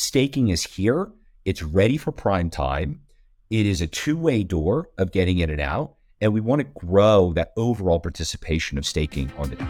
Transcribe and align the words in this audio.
staking 0.00 0.48
is 0.48 0.64
here. 0.64 1.12
It's 1.44 1.62
ready 1.62 1.98
for 1.98 2.10
prime 2.10 2.48
time. 2.48 3.02
It 3.50 3.66
is 3.66 3.82
a 3.82 3.86
two 3.86 4.16
way 4.16 4.42
door 4.42 4.88
of 4.96 5.12
getting 5.12 5.38
in 5.38 5.50
and 5.50 5.60
out. 5.60 5.94
And 6.22 6.32
we 6.32 6.40
want 6.40 6.60
to 6.60 6.86
grow 6.86 7.32
that 7.34 7.52
overall 7.56 8.00
participation 8.00 8.78
of 8.78 8.86
staking 8.86 9.30
on 9.36 9.50
the. 9.50 9.60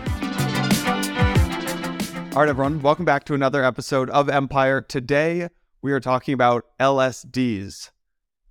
All 2.32 2.42
right, 2.42 2.48
everyone, 2.48 2.80
welcome 2.80 3.04
back 3.04 3.24
to 3.24 3.34
another 3.34 3.64
episode 3.64 4.08
of 4.10 4.28
Empire. 4.28 4.80
Today, 4.80 5.48
we 5.82 5.90
are 5.90 6.00
talking 6.00 6.32
about 6.32 6.64
LSDs. 6.78 7.90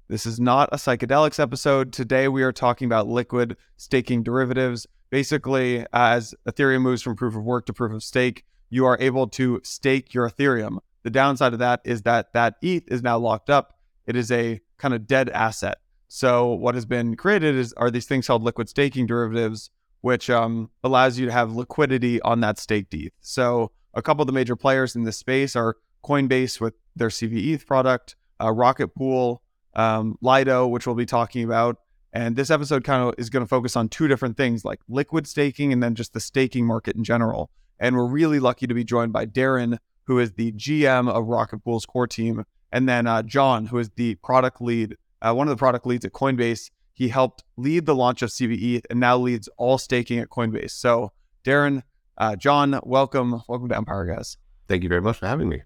This 0.09 0.25
is 0.25 0.39
not 0.39 0.69
a 0.73 0.77
psychedelics 0.77 1.39
episode. 1.39 1.93
Today, 1.93 2.27
we 2.27 2.43
are 2.43 2.51
talking 2.51 2.87
about 2.87 3.07
liquid 3.07 3.55
staking 3.77 4.23
derivatives. 4.23 4.85
Basically, 5.09 5.85
as 5.93 6.35
Ethereum 6.45 6.81
moves 6.81 7.01
from 7.01 7.15
proof 7.15 7.35
of 7.35 7.43
work 7.43 7.65
to 7.67 7.73
proof 7.73 7.93
of 7.93 8.03
stake, 8.03 8.43
you 8.69 8.85
are 8.85 8.97
able 8.99 9.27
to 9.27 9.61
stake 9.63 10.13
your 10.13 10.29
Ethereum. 10.29 10.79
The 11.03 11.09
downside 11.09 11.53
of 11.53 11.59
that 11.59 11.81
is 11.83 12.03
that 12.03 12.33
that 12.33 12.55
ETH 12.61 12.83
is 12.87 13.01
now 13.01 13.17
locked 13.17 13.49
up. 13.49 13.77
It 14.05 14.15
is 14.15 14.31
a 14.31 14.59
kind 14.77 14.93
of 14.93 15.07
dead 15.07 15.29
asset. 15.29 15.77
So 16.07 16.47
what 16.47 16.75
has 16.75 16.85
been 16.85 17.15
created 17.15 17.55
is 17.55 17.73
are 17.73 17.91
these 17.91 18.07
things 18.07 18.27
called 18.27 18.43
liquid 18.43 18.67
staking 18.67 19.05
derivatives, 19.05 19.69
which 20.01 20.29
um, 20.29 20.69
allows 20.83 21.19
you 21.19 21.25
to 21.27 21.31
have 21.31 21.53
liquidity 21.53 22.21
on 22.21 22.39
that 22.41 22.57
staked 22.57 22.93
ETH. 22.93 23.13
So 23.21 23.71
a 23.93 24.01
couple 24.01 24.23
of 24.23 24.27
the 24.27 24.33
major 24.33 24.55
players 24.55 24.95
in 24.95 25.03
this 25.03 25.17
space 25.17 25.55
are 25.55 25.77
Coinbase 26.03 26.59
with 26.59 26.73
their 26.95 27.09
CBETH 27.09 27.65
product, 27.65 28.15
uh, 28.41 28.51
Rocket 28.51 28.89
Pool, 28.95 29.41
um, 29.75 30.17
Lido, 30.21 30.67
which 30.67 30.87
we'll 30.87 30.95
be 30.95 31.05
talking 31.05 31.43
about. 31.43 31.77
And 32.11 32.35
this 32.35 32.49
episode 32.49 32.83
kind 32.83 33.07
of 33.07 33.13
is 33.17 33.29
going 33.29 33.45
to 33.45 33.47
focus 33.47 33.75
on 33.75 33.89
two 33.89 34.07
different 34.07 34.35
things 34.35 34.65
like 34.65 34.79
liquid 34.87 35.27
staking 35.27 35.71
and 35.71 35.83
then 35.83 35.93
just 35.93 36.13
the 36.13 36.19
staking 36.19 36.65
market 36.65 36.95
in 36.95 37.03
general. 37.03 37.51
And 37.79 37.95
we're 37.95 38.07
really 38.07 38.39
lucky 38.39 38.67
to 38.67 38.73
be 38.73 38.83
joined 38.83 39.13
by 39.13 39.25
Darren, 39.25 39.77
who 40.09 40.17
is 40.17 40.31
the 40.33 40.51
GM 40.53 41.07
of 41.07 41.27
Rocket 41.27 41.63
Pool's 41.63 41.85
core 41.85 42.07
team, 42.07 42.43
and 42.71 42.89
then 42.89 43.05
uh, 43.05 43.21
John, 43.21 43.67
who 43.67 43.77
is 43.77 43.91
the 43.91 44.15
product 44.15 44.59
lead, 44.59 44.95
uh, 45.21 45.35
one 45.35 45.47
of 45.47 45.51
the 45.51 45.59
product 45.59 45.85
leads 45.85 46.03
at 46.03 46.13
Coinbase. 46.13 46.71
He 46.93 47.09
helped 47.09 47.43
lead 47.57 47.85
the 47.85 47.93
launch 47.93 48.23
of 48.23 48.31
CVE 48.31 48.81
and 48.89 48.99
now 48.99 49.17
leads 49.17 49.47
all 49.57 49.77
staking 49.77 50.17
at 50.17 50.29
Coinbase. 50.29 50.71
So, 50.71 51.11
Darren, 51.45 51.83
uh, 52.17 52.35
John, 52.35 52.79
welcome, 52.81 53.43
welcome 53.47 53.69
to 53.69 53.77
Empire, 53.77 54.07
guys. 54.07 54.35
Thank 54.67 54.81
you 54.81 54.89
very 54.89 54.99
much 54.99 55.19
for 55.19 55.27
having 55.27 55.47
me. 55.47 55.61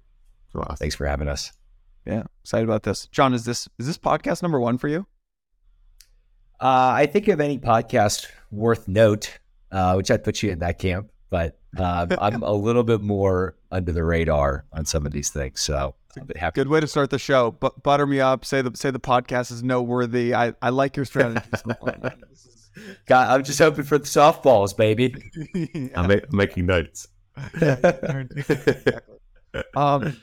Awesome. 0.53 0.75
Thanks 0.75 0.95
for 0.95 1.07
having 1.07 1.29
us. 1.29 1.53
Yeah, 2.05 2.23
excited 2.43 2.65
about 2.65 2.83
this. 2.83 3.07
John, 3.07 3.33
is 3.33 3.45
this 3.45 3.69
is 3.79 3.87
this 3.87 3.97
podcast 3.97 4.43
number 4.43 4.59
one 4.59 4.77
for 4.77 4.89
you? 4.89 5.07
Uh, 6.59 6.91
I 6.95 7.05
think 7.05 7.29
of 7.29 7.39
any 7.39 7.59
podcast 7.59 8.27
worth 8.51 8.89
note, 8.89 9.39
uh, 9.71 9.93
which 9.93 10.11
I'd 10.11 10.25
put 10.25 10.43
you 10.43 10.51
in 10.51 10.59
that 10.59 10.79
camp 10.79 11.13
but 11.33 11.57
uh, 11.79 12.05
I'm 12.19 12.43
a 12.43 12.53
little 12.53 12.83
bit 12.83 13.01
more 13.01 13.55
under 13.73 13.91
the 13.91 14.03
radar 14.03 14.65
on 14.71 14.85
some 14.85 15.05
of 15.05 15.11
these 15.11 15.29
things. 15.29 15.59
So 15.59 15.95
happy. 16.35 16.55
Good 16.55 16.67
way 16.67 16.79
to 16.79 16.87
start 16.87 17.09
the 17.09 17.19
show. 17.19 17.51
But 17.51 17.83
butter 17.83 18.05
me 18.05 18.19
up. 18.19 18.45
Say 18.45 18.61
the 18.61 18.71
say 18.75 18.91
the 18.91 18.99
podcast 18.99 19.51
is 19.51 19.63
noteworthy. 19.63 20.33
I, 20.33 20.53
I 20.61 20.69
like 20.69 20.95
your 20.95 21.05
strategy. 21.05 21.41
God, 23.07 23.29
I'm 23.29 23.43
just 23.43 23.59
hoping 23.59 23.83
for 23.83 23.97
the 23.97 24.05
softballs, 24.05 24.75
baby. 24.75 25.13
yeah. 25.53 25.89
I'm, 25.95 26.07
ma- 26.07 26.15
making 26.31 26.65
notes. 26.67 27.07
um, 29.75 30.17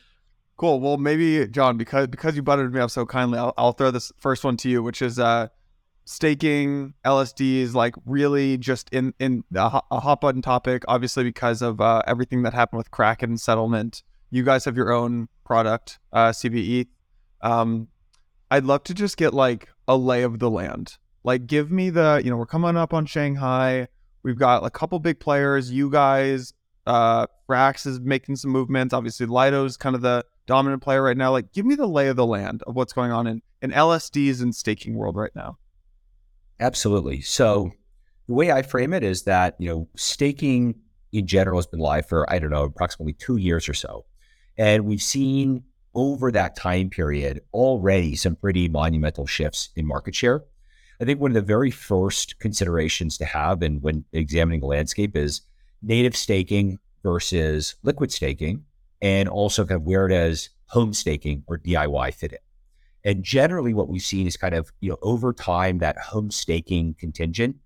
cool. 0.56 0.80
Well, 0.80 0.96
maybe 0.96 1.46
John, 1.48 1.76
because 1.76 2.06
because 2.06 2.36
you 2.36 2.42
buttered 2.42 2.72
me 2.72 2.80
up 2.80 2.90
so 2.90 3.04
kindly, 3.04 3.38
I'll, 3.38 3.54
I'll 3.56 3.72
throw 3.72 3.90
this 3.90 4.12
first 4.18 4.44
one 4.44 4.56
to 4.58 4.68
you, 4.68 4.82
which 4.82 5.02
is 5.02 5.18
uh, 5.18 5.48
staking 6.10 6.92
LSD 7.04 7.58
is 7.58 7.74
like 7.74 7.94
really 8.04 8.58
just 8.58 8.88
in 8.90 9.14
in 9.20 9.44
a, 9.54 9.80
a 9.90 10.00
hot 10.00 10.20
button 10.20 10.42
topic. 10.42 10.82
Obviously, 10.88 11.22
because 11.22 11.62
of 11.62 11.80
uh, 11.80 12.02
everything 12.06 12.42
that 12.42 12.52
happened 12.52 12.78
with 12.78 12.90
Kraken 12.90 13.38
settlement, 13.38 14.02
you 14.30 14.42
guys 14.42 14.64
have 14.64 14.76
your 14.76 14.92
own 14.92 15.28
product, 15.44 16.00
uh, 16.12 16.30
CVE. 16.30 16.88
Um, 17.42 17.88
I'd 18.50 18.64
love 18.64 18.82
to 18.84 18.94
just 18.94 19.16
get 19.16 19.32
like 19.32 19.68
a 19.86 19.96
lay 19.96 20.22
of 20.22 20.40
the 20.40 20.50
land. 20.50 20.98
Like, 21.22 21.46
give 21.46 21.70
me 21.70 21.90
the 21.90 22.20
you 22.24 22.30
know 22.30 22.36
we're 22.36 22.46
coming 22.46 22.76
up 22.76 22.92
on 22.92 23.06
Shanghai. 23.06 23.86
We've 24.24 24.38
got 24.38 24.64
a 24.64 24.70
couple 24.70 24.98
big 24.98 25.20
players. 25.20 25.70
You 25.70 25.90
guys, 25.90 26.52
uh, 26.86 27.28
Frax 27.48 27.86
is 27.86 28.00
making 28.00 28.36
some 28.36 28.50
movements. 28.50 28.92
Obviously, 28.92 29.26
Lido's 29.26 29.76
kind 29.76 29.94
of 29.94 30.02
the 30.02 30.24
dominant 30.46 30.82
player 30.82 31.02
right 31.04 31.16
now. 31.16 31.30
Like, 31.30 31.52
give 31.52 31.64
me 31.64 31.76
the 31.76 31.86
lay 31.86 32.08
of 32.08 32.16
the 32.16 32.26
land 32.26 32.64
of 32.66 32.74
what's 32.74 32.92
going 32.92 33.12
on 33.12 33.28
in 33.28 33.42
in 33.62 33.70
LSDs 33.70 34.42
and 34.42 34.52
staking 34.52 34.96
world 34.96 35.14
right 35.14 35.34
now. 35.36 35.56
Absolutely. 36.60 37.22
So 37.22 37.72
the 38.28 38.34
way 38.34 38.52
I 38.52 38.62
frame 38.62 38.92
it 38.92 39.02
is 39.02 39.22
that, 39.22 39.56
you 39.58 39.68
know, 39.68 39.88
staking 39.96 40.74
in 41.12 41.26
general 41.26 41.58
has 41.58 41.66
been 41.66 41.80
live 41.80 42.06
for, 42.06 42.30
I 42.30 42.38
don't 42.38 42.50
know, 42.50 42.64
approximately 42.64 43.14
two 43.14 43.38
years 43.38 43.68
or 43.68 43.74
so. 43.74 44.04
And 44.56 44.84
we've 44.84 45.02
seen 45.02 45.64
over 45.94 46.30
that 46.30 46.54
time 46.54 46.90
period 46.90 47.40
already 47.52 48.14
some 48.14 48.36
pretty 48.36 48.68
monumental 48.68 49.26
shifts 49.26 49.70
in 49.74 49.86
market 49.86 50.14
share. 50.14 50.44
I 51.00 51.06
think 51.06 51.18
one 51.18 51.30
of 51.30 51.34
the 51.34 51.40
very 51.40 51.70
first 51.70 52.38
considerations 52.38 53.16
to 53.18 53.24
have 53.24 53.62
and 53.62 53.82
when 53.82 54.04
examining 54.12 54.60
the 54.60 54.66
landscape 54.66 55.16
is 55.16 55.40
native 55.82 56.14
staking 56.14 56.78
versus 57.02 57.76
liquid 57.82 58.12
staking, 58.12 58.64
and 59.00 59.28
also 59.28 59.64
kind 59.64 59.80
of 59.80 59.86
where 59.86 60.08
does 60.08 60.50
home 60.66 60.92
staking 60.92 61.42
or 61.46 61.58
DIY 61.58 62.12
fit 62.14 62.32
in. 62.32 62.38
And 63.04 63.22
generally, 63.22 63.74
what 63.74 63.88
we've 63.88 64.02
seen 64.02 64.26
is 64.26 64.36
kind 64.36 64.54
of, 64.54 64.72
you 64.80 64.90
know, 64.90 64.98
over 65.02 65.32
time, 65.32 65.78
that 65.78 65.98
home 65.98 66.30
staking 66.30 66.94
contingent, 66.98 67.56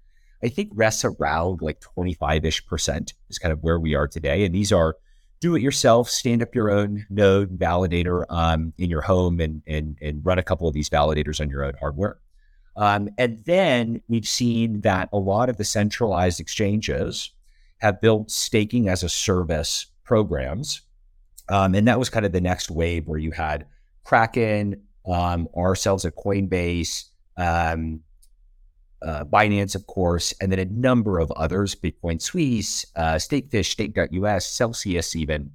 I 0.43 0.49
think 0.49 0.71
rests 0.75 1.05
around 1.05 1.62
like 1.62 1.81
25 1.81 2.45
ish 2.45 2.67
percent 2.67 3.15
is 3.28 3.39
kind 3.39 3.53
of 3.53 3.62
where 3.62 3.81
we 3.81 3.95
are 3.95 4.06
today. 4.06 4.45
And 4.45 4.55
these 4.55 4.72
are 4.72 4.97
do 5.41 5.56
it 5.56 5.62
yourself, 5.62 6.09
stand 6.09 6.43
up 6.43 6.55
your 6.55 6.71
own 6.71 7.05
node 7.11 7.59
validator 7.59 8.25
um, 8.31 8.72
in 8.78 8.89
your 8.89 9.03
home 9.03 9.41
and, 9.41 9.62
and, 9.67 9.99
and 10.00 10.25
run 10.25 10.39
a 10.39 10.43
couple 10.43 10.67
of 10.67 10.72
these 10.72 10.89
validators 10.89 11.41
on 11.41 11.51
your 11.51 11.65
own 11.65 11.75
hardware. 11.78 12.19
Um, 12.77 13.11
and 13.19 13.45
then 13.45 14.01
we've 14.09 14.27
seen 14.27 14.81
that 14.81 15.09
a 15.12 15.19
lot 15.19 15.49
of 15.49 15.59
the 15.59 15.65
centralized 15.65 16.41
exchanges 16.41 17.31
have 17.78 18.01
built 18.01 18.31
staking 18.31 18.89
as 18.89 19.03
a 19.03 19.09
service 19.09 19.87
programs. 20.03 20.81
Um, 21.51 21.75
and 21.75 21.87
that 21.89 21.99
was 21.99 22.09
kind 22.09 22.25
of 22.25 22.33
the 22.33 22.41
next 22.41 22.71
wave 22.71 23.06
where 23.06 23.19
you 23.19 23.33
had 23.33 23.66
Kraken, 24.03 24.83
um, 25.06 25.48
ourselves 25.56 26.04
at 26.04 26.16
Coinbase, 26.16 27.04
um, 27.37 28.00
uh, 29.03 29.25
Binance, 29.25 29.75
of 29.75 29.87
course, 29.87 30.32
and 30.41 30.50
then 30.50 30.59
a 30.59 30.65
number 30.65 31.19
of 31.19 31.31
others, 31.32 31.75
Bitcoin 31.75 32.20
Suisse, 32.20 32.87
uh, 32.97 33.19
Stakefish, 33.19 33.70
Stake.us, 33.70 34.47
Celsius, 34.47 35.15
even. 35.15 35.50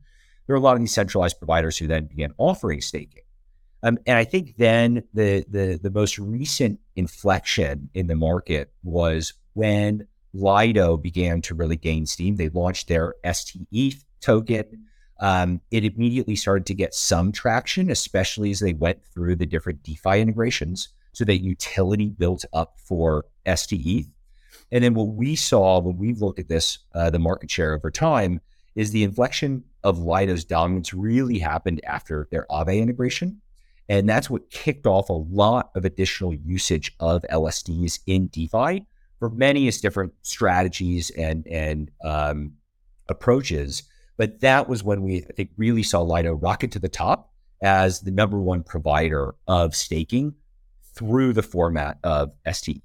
There 0.46 0.56
are 0.56 0.60
a 0.60 0.62
lot 0.62 0.76
of 0.76 0.80
these 0.80 0.94
centralized 0.94 1.40
providers 1.40 1.78
who 1.78 1.88
then 1.88 2.06
began 2.06 2.34
offering 2.38 2.82
staking. 2.82 3.24
Um, 3.82 3.98
and 4.06 4.18
I 4.18 4.26
think 4.26 4.58
then 4.58 5.04
the, 5.14 5.46
the 5.50 5.80
the 5.82 5.90
most 5.90 6.20
recent 6.20 6.80
inflection 6.96 7.90
in 7.94 8.08
the 8.08 8.16
market 8.16 8.74
was 8.84 9.34
when 9.54 10.06
Lido 10.34 10.98
began 10.98 11.42
to 11.44 11.56
really 11.56 11.78
gain 11.78 12.06
steam. 12.06 12.36
They 12.36 12.50
launched 12.50 12.88
their 12.88 13.16
STETH 13.24 14.04
token 14.20 14.86
um, 15.20 15.62
it 15.72 15.84
immediately 15.84 16.36
started 16.36 16.66
to 16.68 16.74
get 16.74 16.94
some 16.94 17.32
traction, 17.32 17.90
especially 17.90 18.52
as 18.52 18.60
they 18.60 18.74
went 18.74 19.04
through 19.14 19.36
the 19.36 19.46
different 19.46 19.84
DeFi 19.84 20.22
integrations. 20.22 20.90
So 21.12 21.26
that 21.26 21.40
utility 21.40 22.10
built 22.10 22.46
up 22.54 22.76
for 22.80 23.26
STETH. 23.46 24.08
And 24.72 24.84
then 24.84 24.94
what 24.94 25.08
we 25.08 25.36
saw 25.36 25.80
when 25.80 25.98
we 25.98 26.14
looked 26.14 26.40
at 26.40 26.48
this, 26.48 26.80
uh, 26.94 27.10
the 27.10 27.20
market 27.20 27.50
share 27.50 27.74
over 27.74 27.92
time, 27.92 28.40
is 28.76 28.92
the 28.92 29.04
inflection 29.04 29.64
of 29.84 30.00
Lido's 30.00 30.46
dominance 30.46 30.94
really 30.94 31.40
happened 31.40 31.82
after 31.86 32.28
their 32.32 32.46
Aave 32.50 32.80
integration. 32.80 33.42
And 33.90 34.08
that's 34.08 34.30
what 34.30 34.52
kicked 34.52 34.86
off 34.86 35.10
a 35.10 35.14
lot 35.14 35.72
of 35.76 35.84
additional 35.84 36.34
usage 36.34 36.96
of 37.00 37.26
LSDs 37.32 38.00
in 38.06 38.28
DeFi 38.28 38.86
for 39.18 39.30
many 39.32 39.70
different 39.72 40.14
strategies 40.22 41.10
and, 41.10 41.48
and 41.48 41.90
um, 42.04 42.54
approaches. 43.10 43.84
But 44.20 44.42
that 44.42 44.68
was 44.68 44.84
when 44.84 45.02
we, 45.02 45.20
I 45.30 45.32
think, 45.32 45.52
really 45.56 45.82
saw 45.82 46.02
Lido 46.02 46.34
rocket 46.34 46.74
to 46.74 46.80
the 46.80 46.90
top 46.90 47.32
as 47.62 48.02
the 48.02 48.12
number 48.12 48.38
one 48.38 48.64
provider 48.64 49.34
of 49.48 49.74
staking 49.74 50.36
through 50.94 51.32
the 51.32 51.42
format 51.42 52.00
of 52.04 52.34
ST. 52.52 52.84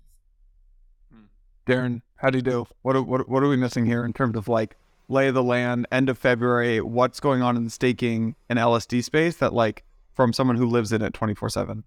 Hmm. 1.13 1.25
Darren, 1.67 2.03
how 2.15 2.31
do 2.31 2.39
you 2.39 2.43
do? 2.43 2.67
What 2.83 2.95
are, 2.95 3.03
what, 3.03 3.29
what 3.29 3.43
are 3.43 3.49
we 3.49 3.57
missing 3.57 3.85
here 3.85 4.05
in 4.05 4.13
terms 4.13 4.37
of 4.37 4.47
like 4.47 4.77
lay 5.09 5.27
of 5.27 5.35
the 5.35 5.43
land, 5.43 5.89
end 5.91 6.09
of 6.09 6.19
February, 6.19 6.81
what's 6.81 7.19
going 7.19 7.43
on 7.43 7.57
in 7.57 7.65
the 7.65 7.71
staking 7.71 8.37
and 8.49 8.57
LSD 8.57 9.03
space 9.03 9.37
that 9.39 9.53
like 9.53 9.83
from 10.13 10.33
someone 10.33 10.57
who 10.57 10.67
lives 10.67 10.93
in 10.93 11.03
it 11.03 11.15
24 11.15 11.49
7? 11.49 11.83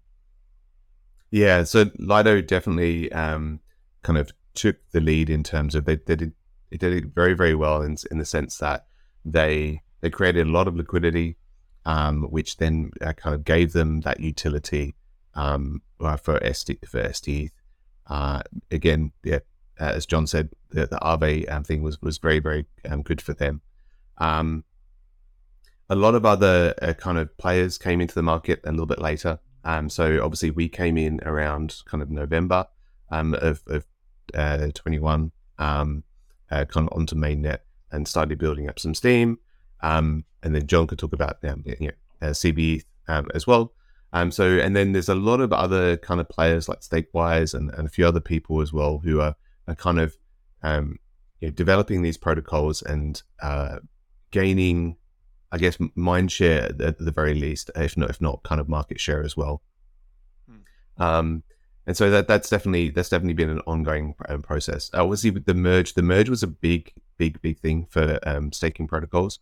Yeah, 1.30 1.64
so 1.64 1.90
Lido 1.98 2.42
definitely 2.42 3.10
um, 3.12 3.60
kind 4.02 4.18
of 4.18 4.30
took 4.52 4.76
the 4.90 5.00
lead 5.00 5.30
in 5.30 5.42
terms 5.42 5.74
of 5.74 5.86
they, 5.86 5.96
they 5.96 6.16
did 6.16 6.34
it 6.70 6.80
did 6.80 6.92
it 6.92 7.06
very 7.14 7.32
very 7.32 7.54
well 7.54 7.80
in 7.80 7.96
in 8.10 8.18
the 8.18 8.26
sense 8.26 8.58
that 8.58 8.87
they 9.24 9.82
they 10.00 10.10
created 10.10 10.46
a 10.46 10.50
lot 10.50 10.68
of 10.68 10.76
liquidity, 10.76 11.36
um, 11.84 12.24
which 12.24 12.56
then 12.56 12.90
uh, 13.00 13.12
kind 13.12 13.34
of 13.34 13.44
gave 13.44 13.72
them 13.72 14.00
that 14.02 14.20
utility 14.20 14.94
um, 15.34 15.82
uh, 16.00 16.16
for 16.16 16.40
ST 16.52 16.78
for 16.88 17.12
ST. 17.12 17.52
Uh, 18.06 18.40
again, 18.70 19.12
yeah, 19.24 19.40
uh, 19.80 19.92
as 19.94 20.06
John 20.06 20.26
said, 20.26 20.50
the, 20.70 20.86
the 20.86 20.98
Aave 21.02 21.50
um, 21.50 21.64
thing 21.64 21.82
was 21.82 22.00
was 22.00 22.18
very 22.18 22.38
very 22.38 22.66
um, 22.88 23.02
good 23.02 23.20
for 23.20 23.34
them. 23.34 23.60
Um, 24.18 24.64
a 25.90 25.96
lot 25.96 26.14
of 26.14 26.26
other 26.26 26.74
uh, 26.82 26.92
kind 26.92 27.18
of 27.18 27.36
players 27.38 27.78
came 27.78 28.00
into 28.00 28.14
the 28.14 28.22
market 28.22 28.60
a 28.64 28.70
little 28.70 28.86
bit 28.86 29.00
later. 29.00 29.38
Um, 29.64 29.88
so 29.88 30.22
obviously 30.22 30.50
we 30.50 30.68
came 30.68 30.96
in 30.96 31.20
around 31.24 31.82
kind 31.86 32.02
of 32.02 32.10
November 32.10 32.66
of, 33.10 33.62
of 33.66 33.86
uh, 34.34 34.68
21, 34.74 35.32
um, 35.58 36.04
uh, 36.50 36.64
kind 36.66 36.88
of 36.88 36.96
onto 36.96 37.16
mainnet 37.16 37.60
and 37.90 38.06
started 38.06 38.38
building 38.38 38.68
up 38.68 38.78
some 38.78 38.94
steam. 38.94 39.38
Um, 39.80 40.24
and 40.42 40.54
then 40.54 40.66
John 40.66 40.86
could 40.86 40.98
talk 40.98 41.12
about 41.12 41.38
um, 41.44 41.62
you 41.64 41.76
know, 41.80 42.28
uh, 42.28 42.32
CBE 42.32 42.84
um, 43.08 43.28
as 43.34 43.46
well. 43.46 43.72
Um, 44.12 44.30
so 44.30 44.58
and 44.58 44.74
then 44.74 44.92
there's 44.92 45.08
a 45.08 45.14
lot 45.14 45.40
of 45.40 45.52
other 45.52 45.96
kind 45.98 46.20
of 46.20 46.28
players 46.28 46.68
like 46.68 46.80
StakeWise 46.80 47.54
and, 47.54 47.70
and 47.74 47.86
a 47.86 47.90
few 47.90 48.06
other 48.06 48.20
people 48.20 48.62
as 48.62 48.72
well 48.72 48.98
who 49.04 49.20
are, 49.20 49.34
are 49.66 49.74
kind 49.74 50.00
of 50.00 50.16
um, 50.62 50.98
you 51.40 51.48
know, 51.48 51.52
developing 51.52 52.02
these 52.02 52.16
protocols 52.16 52.82
and 52.82 53.22
uh, 53.42 53.78
gaining, 54.30 54.96
I 55.52 55.58
guess, 55.58 55.76
mind 55.94 56.32
share 56.32 56.64
at, 56.64 56.80
at, 56.80 56.98
the 56.98 57.10
very 57.10 57.34
least, 57.34 57.70
if 57.76 57.96
not 57.96 58.10
if 58.10 58.20
not 58.20 58.42
kind 58.44 58.60
of 58.60 58.68
market 58.68 58.98
share 58.98 59.22
as 59.22 59.36
well. 59.36 59.62
Hmm. 60.48 61.02
Um, 61.02 61.42
and 61.86 61.96
so 61.96 62.10
that 62.10 62.28
that's 62.28 62.50
definitely 62.50 62.90
that's 62.90 63.08
definitely 63.08 63.34
been 63.34 63.48
an 63.48 63.62
ongoing 63.66 64.14
process. 64.42 64.90
Obviously, 64.92 65.30
with 65.30 65.46
the 65.46 65.54
merge, 65.54 65.94
the 65.94 66.02
merge 66.02 66.28
was 66.28 66.42
a 66.42 66.46
big, 66.46 66.92
big, 67.18 67.40
big 67.42 67.58
thing 67.58 67.86
for 67.90 68.18
um, 68.26 68.52
staking 68.52 68.86
protocols. 68.86 69.40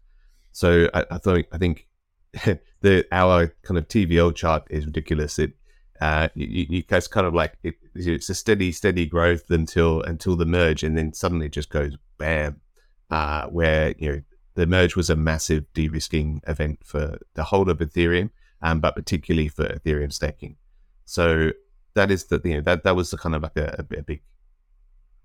So 0.53 0.89
I, 0.95 1.05
I 1.11 1.19
thought 1.19 1.45
I 1.53 1.59
think 1.59 1.87
the 2.81 3.07
our 3.13 3.55
kind 3.63 3.79
of 3.79 3.89
TVL 3.89 4.35
chart 4.35 4.67
is 4.71 4.87
ridiculous. 4.87 5.39
It 5.39 5.53
uh, 6.01 6.29
you, 6.35 6.67
you 6.69 6.83
guys 6.83 7.09
kind 7.09 7.27
of 7.27 7.35
like 7.35 7.55
it, 7.63 7.75
it's 7.95 8.29
a 8.29 8.35
steady, 8.35 8.73
steady 8.73 9.07
growth 9.07 9.51
until 9.51 10.03
until 10.03 10.37
the 10.37 10.47
merge, 10.47 10.83
and 10.83 10.97
then 10.97 11.13
suddenly 11.13 11.47
it 11.47 11.53
just 11.53 11.71
goes 11.71 11.97
bam. 12.19 12.61
Uh, 13.09 13.47
where 13.47 13.95
you 13.99 14.11
know 14.11 14.23
the 14.55 14.67
merge 14.67 14.97
was 14.97 15.09
a 15.09 15.17
massive 15.17 15.65
de-risking 15.75 16.41
event 16.49 16.81
for 16.85 17.19
the 17.35 17.45
whole 17.45 17.71
of 17.71 17.79
Ethereum, 17.79 18.31
um, 18.63 18.81
but 18.81 18.97
particularly 18.97 19.49
for 19.49 19.67
Ethereum 19.67 20.13
staking. 20.13 20.57
So 21.05 21.53
that 21.95 22.11
is 22.11 22.25
the 22.25 22.41
you 22.45 22.55
know 22.55 22.61
that 22.63 22.83
that 22.85 22.97
was 22.97 23.11
the 23.11 23.17
kind 23.17 23.35
of 23.35 23.43
like 23.43 23.57
a, 23.57 23.77
a, 23.79 23.99
a 23.99 24.03
big 24.03 24.23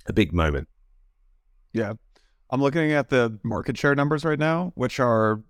a 0.07 0.13
big 0.13 0.33
moment. 0.33 0.67
Yeah, 1.73 1.93
I'm 2.51 2.61
looking 2.61 2.91
at 2.91 3.09
the 3.09 3.39
market 3.43 3.77
share 3.77 3.95
numbers 3.95 4.25
right 4.25 4.39
now, 4.39 4.73
which 4.75 4.99
are 4.99 5.41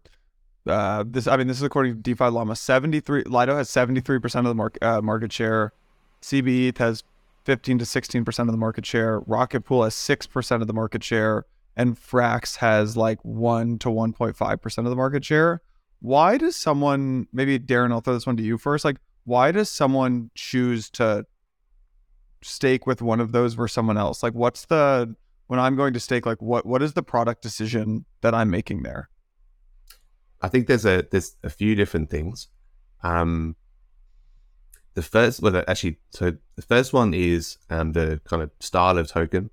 uh, 0.67 1.03
this. 1.07 1.27
I 1.27 1.35
mean, 1.37 1.47
this 1.47 1.57
is 1.57 1.63
according 1.63 1.95
to 1.95 1.99
DeFi 1.99 2.25
Llama. 2.25 2.55
73 2.55 3.23
Lido 3.23 3.57
has 3.57 3.69
73 3.69 4.19
percent 4.19 4.45
of 4.45 4.51
the 4.51 4.55
market 4.55 4.83
uh, 4.83 5.01
market 5.01 5.33
share. 5.33 5.73
CBETH 6.21 6.77
has 6.77 7.03
15 7.45 7.79
to 7.79 7.85
16 7.85 8.23
percent 8.23 8.49
of 8.49 8.53
the 8.53 8.59
market 8.59 8.85
share. 8.85 9.19
Rocket 9.21 9.61
Pool 9.61 9.83
has 9.83 9.95
six 9.95 10.27
percent 10.27 10.61
of 10.61 10.67
the 10.67 10.73
market 10.73 11.03
share, 11.03 11.45
and 11.75 11.97
Frax 11.99 12.57
has 12.57 12.95
like 12.95 13.19
one 13.23 13.79
to 13.79 13.89
1.5 13.89 14.61
percent 14.61 14.85
of 14.85 14.91
the 14.91 14.95
market 14.95 15.25
share. 15.25 15.61
Why 15.99 16.37
does 16.37 16.55
someone? 16.55 17.27
Maybe 17.33 17.57
Darren, 17.57 17.91
I'll 17.91 18.01
throw 18.01 18.13
this 18.13 18.27
one 18.27 18.37
to 18.37 18.43
you 18.43 18.59
first. 18.59 18.85
Like, 18.85 18.97
why 19.23 19.51
does 19.51 19.69
someone 19.69 20.29
choose 20.35 20.91
to 20.91 21.25
stake 22.43 22.85
with 22.85 23.01
one 23.01 23.19
of 23.19 23.31
those 23.31 23.55
versus 23.55 23.73
someone 23.73 23.97
else? 23.97 24.21
Like, 24.21 24.33
what's 24.33 24.65
the 24.65 25.15
when 25.51 25.59
I'm 25.59 25.75
going 25.75 25.93
to 25.93 25.99
stake? 25.99 26.25
Like, 26.25 26.41
what 26.41 26.65
what 26.65 26.81
is 26.81 26.93
the 26.93 27.03
product 27.03 27.41
decision 27.41 28.05
that 28.21 28.33
I'm 28.33 28.49
making 28.49 28.83
there? 28.83 29.09
I 30.41 30.47
think 30.47 30.67
there's 30.67 30.85
a 30.85 31.05
there's 31.11 31.35
a 31.43 31.49
few 31.49 31.75
different 31.75 32.09
things. 32.09 32.47
Um, 33.03 33.57
the 34.93 35.01
first, 35.01 35.41
well, 35.41 35.61
actually, 35.67 35.97
so 36.11 36.37
the 36.55 36.61
first 36.61 36.93
one 36.93 37.13
is 37.13 37.57
um, 37.69 37.91
the 37.91 38.21
kind 38.23 38.41
of 38.41 38.51
style 38.61 38.97
of 38.97 39.09
token. 39.09 39.49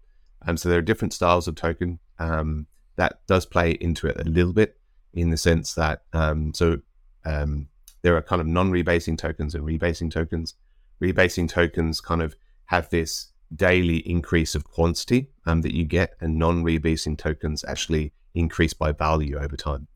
Um, 0.46 0.56
so 0.56 0.68
there 0.68 0.78
are 0.78 0.82
different 0.82 1.14
styles 1.14 1.48
of 1.48 1.56
token. 1.56 1.98
Um, 2.20 2.68
that 2.94 3.26
does 3.26 3.44
play 3.44 3.72
into 3.72 4.06
it 4.06 4.20
a 4.20 4.24
little 4.24 4.52
bit 4.52 4.78
in 5.14 5.30
the 5.30 5.36
sense 5.36 5.74
that 5.74 6.02
um, 6.12 6.54
so 6.54 6.78
um, 7.24 7.66
there 8.02 8.16
are 8.16 8.22
kind 8.22 8.40
of 8.40 8.46
non-rebasing 8.46 9.18
tokens 9.18 9.52
and 9.52 9.64
rebasing 9.64 10.12
tokens. 10.12 10.54
Rebasing 11.02 11.48
tokens 11.48 12.00
kind 12.00 12.22
of 12.22 12.36
have 12.66 12.88
this 12.90 13.32
daily 13.54 13.98
increase 13.98 14.54
of 14.54 14.64
quantity 14.64 15.28
um, 15.46 15.62
that 15.62 15.74
you 15.74 15.84
get, 15.84 16.14
and 16.20 16.38
non-rebasing 16.38 17.16
tokens 17.18 17.64
actually 17.66 18.12
increase 18.34 18.72
by 18.72 18.92
value 18.92 19.38
over 19.38 19.56
time. 19.56 19.86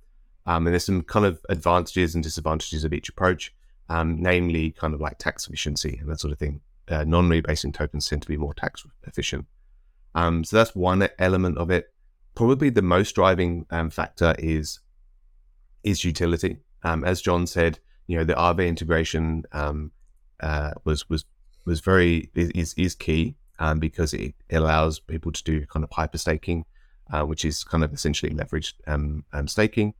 Um, 0.46 0.66
and 0.66 0.74
there's 0.74 0.86
some 0.86 1.02
kind 1.02 1.24
of 1.24 1.40
advantages 1.48 2.14
and 2.14 2.24
disadvantages 2.24 2.84
of 2.84 2.92
each 2.92 3.08
approach, 3.08 3.54
um, 3.88 4.20
namely 4.20 4.70
kind 4.72 4.94
of 4.94 5.00
like 5.00 5.18
tax 5.18 5.46
efficiency 5.46 5.98
and 6.00 6.10
that 6.10 6.20
sort 6.20 6.32
of 6.32 6.38
thing. 6.38 6.60
Uh, 6.88 7.04
non-rebasing 7.04 7.72
tokens 7.72 8.08
tend 8.08 8.22
to 8.22 8.28
be 8.28 8.36
more 8.36 8.54
tax 8.54 8.84
efficient. 9.06 9.46
Um, 10.14 10.44
so 10.44 10.56
that's 10.56 10.74
one 10.74 11.08
element 11.18 11.58
of 11.58 11.70
it. 11.70 11.92
Probably 12.34 12.70
the 12.70 12.82
most 12.82 13.14
driving 13.14 13.66
um, 13.70 13.90
factor 13.90 14.34
is 14.38 14.80
is 15.84 16.04
utility. 16.04 16.58
Um, 16.82 17.04
as 17.04 17.20
John 17.20 17.46
said, 17.46 17.78
you 18.06 18.16
know 18.16 18.24
the 18.24 18.34
Aave 18.34 18.66
integration 18.66 19.44
uh, 19.52 20.70
was 20.84 21.08
was 21.08 21.24
was 21.64 21.80
very 21.80 22.30
is 22.34 22.74
is 22.74 22.94
key 22.94 23.36
because 23.78 24.14
it 24.14 24.34
allows 24.50 24.98
people 24.98 25.32
to 25.32 25.42
do 25.44 25.66
kind 25.66 25.84
of 25.84 25.90
hyper 25.90 26.18
staking, 26.18 26.64
uh, 27.12 27.22
which 27.22 27.44
is 27.44 27.64
kind 27.64 27.84
of 27.84 27.92
essentially 27.92 28.32
leveraged 28.32 28.74
staking. 29.48 29.94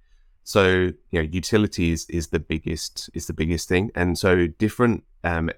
So 0.45 0.93
you 1.11 1.21
know, 1.21 1.21
utilities 1.21 2.09
is 2.11 2.29
the 2.29 2.41
biggest 2.41 3.11
is 3.15 3.27
the 3.27 3.33
biggest 3.33 3.69
thing, 3.69 3.91
and 3.95 4.19
so 4.19 4.47
different 4.47 5.05
um, 5.23 5.51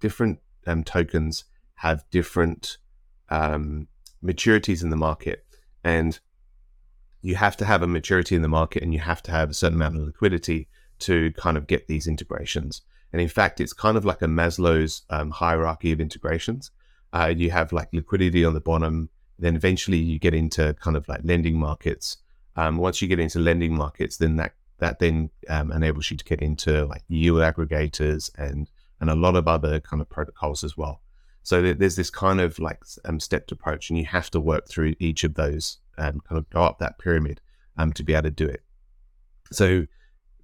different 0.00 0.40
um, 0.66 0.82
tokens 0.82 1.44
have 1.76 2.04
different 2.10 2.78
um, 3.28 3.86
maturities 4.22 4.82
in 4.82 4.90
the 4.90 4.96
market, 4.96 5.44
and 5.84 6.18
you 7.20 7.36
have 7.36 7.56
to 7.58 7.64
have 7.64 7.82
a 7.82 7.86
maturity 7.86 8.34
in 8.34 8.42
the 8.42 8.48
market, 8.48 8.82
and 8.82 8.92
you 8.92 9.00
have 9.00 9.22
to 9.22 9.30
have 9.30 9.50
a 9.50 9.54
certain 9.54 9.76
amount 9.76 9.96
of 9.96 10.02
liquidity 10.02 10.68
to 10.98 11.32
kind 11.32 11.56
of 11.56 11.66
get 11.66 11.86
these 11.86 12.06
integrations. 12.06 12.82
And 13.12 13.20
in 13.20 13.28
fact, 13.28 13.60
it's 13.60 13.72
kind 13.72 13.96
of 13.96 14.04
like 14.04 14.22
a 14.22 14.26
Maslow's 14.26 15.02
um, 15.10 15.30
hierarchy 15.30 15.92
of 15.92 16.00
integrations. 16.00 16.70
Uh, 17.12 17.32
you 17.36 17.50
have 17.50 17.72
like 17.72 17.88
liquidity 17.92 18.44
on 18.44 18.54
the 18.54 18.60
bottom, 18.60 19.10
then 19.38 19.56
eventually 19.56 19.98
you 19.98 20.18
get 20.18 20.34
into 20.34 20.74
kind 20.74 20.96
of 20.96 21.06
like 21.08 21.20
lending 21.24 21.58
markets 21.58 22.18
um, 22.56 22.76
once 22.76 23.00
you 23.00 23.08
get 23.08 23.20
into 23.20 23.38
lending 23.38 23.74
markets, 23.74 24.16
then 24.16 24.36
that 24.36 24.54
that 24.78 24.98
then 24.98 25.30
um, 25.48 25.70
enables 25.70 26.10
you 26.10 26.16
to 26.16 26.24
get 26.24 26.42
into 26.42 26.84
like 26.86 27.02
yield 27.08 27.40
aggregators 27.40 28.30
and 28.36 28.68
and 29.00 29.10
a 29.10 29.14
lot 29.14 29.36
of 29.36 29.48
other 29.48 29.80
kind 29.80 30.00
of 30.00 30.08
protocols 30.08 30.62
as 30.62 30.76
well. 30.76 31.00
So 31.42 31.72
there's 31.72 31.96
this 31.96 32.10
kind 32.10 32.40
of 32.40 32.58
like 32.58 32.82
um, 33.04 33.18
stepped 33.18 33.50
approach, 33.50 33.90
and 33.90 33.98
you 33.98 34.04
have 34.06 34.30
to 34.30 34.40
work 34.40 34.68
through 34.68 34.94
each 34.98 35.24
of 35.24 35.34
those 35.34 35.78
and 35.98 36.22
kind 36.24 36.38
of 36.38 36.48
go 36.50 36.62
up 36.62 36.78
that 36.78 36.98
pyramid 36.98 37.40
um, 37.76 37.92
to 37.94 38.02
be 38.02 38.12
able 38.12 38.24
to 38.24 38.30
do 38.30 38.46
it. 38.46 38.62
So 39.50 39.86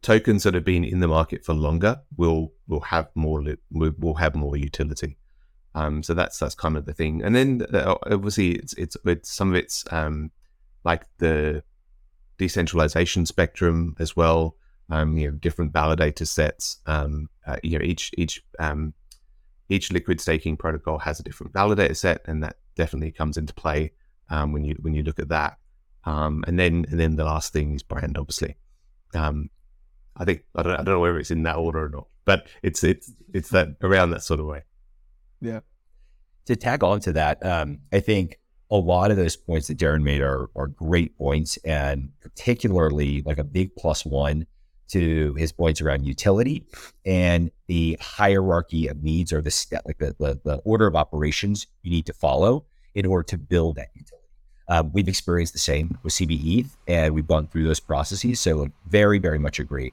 tokens 0.03 0.43
that 0.45 0.55
have 0.55 0.65
been 0.65 0.85
in 0.85 1.01
the 1.01 1.09
market 1.09 1.45
for 1.45 1.55
longer 1.55 2.01
will 2.17 2.53
will 2.67 2.81
have 2.81 3.09
more 3.15 3.45
will 3.71 4.15
have 4.15 4.35
more 4.35 4.57
utility. 4.57 5.19
Um, 5.75 6.03
so 6.03 6.15
that's 6.15 6.39
that's 6.39 6.55
kind 6.55 6.77
of 6.77 6.87
the 6.87 6.95
thing. 6.95 7.23
And 7.23 7.35
then 7.35 7.67
uh, 7.73 7.97
obviously 8.11 8.53
it's 8.53 8.73
it's, 8.75 8.97
it's 9.05 9.31
some 9.31 9.51
of 9.51 9.57
it's 9.57 9.85
um, 9.91 10.31
like 10.85 11.05
the 11.19 11.63
decentralization 12.39 13.27
spectrum 13.27 13.95
as 13.99 14.17
well. 14.17 14.57
Um, 14.91 15.19
you 15.19 15.31
know, 15.31 15.37
different 15.37 15.73
validator 15.73 16.27
sets. 16.27 16.79
Um, 16.87 17.29
uh, 17.47 17.57
you 17.63 17.79
know, 17.79 17.85
each 17.85 18.11
each 18.17 18.43
um, 18.59 18.95
each 19.69 19.93
liquid 19.93 20.21
staking 20.21 20.57
protocol 20.57 20.99
has 20.99 21.21
a 21.21 21.23
different 21.23 21.53
validator 21.53 21.97
set, 21.97 22.23
and 22.25 22.43
that 22.43 22.57
definitely 22.75 23.13
comes 23.13 23.37
into 23.37 23.53
play 23.53 23.93
um, 24.31 24.53
when 24.53 24.65
you 24.65 24.77
when 24.81 24.95
you 24.95 25.03
look 25.03 25.19
at 25.19 25.29
that. 25.29 25.59
Um, 26.05 26.43
and 26.47 26.59
then 26.59 26.87
and 26.91 26.99
then 26.99 27.17
the 27.17 27.25
last 27.25 27.53
thing 27.53 27.75
is 27.75 27.83
brand, 27.83 28.17
obviously. 28.17 28.57
Um, 29.15 29.51
I 30.17 30.25
think 30.25 30.45
I 30.55 30.63
don't 30.63 30.73
I 30.73 30.77
don't 30.77 30.87
know 30.87 31.01
whether 31.01 31.19
it's 31.19 31.31
in 31.31 31.43
that 31.43 31.57
order 31.57 31.85
or 31.85 31.89
not, 31.91 32.07
but 32.25 32.47
it's 32.63 32.83
it's 32.83 33.13
it's 33.35 33.51
that 33.51 33.69
around 33.83 34.11
that 34.11 34.23
sort 34.23 34.41
of 34.41 34.47
way. 34.47 34.63
Yeah. 35.41 35.61
To 36.47 36.57
tag 36.57 36.83
on 36.83 37.01
to 37.01 37.13
that, 37.13 37.45
um, 37.45 37.79
I 37.93 38.01
think 38.01 38.39
a 38.71 38.77
lot 38.77 39.11
of 39.11 39.17
those 39.17 39.37
points 39.37 39.69
that 39.69 39.79
Darren 39.79 40.03
made 40.03 40.21
are, 40.21 40.51
are 40.57 40.67
great 40.67 41.17
points, 41.17 41.57
and 41.59 42.11
particularly 42.21 43.23
like 43.23 43.39
a 43.39 43.45
big 43.45 43.75
plus 43.77 44.05
one 44.05 44.47
to 44.89 45.35
his 45.35 45.53
points 45.53 45.81
around 45.81 46.05
utility 46.05 46.67
and 47.05 47.51
the 47.67 47.99
hierarchy 48.01 48.87
of 48.87 49.03
needs 49.03 49.33
or 49.33 49.43
the 49.43 49.51
step, 49.51 49.83
like 49.85 49.99
the, 49.99 50.15
the, 50.19 50.41
the 50.45 50.57
order 50.65 50.87
of 50.87 50.97
operations 50.97 51.67
you 51.83 51.91
need 51.91 52.07
to 52.07 52.13
follow 52.15 52.65
in 52.95 53.05
order 53.07 53.23
to 53.23 53.39
build 53.39 53.77
that 53.77 53.89
utility. 53.95 54.25
Um, 54.69 54.91
we've 54.93 55.09
experienced 55.09 55.53
the 55.55 55.59
same 55.59 55.99
with 56.03 56.13
CBE, 56.15 56.67
and 56.87 57.15
we've 57.15 57.27
gone 57.27 57.47
through 57.49 57.65
those 57.65 57.81
processes. 57.81 58.41
So 58.41 58.69
very, 58.87 59.19
very 59.19 59.39
much 59.39 59.59
agree. 59.59 59.93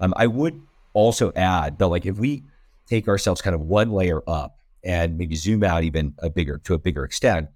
Um, 0.00 0.14
I 0.16 0.26
would 0.26 0.60
also 0.94 1.32
add 1.36 1.78
that, 1.78 1.88
like, 1.88 2.06
if 2.06 2.18
we 2.18 2.42
take 2.86 3.08
ourselves 3.08 3.42
kind 3.42 3.54
of 3.54 3.62
one 3.62 3.92
layer 3.92 4.22
up 4.26 4.58
and 4.84 5.16
maybe 5.16 5.34
zoom 5.34 5.64
out 5.64 5.82
even 5.82 6.14
a 6.18 6.30
bigger 6.30 6.58
to 6.64 6.74
a 6.74 6.78
bigger 6.78 7.04
extent, 7.04 7.48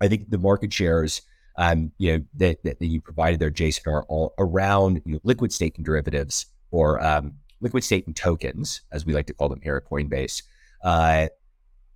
I 0.00 0.08
think 0.08 0.30
the 0.30 0.38
market 0.38 0.72
shares, 0.72 1.22
um, 1.56 1.92
you 1.98 2.12
know, 2.12 2.24
that, 2.34 2.62
that, 2.64 2.82
you 2.82 3.00
provided 3.00 3.40
there, 3.40 3.50
Jason, 3.50 3.84
are 3.86 4.04
all 4.04 4.34
around 4.38 5.02
you 5.04 5.14
know, 5.14 5.20
liquid 5.24 5.52
staking 5.52 5.84
derivatives 5.84 6.46
or 6.70 7.02
um, 7.04 7.34
liquid 7.60 7.84
staking 7.84 8.14
tokens, 8.14 8.82
as 8.92 9.06
we 9.06 9.14
like 9.14 9.26
to 9.26 9.34
call 9.34 9.48
them 9.48 9.60
here 9.62 9.76
at 9.76 9.90
Coinbase, 9.90 10.42
uh, 10.84 11.28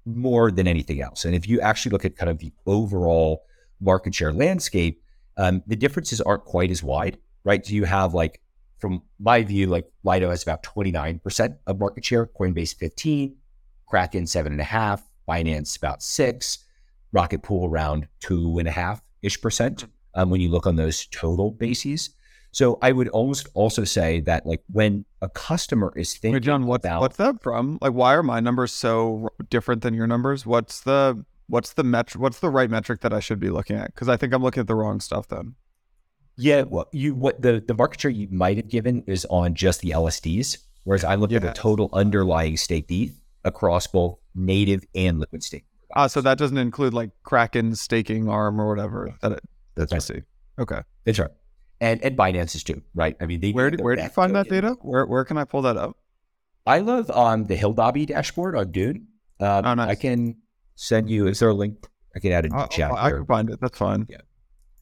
more 0.06 0.50
than 0.50 0.66
anything 0.66 1.02
else. 1.02 1.24
And 1.24 1.34
if 1.34 1.46
you 1.46 1.60
actually 1.60 1.92
look 1.92 2.04
at 2.04 2.16
kind 2.16 2.30
of 2.30 2.38
the 2.38 2.52
overall 2.66 3.44
market 3.80 4.14
share 4.14 4.32
landscape, 4.32 5.02
um, 5.36 5.62
the 5.66 5.76
differences 5.76 6.20
aren't 6.20 6.44
quite 6.44 6.70
as 6.70 6.82
wide, 6.82 7.18
right? 7.44 7.64
So 7.64 7.74
you 7.74 7.84
have 7.84 8.14
like 8.14 8.40
from 8.80 9.02
my 9.18 9.42
view, 9.42 9.66
like 9.66 9.86
Lido 10.02 10.30
has 10.30 10.42
about 10.42 10.62
29% 10.62 11.56
of 11.66 11.78
market 11.78 12.04
share, 12.04 12.26
Coinbase 12.26 12.74
15, 12.74 13.36
Kraken 13.90 14.26
seven 14.26 14.52
and 14.52 14.60
a 14.60 14.64
half, 14.64 15.02
Binance 15.28 15.76
about 15.76 16.02
six, 16.02 16.58
Rocket 17.12 17.42
Pool 17.42 17.68
around 17.68 18.06
two 18.20 18.58
and 18.58 18.68
a 18.68 18.70
half 18.70 19.02
ish 19.22 19.40
percent 19.40 19.84
um, 20.14 20.30
when 20.30 20.40
you 20.40 20.48
look 20.48 20.66
on 20.66 20.76
those 20.76 21.06
total 21.06 21.50
bases. 21.50 22.10
So 22.52 22.78
I 22.82 22.92
would 22.92 23.08
almost 23.08 23.48
also 23.54 23.84
say 23.84 24.20
that 24.22 24.44
like 24.46 24.62
when 24.70 25.04
a 25.22 25.28
customer 25.28 25.92
is 25.96 26.16
thinking 26.16 26.40
John, 26.42 26.66
what's 26.66 26.84
about 26.84 27.00
what's 27.00 27.16
that 27.16 27.42
from? 27.42 27.78
Like, 27.80 27.92
why 27.92 28.14
are 28.14 28.22
my 28.22 28.40
numbers 28.40 28.72
so 28.72 29.28
different 29.50 29.82
than 29.82 29.94
your 29.94 30.06
numbers? 30.06 30.46
What's 30.46 30.80
the 30.80 31.24
what's 31.46 31.74
the 31.74 31.84
metric? 31.84 32.20
What's 32.20 32.40
the 32.40 32.50
right 32.50 32.70
metric 32.70 33.00
that 33.00 33.12
I 33.12 33.20
should 33.20 33.38
be 33.38 33.50
looking 33.50 33.76
at? 33.76 33.94
Because 33.94 34.08
I 34.08 34.16
think 34.16 34.32
I'm 34.32 34.42
looking 34.42 34.62
at 34.62 34.66
the 34.66 34.74
wrong 34.74 35.00
stuff. 35.00 35.28
Then 35.28 35.54
yeah, 36.36 36.62
well, 36.62 36.88
you 36.92 37.14
what 37.14 37.40
the 37.42 37.62
the 37.66 37.74
market 37.74 38.00
share 38.00 38.10
you 38.10 38.28
might 38.30 38.56
have 38.56 38.68
given 38.68 39.04
is 39.06 39.26
on 39.30 39.54
just 39.54 39.80
the 39.80 39.90
LSDs, 39.90 40.58
whereas 40.84 41.04
I 41.04 41.14
look 41.16 41.32
at 41.32 41.42
the 41.42 41.52
total 41.52 41.88
underlying 41.92 42.56
stake 42.56 42.86
ETH 42.88 43.19
across 43.44 43.86
both 43.86 44.18
native 44.34 44.84
and 44.94 45.18
liquid 45.18 45.42
stake. 45.42 45.64
ah, 45.96 46.06
so 46.06 46.20
that 46.20 46.38
doesn't 46.38 46.58
include 46.58 46.94
like 46.94 47.10
Kraken 47.24 47.74
staking 47.74 48.28
arm 48.28 48.60
or 48.60 48.68
whatever. 48.68 49.14
That 49.22 49.32
it, 49.32 49.40
That's 49.74 49.92
I 49.92 49.96
right. 49.96 50.02
see. 50.02 50.22
Okay, 50.58 50.80
That's 51.04 51.18
right. 51.18 51.30
And 51.80 52.02
and 52.04 52.16
Binance's 52.16 52.62
too, 52.62 52.82
right? 52.94 53.16
I 53.20 53.26
mean, 53.26 53.40
they 53.40 53.52
where 53.52 53.70
do 53.70 53.82
where 53.82 53.96
do 53.96 54.02
you 54.02 54.08
find 54.10 54.34
that 54.36 54.48
data? 54.48 54.76
Where 54.82 55.06
where 55.06 55.24
can 55.24 55.38
I 55.38 55.44
pull 55.44 55.62
that 55.62 55.76
up? 55.78 55.96
I 56.66 56.80
love 56.80 57.10
on 57.10 57.44
the 57.44 57.56
hildobby 57.56 58.06
dashboard 58.06 58.54
on 58.56 58.70
Dune. 58.70 59.06
Um, 59.40 59.64
Oh, 59.64 59.74
nice. 59.74 59.88
I 59.88 59.94
can 59.94 60.36
send 60.76 61.08
you. 61.08 61.26
Is 61.26 61.38
there 61.38 61.48
a 61.48 61.54
link? 61.54 61.86
I 62.14 62.18
can 62.20 62.32
add 62.32 62.44
it 62.44 62.52
in 62.52 62.56
the 62.58 62.64
Oh, 62.64 62.66
chat. 62.66 62.92
I 62.92 63.10
can 63.10 63.24
find 63.24 63.48
it. 63.48 63.58
That's 63.62 63.78
fine. 63.78 64.06
Yeah. 64.10 64.18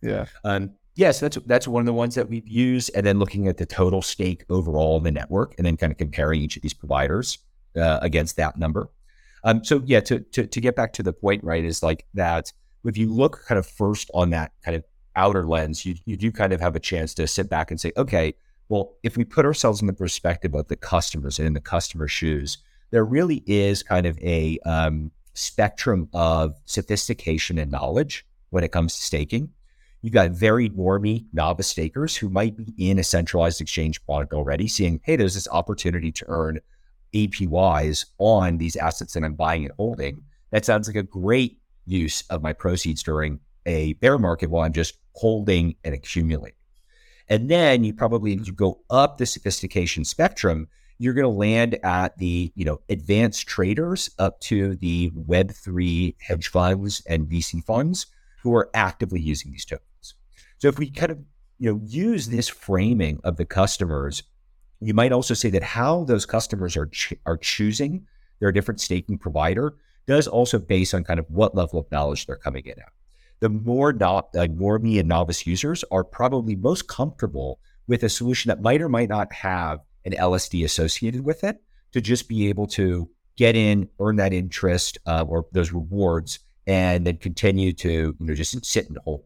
yeah. 0.02 0.24
Um, 0.42 0.72
yes, 0.96 1.20
that's 1.20 1.36
that's 1.46 1.68
one 1.68 1.80
of 1.82 1.86
the 1.86 1.92
ones 1.92 2.16
that 2.16 2.28
we've 2.28 2.48
used, 2.48 2.90
and 2.96 3.06
then 3.06 3.20
looking 3.20 3.46
at 3.46 3.58
the 3.58 3.66
total 3.66 4.02
stake 4.02 4.44
overall 4.50 4.96
in 4.98 5.04
the 5.04 5.12
network, 5.12 5.54
and 5.56 5.64
then 5.66 5.76
kind 5.76 5.92
of 5.92 5.98
comparing 5.98 6.40
each 6.40 6.56
of 6.56 6.62
these 6.62 6.74
providers 6.74 7.38
uh, 7.76 7.98
against 8.02 8.36
that 8.36 8.58
number. 8.58 8.90
Um, 9.44 9.64
so 9.64 9.82
yeah, 9.84 10.00
to, 10.00 10.20
to 10.20 10.46
to 10.46 10.60
get 10.60 10.76
back 10.76 10.92
to 10.94 11.02
the 11.02 11.12
point, 11.12 11.44
right, 11.44 11.64
is 11.64 11.82
like 11.82 12.06
that. 12.14 12.52
If 12.84 12.96
you 12.96 13.12
look 13.12 13.44
kind 13.46 13.58
of 13.58 13.66
first 13.66 14.10
on 14.14 14.30
that 14.30 14.52
kind 14.64 14.76
of 14.76 14.84
outer 15.14 15.46
lens, 15.46 15.84
you 15.84 15.94
you 16.04 16.16
do 16.16 16.32
kind 16.32 16.52
of 16.52 16.60
have 16.60 16.76
a 16.76 16.80
chance 16.80 17.14
to 17.14 17.26
sit 17.26 17.48
back 17.48 17.70
and 17.70 17.80
say, 17.80 17.92
okay, 17.96 18.34
well, 18.68 18.94
if 19.02 19.16
we 19.16 19.24
put 19.24 19.44
ourselves 19.44 19.80
in 19.80 19.86
the 19.86 19.92
perspective 19.92 20.54
of 20.54 20.68
the 20.68 20.76
customers 20.76 21.38
and 21.38 21.46
in 21.46 21.54
the 21.54 21.60
customer 21.60 22.08
shoes, 22.08 22.58
there 22.90 23.04
really 23.04 23.42
is 23.46 23.82
kind 23.82 24.06
of 24.06 24.18
a 24.18 24.58
um, 24.64 25.10
spectrum 25.34 26.08
of 26.12 26.56
sophistication 26.66 27.58
and 27.58 27.70
knowledge 27.70 28.26
when 28.50 28.64
it 28.64 28.72
comes 28.72 28.96
to 28.96 29.02
staking. 29.02 29.50
You've 30.02 30.14
got 30.14 30.30
very 30.30 30.70
normy 30.70 31.26
novice 31.32 31.68
stakers 31.68 32.16
who 32.16 32.28
might 32.28 32.56
be 32.56 32.90
in 32.90 32.98
a 32.98 33.04
centralized 33.04 33.60
exchange 33.60 34.04
product 34.04 34.32
already, 34.32 34.68
seeing, 34.68 35.00
hey, 35.02 35.16
there's 35.16 35.34
this 35.34 35.48
opportunity 35.50 36.12
to 36.12 36.24
earn 36.28 36.60
APYs 37.14 38.06
on 38.18 38.58
these 38.58 38.76
assets 38.76 39.14
that 39.14 39.24
I'm 39.24 39.34
buying 39.34 39.64
and 39.64 39.74
holding. 39.76 40.22
That 40.50 40.64
sounds 40.64 40.88
like 40.88 40.96
a 40.96 41.02
great 41.02 41.60
use 41.86 42.22
of 42.30 42.42
my 42.42 42.52
proceeds 42.52 43.02
during 43.02 43.40
a 43.66 43.94
bear 43.94 44.18
market 44.18 44.50
while 44.50 44.64
I'm 44.64 44.72
just 44.72 44.98
holding 45.14 45.74
and 45.84 45.94
accumulating. 45.94 46.54
And 47.28 47.50
then 47.50 47.84
you 47.84 47.92
probably, 47.92 48.38
as 48.38 48.46
you 48.46 48.54
go 48.54 48.80
up 48.88 49.18
the 49.18 49.26
sophistication 49.26 50.04
spectrum, 50.04 50.68
you're 50.98 51.14
going 51.14 51.24
to 51.24 51.28
land 51.28 51.78
at 51.84 52.16
the 52.18 52.52
you 52.54 52.64
know 52.64 52.80
advanced 52.88 53.46
traders 53.46 54.10
up 54.18 54.40
to 54.40 54.76
the 54.76 55.10
Web 55.14 55.52
three 55.52 56.16
hedge 56.20 56.48
funds 56.48 57.02
and 57.06 57.28
VC 57.28 57.62
funds 57.64 58.06
who 58.42 58.54
are 58.54 58.70
actively 58.74 59.20
using 59.20 59.52
these 59.52 59.64
tokens. 59.64 60.14
So 60.58 60.68
if 60.68 60.78
we 60.78 60.90
kind 60.90 61.12
of 61.12 61.18
you 61.58 61.72
know 61.72 61.80
use 61.84 62.28
this 62.28 62.48
framing 62.48 63.20
of 63.24 63.36
the 63.36 63.44
customers, 63.44 64.22
you 64.80 64.94
might 64.94 65.12
also 65.12 65.34
say 65.34 65.50
that 65.50 65.62
how 65.62 66.04
those 66.04 66.26
customers 66.26 66.76
are 66.76 66.86
ch- 66.86 67.14
are 67.26 67.36
choosing 67.36 68.06
their 68.40 68.52
different 68.52 68.80
staking 68.80 69.18
provider 69.18 69.74
does 70.06 70.26
also 70.26 70.58
base 70.58 70.94
on 70.94 71.04
kind 71.04 71.20
of 71.20 71.26
what 71.28 71.54
level 71.54 71.78
of 71.78 71.90
knowledge 71.90 72.26
they're 72.26 72.36
coming 72.36 72.64
in 72.64 72.78
at. 72.78 72.92
The 73.40 73.48
more 73.48 73.92
no- 73.92 74.28
uh, 74.34 74.46
normie 74.46 74.98
and 74.98 75.08
novice 75.08 75.46
users 75.46 75.84
are 75.90 76.04
probably 76.04 76.56
most 76.56 76.88
comfortable 76.88 77.60
with 77.86 78.02
a 78.02 78.08
solution 78.08 78.48
that 78.48 78.62
might 78.62 78.80
or 78.80 78.88
might 78.88 79.08
not 79.08 79.32
have 79.32 79.80
an 80.04 80.12
LSD 80.12 80.64
associated 80.64 81.24
with 81.24 81.44
it 81.44 81.62
to 81.92 82.00
just 82.00 82.28
be 82.28 82.48
able 82.48 82.66
to 82.68 83.08
get 83.36 83.54
in, 83.54 83.88
earn 84.00 84.16
that 84.16 84.32
interest 84.32 84.98
uh, 85.06 85.24
or 85.26 85.46
those 85.52 85.72
rewards, 85.72 86.40
and 86.66 87.06
then 87.06 87.16
continue 87.16 87.72
to 87.72 88.16
you 88.18 88.26
know 88.26 88.34
just 88.34 88.64
sit 88.64 88.88
and 88.88 88.98
hold. 89.04 89.24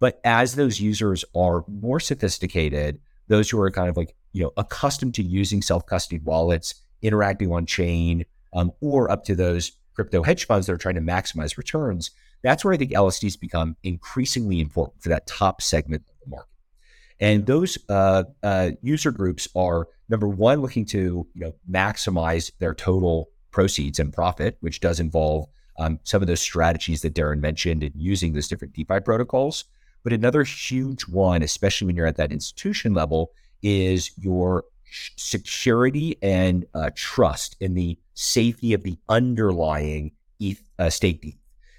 But 0.00 0.20
as 0.24 0.54
those 0.54 0.80
users 0.80 1.24
are 1.34 1.64
more 1.68 2.00
sophisticated, 2.00 3.00
those 3.28 3.48
who 3.48 3.60
are 3.60 3.70
kind 3.70 3.88
of 3.88 3.96
like 3.96 4.14
you 4.34 4.42
know 4.42 4.52
accustomed 4.58 5.14
to 5.14 5.22
using 5.22 5.62
self-custody 5.62 6.20
wallets, 6.22 6.74
interacting 7.00 7.50
on 7.50 7.64
chain, 7.64 8.26
um, 8.52 8.70
or 8.82 9.10
up 9.10 9.24
to 9.24 9.34
those 9.34 9.72
crypto 9.94 10.22
hedge 10.22 10.46
funds 10.46 10.66
that 10.66 10.72
are 10.74 10.78
trying 10.78 10.96
to 10.96 11.00
maximize 11.00 11.56
returns, 11.56 12.10
that's 12.42 12.64
where 12.64 12.74
I 12.74 12.76
think 12.76 12.90
LSDs 12.90 13.40
become 13.40 13.76
increasingly 13.82 14.60
important 14.60 15.02
for 15.02 15.08
that 15.08 15.26
top 15.26 15.62
segment 15.62 16.02
of 16.02 16.14
the 16.22 16.30
market. 16.30 16.48
And 17.20 17.46
those 17.46 17.78
uh, 17.88 18.24
uh, 18.42 18.72
user 18.82 19.12
groups 19.12 19.48
are 19.54 19.86
number 20.08 20.28
one 20.28 20.60
looking 20.60 20.84
to 20.86 21.26
you 21.32 21.40
know 21.40 21.54
maximize 21.70 22.50
their 22.58 22.74
total 22.74 23.30
proceeds 23.50 23.98
and 24.00 24.12
profit, 24.12 24.58
which 24.60 24.80
does 24.80 24.98
involve 24.98 25.46
um, 25.78 26.00
some 26.02 26.22
of 26.22 26.28
those 26.28 26.40
strategies 26.40 27.02
that 27.02 27.14
Darren 27.14 27.40
mentioned 27.40 27.82
in 27.82 27.92
using 27.96 28.32
those 28.32 28.48
different 28.48 28.74
DeFi 28.74 29.00
protocols. 29.00 29.64
But 30.02 30.12
another 30.12 30.42
huge 30.44 31.02
one, 31.02 31.42
especially 31.42 31.86
when 31.86 31.96
you're 31.96 32.06
at 32.06 32.16
that 32.16 32.32
institution 32.32 32.92
level, 32.92 33.32
is 33.64 34.12
your 34.16 34.64
security 35.16 36.16
and 36.22 36.66
uh, 36.74 36.90
trust 36.94 37.56
in 37.60 37.74
the 37.74 37.98
safety 38.12 38.74
of 38.74 38.84
the 38.84 38.96
underlying 39.08 40.12
ETH, 40.38 40.62
uh, 40.78 40.90
staked 40.90 41.24
ETH. 41.24 41.34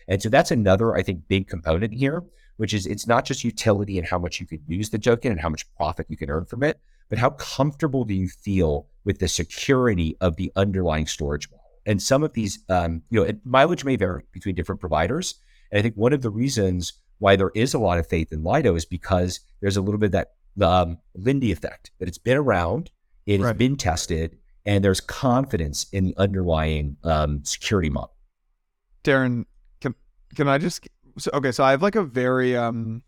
And 0.07 0.21
so 0.21 0.29
that's 0.29 0.51
another, 0.51 0.95
I 0.95 1.03
think, 1.03 1.27
big 1.27 1.47
component 1.47 1.93
here, 1.93 2.23
which 2.57 2.73
is 2.73 2.85
it's 2.85 3.07
not 3.07 3.23
just 3.23 3.43
utility 3.43 3.97
and 3.97 4.07
how 4.07 4.19
much 4.19 4.39
you 4.39 4.45
can 4.45 4.59
use 4.67 4.89
the 4.89 4.99
token 4.99 5.31
and 5.31 5.39
how 5.39 5.49
much 5.49 5.71
profit 5.75 6.07
you 6.09 6.17
can 6.17 6.29
earn 6.29 6.45
from 6.45 6.63
it, 6.63 6.79
but 7.09 7.19
how 7.19 7.29
comfortable 7.31 8.03
do 8.03 8.13
you 8.13 8.27
feel 8.27 8.87
with 9.05 9.19
the 9.19 9.27
security 9.27 10.17
of 10.19 10.35
the 10.35 10.51
underlying 10.55 11.07
storage 11.07 11.49
model? 11.49 11.63
And 11.85 12.01
some 12.01 12.23
of 12.23 12.33
these, 12.33 12.59
um, 12.67 13.03
you 13.09 13.23
know, 13.23 13.31
mileage 13.45 13.85
may 13.85 13.95
vary 13.95 14.23
between 14.31 14.55
different 14.55 14.81
providers. 14.81 15.35
And 15.71 15.79
I 15.79 15.81
think 15.81 15.95
one 15.95 16.13
of 16.13 16.23
the 16.23 16.31
reasons 16.31 16.93
why 17.19 17.35
there 17.35 17.51
is 17.55 17.73
a 17.73 17.79
lot 17.79 17.99
of 17.99 18.07
faith 18.07 18.31
in 18.31 18.43
Lido 18.43 18.75
is 18.75 18.85
because 18.85 19.39
there's 19.61 19.77
a 19.77 19.81
little 19.81 19.99
bit 19.99 20.07
of 20.07 20.11
that 20.13 20.31
um, 20.61 20.97
Lindy 21.15 21.51
effect 21.51 21.91
that 21.99 22.07
it's 22.07 22.17
been 22.17 22.37
around, 22.37 22.91
it 23.25 23.39
has 23.39 23.47
Right. 23.47 23.57
been 23.57 23.75
tested, 23.75 24.37
and 24.65 24.83
there's 24.83 25.01
confidence 25.01 25.87
in 25.91 26.05
the 26.05 26.13
underlying 26.17 26.97
um, 27.03 27.43
security 27.43 27.89
model. 27.89 28.13
Darren, 29.03 29.45
can 29.81 29.95
can 30.35 30.47
I 30.47 30.57
just 30.57 30.87
so, 31.17 31.31
okay? 31.33 31.51
So 31.51 31.63
I 31.63 31.71
have 31.71 31.81
like 31.81 31.95
a 31.95 32.03
very 32.03 32.55
um, 32.57 33.03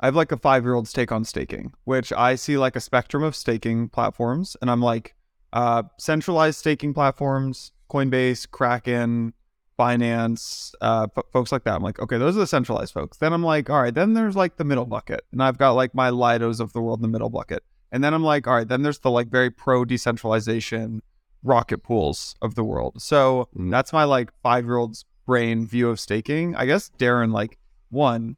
I 0.00 0.06
have 0.06 0.16
like 0.16 0.32
a 0.32 0.36
five 0.36 0.64
year 0.64 0.74
old's 0.74 0.92
take 0.92 1.10
on 1.12 1.24
staking, 1.24 1.72
which 1.84 2.12
I 2.12 2.34
see 2.34 2.58
like 2.58 2.76
a 2.76 2.80
spectrum 2.80 3.22
of 3.22 3.34
staking 3.34 3.88
platforms, 3.88 4.56
and 4.60 4.70
I'm 4.70 4.82
like, 4.82 5.14
uh, 5.52 5.84
centralized 5.98 6.58
staking 6.58 6.92
platforms, 6.94 7.72
Coinbase, 7.90 8.50
Kraken, 8.50 9.32
Binance, 9.78 10.72
uh, 10.80 11.06
f- 11.16 11.24
folks 11.32 11.52
like 11.52 11.64
that. 11.64 11.74
I'm 11.74 11.82
like, 11.82 11.98
okay, 11.98 12.18
those 12.18 12.36
are 12.36 12.40
the 12.40 12.46
centralized 12.46 12.92
folks. 12.94 13.18
Then 13.18 13.32
I'm 13.32 13.42
like, 13.42 13.68
all 13.70 13.80
right, 13.82 13.94
then 13.94 14.14
there's 14.14 14.36
like 14.36 14.56
the 14.56 14.64
middle 14.64 14.86
bucket, 14.86 15.24
and 15.32 15.42
I've 15.42 15.58
got 15.58 15.72
like 15.72 15.94
my 15.94 16.10
Lidos 16.10 16.60
of 16.60 16.72
the 16.72 16.80
world 16.80 16.98
in 16.98 17.02
the 17.02 17.08
middle 17.08 17.30
bucket, 17.30 17.62
and 17.92 18.02
then 18.02 18.14
I'm 18.14 18.24
like, 18.24 18.46
all 18.46 18.54
right, 18.54 18.66
then 18.68 18.82
there's 18.82 18.98
the 19.00 19.10
like 19.10 19.28
very 19.28 19.50
pro 19.50 19.84
decentralization 19.84 21.02
rocket 21.42 21.82
pools 21.82 22.34
of 22.42 22.54
the 22.54 22.64
world. 22.64 23.00
So 23.00 23.48
Mm. 23.56 23.70
that's 23.70 23.92
my 23.92 24.04
like 24.04 24.30
five 24.42 24.64
year 24.64 24.76
old's 24.76 25.04
brain 25.26 25.66
view 25.66 25.88
of 25.90 26.00
staking. 26.00 26.54
I 26.56 26.66
guess 26.66 26.90
Darren, 26.98 27.32
like, 27.32 27.58
one, 27.90 28.36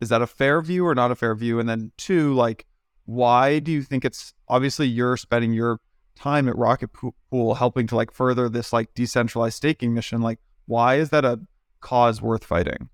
is 0.00 0.08
that 0.08 0.22
a 0.22 0.26
fair 0.26 0.60
view 0.62 0.86
or 0.86 0.94
not 0.94 1.10
a 1.10 1.14
fair 1.16 1.34
view? 1.34 1.60
And 1.60 1.68
then 1.68 1.92
two, 1.96 2.32
like, 2.34 2.66
why 3.04 3.58
do 3.58 3.70
you 3.72 3.82
think 3.82 4.04
it's 4.04 4.32
obviously 4.48 4.86
you're 4.86 5.16
spending 5.16 5.52
your 5.52 5.80
time 6.16 6.48
at 6.48 6.56
Rocket 6.56 6.90
Pool 6.92 7.54
helping 7.54 7.86
to 7.88 7.96
like 7.96 8.12
further 8.12 8.48
this 8.48 8.72
like 8.72 8.94
decentralized 8.94 9.56
staking 9.56 9.92
mission? 9.94 10.20
Like, 10.20 10.38
why 10.70 10.94
is 10.94 11.10
that 11.10 11.24
a 11.24 11.40
cause 11.80 12.22
worth 12.22 12.44
fighting? 12.44 12.88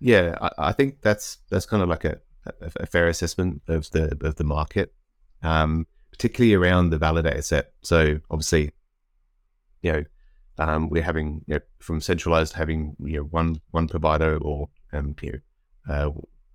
Yeah, 0.00 0.36
I, 0.40 0.50
I 0.68 0.72
think 0.72 1.02
that's 1.02 1.38
that's 1.50 1.66
kind 1.66 1.82
of 1.82 1.88
like 1.90 2.04
a, 2.06 2.18
a, 2.46 2.70
a 2.76 2.86
fair 2.86 3.08
assessment 3.08 3.60
of 3.68 3.90
the 3.90 4.16
of 4.22 4.36
the 4.36 4.44
market, 4.44 4.94
um, 5.42 5.86
particularly 6.10 6.54
around 6.54 6.90
the 6.90 6.98
validator 6.98 7.44
set. 7.44 7.72
So 7.82 8.20
obviously, 8.30 8.72
you 9.82 9.92
know, 9.92 10.04
um, 10.58 10.88
we're 10.88 11.02
having 11.02 11.44
you 11.46 11.56
know, 11.56 11.60
from 11.78 12.00
centralized 12.00 12.54
having 12.54 12.96
you 13.00 13.18
know 13.18 13.24
one 13.24 13.60
one 13.72 13.86
provider 13.86 14.38
or 14.38 14.70
um, 14.94 15.14
you 15.20 15.42
know, 15.86 15.94
uh, 15.94 16.10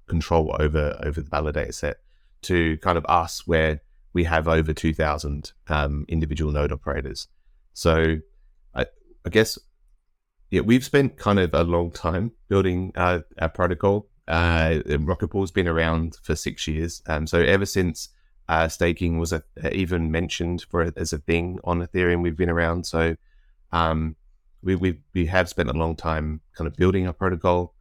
control 0.08 0.56
over 0.60 1.00
over 1.04 1.22
the 1.22 1.30
validator 1.30 1.74
set 1.74 1.98
to 2.42 2.78
kind 2.80 2.98
of 2.98 3.06
us 3.08 3.46
where 3.46 3.82
we 4.14 4.24
have 4.24 4.48
over 4.48 4.74
two 4.74 4.96
thousand 4.96 5.52
um, 5.68 6.06
individual 6.08 6.52
node 6.52 6.72
operators. 6.72 7.28
So 7.74 8.18
I, 8.74 8.86
I 9.26 9.30
guess 9.30 9.60
yeah, 10.52 10.62
we've 10.62 10.84
spent 10.84 11.18
kind 11.18 11.40
of 11.40 11.54
a 11.54 11.64
long 11.64 11.92
time 11.92 12.34
building 12.50 12.92
uh, 12.96 13.22
our 13.40 13.50
protocol. 13.50 14.08
Uh, 14.28 14.80
Pool's 15.30 15.52
been 15.52 15.68
around 15.68 16.18
for 16.22 16.36
six 16.36 16.68
years. 16.68 17.02
Um, 17.08 17.26
so 17.26 17.40
ever 17.40 17.66
since 17.66 18.10
uh, 18.50 18.68
staking 18.68 19.18
was 19.18 19.32
a, 19.32 19.44
even 19.72 20.12
mentioned 20.12 20.66
for 20.70 20.92
as 20.98 21.14
a 21.14 21.20
thing 21.20 21.60
on 21.64 21.80
Ethereum. 21.80 22.22
We've 22.22 22.36
been 22.36 22.50
around, 22.50 22.86
so 22.86 23.16
um, 23.72 24.18
we, 24.62 24.76
we 24.76 25.00
we 25.14 25.26
have 25.28 25.48
spent 25.48 25.70
a 25.70 25.74
long 25.74 25.96
time 25.96 26.42
kind 26.54 26.68
of 26.68 26.76
building 26.76 27.08
our 27.08 27.14
protocol, 27.14 27.74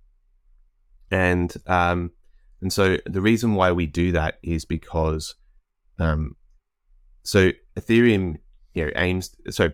and 1.11 1.53
um, 1.67 2.13
and 2.61 2.73
so 2.73 2.99
the 3.05 3.21
reason 3.21 3.55
why 3.55 3.73
we 3.73 3.87
do 3.87 4.13
that 4.13 4.39
is 4.45 4.65
because 4.65 5.35
um, 5.99 6.37
so 7.25 7.51
Ethereum 7.77 8.39
you 8.75 8.85
know 8.85 8.93
aims 8.95 9.35
so 9.51 9.71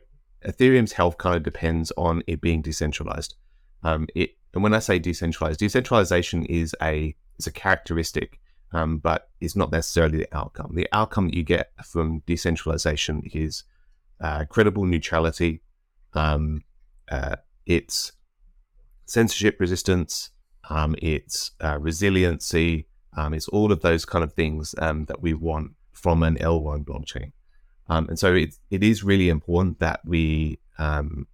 Ethereum's 0.47 0.93
health 0.93 1.19
kind 1.19 1.37
of 1.37 1.43
depends 1.43 1.93
on 1.97 2.23
it 2.27 2.41
being 2.41 2.63
decentralized. 2.63 3.35
Um, 3.83 4.07
it 4.15 4.31
and 4.55 4.63
when 4.63 4.73
I 4.73 4.79
say 4.79 4.99
decentralized, 4.99 5.59
decentralization 5.61 6.45
is 6.47 6.75
a 6.83 7.15
is 7.39 7.47
a 7.47 7.53
characteristic, 7.53 8.41
um, 8.73 8.99
but 8.99 9.29
it's 9.41 9.57
not 9.57 9.71
necessarily 9.71 10.19
the 10.19 10.37
outcome. 10.37 10.75
The 10.75 10.89
outcome 10.93 11.27
that 11.27 11.37
you 11.37 11.43
get 11.43 11.73
from 11.85 12.23
decentralization 12.27 13.23
is 13.33 13.65
uh, 14.21 14.45
credible 14.47 14.85
neutrality. 14.85 15.61
Um, 16.15 16.63
uh, 17.11 17.37
it's 17.67 18.13
censorship 19.05 19.61
resistance. 19.61 20.31
Um, 20.71 20.97
it's 21.03 21.53
uh, 21.63 21.79
resiliency. 21.79 22.89
Um, 23.17 23.35
it's 23.35 23.49
all 23.49 23.73
of 23.73 23.83
those 23.83 24.05
kind 24.05 24.25
of 24.25 24.33
things 24.33 24.75
um, 24.79 25.05
that 25.05 25.21
we 25.21 25.35
want 25.35 25.73
from 25.93 26.23
an 26.23 26.37
L1 26.37 26.85
blockchain. 26.85 27.33
Um, 27.89 28.09
and 28.09 28.19
so 28.19 28.35
it, 28.35 28.55
it 28.71 28.83
is 28.83 29.05
really 29.05 29.29
important 29.29 29.79
that 29.81 30.01
we 30.05 30.59
um, 30.79 31.27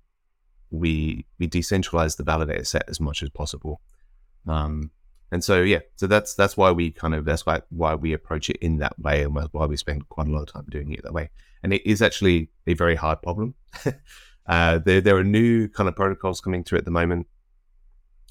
we 0.71 1.27
we 1.39 1.49
decentralize 1.49 2.17
the 2.17 2.25
validator 2.25 2.67
set 2.67 2.85
as 2.89 3.01
much 3.01 3.23
as 3.23 3.31
possible. 3.31 3.81
Um, 4.47 4.91
and 5.31 5.43
so 5.43 5.63
yeah, 5.63 5.79
so 5.97 6.07
that's 6.07 6.35
that's 6.35 6.57
why 6.57 6.71
we 6.73 6.91
kind 6.91 7.15
of 7.15 7.25
that's 7.25 7.47
why 7.47 7.63
why 7.71 7.95
we 7.95 8.13
approach 8.13 8.51
it 8.51 8.57
in 8.57 8.79
that 8.79 8.99
way, 8.99 9.23
and 9.23 9.35
why 9.35 9.67
we 9.67 9.77
spend 9.77 10.09
quite 10.09 10.27
a 10.27 10.31
lot 10.31 10.43
of 10.43 10.53
time 10.53 10.67
doing 10.69 10.93
it 10.93 11.03
that 11.05 11.15
way. 11.15 11.31
And 11.63 11.73
it 11.73 11.87
is 11.89 12.03
actually 12.03 12.51
a 12.67 12.75
very 12.75 12.97
hard 12.97 13.23
problem. 13.23 13.55
uh, 14.47 14.79
there 14.79 15.01
there 15.01 15.17
are 15.17 15.25
new 15.25 15.69
kind 15.69 15.89
of 15.89 15.97
protocols 15.97 16.41
coming 16.41 16.65
through 16.65 16.79
at 16.79 16.85
the 16.85 16.91
moment, 16.91 17.29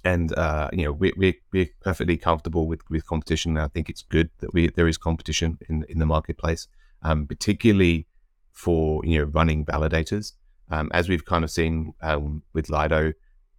and 0.03 0.31
uh, 0.37 0.69
you 0.73 0.83
know 0.83 0.91
we, 0.91 1.11
we 1.17 1.39
we're 1.51 1.69
perfectly 1.81 2.17
comfortable 2.17 2.67
with 2.67 2.81
with 2.89 3.05
competition. 3.07 3.57
I 3.57 3.67
think 3.67 3.89
it's 3.89 4.03
good 4.03 4.29
that 4.39 4.53
we 4.53 4.69
there 4.69 4.87
is 4.87 4.97
competition 4.97 5.57
in 5.69 5.85
in 5.89 5.97
the 5.97 6.05
marketplace, 6.05 6.67
um, 7.01 7.25
particularly 7.25 8.07
for 8.51 9.03
you 9.05 9.19
know 9.19 9.25
running 9.25 9.65
validators. 9.65 10.33
Um, 10.69 10.89
as 10.93 11.09
we've 11.09 11.25
kind 11.25 11.43
of 11.43 11.51
seen 11.51 11.93
um, 12.01 12.43
with 12.53 12.69
Lido, 12.69 13.13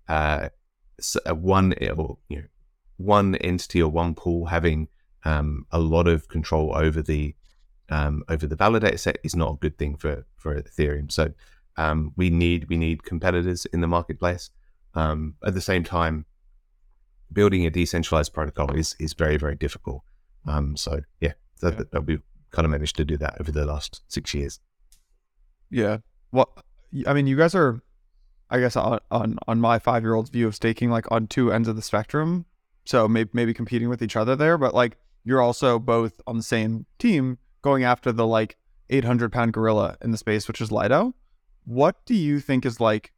uh, 0.08 0.48
uh 1.26 1.34
one 1.34 1.74
or 1.96 2.18
you 2.28 2.38
know 2.38 2.44
one 2.96 3.34
entity 3.36 3.82
or 3.82 3.90
one 3.90 4.14
pool 4.14 4.46
having 4.46 4.88
um, 5.24 5.66
a 5.70 5.78
lot 5.78 6.08
of 6.08 6.28
control 6.28 6.74
over 6.74 7.02
the 7.02 7.34
um, 7.90 8.24
over 8.28 8.46
the 8.46 8.56
validator 8.56 8.98
set 8.98 9.18
is 9.22 9.36
not 9.36 9.52
a 9.52 9.56
good 9.56 9.78
thing 9.78 9.96
for 9.96 10.26
for 10.36 10.60
Ethereum. 10.60 11.10
So 11.10 11.32
um, 11.76 12.12
we 12.16 12.30
need 12.30 12.68
we 12.68 12.76
need 12.76 13.04
competitors 13.04 13.66
in 13.66 13.80
the 13.80 13.86
marketplace. 13.86 14.50
Um, 14.94 15.36
at 15.44 15.54
the 15.54 15.60
same 15.60 15.84
time, 15.84 16.26
building 17.32 17.66
a 17.66 17.70
decentralized 17.70 18.32
protocol 18.32 18.74
is 18.74 18.96
is 18.98 19.14
very 19.14 19.36
very 19.36 19.56
difficult. 19.56 20.02
so 20.76 21.00
yeah, 21.20 21.32
that, 21.60 21.90
that 21.92 22.06
we've 22.06 22.22
kind 22.50 22.64
of 22.66 22.70
managed 22.70 22.96
to 22.96 23.04
do 23.04 23.16
that 23.16 23.40
over 23.40 23.50
the 23.50 23.64
last 23.64 24.02
six 24.08 24.34
years. 24.34 24.60
Yeah. 25.72 25.98
Well, 26.30 26.54
I 27.06 27.14
mean, 27.14 27.26
you 27.26 27.36
guys 27.36 27.54
are, 27.54 27.82
I 28.50 28.60
guess, 28.60 28.76
on 28.76 29.00
on, 29.10 29.38
on 29.48 29.60
my 29.60 29.78
five 29.78 30.02
year 30.02 30.14
old's 30.14 30.30
view 30.30 30.46
of 30.46 30.54
staking, 30.54 30.90
like 30.90 31.10
on 31.10 31.26
two 31.26 31.50
ends 31.50 31.66
of 31.66 31.74
the 31.74 31.82
spectrum. 31.82 32.44
So 32.84 33.08
maybe 33.08 33.30
maybe 33.32 33.54
competing 33.54 33.88
with 33.88 34.02
each 34.02 34.16
other 34.16 34.36
there, 34.36 34.58
but 34.58 34.74
like 34.74 34.98
you're 35.24 35.40
also 35.40 35.78
both 35.78 36.20
on 36.26 36.36
the 36.36 36.42
same 36.42 36.86
team 36.98 37.38
going 37.62 37.84
after 37.84 38.12
the 38.12 38.26
like 38.26 38.56
800 38.90 39.32
pound 39.32 39.52
gorilla 39.52 39.96
in 40.02 40.10
the 40.10 40.18
space, 40.18 40.46
which 40.46 40.60
is 40.60 40.70
Lido. 40.70 41.14
What 41.64 42.04
do 42.04 42.14
you 42.14 42.40
think 42.40 42.66
is 42.66 42.80
like? 42.80 43.12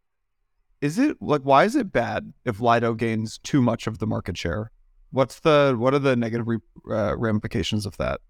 Is 0.81 0.99
it 0.99 1.17
like 1.21 1.43
why 1.43 1.65
is 1.65 1.75
it 1.75 1.93
bad 1.93 2.33
if 2.45 2.61
Lido 2.61 2.95
gains 2.95 3.39
too 3.39 3.63
much 3.63 3.87
of 3.87 3.99
the 3.99 4.07
market 4.07 4.37
share? 4.37 4.71
What's 5.11 5.41
the 5.41 5.75
what 5.77 5.95
are 5.95 5.99
the 5.99 6.15
negative 6.15 6.47
re, 6.47 6.59
uh, 6.89 7.17
ramifications 7.17 7.87
of 7.87 7.97
that? 7.97 8.21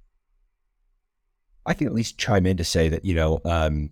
I 1.66 1.74
can 1.74 1.86
at 1.86 1.94
least 1.94 2.18
chime 2.18 2.46
in 2.46 2.56
to 2.58 2.64
say 2.64 2.88
that 2.88 3.04
you 3.04 3.14
know 3.14 3.40
um, 3.44 3.90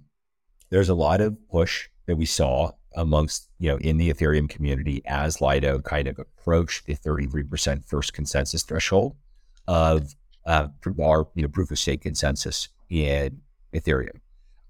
there's 0.72 0.88
a 0.88 0.94
lot 0.94 1.20
of 1.20 1.36
push 1.50 1.90
that 2.06 2.16
we 2.16 2.24
saw 2.24 2.72
amongst, 2.96 3.50
you 3.58 3.68
know, 3.68 3.76
in 3.76 3.98
the 3.98 4.10
Ethereum 4.10 4.48
community 4.48 5.02
as 5.04 5.38
Lido 5.38 5.80
kind 5.80 6.08
of 6.08 6.18
approached 6.18 6.86
the 6.86 6.96
33% 6.96 7.84
first 7.84 8.14
consensus 8.14 8.62
threshold 8.62 9.14
of 9.68 10.14
uh, 10.46 10.68
our, 10.98 11.28
you 11.34 11.42
know, 11.42 11.48
proof 11.48 11.70
of 11.70 11.78
stake 11.78 12.00
consensus 12.00 12.68
in 12.88 13.42
Ethereum. 13.74 14.18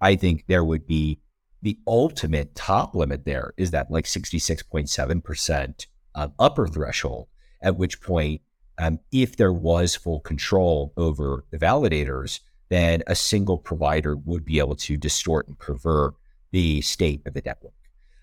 I 0.01 0.17
think 0.17 0.45
there 0.49 0.65
would 0.65 0.88
be 0.88 1.21
the 1.62 1.79
ultimate 1.87 2.57
top 2.57 2.97
limit 2.97 3.25
there 3.25 3.55
is 3.57 3.71
that 3.71 3.88
like 3.88 4.07
66.7% 4.07 5.87
um, 6.17 6.33
upper 6.37 6.67
threshold, 6.67 7.29
at 7.62 7.77
which 7.77 8.03
point, 8.03 8.41
um, 8.79 8.99
if 9.12 9.37
there 9.37 9.53
was 9.53 9.95
full 9.95 10.19
control 10.19 10.93
over 10.97 11.45
the 11.53 11.59
validators, 11.59 12.41
then 12.73 13.03
a 13.07 13.15
single 13.15 13.59
provider 13.59 14.17
would 14.17 14.45
be 14.45 14.59
able 14.59 14.75
to 14.75 14.97
distort 14.97 15.47
and 15.47 15.59
pervert 15.59 16.15
the 16.53 16.81
state 16.81 17.21
of 17.27 17.35
the 17.35 17.43
network. 17.45 17.75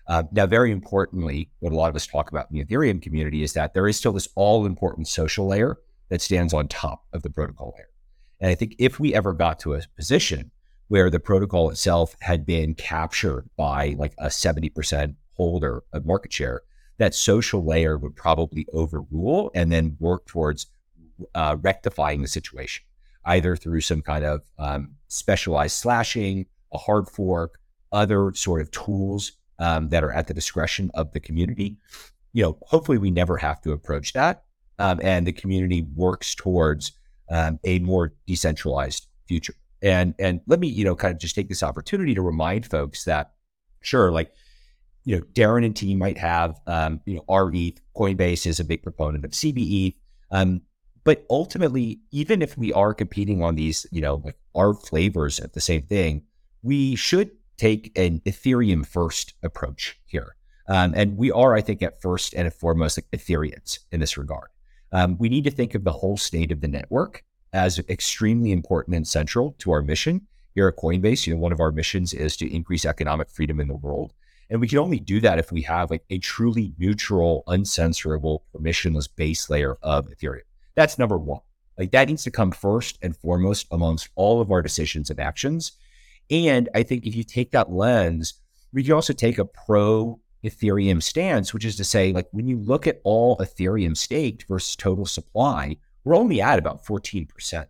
Uh, 0.08 0.24
now, 0.32 0.44
very 0.44 0.72
importantly, 0.72 1.48
what 1.60 1.72
a 1.72 1.76
lot 1.76 1.88
of 1.88 1.94
us 1.94 2.06
talk 2.06 2.32
about 2.32 2.48
in 2.50 2.56
the 2.56 2.64
Ethereum 2.64 3.00
community 3.00 3.44
is 3.44 3.52
that 3.52 3.74
there 3.74 3.86
is 3.86 3.96
still 3.96 4.12
this 4.12 4.28
all 4.34 4.66
important 4.66 5.06
social 5.06 5.46
layer 5.46 5.78
that 6.08 6.20
stands 6.20 6.52
on 6.52 6.66
top 6.66 7.04
of 7.12 7.22
the 7.22 7.30
protocol 7.30 7.72
layer. 7.76 7.90
And 8.40 8.50
I 8.50 8.56
think 8.56 8.74
if 8.80 8.98
we 8.98 9.14
ever 9.14 9.32
got 9.32 9.60
to 9.60 9.74
a 9.74 9.82
position 9.96 10.50
where 10.88 11.10
the 11.10 11.20
protocol 11.20 11.70
itself 11.70 12.16
had 12.20 12.44
been 12.44 12.74
captured 12.74 13.48
by 13.56 13.94
like 13.98 14.14
a 14.18 14.26
70% 14.26 15.14
holder 15.36 15.84
of 15.92 16.04
market 16.04 16.32
share, 16.32 16.62
that 16.98 17.14
social 17.14 17.64
layer 17.64 17.96
would 17.96 18.16
probably 18.16 18.66
overrule 18.72 19.52
and 19.54 19.70
then 19.70 19.96
work 20.00 20.26
towards 20.26 20.66
uh, 21.36 21.56
rectifying 21.60 22.22
the 22.22 22.28
situation 22.28 22.84
either 23.24 23.56
through 23.56 23.80
some 23.80 24.02
kind 24.02 24.24
of 24.24 24.42
um, 24.58 24.94
specialized 25.08 25.76
slashing, 25.76 26.46
a 26.72 26.78
hard 26.78 27.08
fork, 27.08 27.58
other 27.92 28.32
sort 28.34 28.60
of 28.60 28.70
tools 28.70 29.32
um, 29.58 29.88
that 29.90 30.04
are 30.04 30.12
at 30.12 30.26
the 30.26 30.34
discretion 30.34 30.90
of 30.94 31.12
the 31.12 31.20
community. 31.20 31.76
You 32.32 32.42
know, 32.42 32.58
hopefully 32.62 32.98
we 32.98 33.10
never 33.10 33.36
have 33.36 33.60
to 33.62 33.72
approach 33.72 34.12
that, 34.14 34.44
um, 34.78 35.00
and 35.02 35.26
the 35.26 35.32
community 35.32 35.86
works 35.94 36.34
towards 36.34 36.92
um, 37.30 37.58
a 37.64 37.78
more 37.80 38.14
decentralized 38.26 39.06
future. 39.26 39.54
And 39.82 40.14
and 40.18 40.40
let 40.46 40.60
me 40.60 40.68
you 40.68 40.84
know 40.84 40.94
kind 40.94 41.14
of 41.14 41.20
just 41.20 41.34
take 41.34 41.48
this 41.48 41.62
opportunity 41.62 42.14
to 42.14 42.22
remind 42.22 42.66
folks 42.66 43.04
that 43.04 43.32
sure, 43.80 44.12
like 44.12 44.32
you 45.04 45.16
know, 45.16 45.22
Darren 45.32 45.64
and 45.64 45.74
team 45.74 45.98
might 45.98 46.18
have 46.18 46.60
um, 46.66 47.00
you 47.06 47.14
know 47.16 47.24
RETH. 47.28 47.80
Coinbase 47.96 48.46
is 48.46 48.60
a 48.60 48.64
big 48.64 48.82
proponent 48.82 49.24
of 49.24 49.32
CBE. 49.32 49.96
Um, 50.30 50.62
but 51.04 51.24
ultimately, 51.30 52.00
even 52.10 52.42
if 52.42 52.56
we 52.56 52.72
are 52.72 52.94
competing 52.94 53.42
on 53.42 53.54
these, 53.54 53.86
you 53.90 54.00
know, 54.00 54.22
like 54.24 54.36
our 54.54 54.74
flavors 54.74 55.40
at 55.40 55.52
the 55.52 55.60
same 55.60 55.82
thing, 55.82 56.22
we 56.62 56.94
should 56.94 57.30
take 57.56 57.96
an 57.98 58.20
Ethereum 58.20 58.86
first 58.86 59.34
approach 59.42 59.98
here. 60.06 60.36
Um, 60.68 60.92
and 60.96 61.16
we 61.16 61.30
are, 61.30 61.54
I 61.54 61.60
think, 61.60 61.82
at 61.82 62.00
first 62.00 62.34
and 62.34 62.52
foremost 62.52 62.98
like 62.98 63.10
Ethereans 63.10 63.80
in 63.90 64.00
this 64.00 64.16
regard. 64.16 64.48
Um, 64.92 65.16
we 65.18 65.28
need 65.28 65.44
to 65.44 65.50
think 65.50 65.74
of 65.74 65.84
the 65.84 65.92
whole 65.92 66.16
state 66.16 66.52
of 66.52 66.60
the 66.60 66.68
network 66.68 67.24
as 67.52 67.78
extremely 67.88 68.52
important 68.52 68.96
and 68.96 69.06
central 69.06 69.56
to 69.58 69.72
our 69.72 69.82
mission 69.82 70.26
here 70.54 70.68
at 70.68 70.76
Coinbase. 70.76 71.26
You 71.26 71.34
know, 71.34 71.40
one 71.40 71.52
of 71.52 71.60
our 71.60 71.72
missions 71.72 72.12
is 72.12 72.36
to 72.38 72.54
increase 72.54 72.84
economic 72.84 73.30
freedom 73.30 73.60
in 73.60 73.68
the 73.68 73.74
world. 73.74 74.12
And 74.48 74.60
we 74.60 74.68
can 74.68 74.78
only 74.78 74.98
do 74.98 75.20
that 75.20 75.38
if 75.38 75.52
we 75.52 75.62
have 75.62 75.90
like 75.90 76.04
a 76.10 76.18
truly 76.18 76.72
neutral, 76.78 77.44
uncensorable, 77.46 78.40
permissionless 78.54 79.08
base 79.14 79.48
layer 79.48 79.76
of 79.82 80.08
Ethereum. 80.08 80.42
That's 80.74 80.98
number 80.98 81.18
one. 81.18 81.40
Like 81.78 81.92
that 81.92 82.08
needs 82.08 82.24
to 82.24 82.30
come 82.30 82.52
first 82.52 82.98
and 83.02 83.16
foremost 83.16 83.66
amongst 83.70 84.10
all 84.14 84.40
of 84.40 84.50
our 84.50 84.62
decisions 84.62 85.10
and 85.10 85.18
actions. 85.18 85.72
And 86.30 86.68
I 86.74 86.82
think 86.82 87.06
if 87.06 87.14
you 87.14 87.24
take 87.24 87.52
that 87.52 87.72
lens, 87.72 88.34
we 88.72 88.84
can 88.84 88.92
also 88.92 89.12
take 89.12 89.38
a 89.38 89.44
pro 89.44 90.20
Ethereum 90.44 91.02
stance, 91.02 91.52
which 91.52 91.64
is 91.64 91.76
to 91.76 91.84
say, 91.84 92.12
like 92.12 92.28
when 92.32 92.46
you 92.46 92.58
look 92.58 92.86
at 92.86 93.00
all 93.04 93.36
Ethereum 93.38 93.96
staked 93.96 94.46
versus 94.48 94.76
total 94.76 95.06
supply, 95.06 95.76
we're 96.04 96.16
only 96.16 96.40
at 96.40 96.58
about 96.58 96.84
14%. 96.84 97.66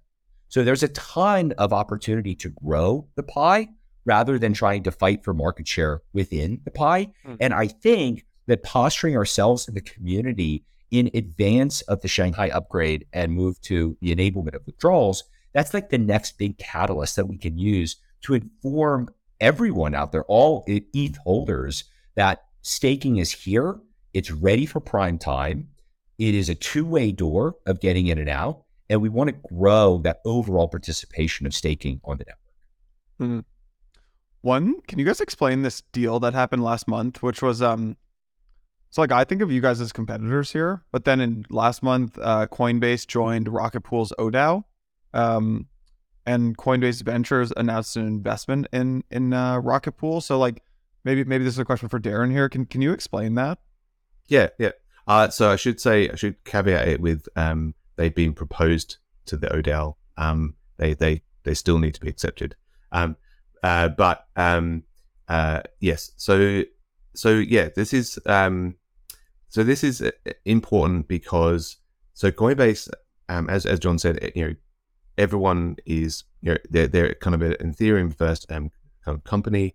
So 0.48 0.64
there's 0.64 0.82
a 0.82 0.88
ton 0.88 1.52
of 1.52 1.72
opportunity 1.72 2.34
to 2.36 2.48
grow 2.48 3.08
the 3.14 3.22
pie 3.22 3.68
rather 4.04 4.38
than 4.38 4.52
trying 4.52 4.82
to 4.84 4.90
fight 4.90 5.24
for 5.24 5.34
market 5.34 5.66
share 5.66 6.02
within 6.12 6.60
the 6.64 6.70
pie. 6.70 7.12
Mm. 7.26 7.36
And 7.40 7.54
I 7.54 7.68
think 7.68 8.24
that 8.46 8.62
posturing 8.62 9.16
ourselves 9.16 9.68
in 9.68 9.74
the 9.74 9.80
community 9.80 10.64
in 10.90 11.10
advance 11.14 11.82
of 11.82 12.00
the 12.00 12.08
Shanghai 12.08 12.48
upgrade 12.48 13.06
and 13.12 13.32
move 13.32 13.60
to 13.62 13.96
the 14.00 14.14
enablement 14.14 14.54
of 14.54 14.66
withdrawals, 14.66 15.24
that's 15.52 15.74
like 15.74 15.90
the 15.90 15.98
next 15.98 16.38
big 16.38 16.58
catalyst 16.58 17.16
that 17.16 17.26
we 17.26 17.36
can 17.38 17.58
use 17.58 17.96
to 18.22 18.34
inform 18.34 19.08
everyone 19.40 19.94
out 19.94 20.12
there, 20.12 20.24
all 20.24 20.64
ETH 20.66 21.16
holders, 21.18 21.84
that 22.16 22.44
staking 22.62 23.16
is 23.16 23.32
here. 23.32 23.78
It's 24.12 24.30
ready 24.30 24.66
for 24.66 24.80
prime 24.80 25.18
time. 25.18 25.68
It 26.18 26.34
is 26.34 26.48
a 26.48 26.54
two 26.54 26.84
way 26.84 27.12
door 27.12 27.56
of 27.66 27.80
getting 27.80 28.08
in 28.08 28.18
and 28.18 28.28
out. 28.28 28.64
and 28.90 29.00
we 29.00 29.08
want 29.08 29.28
to 29.28 29.54
grow 29.54 29.98
that 30.02 30.20
overall 30.24 30.66
participation 30.68 31.46
of 31.46 31.54
staking 31.54 32.00
on 32.04 32.18
the 32.18 32.24
network. 33.20 33.44
One, 34.42 34.80
can 34.82 34.98
you 34.98 35.04
guys 35.04 35.20
explain 35.20 35.62
this 35.62 35.82
deal 35.92 36.18
that 36.20 36.34
happened 36.34 36.64
last 36.64 36.88
month, 36.88 37.22
which 37.22 37.40
was 37.42 37.62
um 37.62 37.96
so 38.90 39.02
like 39.02 39.12
I 39.12 39.24
think 39.24 39.40
of 39.40 39.52
you 39.52 39.60
guys 39.60 39.80
as 39.80 39.92
competitors 39.92 40.52
here, 40.52 40.82
but 40.90 41.04
then 41.04 41.20
in 41.20 41.46
last 41.48 41.82
month, 41.82 42.18
uh, 42.20 42.46
Coinbase 42.48 43.06
joined 43.06 43.48
Rocket 43.48 43.82
Pool's 43.82 44.12
ODAO, 44.18 44.64
um, 45.14 45.68
and 46.26 46.56
Coinbase 46.58 47.02
Ventures 47.02 47.52
announced 47.56 47.96
an 47.96 48.06
investment 48.06 48.66
in 48.72 49.04
in 49.10 49.32
uh, 49.32 49.58
Rocket 49.58 49.92
Pool. 49.92 50.20
So 50.20 50.38
like 50.38 50.62
maybe 51.04 51.22
maybe 51.22 51.44
this 51.44 51.54
is 51.54 51.58
a 51.60 51.64
question 51.64 51.88
for 51.88 52.00
Darren 52.00 52.32
here. 52.32 52.48
Can 52.48 52.66
can 52.66 52.82
you 52.82 52.92
explain 52.92 53.36
that? 53.36 53.58
Yeah, 54.26 54.48
yeah. 54.58 54.72
Uh, 55.06 55.28
so 55.28 55.50
I 55.50 55.56
should 55.56 55.80
say 55.80 56.08
I 56.08 56.16
should 56.16 56.42
caveat 56.44 56.88
it 56.88 57.00
with 57.00 57.28
um, 57.36 57.74
they've 57.96 58.14
been 58.14 58.34
proposed 58.34 58.98
to 59.26 59.36
the 59.36 59.48
ODAO. 59.48 59.94
Um, 60.16 60.56
they 60.78 60.94
they 60.94 61.22
they 61.44 61.54
still 61.54 61.78
need 61.78 61.94
to 61.94 62.00
be 62.00 62.08
accepted. 62.08 62.56
Um, 62.90 63.16
uh, 63.62 63.88
but 63.88 64.26
um, 64.36 64.82
uh, 65.28 65.62
yes, 65.78 66.10
so 66.16 66.64
so 67.14 67.30
yeah, 67.30 67.68
this 67.74 67.92
is 67.92 68.18
um, 68.26 68.76
so 69.50 69.64
this 69.64 69.84
is 69.84 70.00
uh, 70.00 70.10
important 70.44 71.08
because 71.08 71.76
so 72.14 72.30
Coinbase, 72.30 72.88
um, 73.28 73.50
as 73.50 73.66
as 73.66 73.80
John 73.80 73.98
said, 73.98 74.32
you 74.34 74.46
know, 74.46 74.54
everyone 75.18 75.76
is 75.84 76.24
you 76.40 76.52
know 76.52 76.58
they're 76.70 76.88
they're 76.88 77.14
kind 77.14 77.34
of 77.34 77.42
an 77.42 77.56
Ethereum 77.72 78.14
first 78.16 78.50
um 78.50 78.70
kind 79.04 79.16
of 79.16 79.24
company. 79.24 79.74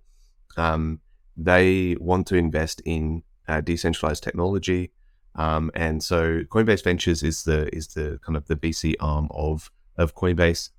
Um, 0.57 1.01
they 1.38 1.97
want 1.99 2.25
to 2.27 2.35
invest 2.35 2.81
in 2.85 3.23
uh, 3.47 3.61
decentralized 3.61 4.23
technology. 4.23 4.91
Um, 5.35 5.69
and 5.75 6.01
so 6.01 6.43
Coinbase 6.43 6.83
Ventures 6.83 7.21
is 7.21 7.43
the 7.43 7.75
is 7.75 7.89
the 7.89 8.19
kind 8.25 8.38
of 8.38 8.47
the 8.47 8.55
VC 8.55 8.95
arm 9.01 9.27
of 9.31 9.69
of 9.97 10.15
Coinbase, 10.15 10.69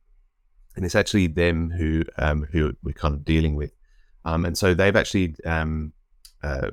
and 0.74 0.86
it's 0.86 0.94
actually 0.94 1.26
them 1.26 1.70
who 1.70 2.02
um, 2.16 2.48
who 2.50 2.74
we're 2.82 2.92
kind 2.92 3.14
of 3.14 3.26
dealing 3.26 3.56
with. 3.56 3.72
Um, 4.24 4.46
and 4.46 4.56
so 4.56 4.72
they've 4.72 4.96
actually 4.96 5.36
uh, 5.44 6.70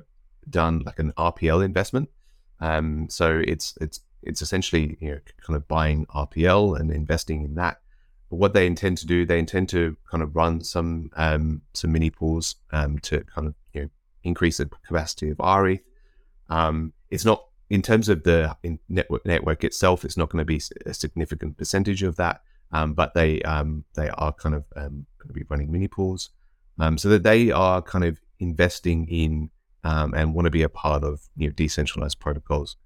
done 0.50 0.84
like 0.86 1.00
an 1.00 1.14
RPL 1.18 1.64
investment. 1.64 2.10
Um, 2.60 3.08
so 3.10 3.42
it's 3.46 3.78
it's 3.82 4.00
it's 4.22 4.42
essentially 4.42 4.98
you 5.00 5.12
know 5.12 5.20
kind 5.46 5.58
of 5.58 5.68
buying 5.68 6.06
RPL 6.08 6.80
and 6.80 6.92
investing 6.92 7.44
in 7.44 7.56
that. 7.56 7.82
But 8.30 8.38
what 8.38 8.54
they 8.54 8.66
intend 8.66 8.98
to 9.00 9.06
do, 9.06 9.26
they 9.26 9.40
intend 9.40 9.70
to 9.70 9.98
kind 10.10 10.24
of 10.24 10.36
run 10.36 10.62
some 10.64 11.10
um, 11.16 11.62
some 11.74 11.92
mini 11.92 12.10
pools 12.10 12.56
um, 12.72 13.00
to 13.00 13.22
kind 13.22 13.48
of 13.48 13.56
you 13.74 13.82
know 13.84 13.90
increase 14.24 14.58
the 14.58 14.70
capacity 14.88 15.30
of 15.30 15.40
RE. 15.40 15.82
Um, 16.50 16.94
it's 17.10 17.26
not 17.26 17.46
in 17.70 17.82
terms 17.82 18.10
of 18.10 18.24
the 18.24 18.56
network 18.90 19.26
network 19.26 19.64
itself. 19.64 20.06
It's 20.06 20.18
not 20.18 20.30
going 20.30 20.42
to 20.42 20.46
be 20.46 20.62
a 20.86 20.94
significant 20.94 21.58
percentage 21.58 22.04
of 22.04 22.16
that, 22.16 22.42
um, 22.72 22.94
but 22.94 23.14
they 23.14 23.42
um, 23.42 23.84
they 23.96 24.10
are 24.10 24.34
kind 24.34 24.56
of 24.56 24.66
um, 24.76 25.06
going 25.18 25.28
to 25.28 25.34
be 25.34 25.46
running 25.50 25.72
mini 25.72 25.88
pools, 25.88 26.30
so 26.96 27.10
that 27.10 27.24
they 27.24 27.52
are 27.52 27.82
kind 27.82 28.06
of 28.06 28.20
investing 28.40 29.08
in 29.08 29.50
um, 29.84 30.14
and 30.14 30.34
want 30.34 30.46
to 30.46 30.52
be 30.52 30.64
a 30.64 30.70
part 30.70 31.04
of 31.04 31.22
you 31.36 31.48
know 31.48 31.54
decentralized 31.54 32.20
protocols. 32.20 32.78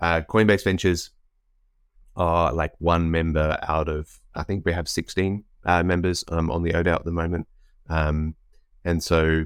Uh, 0.00 0.20
Coinbase 0.20 0.64
Ventures 0.64 1.10
are 2.16 2.52
like 2.52 2.72
one 2.78 3.10
member 3.10 3.58
out 3.68 3.88
of 3.88 4.20
I 4.34 4.42
think 4.42 4.64
we 4.64 4.72
have 4.72 4.88
16 4.88 5.44
uh, 5.64 5.82
members 5.82 6.24
um, 6.28 6.50
on 6.50 6.62
the 6.62 6.72
ODAO 6.72 6.94
at 6.94 7.04
the 7.04 7.12
moment, 7.12 7.46
um, 7.88 8.34
and 8.84 9.02
so 9.02 9.44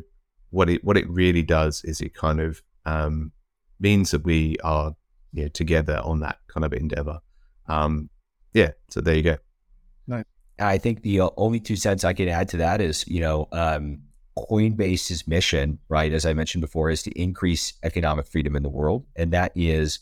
what 0.51 0.68
it 0.68 0.85
what 0.85 0.97
it 0.97 1.09
really 1.09 1.42
does 1.42 1.83
is 1.85 2.01
it 2.01 2.14
kind 2.14 2.40
of 2.40 2.62
um, 2.85 3.33
means 3.81 4.11
that 4.11 4.25
we 4.25 4.57
are 4.62 4.95
you 5.33 5.42
know, 5.42 5.49
together 5.49 6.01
on 6.05 6.21
that 6.21 6.38
kind 6.49 6.64
of 6.64 6.73
endeavor. 6.73 7.21
Um, 7.66 8.11
yeah, 8.53 8.73
so 8.90 9.01
there 9.01 9.14
you 9.14 9.23
go. 9.23 9.37
Nice. 10.07 10.25
I 10.59 10.79
think 10.79 11.03
the 11.03 11.21
uh, 11.21 11.31
only 11.37 11.61
two 11.61 11.77
cents 11.77 12.05
I 12.05 12.12
can 12.12 12.29
add 12.29 12.49
to 12.51 12.59
that 12.59 12.81
is, 12.81 13.07
you 13.09 13.21
know, 13.21 13.49
um, 13.53 14.03
Coinbase's 14.37 15.27
mission, 15.29 15.79
right, 15.88 16.12
as 16.12 16.25
I 16.25 16.33
mentioned 16.33 16.62
before, 16.62 16.90
is 16.90 17.03
to 17.03 17.11
increase 17.11 17.75
economic 17.83 18.27
freedom 18.27 18.57
in 18.57 18.62
the 18.62 18.68
world, 18.68 19.07
and 19.16 19.33
that 19.33 19.53
is 19.55 19.99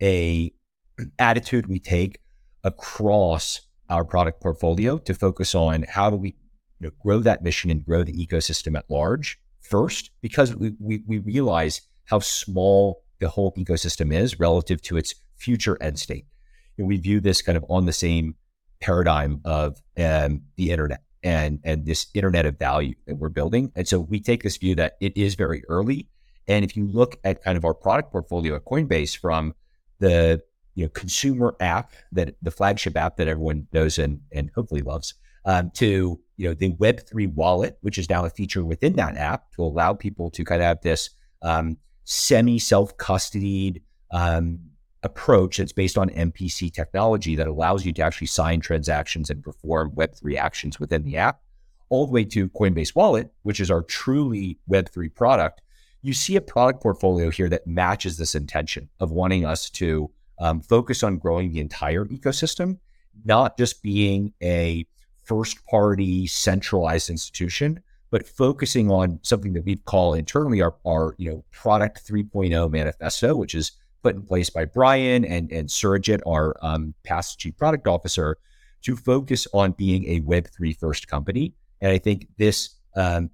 a 0.00 0.52
attitude 1.18 1.66
we 1.66 1.78
take 1.78 2.20
across 2.64 3.62
our 3.88 4.04
product 4.04 4.40
portfolio 4.40 4.98
to 4.98 5.14
focus 5.14 5.54
on 5.54 5.84
how 5.88 6.10
do 6.10 6.16
we 6.16 6.36
you 6.80 6.88
know, 6.88 6.90
grow 7.02 7.20
that 7.20 7.42
mission 7.42 7.70
and 7.70 7.84
grow 7.84 8.02
the 8.04 8.26
ecosystem 8.26 8.76
at 8.76 8.88
large 8.88 9.38
first, 9.60 10.10
because 10.20 10.54
we, 10.54 10.72
we, 10.78 11.02
we 11.06 11.18
realize 11.18 11.82
how 12.04 12.18
small 12.18 13.02
the 13.18 13.28
whole 13.28 13.52
ecosystem 13.56 14.12
is 14.12 14.38
relative 14.38 14.80
to 14.82 14.96
its 14.96 15.14
future 15.36 15.76
end 15.80 15.98
state. 15.98 16.26
And 16.78 16.86
we 16.86 16.96
view 16.96 17.20
this 17.20 17.42
kind 17.42 17.56
of 17.56 17.64
on 17.68 17.86
the 17.86 17.92
same 17.92 18.36
paradigm 18.80 19.40
of 19.44 19.80
um, 19.98 20.42
the 20.56 20.70
internet 20.70 21.02
and 21.22 21.60
and 21.64 21.86
this 21.86 22.06
internet 22.14 22.46
of 22.46 22.58
value 22.58 22.94
that 23.06 23.16
we're 23.16 23.28
building. 23.28 23.72
And 23.76 23.86
so 23.86 24.00
we 24.00 24.20
take 24.20 24.42
this 24.42 24.56
view 24.56 24.74
that 24.76 24.96
it 25.00 25.16
is 25.16 25.34
very 25.34 25.64
early. 25.68 26.08
And 26.48 26.64
if 26.64 26.76
you 26.76 26.86
look 26.86 27.18
at 27.24 27.42
kind 27.42 27.56
of 27.56 27.64
our 27.64 27.74
product 27.74 28.12
portfolio 28.12 28.56
at 28.56 28.64
Coinbase 28.64 29.16
from 29.16 29.54
the 29.98 30.42
you 30.74 30.84
know 30.84 30.88
consumer 30.90 31.54
app 31.60 31.92
that 32.12 32.34
the 32.42 32.50
flagship 32.50 32.96
app 32.96 33.16
that 33.16 33.28
everyone 33.28 33.66
knows 33.72 33.98
and 33.98 34.20
and 34.32 34.50
hopefully 34.54 34.82
loves 34.82 35.14
um, 35.44 35.70
to 35.74 36.20
you 36.36 36.48
know 36.48 36.54
the 36.54 36.70
Web 36.70 37.00
three 37.06 37.26
wallet, 37.26 37.78
which 37.82 37.98
is 37.98 38.08
now 38.10 38.24
a 38.24 38.30
feature 38.30 38.64
within 38.64 38.94
that 38.94 39.16
app 39.16 39.52
to 39.52 39.62
allow 39.62 39.92
people 39.92 40.30
to 40.30 40.44
kind 40.44 40.60
of 40.60 40.66
have 40.66 40.80
this 40.82 41.10
um, 41.42 41.76
semi 42.04 42.58
self 42.58 42.96
custodied 42.96 43.82
um, 44.10 44.58
approach 45.02 45.58
that's 45.58 45.72
based 45.72 45.98
on 45.98 46.10
MPC 46.10 46.72
technology 46.72 47.34
that 47.36 47.48
allows 47.48 47.84
you 47.84 47.92
to 47.94 48.02
actually 48.02 48.28
sign 48.28 48.60
transactions 48.60 49.30
and 49.30 49.42
perform 49.42 49.90
Web3 49.92 50.36
actions 50.36 50.78
within 50.78 51.02
the 51.02 51.16
app, 51.16 51.40
all 51.88 52.06
the 52.06 52.12
way 52.12 52.24
to 52.24 52.48
Coinbase 52.50 52.94
Wallet, 52.94 53.32
which 53.42 53.60
is 53.60 53.70
our 53.70 53.82
truly 53.82 54.58
Web3 54.70 55.14
product. 55.14 55.60
You 56.02 56.12
see 56.12 56.36
a 56.36 56.40
product 56.40 56.82
portfolio 56.82 57.30
here 57.30 57.48
that 57.48 57.66
matches 57.66 58.16
this 58.16 58.34
intention 58.34 58.88
of 59.00 59.10
wanting 59.10 59.44
us 59.44 59.70
to 59.70 60.10
um, 60.38 60.60
focus 60.60 61.02
on 61.02 61.18
growing 61.18 61.52
the 61.52 61.60
entire 61.60 62.04
ecosystem, 62.06 62.78
not 63.24 63.56
just 63.56 63.82
being 63.82 64.32
a 64.42 64.86
first 65.22 65.64
party 65.66 66.26
centralized 66.26 67.10
institution, 67.10 67.80
but 68.10 68.26
focusing 68.26 68.90
on 68.90 69.20
something 69.22 69.52
that 69.54 69.64
we 69.64 69.76
call 69.76 70.14
internally 70.14 70.60
our, 70.60 70.74
our 70.84 71.14
you 71.18 71.30
know 71.30 71.44
product 71.50 72.06
3.0 72.06 72.70
manifesto, 72.70 73.34
which 73.34 73.54
is 73.54 73.72
put 74.02 74.14
in 74.14 74.22
place 74.22 74.50
by 74.50 74.64
Brian 74.64 75.24
and, 75.24 75.50
and 75.52 75.68
Surojit, 75.68 76.20
our 76.26 76.56
um, 76.62 76.94
past 77.04 77.38
chief 77.38 77.56
product 77.56 77.86
officer, 77.86 78.36
to 78.82 78.96
focus 78.96 79.46
on 79.52 79.72
being 79.72 80.04
a 80.08 80.20
Web3 80.20 80.76
first 80.78 81.08
company. 81.08 81.54
And 81.80 81.90
I 81.92 81.98
think 81.98 82.28
this 82.36 82.76
um, 82.96 83.30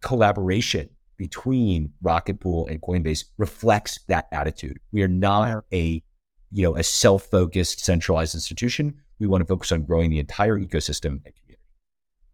collaboration 0.00 0.88
between 1.16 1.92
Rocket 2.02 2.40
Pool 2.40 2.66
and 2.66 2.80
Coinbase 2.80 3.24
reflects 3.38 4.00
that 4.08 4.26
attitude. 4.32 4.78
We 4.92 5.02
are 5.02 5.08
not 5.08 5.64
a 5.72 6.02
you 6.50 6.62
know 6.62 6.76
a 6.76 6.82
self-focused 6.82 7.84
centralized 7.84 8.34
institution. 8.34 9.00
We 9.18 9.26
want 9.26 9.42
to 9.42 9.46
focus 9.46 9.72
on 9.72 9.84
growing 9.84 10.10
the 10.10 10.18
entire 10.18 10.58
ecosystem 10.58 11.20
and 11.24 11.34
community. 11.36 11.62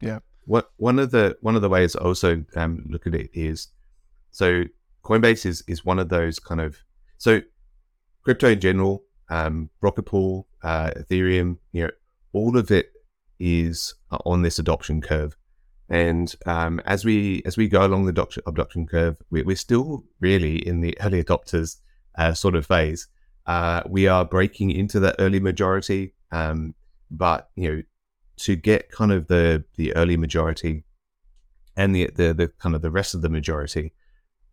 Yeah. 0.00 0.18
What 0.46 0.70
one 0.76 0.98
of 0.98 1.10
the 1.10 1.36
one 1.42 1.54
of 1.54 1.62
the 1.62 1.68
ways 1.68 1.94
I 1.94 2.00
also 2.00 2.44
um, 2.56 2.84
look 2.88 3.06
at 3.06 3.14
it 3.14 3.30
is 3.34 3.68
so 4.30 4.64
Coinbase 5.04 5.44
is 5.46 5.62
is 5.68 5.84
one 5.84 5.98
of 5.98 6.08
those 6.08 6.38
kind 6.38 6.60
of 6.60 6.78
so 7.18 7.42
crypto 8.22 8.48
in 8.50 8.60
general, 8.60 9.04
um, 9.28 9.70
Rocket 9.80 10.04
Pool, 10.04 10.46
uh, 10.62 10.90
Ethereum, 10.96 11.58
you 11.72 11.84
know, 11.84 11.90
all 12.32 12.56
of 12.56 12.70
it 12.70 12.92
is 13.38 13.94
on 14.24 14.42
this 14.42 14.58
adoption 14.58 15.00
curve. 15.00 15.36
And 15.88 16.34
um, 16.44 16.80
as 16.84 17.04
we 17.04 17.42
as 17.46 17.56
we 17.56 17.66
go 17.66 17.86
along 17.86 18.04
the 18.04 18.42
adoption, 18.46 18.86
curve, 18.86 19.16
we, 19.30 19.42
are 19.42 19.56
still 19.56 20.04
really 20.20 20.56
in 20.56 20.80
the 20.80 20.96
early 21.00 21.22
adopters 21.22 21.76
uh, 22.16 22.34
sort 22.34 22.54
of 22.54 22.66
phase. 22.66 23.08
Uh, 23.46 23.82
we 23.88 24.06
are 24.06 24.24
breaking 24.24 24.70
into 24.70 25.00
the 25.00 25.18
early 25.18 25.40
majority, 25.40 26.14
um, 26.30 26.74
but 27.10 27.48
you 27.56 27.70
know, 27.70 27.82
to 28.38 28.54
get 28.54 28.90
kind 28.90 29.12
of 29.12 29.28
the 29.28 29.64
the 29.76 29.96
early 29.96 30.18
majority 30.18 30.84
and 31.74 31.96
the, 31.96 32.10
the 32.14 32.34
the 32.34 32.48
kind 32.58 32.74
of 32.74 32.82
the 32.82 32.90
rest 32.90 33.14
of 33.14 33.22
the 33.22 33.30
majority, 33.30 33.94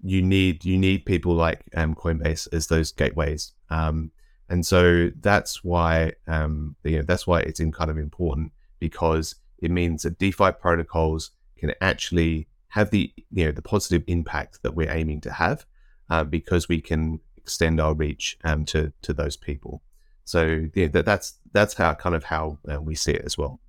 you 0.01 0.21
need 0.21 0.63
you 0.63 0.77
need 0.77 1.05
people 1.05 1.33
like 1.33 1.65
um, 1.75 1.95
Coinbase 1.95 2.47
as 2.53 2.67
those 2.67 2.93
gateways, 2.93 3.51
um, 3.69 4.11
and 4.49 4.65
so 4.65 5.09
that's 5.21 5.63
why 5.63 6.13
um, 6.27 6.75
you 6.83 6.97
know 6.97 7.03
that's 7.03 7.25
why 7.25 7.39
it's 7.39 7.59
in 7.59 7.71
kind 7.71 7.89
of 7.89 7.97
important 7.97 8.51
because 8.79 9.35
it 9.59 9.71
means 9.71 10.03
that 10.03 10.19
DeFi 10.19 10.51
protocols 10.51 11.31
can 11.57 11.73
actually 11.81 12.47
have 12.69 12.89
the 12.91 13.11
you 13.31 13.45
know 13.45 13.51
the 13.51 13.61
positive 13.61 14.03
impact 14.07 14.61
that 14.63 14.75
we're 14.75 14.91
aiming 14.91 15.21
to 15.21 15.31
have 15.31 15.65
uh, 16.09 16.23
because 16.23 16.67
we 16.67 16.81
can 16.81 17.19
extend 17.37 17.79
our 17.79 17.93
reach 17.93 18.37
um, 18.43 18.65
to 18.65 18.91
to 19.01 19.13
those 19.13 19.37
people. 19.37 19.81
So 20.25 20.67
yeah, 20.73 20.87
that, 20.87 21.05
that's 21.05 21.35
that's 21.53 21.75
how 21.75 21.93
kind 21.93 22.15
of 22.15 22.25
how 22.25 22.59
uh, 22.71 22.81
we 22.81 22.95
see 22.95 23.11
it 23.11 23.23
as 23.25 23.37
well. 23.37 23.59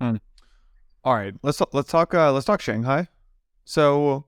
Mm. 0.00 0.20
All 1.04 1.14
right, 1.14 1.34
let's 1.42 1.60
let's 1.72 1.90
talk 1.90 2.14
uh, 2.14 2.32
let's 2.32 2.46
talk 2.46 2.60
Shanghai. 2.60 3.08
So 3.64 4.26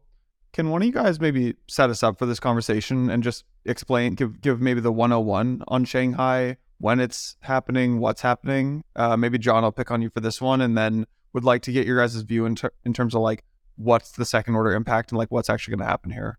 can 0.52 0.70
one 0.70 0.82
of 0.82 0.86
you 0.86 0.92
guys 0.92 1.20
maybe 1.20 1.54
set 1.66 1.90
us 1.90 2.02
up 2.02 2.18
for 2.18 2.26
this 2.26 2.40
conversation 2.40 3.10
and 3.10 3.22
just 3.22 3.44
explain, 3.68 4.14
give 4.14 4.40
give 4.40 4.60
maybe 4.60 4.80
the 4.80 4.92
101 4.92 5.62
on 5.68 5.84
Shanghai, 5.84 6.56
when 6.78 7.00
it's 7.00 7.36
happening, 7.40 7.98
what's 7.98 8.22
happening. 8.22 8.84
Uh, 8.96 9.16
maybe 9.16 9.38
John, 9.38 9.64
I'll 9.64 9.72
pick 9.72 9.90
on 9.90 10.02
you 10.02 10.10
for 10.10 10.20
this 10.20 10.40
one, 10.40 10.60
and 10.60 10.76
then 10.76 11.06
would 11.32 11.44
like 11.44 11.62
to 11.62 11.72
get 11.72 11.86
your 11.86 11.98
guys' 11.98 12.16
view 12.22 12.46
in, 12.46 12.54
ter- 12.54 12.72
in 12.84 12.92
terms 12.92 13.14
of 13.14 13.20
like 13.20 13.44
what's 13.76 14.12
the 14.12 14.24
second 14.24 14.54
order 14.54 14.72
impact 14.72 15.12
and 15.12 15.18
like 15.18 15.30
what's 15.30 15.50
actually 15.50 15.76
going 15.76 15.86
to 15.86 15.90
happen 15.90 16.10
here. 16.10 16.38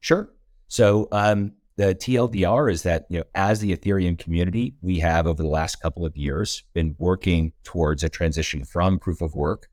Sure. 0.00 0.30
So 0.68 1.08
um, 1.12 1.52
the 1.76 1.94
TLDR 1.94 2.70
is 2.70 2.82
that 2.82 3.06
you 3.08 3.18
know 3.18 3.24
as 3.34 3.60
the 3.60 3.76
Ethereum 3.76 4.18
community, 4.18 4.74
we 4.82 4.98
have 4.98 5.26
over 5.26 5.42
the 5.42 5.48
last 5.48 5.76
couple 5.76 6.04
of 6.04 6.16
years 6.16 6.62
been 6.74 6.94
working 6.98 7.52
towards 7.64 8.02
a 8.02 8.08
transition 8.08 8.64
from 8.64 8.98
proof 8.98 9.20
of 9.20 9.34
work 9.34 9.68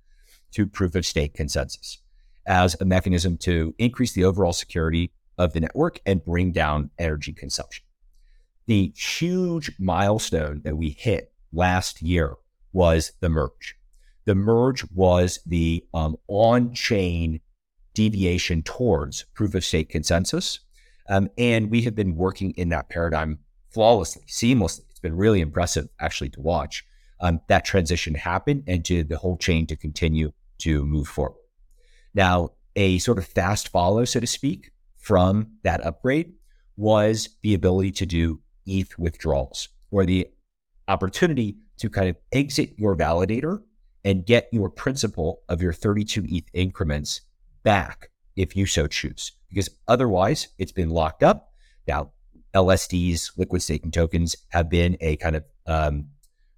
to 0.52 0.66
proof 0.66 0.96
of 0.96 1.06
stake 1.06 1.34
consensus 1.34 2.00
as 2.46 2.76
a 2.82 2.86
mechanism 2.86 3.38
to 3.38 3.76
increase 3.78 4.14
the 4.14 4.24
overall 4.24 4.54
security 4.54 5.12
of 5.40 5.54
the 5.54 5.62
network 5.62 6.00
and 6.06 6.24
bring 6.24 6.52
down 6.52 6.92
energy 7.00 7.34
consumption. 7.34 7.86
The 8.68 8.94
huge 8.96 9.72
milestone 9.80 10.62
that 10.64 10.78
we 10.78 10.90
hit 10.92 11.32
last 11.52 12.04
year 12.04 12.36
was 12.72 13.14
the 13.22 13.30
merge. 13.30 13.76
The 14.26 14.36
merge 14.36 14.86
was 14.94 15.40
the 15.46 15.84
um, 15.96 16.18
on 16.28 16.76
chain 16.76 17.40
deviation 17.96 18.62
towards 18.62 19.26
proof 19.34 19.56
of 19.56 19.66
stake 19.66 19.90
consensus. 19.90 20.60
Um, 21.10 21.30
and 21.38 21.72
we 21.72 21.82
have 21.82 21.96
been 21.96 22.16
working 22.16 22.52
in 22.52 22.70
that 22.70 22.90
paradigm 22.90 23.40
flawlessly, 23.72 24.24
seamlessly. 24.28 24.82
It's 24.92 25.00
been 25.00 25.18
really 25.18 25.42
impressive 25.42 25.88
actually 26.00 26.30
to 26.32 26.42
watch 26.42 26.86
um, 27.22 27.42
that 27.48 27.66
transition 27.66 28.14
happen 28.14 28.64
and 28.68 28.86
to 28.86 29.04
the 29.04 29.18
whole 29.18 29.38
chain 29.38 29.66
to 29.68 29.76
continue 29.76 30.32
to 30.60 30.86
move 30.86 31.08
forward. 31.08 31.42
Now, 32.14 32.50
a 32.76 33.00
sort 33.00 33.18
of 33.18 33.26
fast 33.26 33.70
follow, 33.70 34.06
so 34.06 34.20
to 34.20 34.28
speak, 34.28 34.72
from 35.00 35.48
that 35.64 35.86
upgrade 35.86 36.34
was 36.78 37.30
the 37.42 37.54
ability 37.54 37.92
to 37.92 38.06
do 38.06 38.42
ETH 38.66 38.98
withdrawals 39.00 39.70
or 39.92 40.06
the 40.06 40.28
opportunity 40.88 41.58
to 41.78 41.90
kind 41.90 42.10
of 42.10 42.16
exit 42.32 42.74
your 42.78 42.96
validator 42.96 43.62
and 44.04 44.26
get 44.26 44.48
your 44.52 44.70
principal 44.70 45.42
of 45.50 45.62
your 45.62 45.74
32 45.74 46.26
ETH 46.30 46.46
increments 46.54 47.22
back 47.64 48.10
if 48.36 48.56
you 48.56 48.66
so 48.66 48.88
choose, 48.88 49.34
because 49.50 49.70
otherwise 49.88 50.48
it's 50.58 50.72
been 50.72 50.90
locked 50.90 51.24
up. 51.24 51.52
Now, 51.88 52.12
LSDs, 52.54 53.38
liquid 53.38 53.62
staking 53.62 53.92
tokens, 53.92 54.36
have 54.50 54.70
been 54.70 54.98
a 55.02 55.18
kind 55.18 55.36
of 55.36 55.44
um, 55.66 56.08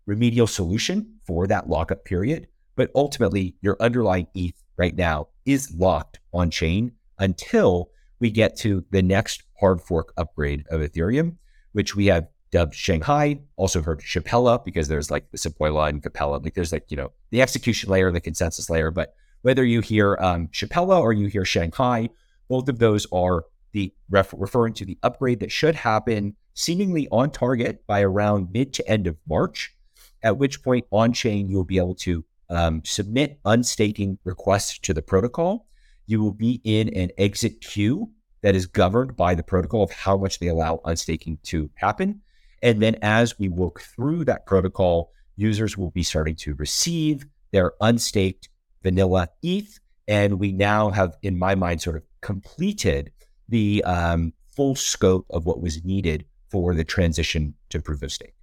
remedial 0.05 0.47
solution 0.47 1.15
for 1.25 1.47
that 1.47 1.67
lockup 1.69 2.05
period. 2.05 2.47
But 2.75 2.91
ultimately, 2.95 3.55
your 3.61 3.77
underlying 3.79 4.27
ETH 4.33 4.61
right 4.77 4.95
now 4.95 5.27
is 5.45 5.73
locked 5.75 6.19
on 6.33 6.49
chain 6.49 6.93
until 7.19 7.89
we 8.21 8.29
get 8.29 8.55
to 8.55 8.85
the 8.91 9.01
next 9.01 9.43
hard 9.59 9.81
fork 9.81 10.13
upgrade 10.15 10.63
of 10.69 10.79
Ethereum, 10.79 11.35
which 11.73 11.95
we 11.95 12.05
have 12.05 12.27
dubbed 12.51 12.75
Shanghai, 12.75 13.39
also 13.55 13.81
heard 13.81 14.01
Shapella, 14.01 14.63
because 14.63 14.87
there's 14.87 15.09
like 15.09 15.31
the 15.31 15.37
Sepolia 15.37 15.89
and 15.89 16.03
Capella. 16.03 16.37
Like 16.37 16.53
there's 16.53 16.71
like, 16.71 16.85
you 16.89 16.97
know, 16.97 17.11
the 17.31 17.41
execution 17.41 17.89
layer, 17.89 18.11
the 18.11 18.21
consensus 18.21 18.69
layer. 18.69 18.91
But 18.91 19.15
whether 19.41 19.65
you 19.65 19.81
hear 19.81 20.17
um, 20.21 20.47
Shapella 20.49 20.99
or 20.99 21.13
you 21.13 21.27
hear 21.27 21.45
Shanghai, 21.45 22.09
both 22.47 22.69
of 22.69 22.79
those 22.79 23.07
are 23.11 23.45
the 23.71 23.93
ref- 24.09 24.33
referring 24.37 24.73
to 24.75 24.85
the 24.85 24.99
upgrade 25.01 25.39
that 25.39 25.51
should 25.51 25.75
happen 25.75 26.35
seemingly 26.53 27.07
on 27.11 27.31
target 27.31 27.87
by 27.87 28.01
around 28.01 28.49
mid 28.51 28.73
to 28.73 28.87
end 28.87 29.07
of 29.07 29.17
March, 29.27 29.73
at 30.21 30.37
which 30.37 30.61
point 30.61 30.85
on 30.91 31.13
chain 31.13 31.49
you'll 31.49 31.63
be 31.63 31.77
able 31.77 31.95
to 31.95 32.23
um, 32.49 32.81
submit 32.83 33.39
unstaking 33.45 34.19
requests 34.25 34.77
to 34.79 34.93
the 34.93 35.01
protocol. 35.01 35.65
You 36.05 36.21
will 36.21 36.33
be 36.33 36.61
in 36.63 36.89
an 36.89 37.09
exit 37.17 37.61
queue 37.61 38.09
that 38.41 38.55
is 38.55 38.65
governed 38.65 39.15
by 39.15 39.35
the 39.35 39.43
protocol 39.43 39.83
of 39.83 39.91
how 39.91 40.17
much 40.17 40.39
they 40.39 40.47
allow 40.47 40.81
unstaking 40.85 41.37
to 41.43 41.69
happen. 41.75 42.21
And 42.63 42.81
then 42.81 42.97
as 43.01 43.37
we 43.39 43.49
work 43.49 43.81
through 43.81 44.25
that 44.25 44.45
protocol, 44.45 45.11
users 45.35 45.77
will 45.77 45.91
be 45.91 46.03
starting 46.03 46.35
to 46.37 46.55
receive 46.55 47.25
their 47.51 47.73
unstaked 47.81 48.49
vanilla 48.83 49.29
ETH. 49.41 49.79
And 50.07 50.39
we 50.39 50.51
now 50.51 50.89
have, 50.89 51.15
in 51.21 51.37
my 51.37 51.55
mind, 51.55 51.81
sort 51.81 51.95
of 51.95 52.03
completed 52.21 53.11
the 53.49 53.83
um, 53.83 54.33
full 54.55 54.75
scope 54.75 55.25
of 55.29 55.45
what 55.45 55.61
was 55.61 55.83
needed 55.83 56.25
for 56.49 56.73
the 56.73 56.83
transition 56.83 57.53
to 57.69 57.81
proof 57.81 58.01
of 58.01 58.11
stake. 58.11 58.35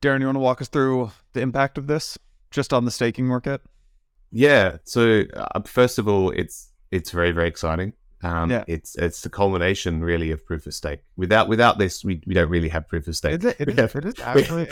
Darren, 0.00 0.20
you 0.20 0.26
want 0.26 0.36
to 0.36 0.40
walk 0.40 0.60
us 0.60 0.68
through 0.68 1.12
the 1.32 1.40
impact 1.40 1.78
of 1.78 1.86
this 1.86 2.18
just 2.50 2.72
on 2.72 2.84
the 2.84 2.90
staking 2.90 3.26
market? 3.26 3.62
Yeah. 4.32 4.78
So 4.84 5.22
uh, 5.34 5.60
first 5.64 5.98
of 5.98 6.08
all, 6.08 6.30
it's 6.30 6.72
it's 6.90 7.10
very 7.10 7.30
very 7.32 7.48
exciting. 7.48 7.92
Um, 8.24 8.50
Yeah. 8.50 8.64
It's 8.68 8.94
it's 8.96 9.22
the 9.22 9.28
culmination 9.30 10.00
really 10.02 10.30
of 10.30 10.44
proof 10.46 10.66
of 10.66 10.74
stake. 10.74 11.00
Without 11.16 11.48
without 11.48 11.78
this, 11.78 12.04
we, 12.04 12.22
we 12.26 12.34
don't 12.34 12.48
really 12.48 12.68
have 12.68 12.88
proof 12.88 13.06
of 13.08 13.16
stake. 13.16 13.34
It 13.34 13.44
is, 13.44 13.54
it 13.58 13.78
have- 13.78 13.94
it 13.96 14.04
is 14.04 14.14
actually 14.24 14.68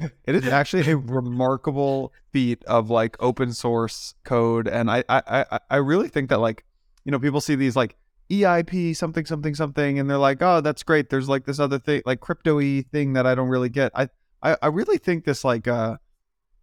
a, 0.00 0.10
it 0.26 0.34
is 0.34 0.46
actually 0.48 0.90
a 0.90 0.96
remarkable 0.96 2.12
feat 2.32 2.64
of 2.64 2.90
like 2.90 3.16
open 3.20 3.52
source 3.52 4.14
code, 4.24 4.66
and 4.68 4.90
I 4.90 5.04
I 5.08 5.22
I- 5.50 5.60
I 5.70 5.76
really 5.76 6.08
think 6.08 6.28
that 6.30 6.40
like 6.40 6.64
you 7.04 7.12
know 7.12 7.18
people 7.20 7.40
see 7.40 7.54
these 7.54 7.76
like 7.76 7.96
EIP 8.30 8.94
something 8.96 9.24
something 9.24 9.54
something, 9.54 9.98
and 9.98 10.10
they're 10.10 10.18
like, 10.18 10.42
oh, 10.42 10.60
that's 10.60 10.82
great. 10.82 11.08
There's 11.08 11.28
like 11.28 11.44
this 11.46 11.58
other 11.60 11.78
thing 11.78 12.02
like 12.04 12.20
crypto 12.20 12.56
y 12.56 12.84
thing 12.92 13.12
that 13.14 13.26
I 13.26 13.34
don't 13.34 13.48
really 13.48 13.70
get. 13.70 13.92
I 13.94 14.08
I, 14.42 14.56
I 14.60 14.66
really 14.66 14.98
think 14.98 15.24
this 15.24 15.44
like 15.44 15.68
uh 15.68 15.96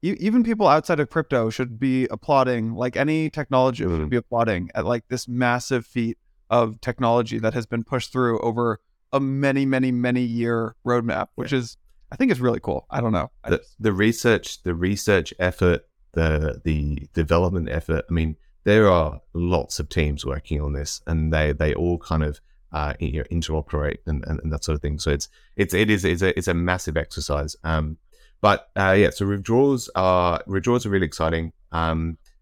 even 0.02 0.44
people 0.44 0.68
outside 0.68 1.00
of 1.00 1.10
crypto 1.10 1.50
should 1.50 1.80
be 1.80 2.06
applauding 2.12 2.74
like 2.76 2.96
any 2.96 3.30
technology 3.30 3.84
should 3.84 3.90
Mhm. 3.92 4.10
be 4.10 4.18
applauding 4.18 4.70
at 4.76 4.86
like 4.86 5.04
this 5.08 5.28
massive 5.28 5.86
feat 5.86 6.18
of 6.50 6.80
technology 6.82 7.40
that 7.40 7.54
has 7.54 7.66
been 7.66 7.84
pushed 7.84 8.12
through 8.12 8.40
over 8.42 8.80
a 9.12 9.20
many 9.20 9.66
many 9.66 9.92
many 9.92 10.22
year 10.22 10.76
roadmap 10.86 11.28
which 11.36 11.52
is 11.54 11.78
i 12.12 12.16
think 12.16 12.32
is 12.32 12.40
really 12.40 12.60
cool. 12.60 12.86
I 12.92 13.02
don't 13.02 13.12
know. 13.14 13.32
I 13.44 13.50
the, 13.52 13.58
just- 13.58 13.76
the 13.82 13.94
research 13.94 14.62
the 14.64 14.76
research 14.76 15.34
effort 15.40 15.88
the 16.14 16.62
the 16.64 17.08
development 17.14 17.70
effort 17.70 18.06
i 18.10 18.14
mean 18.14 18.36
there 18.64 18.90
are 18.90 19.22
lots 19.34 19.80
of 19.80 19.90
teams 19.90 20.26
working 20.26 20.62
on 20.62 20.74
this 20.74 21.02
and 21.08 21.34
they 21.34 21.52
they 21.52 21.74
all 21.74 21.98
kind 21.98 22.24
of 22.24 22.40
uh, 22.72 22.94
you 23.00 23.20
know, 23.20 23.24
interoperate 23.32 24.00
and, 24.06 24.26
and, 24.28 24.42
and 24.44 24.52
that 24.52 24.62
sort 24.66 24.76
of 24.76 24.82
thing. 24.82 25.00
So 25.00 25.10
it's 25.10 25.30
it's 25.56 25.74
it 25.74 25.90
is 25.90 26.04
it's 26.04 26.22
a, 26.22 26.38
it's 26.38 26.50
a 26.50 26.54
massive 26.54 26.98
exercise. 26.98 27.56
Um 27.64 27.98
but 28.46 28.70
uh, 28.76 28.96
yeah 29.02 29.10
so 29.10 29.26
withdrawals 29.26 29.90
are 29.96 30.34
withdrawals 30.46 30.86
are 30.86 30.90
really 30.96 31.06
exciting 31.14 31.46
um 31.72 32.00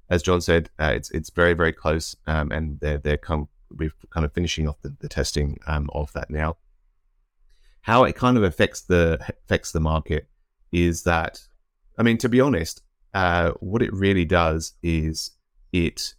as 0.09 0.21
john 0.27 0.41
said 0.41 0.69
uh, 0.83 0.91
it's 0.97 1.09
it's 1.11 1.29
very 1.29 1.53
very 1.61 1.71
close 1.83 2.07
um 2.27 2.51
and 2.51 2.79
they're 2.81 2.97
they're 3.05 3.23
come 3.29 3.47
we're 3.79 3.91
kind 4.09 4.25
of 4.25 4.31
finishing 4.33 4.67
off 4.67 4.79
the, 4.81 4.91
the 4.99 5.07
testing 5.07 5.57
um 5.67 5.89
of 5.93 6.11
that 6.13 6.29
now 6.29 6.57
how 7.81 8.03
it 8.03 8.15
kind 8.15 8.37
of 8.37 8.43
affects 8.43 8.81
the 8.81 9.17
affects 9.45 9.71
the 9.71 9.79
market 9.79 10.27
is 10.71 11.03
that 11.03 11.41
I 11.97 12.03
mean 12.03 12.17
to 12.19 12.29
be 12.29 12.41
honest, 12.41 12.81
uh, 13.13 13.51
what 13.59 13.81
it 13.83 13.93
really 13.93 14.25
does 14.25 14.73
is 14.81 15.31
it 15.71 16.15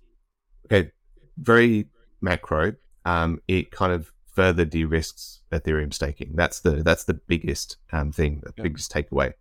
okay 0.66 0.92
very 1.37 1.88
macro. 2.20 2.75
Um, 3.05 3.40
it 3.49 3.70
kind 3.70 3.92
of 3.92 4.12
further 4.33 4.64
de-risks 4.64 5.40
Ethereum 5.53 5.92
staking. 5.92 6.33
That's 6.35 6.61
the 6.61 6.83
that's 6.88 7.05
the 7.05 7.14
biggest 7.14 7.79
um, 7.92 8.12
thing, 8.12 8.42
the 8.44 8.53
Yeah. 8.57 8.62
biggest 8.62 8.92
takeaway. 8.92 9.33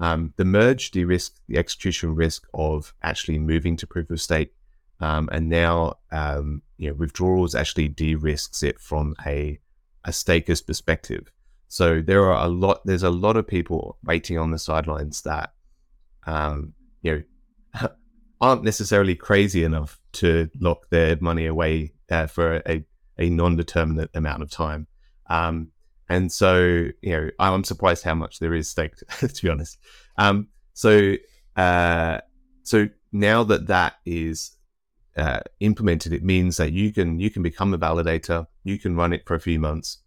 Um, 0.00 0.32
the 0.36 0.46
merge 0.46 0.90
de-risk 0.90 1.36
the 1.46 1.58
execution 1.58 2.14
risk 2.14 2.46
of 2.54 2.94
actually 3.02 3.38
moving 3.38 3.76
to 3.76 3.86
proof 3.86 4.10
of 4.10 4.20
stake, 4.20 4.54
um, 4.98 5.28
and 5.30 5.48
now 5.48 5.98
um, 6.10 6.62
you 6.78 6.88
know 6.88 6.94
withdrawals 6.94 7.54
actually 7.54 7.88
de-risks 7.88 8.62
it 8.62 8.80
from 8.80 9.14
a 9.26 9.60
a 10.04 10.12
staker's 10.12 10.62
perspective. 10.62 11.30
So 11.68 12.00
there 12.00 12.24
are 12.24 12.44
a 12.44 12.48
lot. 12.48 12.80
There's 12.84 13.02
a 13.02 13.10
lot 13.10 13.36
of 13.36 13.46
people 13.46 13.98
waiting 14.02 14.38
on 14.38 14.50
the 14.50 14.58
sidelines 14.58 15.22
that, 15.22 15.52
um, 16.26 16.72
you 17.02 17.24
know, 17.74 17.88
aren't 18.40 18.64
necessarily 18.64 19.14
crazy 19.14 19.62
enough 19.62 20.00
to 20.14 20.50
lock 20.58 20.88
their 20.90 21.16
money 21.20 21.46
away 21.46 21.92
uh, 22.10 22.26
for 22.26 22.62
a, 22.66 22.84
a 23.18 23.30
non-determinate 23.30 24.10
amount 24.14 24.42
of 24.42 24.50
time. 24.50 24.88
Um, 25.28 25.68
and 26.10 26.30
so, 26.32 26.88
you 27.02 27.12
know, 27.12 27.30
I'm 27.38 27.62
surprised 27.62 28.02
how 28.02 28.16
much 28.16 28.40
there 28.40 28.52
is 28.52 28.68
staked, 28.68 29.04
to 29.20 29.42
be 29.42 29.48
honest. 29.48 29.78
Um, 30.18 30.48
so, 30.74 31.14
uh, 31.54 32.18
so 32.64 32.88
now 33.12 33.44
that 33.44 33.68
that 33.68 33.94
is 34.04 34.56
uh, 35.16 35.38
implemented, 35.60 36.12
it 36.12 36.24
means 36.24 36.56
that 36.56 36.72
you 36.72 36.92
can 36.92 37.20
you 37.20 37.30
can 37.30 37.44
become 37.44 37.72
a 37.72 37.78
validator. 37.78 38.48
You 38.64 38.76
can 38.76 38.96
run 38.96 39.12
it 39.12 39.22
for 39.24 39.36
a 39.36 39.40
few 39.40 39.60
months 39.60 39.98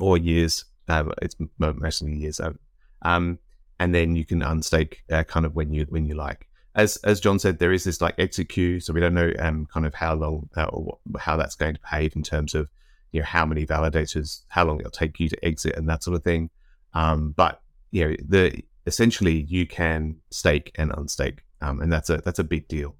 or 0.00 0.18
years. 0.18 0.64
Uh, 0.88 1.04
it's 1.22 1.36
mostly 1.56 2.14
years 2.14 2.40
out. 2.40 2.58
Um, 3.02 3.38
and 3.78 3.94
then 3.94 4.16
you 4.16 4.24
can 4.24 4.40
unstake 4.40 4.96
uh, 5.10 5.22
kind 5.22 5.46
of 5.46 5.54
when 5.54 5.72
you 5.72 5.86
when 5.88 6.04
you 6.04 6.14
like. 6.16 6.48
As 6.74 6.96
as 7.04 7.20
John 7.20 7.38
said, 7.38 7.60
there 7.60 7.72
is 7.72 7.84
this 7.84 8.00
like 8.00 8.16
execute, 8.18 8.82
so 8.82 8.92
we 8.92 9.00
don't 9.00 9.14
know 9.14 9.32
um, 9.38 9.68
kind 9.72 9.86
of 9.86 9.94
how 9.94 10.14
long 10.14 10.48
uh, 10.56 10.64
or 10.64 10.98
how 11.20 11.36
that's 11.36 11.54
going 11.54 11.74
to 11.74 11.80
behave 11.80 12.16
in 12.16 12.24
terms 12.24 12.56
of 12.56 12.68
you 13.12 13.20
know 13.20 13.26
how 13.26 13.46
many 13.46 13.64
validators, 13.66 14.42
how 14.48 14.64
long 14.64 14.80
it'll 14.80 14.90
take 14.90 15.20
you 15.20 15.28
to 15.28 15.44
exit, 15.44 15.76
and 15.76 15.88
that 15.88 16.02
sort 16.02 16.16
of 16.16 16.24
thing. 16.24 16.50
Um, 16.94 17.32
but 17.36 17.62
you 17.90 18.08
know 18.08 18.16
the 18.26 18.62
essentially 18.86 19.42
you 19.42 19.66
can 19.66 20.16
stake 20.30 20.72
and 20.74 20.90
unstake, 20.92 21.40
um, 21.60 21.80
and 21.80 21.92
that's 21.92 22.10
a 22.10 22.18
that's 22.18 22.38
a 22.38 22.44
big 22.44 22.68
deal. 22.68 22.96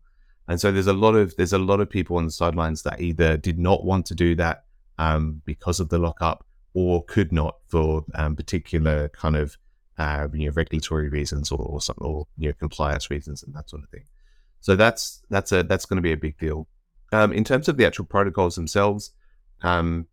And 0.49 0.61
so 0.61 0.71
there's 0.71 0.87
a 0.87 0.93
lot 0.93 1.15
of 1.15 1.35
there's 1.37 1.53
a 1.53 1.59
lot 1.59 1.81
of 1.81 1.89
people 1.89 2.17
on 2.17 2.27
the 2.27 2.31
sidelines 2.31 2.83
that 2.83 3.01
either 3.01 3.37
did 3.37 3.59
not 3.59 3.85
want 3.85 4.07
to 4.07 4.15
do 4.15 4.35
that 4.37 4.65
um, 4.99 5.43
because 5.45 5.81
of 5.81 5.89
the 5.89 5.99
lockup, 5.99 6.45
or 6.75 7.05
could 7.05 7.33
not 7.33 7.57
for 7.69 8.05
um, 8.15 8.37
particular 8.37 9.09
kind 9.09 9.37
of 9.37 9.57
uh, 9.99 10.29
you 10.33 10.47
know 10.47 10.53
regulatory 10.55 11.09
reasons 11.09 11.51
or 11.51 11.59
or, 11.59 11.81
some, 11.81 11.97
or 11.99 12.27
you 12.37 12.49
know 12.49 12.55
compliance 12.59 13.11
reasons 13.11 13.43
and 13.43 13.55
that 13.55 13.71
sort 13.71 13.83
of 13.83 13.89
thing. 13.89 14.05
So 14.61 14.77
that's 14.77 15.23
that's 15.31 15.53
a 15.53 15.63
that's 15.63 15.87
going 15.87 15.97
to 15.97 16.03
be 16.03 16.13
a 16.13 16.17
big 16.17 16.39
deal. 16.39 16.69
Um, 17.13 17.33
in 17.33 17.45
terms 17.45 17.69
of 17.69 17.77
the 17.77 17.85
actual 17.85 18.07
protocols 18.07 18.55
themselves, 18.55 19.13
um, 19.63 20.07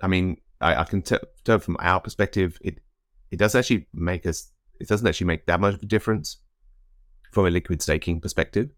I 0.00 0.06
mean, 0.06 0.38
I, 0.60 0.80
I 0.80 0.84
can 0.84 1.02
t- 1.02 1.16
tell 1.44 1.58
from 1.58 1.76
our 1.80 2.00
perspective, 2.00 2.58
it 2.60 2.80
it 3.30 3.38
does 3.38 3.54
actually 3.54 3.86
make 3.92 4.26
us. 4.26 4.50
It 4.80 4.88
doesn't 4.88 5.06
actually 5.06 5.26
make 5.28 5.46
that 5.46 5.60
much 5.60 5.74
of 5.74 5.82
a 5.82 5.86
difference 5.86 6.38
from 7.32 7.46
a 7.46 7.50
liquid 7.50 7.82
staking 7.82 8.20
perspective. 8.20 8.70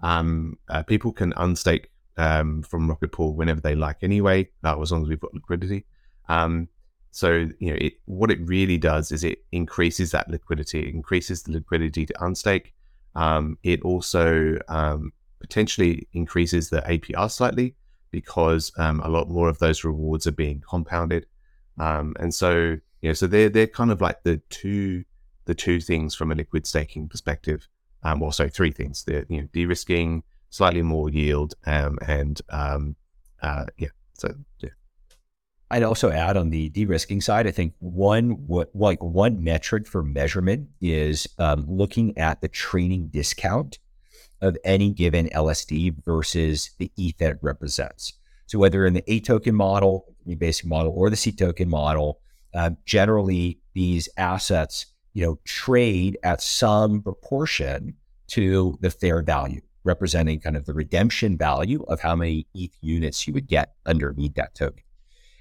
Um, 0.00 0.58
uh, 0.68 0.82
people 0.82 1.12
can 1.12 1.32
unstake 1.34 1.86
um, 2.16 2.62
from 2.62 2.88
Rocket 2.88 3.12
Pool 3.12 3.34
whenever 3.34 3.60
they 3.60 3.74
like 3.74 3.98
anyway, 4.02 4.48
uh, 4.64 4.80
as 4.80 4.92
long 4.92 5.02
as 5.02 5.08
we've 5.08 5.20
got 5.20 5.34
liquidity. 5.34 5.86
Um, 6.28 6.68
so 7.10 7.48
you 7.58 7.70
know, 7.70 7.78
it, 7.80 7.94
what 8.06 8.30
it 8.30 8.40
really 8.42 8.78
does 8.78 9.12
is 9.12 9.22
it 9.22 9.44
increases 9.52 10.10
that 10.10 10.28
liquidity. 10.28 10.80
It 10.80 10.94
increases 10.94 11.42
the 11.42 11.52
liquidity 11.52 12.06
to 12.06 12.12
unstake. 12.14 12.72
Um, 13.14 13.58
it 13.62 13.82
also 13.82 14.58
um, 14.68 15.12
potentially 15.40 16.08
increases 16.12 16.70
the 16.70 16.80
APR 16.82 17.30
slightly 17.30 17.76
because 18.14 18.70
um, 18.78 19.00
a 19.00 19.08
lot 19.08 19.28
more 19.28 19.48
of 19.48 19.58
those 19.58 19.82
rewards 19.82 20.26
are 20.26 20.32
being 20.32 20.60
compounded. 20.60 21.26
Um, 21.78 22.14
and 22.20 22.32
so 22.32 22.78
know, 23.10 23.12
so 23.12 23.26
they're 23.26 23.48
they're 23.48 23.66
kind 23.66 23.90
of 23.90 24.00
like 24.00 24.22
the 24.22 24.38
two 24.50 25.04
the 25.44 25.54
two 25.54 25.80
things 25.80 26.14
from 26.14 26.32
a 26.32 26.34
liquid 26.34 26.66
staking 26.66 27.08
perspective. 27.08 27.68
Um, 28.02 28.20
well, 28.20 28.32
sorry, 28.32 28.50
three 28.50 28.70
things. 28.70 29.04
They're 29.04 29.26
you 29.28 29.42
know 29.42 29.48
de-risking, 29.52 30.22
slightly 30.50 30.82
more 30.82 31.10
yield, 31.10 31.54
um, 31.66 31.98
and 32.06 32.40
um, 32.50 32.96
uh, 33.42 33.66
yeah. 33.78 33.88
So 34.14 34.34
yeah. 34.60 34.70
I'd 35.70 35.82
also 35.82 36.10
add 36.10 36.36
on 36.36 36.50
the 36.50 36.68
de-risking 36.68 37.20
side. 37.20 37.46
I 37.46 37.50
think 37.50 37.74
one 37.78 38.30
what 38.46 38.70
like 38.74 39.02
one 39.02 39.42
metric 39.42 39.86
for 39.86 40.02
measurement 40.02 40.68
is 40.80 41.26
um, 41.38 41.66
looking 41.68 42.16
at 42.18 42.40
the 42.40 42.48
trading 42.48 43.08
discount 43.08 43.78
of 44.40 44.56
any 44.64 44.90
given 44.90 45.28
LSD 45.28 46.04
versus 46.04 46.70
the 46.78 46.90
ETH 46.96 47.18
that 47.18 47.32
it 47.32 47.38
represents. 47.40 48.14
So 48.46 48.58
whether 48.58 48.84
in 48.84 48.94
the 48.94 49.04
A 49.10 49.20
token 49.20 49.54
model, 49.54 50.14
the 50.26 50.34
basic 50.34 50.66
model, 50.66 50.92
or 50.94 51.10
the 51.10 51.16
C 51.16 51.32
token 51.32 51.68
model, 51.68 52.20
uh, 52.54 52.70
generally 52.84 53.60
these 53.74 54.08
assets 54.16 54.86
you 55.14 55.24
know 55.24 55.38
trade 55.44 56.18
at 56.22 56.42
some 56.42 57.02
proportion 57.02 57.94
to 58.28 58.76
the 58.80 58.90
fair 58.90 59.22
value 59.22 59.60
representing 59.84 60.40
kind 60.40 60.56
of 60.56 60.64
the 60.64 60.74
redemption 60.74 61.36
value 61.36 61.84
of 61.88 62.00
how 62.00 62.16
many 62.16 62.46
ETH 62.54 62.74
units 62.80 63.26
you 63.26 63.34
would 63.34 63.46
get 63.46 63.74
underneath 63.84 64.34
that 64.34 64.54
token. 64.54 64.82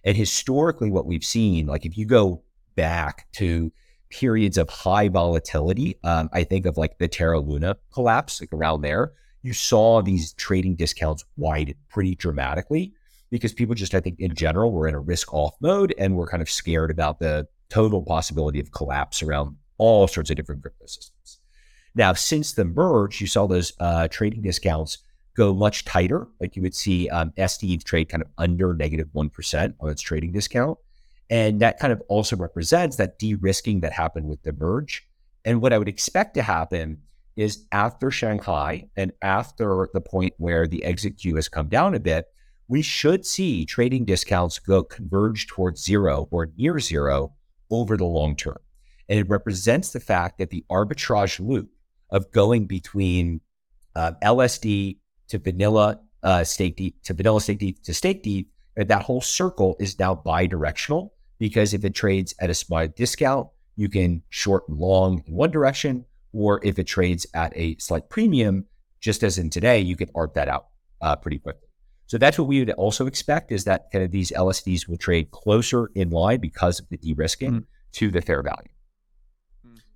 And 0.04 0.18
historically, 0.18 0.92
what 0.92 1.06
we've 1.06 1.24
seen, 1.24 1.66
like 1.66 1.86
if 1.86 1.98
you 1.98 2.06
go 2.06 2.44
back 2.76 3.28
to 3.34 3.72
periods 4.14 4.58
of 4.58 4.70
high 4.70 5.10
volatility, 5.10 5.98
um, 6.04 6.30
I 6.32 6.44
think 6.44 6.66
of 6.66 6.78
like 6.78 7.00
the 7.00 7.08
Terra 7.08 7.40
Luna 7.40 7.78
collapse, 7.92 8.40
like 8.40 8.54
around 8.54 8.82
there, 8.82 9.12
you 9.42 9.54
saw 9.54 10.02
these 10.02 10.34
trading 10.34 10.76
discounts 10.76 11.26
widen 11.36 11.76
pretty 11.90 12.16
dramatically 12.16 12.94
because 13.32 13.52
people 13.52 13.74
just, 13.74 13.96
I 13.96 14.00
think, 14.00 14.20
in 14.20 14.36
general, 14.36 14.72
were 14.72 14.88
in 14.88 14.94
a 14.94 15.00
risk 15.00 15.34
off 15.34 15.56
mode 15.60 15.94
and 15.98 16.16
were 16.16 16.28
kind 16.28 16.42
of 16.42 16.50
scared 16.50 16.92
about 16.92 17.20
the 17.20 17.48
total 17.70 18.04
possibility 18.04 18.60
of 18.60 18.72
collapse 18.72 19.24
around 19.24 19.56
all 19.80 20.08
sorts 20.08 20.30
of 20.30 20.36
different 20.36 20.62
crypto 20.62 20.86
systems. 20.86 21.40
Now, 21.96 22.14
since 22.14 22.54
the 22.54 22.66
merge, 22.66 23.20
you 23.20 23.28
saw 23.28 23.48
those 23.48 23.74
uh, 23.80 24.08
trading 24.10 24.44
discounts 24.44 25.00
go 25.36 25.54
much 25.54 25.86
tighter. 25.86 26.28
Like 26.40 26.56
you 26.56 26.62
would 26.62 26.76
see 26.76 27.10
um, 27.10 27.34
STETH 27.36 27.84
trade 27.84 28.10
kind 28.10 28.22
of 28.22 28.30
under 28.38 28.76
negative 28.76 29.10
1 29.14 29.32
on 29.80 29.90
its 29.90 30.02
trading 30.02 30.32
discount. 30.32 30.78
And 31.30 31.60
that 31.62 31.80
kind 31.80 31.94
of 31.94 32.02
also 32.08 32.36
represents 32.36 32.98
that 32.98 33.18
de 33.18 33.36
risking 33.36 33.80
that 33.82 33.94
happened 33.94 34.28
with 34.28 34.44
the 34.44 34.54
merge. 34.54 35.08
And 35.46 35.62
what 35.62 35.74
I 35.74 35.78
would 35.78 35.88
expect 35.88 36.36
to 36.36 36.44
happen 36.44 37.00
is 37.36 37.66
after 37.72 38.12
Shanghai 38.12 38.88
and 38.96 39.12
after 39.22 39.90
the 39.94 40.02
point 40.02 40.34
where 40.38 40.68
the 40.68 40.84
exit 40.84 41.18
queue 41.18 41.36
has 41.36 41.50
come 41.50 41.68
down 41.68 41.96
a 41.96 42.00
bit, 42.00 42.26
we 42.68 42.82
should 42.82 43.26
see 43.26 43.66
trading 43.66 44.06
discounts 44.06 44.60
go 44.60 44.84
converge 44.84 45.48
towards 45.48 45.84
zero 45.84 46.28
or 46.32 46.52
near 46.58 46.80
zero 46.80 47.34
over 47.72 47.98
the 47.98 48.06
long 48.06 48.36
term. 48.36 48.58
And 49.10 49.20
it 49.20 49.30
represents 49.30 49.92
the 49.92 50.00
fact 50.00 50.38
that 50.38 50.50
the 50.50 50.66
arbitrage 50.72 51.40
loop 51.40 51.70
of 52.10 52.32
going 52.32 52.68
between 52.68 53.42
uh, 53.96 54.14
LSD 54.24 54.98
to 55.28 55.40
vanilla 55.40 56.00
uh, 56.22 56.44
stake 56.44 56.80
ETH 56.80 56.94
to 57.04 57.14
vanilla 57.14 57.42
stake 57.42 57.62
ETH 57.62 57.82
to 57.84 57.94
stake 57.94 58.26
ETH, 58.26 58.46
that 58.76 59.02
whole 59.04 59.22
circle 59.22 59.76
is 59.80 60.00
now 60.00 60.16
bi-directional 60.16 61.13
because 61.40 61.74
if 61.74 61.84
it 61.84 61.94
trades 61.94 62.34
at 62.40 62.50
a 62.50 62.54
small 62.54 62.88
discount, 62.88 63.48
you 63.76 63.90
can 63.90 64.22
short 64.30 64.68
and 64.68 64.78
long 64.78 65.24
in 65.26 65.34
one 65.34 65.52
direction, 65.52 66.06
or 66.32 66.60
if 66.64 66.78
it 66.80 66.86
trades 66.86 67.26
at 67.34 67.52
a 67.56 67.76
slight 67.78 68.10
premium, 68.10 68.66
just 69.00 69.24
as 69.24 69.38
in 69.38 69.50
today, 69.50 69.80
you 69.80 69.96
can 69.96 70.10
art 70.16 70.34
that 70.36 70.48
out 70.48 70.68
uh, 71.02 71.16
pretty 71.16 71.40
quickly. 71.40 71.68
So 72.08 72.18
that's 72.18 72.38
what 72.38 72.48
we 72.48 72.60
would 72.60 72.70
also 72.72 73.08
expect 73.08 73.52
is 73.52 73.64
that 73.64 73.92
kind 73.92 74.04
of 74.04 74.12
these 74.12 74.32
LSDs 74.32 74.88
will 74.88 74.98
trade 74.98 75.32
closer 75.32 75.90
in 75.96 76.10
line 76.10 76.40
because 76.40 76.80
of 76.80 76.88
the 76.90 76.98
de-risking 76.98 77.52
mm. 77.52 77.66
to 77.94 78.12
the 78.12 78.22
fair 78.22 78.44
value. 78.44 78.70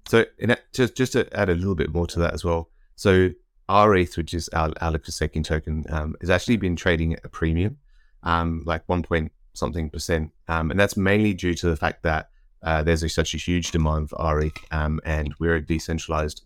So 0.08 0.26
just 0.74 0.96
just 0.96 1.12
to 1.14 1.28
add 1.38 1.50
a 1.50 1.54
little 1.54 1.76
bit 1.76 1.94
more 1.94 2.08
to 2.08 2.20
that 2.20 2.34
as 2.34 2.44
well. 2.44 2.70
So 2.96 3.32
RETH, 3.70 4.16
which 4.16 4.34
is 4.34 4.50
our, 4.50 4.72
our 4.80 4.92
liquid 4.92 5.14
staking 5.14 5.44
token, 5.44 5.84
um, 5.90 6.16
has 6.22 6.30
actually 6.30 6.58
been 6.58 6.76
trading 6.76 7.14
at 7.14 7.26
a 7.26 7.30
premium, 7.30 7.78
um, 8.24 8.64
like 8.66 8.84
one 8.88 9.04
point 9.04 9.32
something 9.58 9.90
percent, 9.90 10.32
um, 10.48 10.72
and 10.72 10.80
that's 10.80 10.98
mainly 10.98 11.34
due 11.34 11.54
to 11.56 11.70
the 11.70 11.76
fact 11.76 12.04
that 12.04 12.30
uh, 12.64 12.84
there's 12.84 13.04
a, 13.04 13.10
such 13.10 13.34
a 13.34 13.38
huge 13.38 13.72
demand 13.72 14.10
for 14.10 14.36
RETH, 14.36 14.58
um, 14.72 15.00
and 15.06 15.34
we're 15.40 15.56
a 15.56 15.66
decentralized 15.66 16.44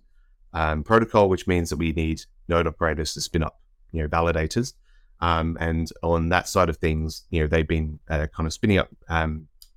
um, 0.53 0.83
protocol, 0.83 1.29
which 1.29 1.47
means 1.47 1.69
that 1.69 1.77
we 1.77 1.91
need 1.91 2.21
node 2.47 2.67
operators 2.67 3.13
to 3.13 3.21
spin 3.21 3.43
up, 3.43 3.59
you 3.91 4.01
know, 4.01 4.07
validators. 4.07 4.73
Um, 5.21 5.57
and 5.59 5.89
on 6.01 6.29
that 6.29 6.47
side 6.47 6.69
of 6.69 6.77
things, 6.77 7.23
you 7.29 7.41
know, 7.41 7.47
they've 7.47 7.67
been 7.67 7.99
uh, 8.09 8.27
kind 8.35 8.47
of 8.47 8.53
spinning 8.53 8.79
up 8.79 8.89
uh, 9.09 9.27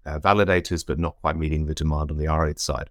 validators, 0.06 0.84
but 0.86 0.98
not 0.98 1.16
quite 1.20 1.36
meeting 1.36 1.66
the 1.66 1.74
demand 1.74 2.10
on 2.10 2.18
the 2.18 2.26
RETH 2.26 2.60
side. 2.60 2.90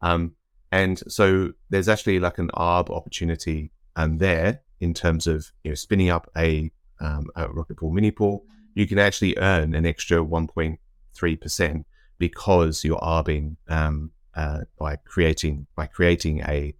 Um, 0.00 0.34
and 0.70 1.02
so 1.10 1.52
there's 1.70 1.88
actually 1.88 2.18
like 2.18 2.38
an 2.38 2.50
ARB 2.54 2.90
opportunity 2.90 3.70
um, 3.96 4.18
there 4.18 4.60
in 4.80 4.94
terms 4.94 5.26
of 5.26 5.52
you 5.62 5.70
know 5.70 5.74
spinning 5.74 6.08
up 6.08 6.30
a, 6.36 6.72
um, 7.00 7.26
a 7.36 7.48
rocket 7.48 7.76
pool 7.76 7.90
mini 7.90 8.10
pool. 8.10 8.44
You 8.74 8.86
can 8.86 8.98
actually 8.98 9.36
earn 9.38 9.74
an 9.74 9.86
extra 9.86 10.18
1.3 10.18 11.40
percent 11.40 11.86
because 12.18 12.84
you're 12.84 13.02
arbing 13.02 13.56
um, 13.68 14.12
uh, 14.34 14.60
by 14.78 14.96
creating 14.96 15.66
by 15.76 15.86
creating 15.86 16.40
a 16.40 16.74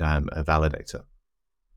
um, 0.00 0.28
a 0.32 0.44
validator. 0.44 1.02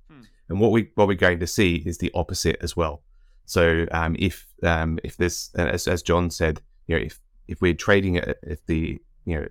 Hmm. 0.10 0.22
And 0.50 0.60
what 0.60 0.72
we 0.72 0.92
what 0.96 1.08
we're 1.08 1.16
going 1.16 1.40
to 1.40 1.48
see 1.48 1.84
is 1.86 1.98
the 1.98 2.12
opposite 2.14 2.58
as 2.62 2.76
well. 2.76 3.04
So 3.46 3.86
um, 3.92 4.16
if 4.20 4.46
um, 4.64 5.00
if 5.04 5.18
this 5.18 5.54
as, 5.56 5.88
as 5.88 6.02
John 6.02 6.30
said, 6.30 6.62
you 6.88 6.96
know, 6.96 7.02
if 7.04 7.20
if 7.48 7.62
we're 7.62 7.74
trading 7.74 8.18
at 8.18 8.38
if 8.44 8.66
the 8.66 9.00
you 9.26 9.36
know 9.36 9.48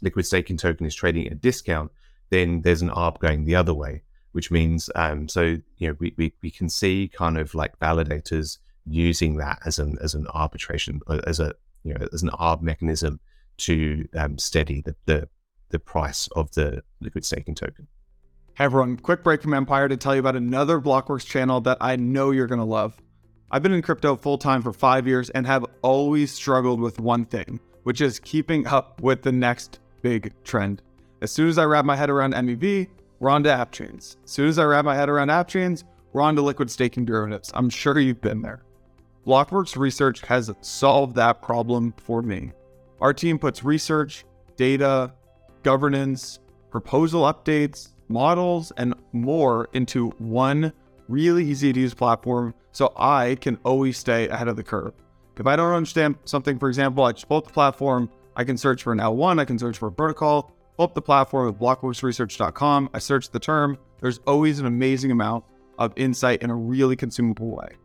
liquid 0.00 0.26
staking 0.26 0.56
token 0.56 0.86
is 0.86 0.94
trading 0.94 1.26
at 1.26 1.32
a 1.32 1.36
discount, 1.36 1.90
then 2.30 2.62
there's 2.62 2.82
an 2.82 2.90
ARB 2.90 3.18
going 3.18 3.44
the 3.44 3.54
other 3.54 3.74
way, 3.74 4.02
which 4.32 4.50
means 4.50 4.90
um, 4.94 5.28
so 5.28 5.58
you 5.78 5.88
know 5.88 5.96
we, 5.98 6.14
we, 6.16 6.32
we 6.42 6.50
can 6.50 6.68
see 6.68 7.10
kind 7.12 7.36
of 7.38 7.54
like 7.54 7.78
validators 7.78 8.58
using 8.86 9.36
that 9.36 9.60
as 9.64 9.78
an 9.78 9.96
as 10.02 10.14
an 10.14 10.26
arbitration 10.28 11.00
uh, 11.06 11.20
as 11.26 11.40
a 11.40 11.54
you 11.82 11.94
know 11.94 12.06
as 12.12 12.22
an 12.22 12.30
ARB 12.30 12.62
mechanism 12.62 13.20
to 13.56 14.06
um, 14.14 14.38
steady 14.38 14.80
the, 14.80 14.94
the 15.06 15.28
the 15.70 15.78
price 15.78 16.28
of 16.36 16.50
the 16.52 16.82
liquid 17.00 17.24
staking 17.24 17.54
token. 17.54 17.86
Hey 18.56 18.64
everyone, 18.64 18.96
quick 18.96 19.24
break 19.24 19.42
from 19.42 19.54
Empire 19.54 19.88
to 19.88 19.96
tell 19.96 20.14
you 20.14 20.20
about 20.20 20.36
another 20.36 20.80
Blockworks 20.80 21.26
channel 21.26 21.60
that 21.62 21.78
I 21.80 21.96
know 21.96 22.30
you're 22.30 22.46
to 22.46 22.62
love. 22.64 23.00
I've 23.50 23.62
been 23.62 23.72
in 23.72 23.82
crypto 23.82 24.16
full 24.16 24.38
time 24.38 24.62
for 24.62 24.72
five 24.72 25.06
years 25.06 25.30
and 25.30 25.46
have 25.46 25.64
always 25.82 26.32
struggled 26.32 26.80
with 26.80 27.00
one 27.00 27.24
thing, 27.24 27.60
which 27.82 28.00
is 28.00 28.18
keeping 28.20 28.66
up 28.66 29.00
with 29.02 29.22
the 29.22 29.32
next 29.32 29.80
big 30.02 30.32
trend. 30.44 30.82
As 31.22 31.32
soon 31.32 31.48
as 31.48 31.58
I 31.58 31.64
wrap 31.64 31.84
my 31.84 31.96
head 31.96 32.10
around 32.10 32.34
MEV, 32.34 32.88
we're 33.18 33.30
on 33.30 33.42
to 33.44 33.52
app 33.52 33.72
chains. 33.72 34.18
As 34.24 34.30
soon 34.30 34.48
as 34.48 34.58
I 34.58 34.64
wrap 34.64 34.84
my 34.84 34.94
head 34.94 35.08
around 35.08 35.30
app 35.30 35.48
chains, 35.48 35.84
we're 36.12 36.22
on 36.22 36.36
to 36.36 36.42
liquid 36.42 36.70
staking 36.70 37.04
derivatives. 37.04 37.50
I'm 37.54 37.70
sure 37.70 37.98
you've 37.98 38.20
been 38.20 38.42
there. 38.42 38.62
Blockworks 39.26 39.76
research 39.76 40.20
has 40.22 40.52
solved 40.60 41.14
that 41.16 41.40
problem 41.40 41.94
for 41.96 42.20
me. 42.20 42.52
Our 43.00 43.14
team 43.14 43.38
puts 43.38 43.64
research, 43.64 44.24
data, 44.56 45.14
governance, 45.62 46.40
proposal 46.70 47.22
updates, 47.22 47.94
models, 48.08 48.70
and 48.76 48.94
more 49.12 49.68
into 49.72 50.10
one 50.18 50.72
really 51.08 51.44
easy 51.44 51.72
to 51.72 51.80
use 51.80 51.94
platform 51.94 52.54
so 52.72 52.92
I 52.96 53.36
can 53.40 53.58
always 53.64 53.96
stay 53.96 54.28
ahead 54.28 54.48
of 54.48 54.56
the 54.56 54.62
curve. 54.62 54.92
If 55.38 55.46
I 55.46 55.56
don't 55.56 55.72
understand 55.72 56.16
something, 56.24 56.58
for 56.58 56.68
example, 56.68 57.04
I 57.04 57.12
just 57.12 57.28
pull 57.28 57.38
up 57.38 57.46
the 57.46 57.52
platform, 57.52 58.10
I 58.36 58.44
can 58.44 58.58
search 58.58 58.82
for 58.82 58.92
an 58.92 58.98
L1, 58.98 59.40
I 59.40 59.44
can 59.44 59.58
search 59.58 59.78
for 59.78 59.88
a 59.88 59.92
protocol, 59.92 60.52
pull 60.76 60.84
up 60.84 60.94
the 60.94 61.02
platform 61.02 61.48
at 61.48 61.58
blockworksresearch.com. 61.58 62.90
I 62.92 62.98
search 62.98 63.30
the 63.30 63.40
term. 63.40 63.78
There's 64.00 64.18
always 64.26 64.60
an 64.60 64.66
amazing 64.66 65.10
amount 65.10 65.44
of 65.78 65.92
insight 65.96 66.42
in 66.42 66.50
a 66.50 66.54
really 66.54 66.96
consumable 66.96 67.50
way. 67.50 67.76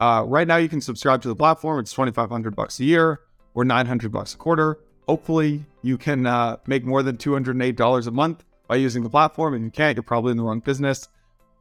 Uh, 0.00 0.24
right 0.26 0.48
now, 0.48 0.56
you 0.56 0.68
can 0.68 0.80
subscribe 0.80 1.20
to 1.22 1.28
the 1.28 1.36
platform. 1.36 1.78
It's 1.78 1.92
2,500 1.92 2.56
bucks 2.56 2.80
a 2.80 2.84
year. 2.84 3.20
or 3.54 3.64
900 3.64 4.12
bucks 4.12 4.34
a 4.34 4.36
quarter. 4.36 4.78
Hopefully, 5.08 5.66
you 5.82 5.98
can 5.98 6.24
uh, 6.24 6.56
make 6.66 6.84
more 6.84 7.02
than 7.02 7.16
$208 7.16 8.06
a 8.06 8.10
month 8.12 8.44
by 8.68 8.76
using 8.76 9.02
the 9.02 9.10
platform. 9.10 9.54
And 9.54 9.64
you 9.64 9.70
can't, 9.70 9.96
you're 9.96 10.04
probably 10.04 10.30
in 10.30 10.36
the 10.36 10.44
wrong 10.44 10.60
business. 10.60 11.08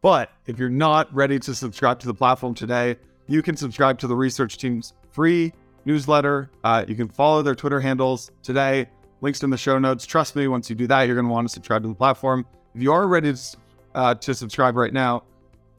But 0.01 0.31
if 0.45 0.59
you're 0.59 0.69
not 0.69 1.13
ready 1.13 1.39
to 1.39 1.55
subscribe 1.55 1.99
to 1.99 2.07
the 2.07 2.13
platform 2.13 2.53
today, 2.53 2.95
you 3.27 3.41
can 3.41 3.57
subscribe 3.57 3.99
to 3.99 4.07
the 4.07 4.15
research 4.15 4.57
team's 4.57 4.93
free 5.11 5.51
newsletter. 5.85 6.49
Uh, 6.63 6.85
you 6.87 6.95
can 6.95 7.09
follow 7.09 7.41
their 7.41 7.55
Twitter 7.55 7.79
handles 7.79 8.31
today. 8.43 8.87
Links 9.21 9.43
in 9.43 9.49
the 9.49 9.57
show 9.57 9.79
notes. 9.79 10.05
Trust 10.05 10.35
me, 10.35 10.47
once 10.47 10.69
you 10.69 10.75
do 10.75 10.87
that, 10.87 11.03
you're 11.03 11.15
going 11.15 11.27
to 11.27 11.31
want 11.31 11.47
to 11.47 11.53
subscribe 11.53 11.81
to 11.81 11.89
the 11.89 11.95
platform. 11.95 12.45
If 12.75 12.81
you 12.81 12.93
are 12.93 13.07
ready 13.07 13.33
to, 13.33 13.57
uh, 13.95 14.15
to 14.15 14.33
subscribe 14.33 14.77
right 14.77 14.93
now, 14.93 15.23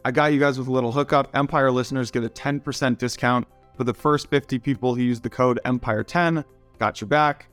I 0.05 0.11
got 0.11 0.33
you 0.33 0.41
guys 0.41 0.59
with 0.59 0.69
a 0.69 0.73
little 0.73 0.93
hookup. 0.93 1.35
Empire 1.35 1.71
listeners 1.71 2.11
get 2.11 2.25
a 2.25 2.29
10% 2.29 2.99
discount 2.99 3.47
for 3.77 3.85
the 3.85 3.95
first 3.95 4.31
50 4.31 4.59
people 4.59 4.95
who 4.95 5.03
use 5.03 5.21
the 5.21 5.31
code 5.31 5.61
Empire10. 5.65 6.45
Got 6.79 7.01
your 7.01 7.09
back. 7.09 7.49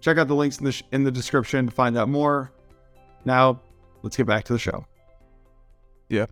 Check 0.00 0.18
out 0.18 0.28
the 0.28 0.34
links 0.34 0.58
in 0.58 0.64
the, 0.64 0.72
sh- 0.72 0.82
in 0.92 1.04
the 1.04 1.10
description 1.10 1.66
to 1.66 1.72
find 1.72 1.96
out 1.96 2.08
more. 2.08 2.52
Now, 3.24 3.60
let's 4.02 4.16
get 4.16 4.26
back 4.26 4.44
to 4.44 4.52
the 4.52 4.58
show. 4.58 4.86
Yeah. 6.08 6.26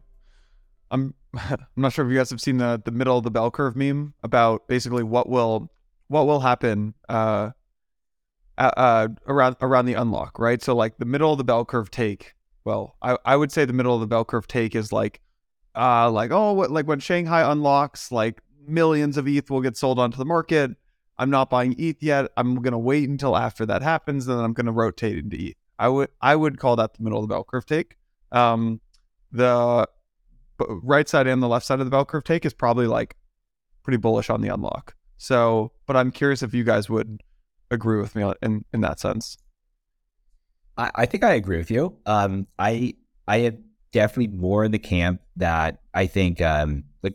I'm 0.91 1.15
I'm 1.35 1.59
not 1.77 1.93
sure 1.93 2.07
if 2.07 2.11
you 2.11 2.19
guys 2.19 2.31
have 2.31 2.41
seen 2.41 2.59
the 2.59 2.81
the 2.85 2.93
middle 2.93 3.19
of 3.19 3.25
the 3.25 3.31
bell 3.31 3.51
curve 3.51 3.77
meme 3.77 4.15
about 4.23 4.67
basically 4.69 5.03
what 5.03 5.29
will 5.29 5.71
what 6.09 6.27
will 6.27 6.41
happen 6.41 6.95
uh, 7.09 7.51
uh 8.57 9.09
around 9.27 9.57
around 9.61 9.87
the 9.87 9.95
unlock, 9.95 10.39
right? 10.39 10.63
So 10.63 10.75
like 10.75 10.99
the 10.99 11.05
middle 11.05 11.33
of 11.33 11.39
the 11.39 11.45
bell 11.45 11.65
curve 11.65 11.91
take. 11.91 12.35
Well, 12.65 12.97
I, 13.03 13.19
I 13.25 13.37
would 13.37 13.53
say 13.53 13.65
the 13.65 13.73
middle 13.73 13.95
of 13.95 14.01
the 14.01 14.07
bell 14.07 14.25
curve 14.25 14.47
take 14.47 14.75
is 14.75 14.93
like 14.93 15.21
uh 15.77 16.11
like 16.11 16.31
oh 16.31 16.53
what 16.53 16.71
like 16.71 16.87
when 16.87 17.01
Shanghai 17.01 17.51
unlocks 17.51 18.13
like 18.13 18.41
millions 18.67 19.17
of 19.17 19.27
ETH 19.29 19.51
will 19.51 19.61
get 19.61 19.77
sold 19.77 19.99
onto 19.99 20.17
the 20.17 20.25
market. 20.25 20.73
I'm 21.19 21.31
not 21.31 21.51
buying 21.51 21.75
ETH 21.79 22.03
yet. 22.03 22.31
I'm 22.37 22.57
gonna 22.57 22.79
wait 22.79 23.09
until 23.09 23.37
after 23.37 23.67
that 23.67 23.83
happens, 23.83 24.27
and 24.27 24.39
then 24.39 24.45
I'm 24.45 24.53
gonna 24.53 24.73
rotate 24.73 25.19
into 25.19 25.37
ETH. 25.37 25.57
I 25.79 25.89
would 25.89 26.09
I 26.21 26.37
would 26.37 26.59
call 26.59 26.77
that 26.77 26.95
the 26.95 27.03
middle 27.03 27.19
of 27.19 27.29
the 27.29 27.35
bell 27.35 27.45
curve 27.45 27.67
take. 27.67 27.97
Um, 28.33 28.81
the 29.31 29.89
right 30.59 31.09
side 31.09 31.27
and 31.27 31.43
the 31.43 31.49
left 31.49 31.67
side 31.67 31.81
of 31.81 31.87
the 31.87 31.91
bell 31.91 32.05
curve 32.05 32.25
take 32.25 32.45
is 32.45 32.55
probably 32.55 32.87
like 32.87 33.17
pretty 33.83 33.97
bullish 33.97 34.31
on 34.31 34.41
the 34.41 34.49
unlock. 34.49 34.95
So, 35.19 35.73
but 35.87 35.97
I'm 35.97 36.11
curious 36.11 36.43
if 36.43 36.55
you 36.55 36.65
guys 36.65 36.89
would 36.89 37.23
agree 37.71 38.01
with 38.01 38.15
me 38.17 38.33
in 38.43 38.65
in 38.73 38.81
that 38.81 39.01
sense. 39.01 39.37
I, 40.77 40.91
I 40.95 41.07
think 41.07 41.25
I 41.25 41.35
agree 41.35 41.59
with 41.59 41.71
you. 41.71 41.97
Um, 42.07 42.47
I 42.59 42.95
I 43.27 43.39
am 43.39 43.65
definitely 43.93 44.37
more 44.37 44.65
in 44.65 44.73
the 44.73 44.79
camp 44.79 45.21
that 45.37 45.81
I 45.93 46.07
think 46.07 46.41
um, 46.41 46.85
like 47.03 47.15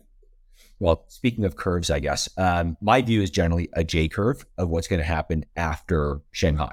well, 0.79 1.05
speaking 1.07 1.45
of 1.45 1.55
curves, 1.55 1.89
I 1.89 1.99
guess 1.99 2.29
um, 2.37 2.77
my 2.81 3.01
view 3.01 3.21
is 3.21 3.29
generally 3.29 3.69
a 3.73 3.83
J 3.83 4.07
curve 4.07 4.45
of 4.57 4.69
what's 4.69 4.87
going 4.87 5.01
to 5.01 5.05
happen 5.05 5.45
after 5.55 6.21
Shanghai. 6.31 6.71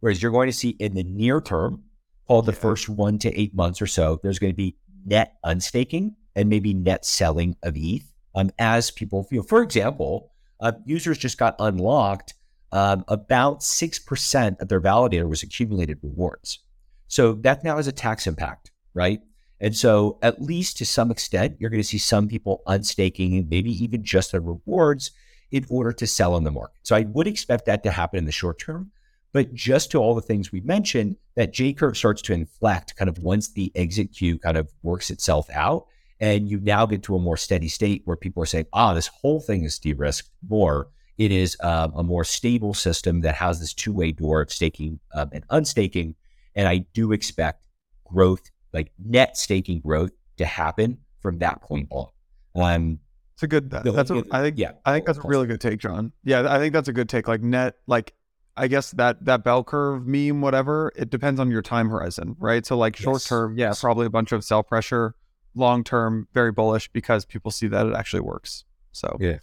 Whereas 0.00 0.22
you're 0.22 0.32
going 0.32 0.48
to 0.48 0.56
see 0.56 0.70
in 0.70 0.94
the 0.94 1.04
near 1.04 1.40
term, 1.40 1.84
all 2.26 2.42
the 2.42 2.52
first 2.52 2.88
one 2.88 3.18
to 3.18 3.40
eight 3.40 3.54
months 3.54 3.82
or 3.82 3.86
so, 3.86 4.20
there's 4.22 4.38
going 4.38 4.52
to 4.52 4.56
be 4.56 4.76
net 5.04 5.36
unstaking 5.44 6.16
and 6.36 6.48
maybe 6.48 6.72
net 6.72 7.04
selling 7.04 7.56
of 7.62 7.74
ETH 7.76 8.10
um, 8.34 8.50
as 8.58 8.90
people, 8.90 9.26
know, 9.30 9.42
for 9.42 9.62
example, 9.62 10.32
uh, 10.60 10.72
users 10.84 11.18
just 11.18 11.38
got 11.38 11.56
unlocked. 11.58 12.34
Um, 12.72 13.04
about 13.08 13.60
6% 13.60 14.60
of 14.60 14.68
their 14.68 14.80
validator 14.80 15.28
was 15.28 15.42
accumulated 15.42 15.98
rewards. 16.02 16.60
So 17.08 17.32
that 17.32 17.64
now 17.64 17.76
has 17.76 17.88
a 17.88 17.92
tax 17.92 18.26
impact, 18.26 18.70
right? 18.94 19.20
And 19.60 19.76
so, 19.76 20.18
at 20.22 20.40
least 20.40 20.78
to 20.78 20.86
some 20.86 21.10
extent, 21.10 21.56
you're 21.58 21.68
going 21.68 21.82
to 21.82 21.88
see 21.88 21.98
some 21.98 22.28
people 22.28 22.62
unstaking, 22.66 23.46
maybe 23.50 23.70
even 23.84 24.02
just 24.02 24.32
the 24.32 24.40
rewards 24.40 25.10
in 25.50 25.66
order 25.68 25.92
to 25.92 26.06
sell 26.06 26.34
on 26.34 26.44
the 26.44 26.50
market. 26.50 26.78
So, 26.82 26.96
I 26.96 27.02
would 27.02 27.26
expect 27.26 27.66
that 27.66 27.82
to 27.82 27.90
happen 27.90 28.18
in 28.18 28.24
the 28.24 28.32
short 28.32 28.58
term. 28.58 28.90
But 29.32 29.54
just 29.54 29.90
to 29.90 29.98
all 29.98 30.14
the 30.14 30.22
things 30.22 30.50
we 30.50 30.60
mentioned, 30.60 31.16
that 31.36 31.52
J 31.52 31.72
curve 31.72 31.96
starts 31.96 32.22
to 32.22 32.32
inflect 32.32 32.96
kind 32.96 33.08
of 33.08 33.18
once 33.18 33.48
the 33.48 33.70
exit 33.74 34.12
queue 34.12 34.38
kind 34.38 34.56
of 34.56 34.72
works 34.82 35.10
itself 35.10 35.48
out. 35.50 35.86
And 36.18 36.50
you 36.50 36.58
now 36.60 36.86
get 36.86 37.02
to 37.04 37.16
a 37.16 37.20
more 37.20 37.36
steady 37.36 37.68
state 37.68 38.02
where 38.04 38.16
people 38.16 38.42
are 38.42 38.46
saying, 38.46 38.66
ah, 38.72 38.92
this 38.92 39.06
whole 39.06 39.40
thing 39.40 39.64
is 39.64 39.78
de 39.78 39.92
risked 39.92 40.30
more. 40.48 40.88
It 41.20 41.32
is 41.32 41.54
um, 41.60 41.92
a 41.94 42.02
more 42.02 42.24
stable 42.24 42.72
system 42.72 43.20
that 43.20 43.34
has 43.34 43.60
this 43.60 43.74
two 43.74 43.92
way 43.92 44.10
door 44.10 44.40
of 44.40 44.50
staking 44.50 45.00
um, 45.14 45.28
and 45.34 45.44
unstaking. 45.50 46.14
And 46.54 46.66
I 46.66 46.78
do 46.94 47.12
expect 47.12 47.62
growth, 48.06 48.50
like 48.72 48.90
net 48.98 49.36
staking 49.36 49.80
growth, 49.80 50.12
to 50.38 50.46
happen 50.46 50.96
from 51.20 51.40
that 51.40 51.60
point 51.60 51.88
on. 51.90 52.08
Um, 52.54 53.00
it's 53.34 53.42
a 53.42 53.48
good. 53.48 53.68
That, 53.68 53.84
that's 53.84 54.10
a, 54.10 54.24
I 54.30 54.40
think. 54.40 54.56
Yeah, 54.56 54.72
I 54.86 54.94
think 54.94 55.04
that's 55.04 55.18
a 55.18 55.28
really 55.28 55.46
good 55.46 55.60
take, 55.60 55.78
John. 55.78 56.12
Yeah, 56.24 56.50
I 56.50 56.58
think 56.58 56.72
that's 56.72 56.88
a 56.88 56.92
good 56.94 57.10
take. 57.10 57.28
Like 57.28 57.42
net, 57.42 57.74
like 57.86 58.14
I 58.56 58.66
guess 58.66 58.92
that 58.92 59.22
that 59.26 59.44
bell 59.44 59.62
curve 59.62 60.06
meme, 60.06 60.40
whatever, 60.40 60.90
it 60.96 61.10
depends 61.10 61.38
on 61.38 61.50
your 61.50 61.60
time 61.60 61.90
horizon, 61.90 62.34
right? 62.38 62.64
So 62.64 62.78
like 62.78 62.96
short 62.96 63.20
term, 63.20 63.58
yeah, 63.58 63.74
probably 63.78 64.06
a 64.06 64.10
bunch 64.10 64.32
of 64.32 64.42
sell 64.42 64.62
pressure. 64.62 65.14
Long 65.54 65.84
term, 65.84 66.28
very 66.32 66.50
bullish 66.50 66.88
because 66.88 67.26
people 67.26 67.50
see 67.50 67.66
that 67.66 67.84
it 67.84 67.94
actually 67.94 68.20
works. 68.20 68.64
So 68.92 69.18
yeah, 69.20 69.36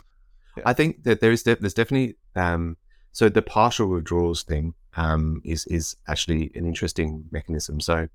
I 0.66 0.74
think 0.74 1.03
that 1.03 1.22
there 1.22 1.32
is 1.32 1.43
de- 1.43 1.55
there's 1.55 1.74
definitely 1.74 2.16
um, 2.36 2.78
so 3.12 3.30
the 3.30 3.41
partial 3.41 3.88
withdrawals 3.88 4.43
thing 4.43 4.74
um, 4.95 5.41
is 5.43 5.66
is 5.68 5.95
actually 6.08 6.51
an 6.55 6.66
interesting 6.66 7.26
mechanism. 7.32 7.80
So 7.80 8.08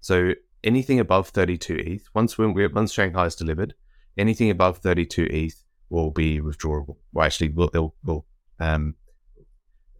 so 0.00 0.32
anything 0.62 1.00
above 1.00 1.28
32 1.28 1.76
ETH, 1.76 2.08
once 2.14 2.36
when 2.38 2.54
we 2.54 2.66
once 2.66 2.92
Shanghai 2.92 3.26
is 3.26 3.34
delivered, 3.34 3.74
anything 4.16 4.50
above 4.50 4.78
32 4.78 5.28
ETH 5.30 5.64
will 5.90 6.10
be 6.10 6.40
withdrawable. 6.40 6.96
Well, 7.12 7.26
actually, 7.26 7.50
will 7.50 7.70
will, 7.72 7.94
will 8.04 8.26
um, 8.60 8.94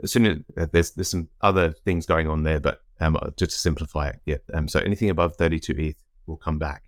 as 0.03 0.13
soon 0.13 0.27
as 0.27 0.39
uh, 0.57 0.67
there's 0.73 0.93
there's 0.93 1.09
some 1.09 1.29
other 1.41 1.73
things 1.85 2.07
going 2.07 2.29
on 2.29 2.43
there, 2.43 2.61
but 2.61 2.81
um, 3.01 3.19
just 3.37 3.53
to 3.53 3.59
simplify 3.59 4.09
it, 4.09 4.21
yeah. 4.25 4.37
Um, 4.53 4.69
so 4.69 4.81
anything 4.81 5.11
above 5.11 5.37
32 5.37 5.75
ETH 5.77 5.97
will 6.27 6.37
come 6.37 6.59
back. 6.59 6.85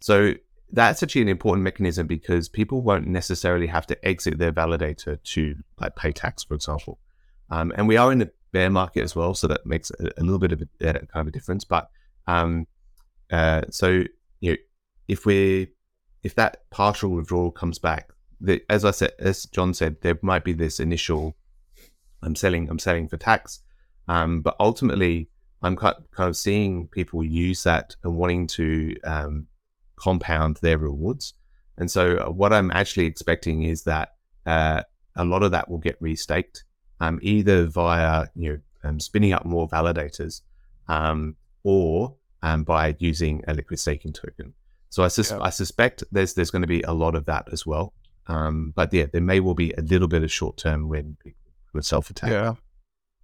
So 0.00 0.34
that's 0.74 1.02
actually 1.02 1.22
an 1.22 1.28
important 1.28 1.62
mechanism 1.62 2.06
because 2.06 2.48
people 2.48 2.82
won't 2.82 3.06
necessarily 3.06 3.68
have 3.68 3.86
to 3.86 4.06
exit 4.06 4.38
their 4.38 4.52
validator 4.52 5.22
to 5.22 5.54
like 5.80 5.94
pay 5.94 6.12
tax, 6.12 6.42
for 6.42 6.54
example. 6.54 6.98
Um, 7.50 7.72
and 7.76 7.86
we 7.86 7.96
are 7.96 8.10
in 8.10 8.18
the 8.18 8.30
bear 8.52 8.70
market 8.70 9.02
as 9.02 9.14
well, 9.14 9.34
so 9.34 9.46
that 9.46 9.64
makes 9.64 9.90
a, 10.00 10.10
a 10.18 10.22
little 10.22 10.38
bit 10.38 10.52
of 10.52 10.62
a, 10.62 10.92
kind 10.92 11.08
of 11.14 11.28
a 11.28 11.30
difference. 11.30 11.64
But 11.64 11.90
um, 12.26 12.66
uh, 13.30 13.62
so 13.70 14.04
you 14.40 14.52
know, 14.52 14.56
if 15.06 15.24
we 15.24 15.68
if 16.22 16.34
that 16.34 16.68
partial 16.70 17.10
withdrawal 17.10 17.52
comes 17.52 17.78
back, 17.78 18.10
the, 18.40 18.62
as 18.68 18.84
I 18.84 18.90
said, 18.90 19.12
as 19.18 19.44
John 19.46 19.74
said, 19.74 19.96
there 20.00 20.18
might 20.22 20.44
be 20.44 20.52
this 20.52 20.80
initial 20.80 21.36
I'm 22.22 22.34
selling 22.34 22.68
I'm 22.68 22.78
selling 22.78 23.08
for 23.08 23.16
tax. 23.16 23.60
Um, 24.08 24.40
but 24.42 24.56
ultimately, 24.58 25.28
I'm 25.62 25.76
kind 25.76 25.96
of 26.18 26.36
seeing 26.36 26.88
people 26.88 27.24
use 27.24 27.62
that 27.62 27.96
and 28.02 28.16
wanting 28.16 28.46
to 28.48 28.96
um, 29.04 29.46
compound 29.96 30.58
their 30.62 30.78
rewards. 30.78 31.34
And 31.76 31.90
so, 31.90 32.16
uh, 32.18 32.30
what 32.30 32.52
I'm 32.52 32.70
actually 32.70 33.06
expecting 33.06 33.62
is 33.62 33.84
that 33.84 34.14
uh, 34.46 34.82
a 35.16 35.24
lot 35.24 35.42
of 35.42 35.50
that 35.52 35.68
will 35.68 35.78
get 35.78 36.00
restaked, 36.00 36.62
um, 37.00 37.18
either 37.22 37.66
via 37.66 38.26
you 38.34 38.52
know 38.52 38.58
um, 38.88 39.00
spinning 39.00 39.32
up 39.32 39.44
more 39.44 39.68
validators, 39.68 40.42
um, 40.88 41.36
or 41.62 42.14
um, 42.42 42.62
by 42.64 42.94
using 42.98 43.42
a 43.48 43.54
liquid 43.54 43.80
staking 43.80 44.12
token. 44.12 44.54
So 44.90 45.02
I, 45.02 45.08
sus- 45.08 45.32
yeah. 45.32 45.40
I 45.40 45.50
suspect 45.50 46.04
there's 46.12 46.34
there's 46.34 46.50
going 46.50 46.62
to 46.62 46.68
be 46.68 46.82
a 46.82 46.92
lot 46.92 47.16
of 47.16 47.24
that 47.26 47.48
as 47.52 47.66
well. 47.66 47.92
Um, 48.26 48.72
but 48.76 48.92
yeah, 48.92 49.06
there 49.12 49.20
may 49.20 49.40
well 49.40 49.54
be 49.54 49.72
a 49.72 49.82
little 49.82 50.08
bit 50.08 50.22
of 50.22 50.32
short 50.32 50.56
term 50.56 50.88
when 50.88 51.16
with 51.72 51.84
self 51.84 52.10
attack. 52.10 52.30
Yeah. 52.30 52.54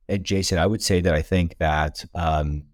And 0.08 0.24
Jason, 0.24 0.58
I 0.58 0.66
would 0.66 0.82
say 0.82 1.00
that 1.00 1.14
I 1.14 1.22
think 1.22 1.56
that 1.58 2.04
um, 2.16 2.64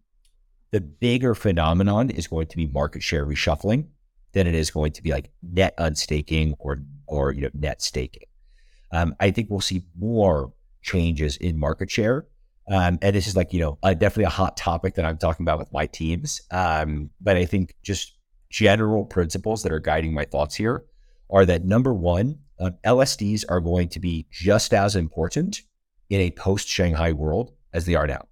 the 0.77 0.81
bigger 0.83 1.35
phenomenon 1.35 2.11
is 2.11 2.27
going 2.27 2.47
to 2.47 2.57
be 2.59 2.67
market 2.67 3.03
share 3.03 3.25
reshuffling 3.25 3.87
than 4.35 4.47
it 4.47 4.55
is 4.55 4.71
going 4.71 4.93
to 4.93 5.03
be 5.03 5.11
like 5.11 5.31
net 5.43 5.73
unstaking 5.79 6.55
or 6.59 6.83
or 7.07 7.33
you 7.33 7.41
know 7.41 7.49
net 7.55 7.81
staking. 7.81 8.25
Um, 8.93 9.17
I 9.19 9.31
think 9.31 9.49
we'll 9.49 9.63
see 9.63 9.87
more 9.99 10.53
changes 10.83 11.39
in 11.39 11.59
market 11.59 11.91
share. 11.91 12.27
Um, 12.71 12.99
and 13.01 13.17
this 13.17 13.27
is 13.27 13.35
like, 13.35 13.55
you 13.55 13.61
know, 13.61 13.79
uh, 13.83 13.95
definitely 13.95 14.25
a 14.25 14.29
hot 14.29 14.59
topic 14.59 14.97
that 14.97 15.07
I'm 15.07 15.17
talking 15.17 15.45
about 15.45 15.59
with 15.59 15.73
my 15.73 15.87
teams. 15.87 16.43
Um, 16.51 17.09
but 17.23 17.39
I 17.39 17.47
think 17.47 17.75
just 17.83 18.19
general 18.51 19.07
principles 19.07 19.63
that 19.63 19.73
are 19.73 19.81
guiding 19.81 20.13
my 20.13 20.27
thoughts 20.27 20.57
here 20.57 20.85
are 21.31 21.47
that 21.47 21.65
number 21.65 21.95
one, 21.95 22.41
uh, 22.61 22.73
LSDs 22.85 23.45
are 23.49 23.61
going 23.61 23.89
to 23.89 24.01
be 24.01 24.27
just 24.31 24.75
as 24.75 24.95
important 24.95 25.63
in 26.11 26.21
a 26.21 26.33
post 26.33 26.69
Shanghai 26.69 27.13
world 27.13 27.53
as 27.73 27.87
they 27.87 27.95
are 27.95 28.07
now. 28.07 28.27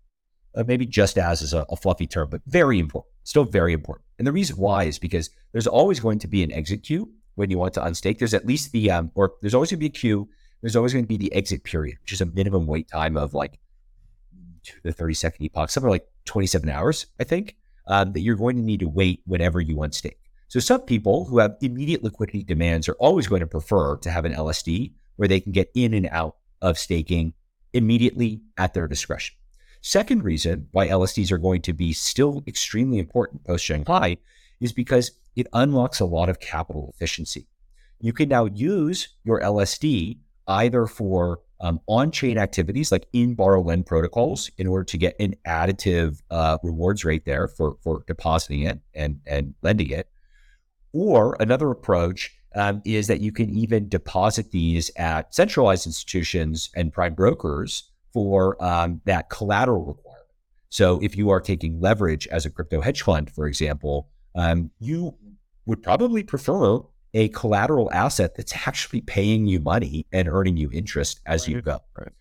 Uh, 0.56 0.62
maybe 0.66 0.86
just 0.86 1.18
as 1.18 1.42
is 1.42 1.52
a, 1.52 1.66
a, 1.68 1.76
fluffy 1.76 2.06
term, 2.06 2.28
but 2.30 2.40
very 2.46 2.78
important, 2.78 3.12
still 3.24 3.42
very 3.42 3.72
important. 3.72 4.04
And 4.18 4.26
the 4.26 4.30
reason 4.30 4.56
why 4.56 4.84
is 4.84 5.00
because 5.00 5.28
there's 5.50 5.66
always 5.66 5.98
going 5.98 6.20
to 6.20 6.28
be 6.28 6.44
an 6.44 6.52
exit 6.52 6.84
queue 6.84 7.10
when 7.34 7.50
you 7.50 7.58
want 7.58 7.74
to 7.74 7.80
unstake. 7.80 8.18
There's 8.18 8.34
at 8.34 8.46
least 8.46 8.70
the, 8.70 8.90
um, 8.90 9.10
or 9.16 9.32
there's 9.40 9.54
always 9.54 9.70
going 9.70 9.78
to 9.78 9.80
be 9.80 9.86
a 9.86 10.00
queue. 10.00 10.28
There's 10.62 10.76
always 10.76 10.92
going 10.92 11.04
to 11.04 11.08
be 11.08 11.16
the 11.16 11.32
exit 11.32 11.64
period, 11.64 11.98
which 12.02 12.12
is 12.12 12.20
a 12.20 12.26
minimum 12.26 12.66
wait 12.66 12.88
time 12.88 13.16
of 13.16 13.34
like 13.34 13.58
the 14.82 14.92
30 14.92 15.14
second 15.14 15.44
epoch, 15.44 15.70
something 15.70 15.90
like 15.90 16.06
27 16.24 16.68
hours, 16.68 17.06
I 17.20 17.24
think, 17.24 17.56
um, 17.86 18.12
that 18.12 18.20
you're 18.20 18.36
going 18.36 18.56
to 18.56 18.62
need 18.62 18.80
to 18.80 18.88
wait 18.88 19.22
whenever 19.26 19.60
you 19.60 19.76
unstake. 19.76 20.18
So 20.48 20.60
some 20.60 20.82
people 20.82 21.24
who 21.24 21.38
have 21.38 21.56
immediate 21.60 22.04
liquidity 22.04 22.44
demands 22.44 22.88
are 22.88 22.94
always 22.94 23.26
going 23.26 23.40
to 23.40 23.46
prefer 23.46 23.96
to 23.98 24.10
have 24.10 24.24
an 24.24 24.32
LSD 24.32 24.92
where 25.16 25.28
they 25.28 25.40
can 25.40 25.52
get 25.52 25.70
in 25.74 25.94
and 25.94 26.08
out 26.10 26.36
of 26.62 26.78
staking 26.78 27.34
immediately 27.72 28.40
at 28.56 28.72
their 28.72 28.86
discretion. 28.86 29.36
Second 29.86 30.24
reason 30.24 30.66
why 30.72 30.88
LSDs 30.88 31.30
are 31.30 31.36
going 31.36 31.60
to 31.60 31.74
be 31.74 31.92
still 31.92 32.42
extremely 32.46 32.98
important 32.98 33.44
post 33.44 33.66
Shanghai 33.66 34.16
is 34.58 34.72
because 34.72 35.10
it 35.36 35.46
unlocks 35.52 36.00
a 36.00 36.06
lot 36.06 36.30
of 36.30 36.40
capital 36.40 36.90
efficiency. 36.94 37.46
You 38.00 38.14
can 38.14 38.30
now 38.30 38.46
use 38.46 39.08
your 39.24 39.42
LSD 39.42 40.20
either 40.48 40.86
for 40.86 41.40
um, 41.60 41.80
on-chain 41.86 42.38
activities 42.38 42.90
like 42.90 43.06
in 43.12 43.34
borrow 43.34 43.60
lend 43.60 43.84
protocols 43.84 44.50
in 44.56 44.66
order 44.68 44.84
to 44.84 44.96
get 44.96 45.16
an 45.20 45.34
additive 45.46 46.22
uh, 46.30 46.56
rewards 46.62 47.04
rate 47.04 47.26
there 47.26 47.46
for 47.46 47.76
for 47.82 48.04
depositing 48.06 48.62
it 48.62 48.80
and 48.94 49.20
and 49.26 49.52
lending 49.60 49.90
it, 49.90 50.08
or 50.94 51.36
another 51.40 51.70
approach 51.70 52.34
um, 52.54 52.80
is 52.86 53.06
that 53.08 53.20
you 53.20 53.32
can 53.32 53.50
even 53.50 53.90
deposit 53.90 54.50
these 54.50 54.90
at 54.96 55.34
centralized 55.34 55.84
institutions 55.84 56.70
and 56.74 56.90
prime 56.90 57.12
brokers 57.12 57.90
for 58.14 58.62
um, 58.64 59.02
that 59.04 59.28
collateral 59.28 59.84
requirement. 59.84 60.24
So 60.70 60.98
if 61.02 61.16
you 61.16 61.28
are 61.30 61.40
taking 61.40 61.80
leverage 61.80 62.26
as 62.28 62.46
a 62.46 62.50
crypto 62.50 62.80
hedge 62.80 63.02
fund, 63.02 63.30
for 63.30 63.46
example, 63.46 64.08
um, 64.34 64.70
you 64.78 65.14
would 65.66 65.82
probably 65.82 66.22
prefer 66.22 66.80
a 67.12 67.28
collateral 67.28 67.92
asset 67.92 68.34
that's 68.36 68.66
actually 68.66 69.00
paying 69.02 69.46
you 69.46 69.60
money 69.60 70.06
and 70.12 70.28
earning 70.28 70.56
you 70.56 70.70
interest 70.72 71.20
as 71.26 71.46
right. 71.46 71.56
you 71.56 71.62
go. 71.62 71.80
Right. 71.98 72.12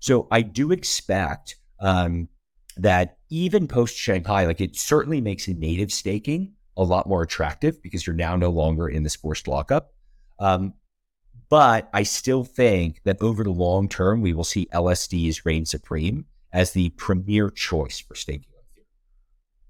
So 0.00 0.26
I 0.30 0.42
do 0.42 0.72
expect 0.72 1.56
um, 1.80 2.28
that 2.76 3.18
even 3.28 3.68
post 3.68 3.96
Shanghai, 3.96 4.46
like 4.46 4.60
it 4.60 4.76
certainly 4.76 5.20
makes 5.20 5.46
native 5.46 5.92
staking 5.92 6.52
a 6.76 6.82
lot 6.82 7.08
more 7.08 7.22
attractive 7.22 7.82
because 7.82 8.06
you're 8.06 8.16
now 8.16 8.36
no 8.36 8.50
longer 8.50 8.88
in 8.88 9.02
this 9.02 9.16
forced 9.16 9.46
lockup. 9.46 9.92
Um, 10.38 10.74
but 11.50 11.90
I 11.92 12.04
still 12.04 12.44
think 12.44 13.02
that 13.04 13.20
over 13.20 13.44
the 13.44 13.50
long 13.50 13.88
term, 13.88 14.22
we 14.22 14.32
will 14.32 14.44
see 14.44 14.66
LSDs 14.72 15.44
reign 15.44 15.66
supreme 15.66 16.24
as 16.52 16.72
the 16.72 16.90
premier 16.90 17.50
choice 17.50 17.98
for 17.98 18.14
staking. 18.14 18.46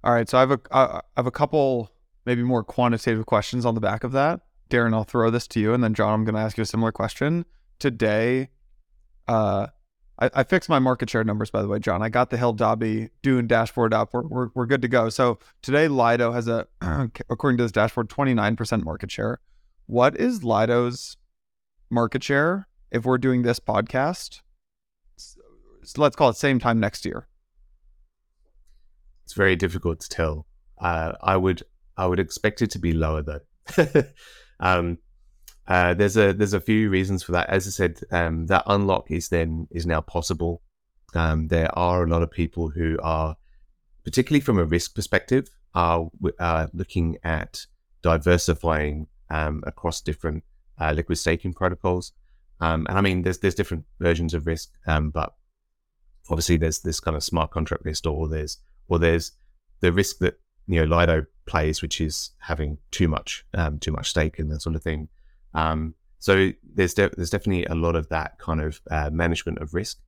All 0.04 0.12
right, 0.12 0.28
so 0.28 0.38
I 0.38 0.40
have 0.42 0.50
a 0.52 0.60
I 0.70 1.00
have 1.16 1.26
a 1.26 1.30
couple 1.30 1.90
maybe 2.24 2.42
more 2.42 2.62
quantitative 2.62 3.26
questions 3.26 3.66
on 3.66 3.74
the 3.74 3.80
back 3.80 4.04
of 4.04 4.12
that. 4.12 4.40
Darren, 4.70 4.94
I'll 4.94 5.04
throw 5.04 5.30
this 5.30 5.46
to 5.48 5.60
you, 5.60 5.74
and 5.74 5.82
then 5.82 5.94
John, 5.94 6.14
I'm 6.14 6.24
going 6.24 6.34
to 6.36 6.40
ask 6.40 6.56
you 6.56 6.62
a 6.62 6.66
similar 6.66 6.92
question. 6.92 7.44
Today, 7.80 8.50
uh, 9.26 9.66
I, 10.18 10.30
I, 10.32 10.44
fixed 10.44 10.68
my 10.68 10.78
market 10.78 11.10
share 11.10 11.24
numbers, 11.24 11.50
by 11.50 11.60
the 11.60 11.68
way, 11.68 11.80
John. 11.80 12.02
I 12.02 12.08
got 12.08 12.30
the 12.30 12.36
hildobby 12.36 13.10
Dune 13.22 13.46
dashboard 13.46 13.92
up. 13.92 14.10
We're, 14.12 14.26
we're, 14.26 14.48
we're 14.54 14.66
good 14.66 14.82
to 14.82 14.88
go. 14.88 15.08
So 15.08 15.38
today, 15.62 15.88
Lido 15.88 16.30
has 16.30 16.46
a, 16.46 16.68
according 17.30 17.58
to 17.58 17.64
this 17.64 17.72
dashboard, 17.72 18.08
29% 18.08 18.84
market 18.84 19.10
share. 19.10 19.40
What 19.86 20.16
is 20.16 20.44
Lido's 20.44 21.16
market 21.90 22.22
share 22.22 22.68
if 22.90 23.04
we're 23.04 23.18
doing 23.18 23.42
this 23.42 23.60
podcast? 23.60 24.40
So 25.16 26.02
let's 26.02 26.16
call 26.16 26.30
it 26.30 26.36
same 26.36 26.58
time 26.58 26.80
next 26.80 27.04
year. 27.04 27.26
It's 29.24 29.34
very 29.34 29.56
difficult 29.56 30.00
to 30.00 30.08
tell. 30.08 30.46
Uh, 30.78 31.12
I 31.22 31.36
would 31.36 31.62
I 31.96 32.06
would 32.06 32.20
expect 32.20 32.62
it 32.62 32.70
to 32.72 32.78
be 32.78 32.92
lower 32.92 33.22
though. 33.22 34.02
Um, 34.60 34.98
uh, 35.66 35.94
there's 35.94 36.16
a 36.16 36.32
there's 36.32 36.52
a 36.52 36.60
few 36.60 36.90
reasons 36.90 37.22
for 37.22 37.32
that. 37.32 37.48
As 37.48 37.66
I 37.66 37.70
said, 37.70 38.00
um, 38.10 38.46
that 38.46 38.64
unlock 38.66 39.10
is 39.10 39.28
then 39.28 39.66
is 39.70 39.86
now 39.86 40.00
possible. 40.00 40.62
Um, 41.14 41.48
there 41.48 41.76
are 41.76 42.04
a 42.04 42.08
lot 42.08 42.22
of 42.22 42.30
people 42.30 42.70
who 42.70 42.98
are, 43.02 43.36
particularly 44.04 44.40
from 44.40 44.58
a 44.58 44.64
risk 44.64 44.94
perspective, 44.94 45.48
are 45.74 46.08
uh, 46.38 46.66
looking 46.72 47.18
at 47.24 47.66
diversifying 48.02 49.06
um, 49.30 49.62
across 49.66 50.00
different 50.00 50.44
uh, 50.80 50.92
liquid 50.92 51.18
staking 51.18 51.52
protocols. 51.52 52.12
Um, 52.60 52.86
and 52.88 52.98
I 52.98 53.00
mean, 53.00 53.22
there's 53.22 53.38
there's 53.38 53.54
different 53.54 53.84
versions 54.00 54.34
of 54.34 54.46
risk, 54.46 54.70
um, 54.86 55.10
but 55.10 55.34
obviously 56.28 56.56
there's 56.56 56.80
this 56.80 57.00
kind 57.00 57.16
of 57.16 57.24
smart 57.24 57.50
contract 57.50 57.84
risk, 57.84 58.06
or 58.06 58.28
there's 58.28 58.58
or 58.88 58.98
there's 58.98 59.32
the 59.80 59.92
risk 59.92 60.18
that 60.18 60.38
you 60.66 60.84
know 60.84 60.96
Lido 60.96 61.24
plays, 61.46 61.82
which 61.82 62.00
is 62.00 62.30
having 62.38 62.78
too 62.90 63.08
much 63.08 63.44
um, 63.54 63.78
too 63.78 63.92
much 63.92 64.10
stake 64.10 64.38
and 64.38 64.50
that 64.50 64.60
sort 64.60 64.76
of 64.76 64.82
thing. 64.82 65.08
Um, 65.54 65.94
so 66.18 66.50
there's 66.74 66.94
de- 66.94 67.10
there's 67.16 67.30
definitely 67.30 67.64
a 67.64 67.74
lot 67.74 67.96
of 67.96 68.08
that 68.10 68.38
kind 68.38 68.60
of 68.60 68.80
uh, 68.90 69.10
management 69.10 69.58
of 69.58 69.74
risk. 69.74 69.98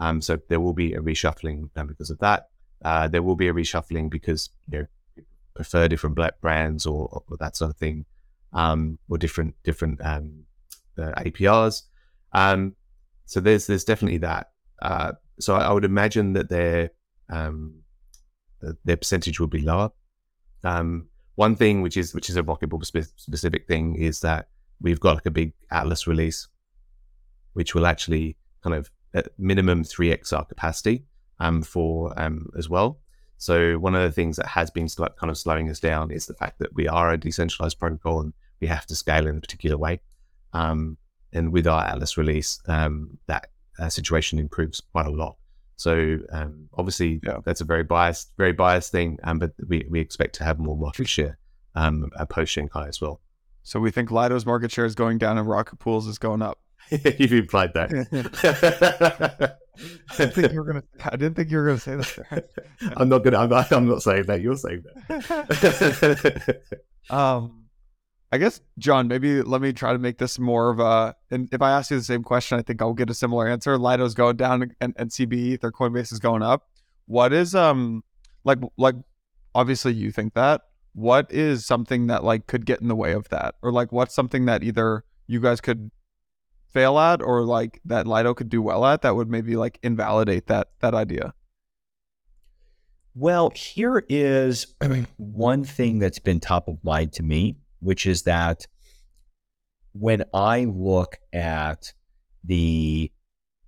Um, 0.00 0.20
so 0.20 0.38
there 0.48 0.60
will 0.60 0.72
be 0.72 0.94
a 0.94 1.00
reshuffling 1.00 1.70
because 1.74 2.10
of 2.10 2.18
that. 2.18 2.48
Uh, 2.82 3.06
there 3.06 3.22
will 3.22 3.36
be 3.36 3.48
a 3.48 3.52
reshuffling 3.52 4.10
because 4.10 4.50
you 4.68 4.78
know 4.78 4.86
prefer 5.54 5.88
different 5.88 6.16
black 6.16 6.40
brands 6.40 6.86
or, 6.86 7.22
or 7.28 7.36
that 7.38 7.56
sort 7.56 7.70
of 7.70 7.76
thing, 7.76 8.04
um, 8.52 8.98
or 9.08 9.18
different 9.18 9.54
different 9.64 10.00
um, 10.04 10.44
APRs. 10.98 11.82
Um, 12.32 12.74
so 13.26 13.40
there's 13.40 13.66
there's 13.66 13.84
definitely 13.84 14.18
that. 14.18 14.50
Uh, 14.82 15.12
so 15.38 15.54
I, 15.54 15.66
I, 15.66 15.72
would 15.72 15.84
imagine 15.84 16.32
that 16.34 16.48
their 16.48 16.90
their 18.84 18.96
percentage 18.96 19.40
will 19.40 19.46
be 19.46 19.62
lower. 19.62 19.90
Um, 20.64 21.08
one 21.34 21.56
thing 21.56 21.82
which 21.82 21.96
is 21.96 22.14
which 22.14 22.28
is 22.28 22.36
a 22.36 22.42
Rocketpool 22.42 22.84
specific 23.16 23.66
thing 23.66 23.96
is 23.96 24.20
that 24.20 24.48
we've 24.80 25.00
got 25.00 25.14
like 25.14 25.26
a 25.26 25.30
big 25.30 25.52
Atlas 25.70 26.06
release, 26.06 26.48
which 27.54 27.74
will 27.74 27.86
actually 27.86 28.36
kind 28.62 28.76
of 28.76 28.90
at 29.14 29.28
minimum 29.38 29.84
three 29.84 30.12
x 30.12 30.32
our 30.32 30.44
capacity 30.44 31.04
um, 31.38 31.62
for 31.62 32.12
um, 32.20 32.50
as 32.58 32.68
well. 32.68 33.00
So 33.38 33.78
one 33.78 33.94
of 33.94 34.02
the 34.02 34.12
things 34.12 34.36
that 34.36 34.48
has 34.48 34.70
been 34.70 34.86
kind 34.88 35.30
of 35.30 35.38
slowing 35.38 35.70
us 35.70 35.80
down 35.80 36.10
is 36.10 36.26
the 36.26 36.34
fact 36.34 36.58
that 36.58 36.74
we 36.74 36.86
are 36.86 37.10
a 37.10 37.16
decentralized 37.16 37.78
protocol 37.78 38.20
and 38.20 38.34
we 38.60 38.66
have 38.66 38.86
to 38.86 38.94
scale 38.94 39.26
in 39.26 39.36
a 39.36 39.40
particular 39.40 39.76
way. 39.76 40.00
Um, 40.52 40.96
and 41.32 41.52
with 41.52 41.66
our 41.66 41.84
Atlas 41.84 42.16
release, 42.16 42.60
um, 42.66 43.18
that 43.26 43.48
uh, 43.78 43.88
situation 43.88 44.38
improves 44.38 44.80
quite 44.92 45.06
a 45.06 45.10
lot. 45.10 45.36
So 45.76 46.18
um, 46.30 46.68
obviously 46.74 47.20
yeah. 47.22 47.38
that's 47.44 47.60
a 47.60 47.64
very 47.64 47.84
biased, 47.84 48.32
very 48.36 48.52
biased 48.52 48.92
thing. 48.92 49.18
Um, 49.24 49.38
but 49.38 49.52
we, 49.66 49.86
we 49.88 50.00
expect 50.00 50.34
to 50.36 50.44
have 50.44 50.58
more 50.58 50.76
market 50.76 51.08
share 51.08 51.38
um, 51.74 52.10
post 52.28 52.52
Shanghai 52.52 52.88
as 52.88 53.00
well. 53.00 53.20
So 53.62 53.78
we 53.80 53.90
think 53.90 54.10
Lido's 54.10 54.44
market 54.46 54.70
share 54.70 54.84
is 54.84 54.94
going 54.94 55.18
down 55.18 55.38
and 55.38 55.48
Rocket 55.48 55.78
Pools 55.78 56.06
is 56.06 56.18
going 56.18 56.42
up. 56.42 56.58
You've 56.90 57.32
implied 57.32 57.72
that. 57.74 59.56
I 60.10 60.16
didn't 60.16 60.34
think 60.34 60.52
you 60.52 60.58
were 60.58 60.64
gonna. 60.64 60.82
I 61.04 61.10
didn't 61.10 61.34
think 61.34 61.50
you 61.50 61.58
were 61.58 61.66
gonna 61.66 61.78
say 61.78 61.96
that. 61.96 62.50
I'm 62.96 63.08
not 63.08 63.22
gonna. 63.22 63.38
I'm, 63.38 63.52
I'm 63.52 63.86
not 63.86 64.02
saying 64.02 64.24
that. 64.24 64.40
You're 64.40 64.56
saying 64.56 64.82
that. 65.08 66.62
um, 67.10 67.59
I 68.32 68.38
guess, 68.38 68.60
John, 68.78 69.08
maybe 69.08 69.42
let 69.42 69.60
me 69.60 69.72
try 69.72 69.92
to 69.92 69.98
make 69.98 70.18
this 70.18 70.38
more 70.38 70.70
of 70.70 70.78
a. 70.78 71.16
And 71.30 71.48
if 71.52 71.60
I 71.60 71.72
ask 71.72 71.90
you 71.90 71.96
the 71.96 72.04
same 72.04 72.22
question, 72.22 72.58
I 72.58 72.62
think 72.62 72.80
I'll 72.80 72.92
get 72.92 73.10
a 73.10 73.14
similar 73.14 73.48
answer. 73.48 73.76
Lido's 73.76 74.14
going 74.14 74.36
down 74.36 74.72
and, 74.80 74.94
CBETH, 74.96 75.60
their 75.60 75.72
Coinbase 75.72 76.12
is 76.12 76.20
going 76.20 76.42
up. 76.42 76.68
What 77.06 77.32
is 77.32 77.56
um 77.56 78.04
like 78.44 78.58
like 78.76 78.94
obviously 79.54 79.94
you 79.94 80.12
think 80.12 80.34
that. 80.34 80.62
What 80.92 81.30
is 81.32 81.66
something 81.66 82.06
that 82.06 82.22
like 82.22 82.46
could 82.46 82.66
get 82.66 82.80
in 82.80 82.88
the 82.88 82.96
way 82.96 83.12
of 83.12 83.28
that, 83.30 83.56
or 83.62 83.72
like 83.72 83.90
what's 83.90 84.14
something 84.14 84.44
that 84.46 84.62
either 84.62 85.04
you 85.26 85.40
guys 85.40 85.60
could 85.60 85.90
fail 86.68 86.98
at, 86.98 87.20
or 87.20 87.42
like 87.42 87.80
that 87.84 88.06
Lido 88.06 88.34
could 88.34 88.48
do 88.48 88.62
well 88.62 88.84
at 88.84 89.02
that 89.02 89.16
would 89.16 89.28
maybe 89.28 89.56
like 89.56 89.80
invalidate 89.82 90.46
that 90.46 90.68
that 90.80 90.94
idea? 90.94 91.34
Well, 93.16 93.50
here 93.56 94.04
is 94.08 94.68
I 94.80 94.86
mean 94.86 95.08
one 95.16 95.64
thing 95.64 95.98
that's 95.98 96.20
been 96.20 96.38
top 96.38 96.68
of 96.68 96.82
mind 96.84 97.12
to 97.14 97.24
me 97.24 97.56
which 97.80 98.06
is 98.06 98.22
that 98.22 98.66
when 99.92 100.24
I 100.32 100.64
look 100.64 101.18
at 101.32 101.92
the 102.44 103.10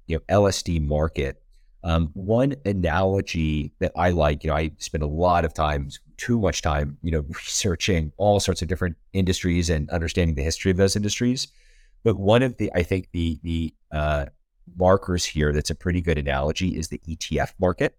you 0.06 0.16
know 0.16 0.22
LSD 0.28 0.86
market, 0.86 1.42
um, 1.84 2.10
one 2.14 2.54
analogy 2.64 3.72
that 3.80 3.92
I 3.96 4.10
like, 4.10 4.44
you 4.44 4.50
know, 4.50 4.56
I 4.56 4.70
spend 4.78 5.02
a 5.02 5.08
lot 5.08 5.44
of 5.44 5.52
time, 5.52 5.88
too 6.16 6.38
much 6.38 6.62
time, 6.62 6.96
you 7.02 7.10
know, 7.10 7.20
researching 7.28 8.12
all 8.16 8.38
sorts 8.40 8.62
of 8.62 8.68
different 8.68 8.96
industries 9.12 9.68
and 9.68 9.90
understanding 9.90 10.36
the 10.36 10.42
history 10.42 10.70
of 10.70 10.76
those 10.76 10.96
industries. 10.96 11.48
But 12.04 12.16
one 12.18 12.42
of 12.42 12.56
the, 12.56 12.70
I 12.74 12.82
think 12.82 13.08
the 13.12 13.38
the 13.42 13.74
uh, 13.90 14.26
markers 14.76 15.24
here 15.24 15.52
that's 15.52 15.70
a 15.70 15.74
pretty 15.74 16.00
good 16.00 16.18
analogy 16.18 16.76
is 16.76 16.88
the 16.88 17.00
ETF 17.08 17.52
market. 17.58 17.96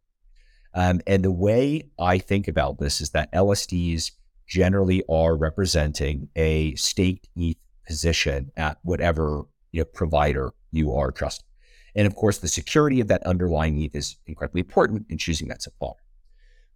Um, 0.73 1.01
and 1.05 1.23
the 1.23 1.31
way 1.31 1.89
I 1.99 2.17
think 2.17 2.47
about 2.47 2.79
this 2.79 2.99
is 2.99 3.11
that 3.11 3.31
LSDs 3.31 4.11
generally 4.47 5.03
are 5.09 5.35
representing 5.35 6.29
a 6.35 6.75
staked 6.75 7.27
ETH 7.35 7.57
position 7.87 8.51
at 8.55 8.77
whatever 8.83 9.43
you 9.71 9.81
know, 9.81 9.85
provider 9.85 10.53
you 10.71 10.93
are 10.93 11.11
trusting. 11.11 11.45
And 11.95 12.07
of 12.07 12.15
course, 12.15 12.39
the 12.39 12.47
security 12.47 12.99
of 12.99 13.07
that 13.07 13.23
underlying 13.23 13.81
ETH 13.81 13.95
is 13.95 14.17
incredibly 14.25 14.61
important 14.61 15.05
in 15.09 15.17
choosing 15.17 15.47
that 15.49 15.61
supplier. 15.61 15.93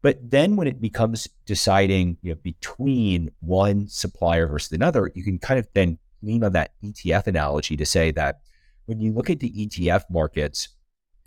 But 0.01 0.19
then 0.29 0.55
when 0.55 0.67
it 0.67 0.79
becomes 0.79 1.27
deciding 1.45 2.17
you 2.21 2.33
know, 2.33 2.39
between 2.43 3.31
one 3.39 3.87
supplier 3.87 4.47
versus 4.47 4.71
another, 4.71 5.11
you 5.15 5.23
can 5.23 5.39
kind 5.39 5.59
of 5.59 5.67
then 5.73 5.97
lean 6.21 6.43
on 6.43 6.53
that 6.53 6.71
ETF 6.83 7.27
analogy 7.27 7.75
to 7.77 7.85
say 7.85 8.11
that 8.11 8.39
when 8.85 8.99
you 8.99 9.11
look 9.11 9.29
at 9.29 9.39
the 9.39 9.51
ETF 9.51 10.03
markets, 10.09 10.69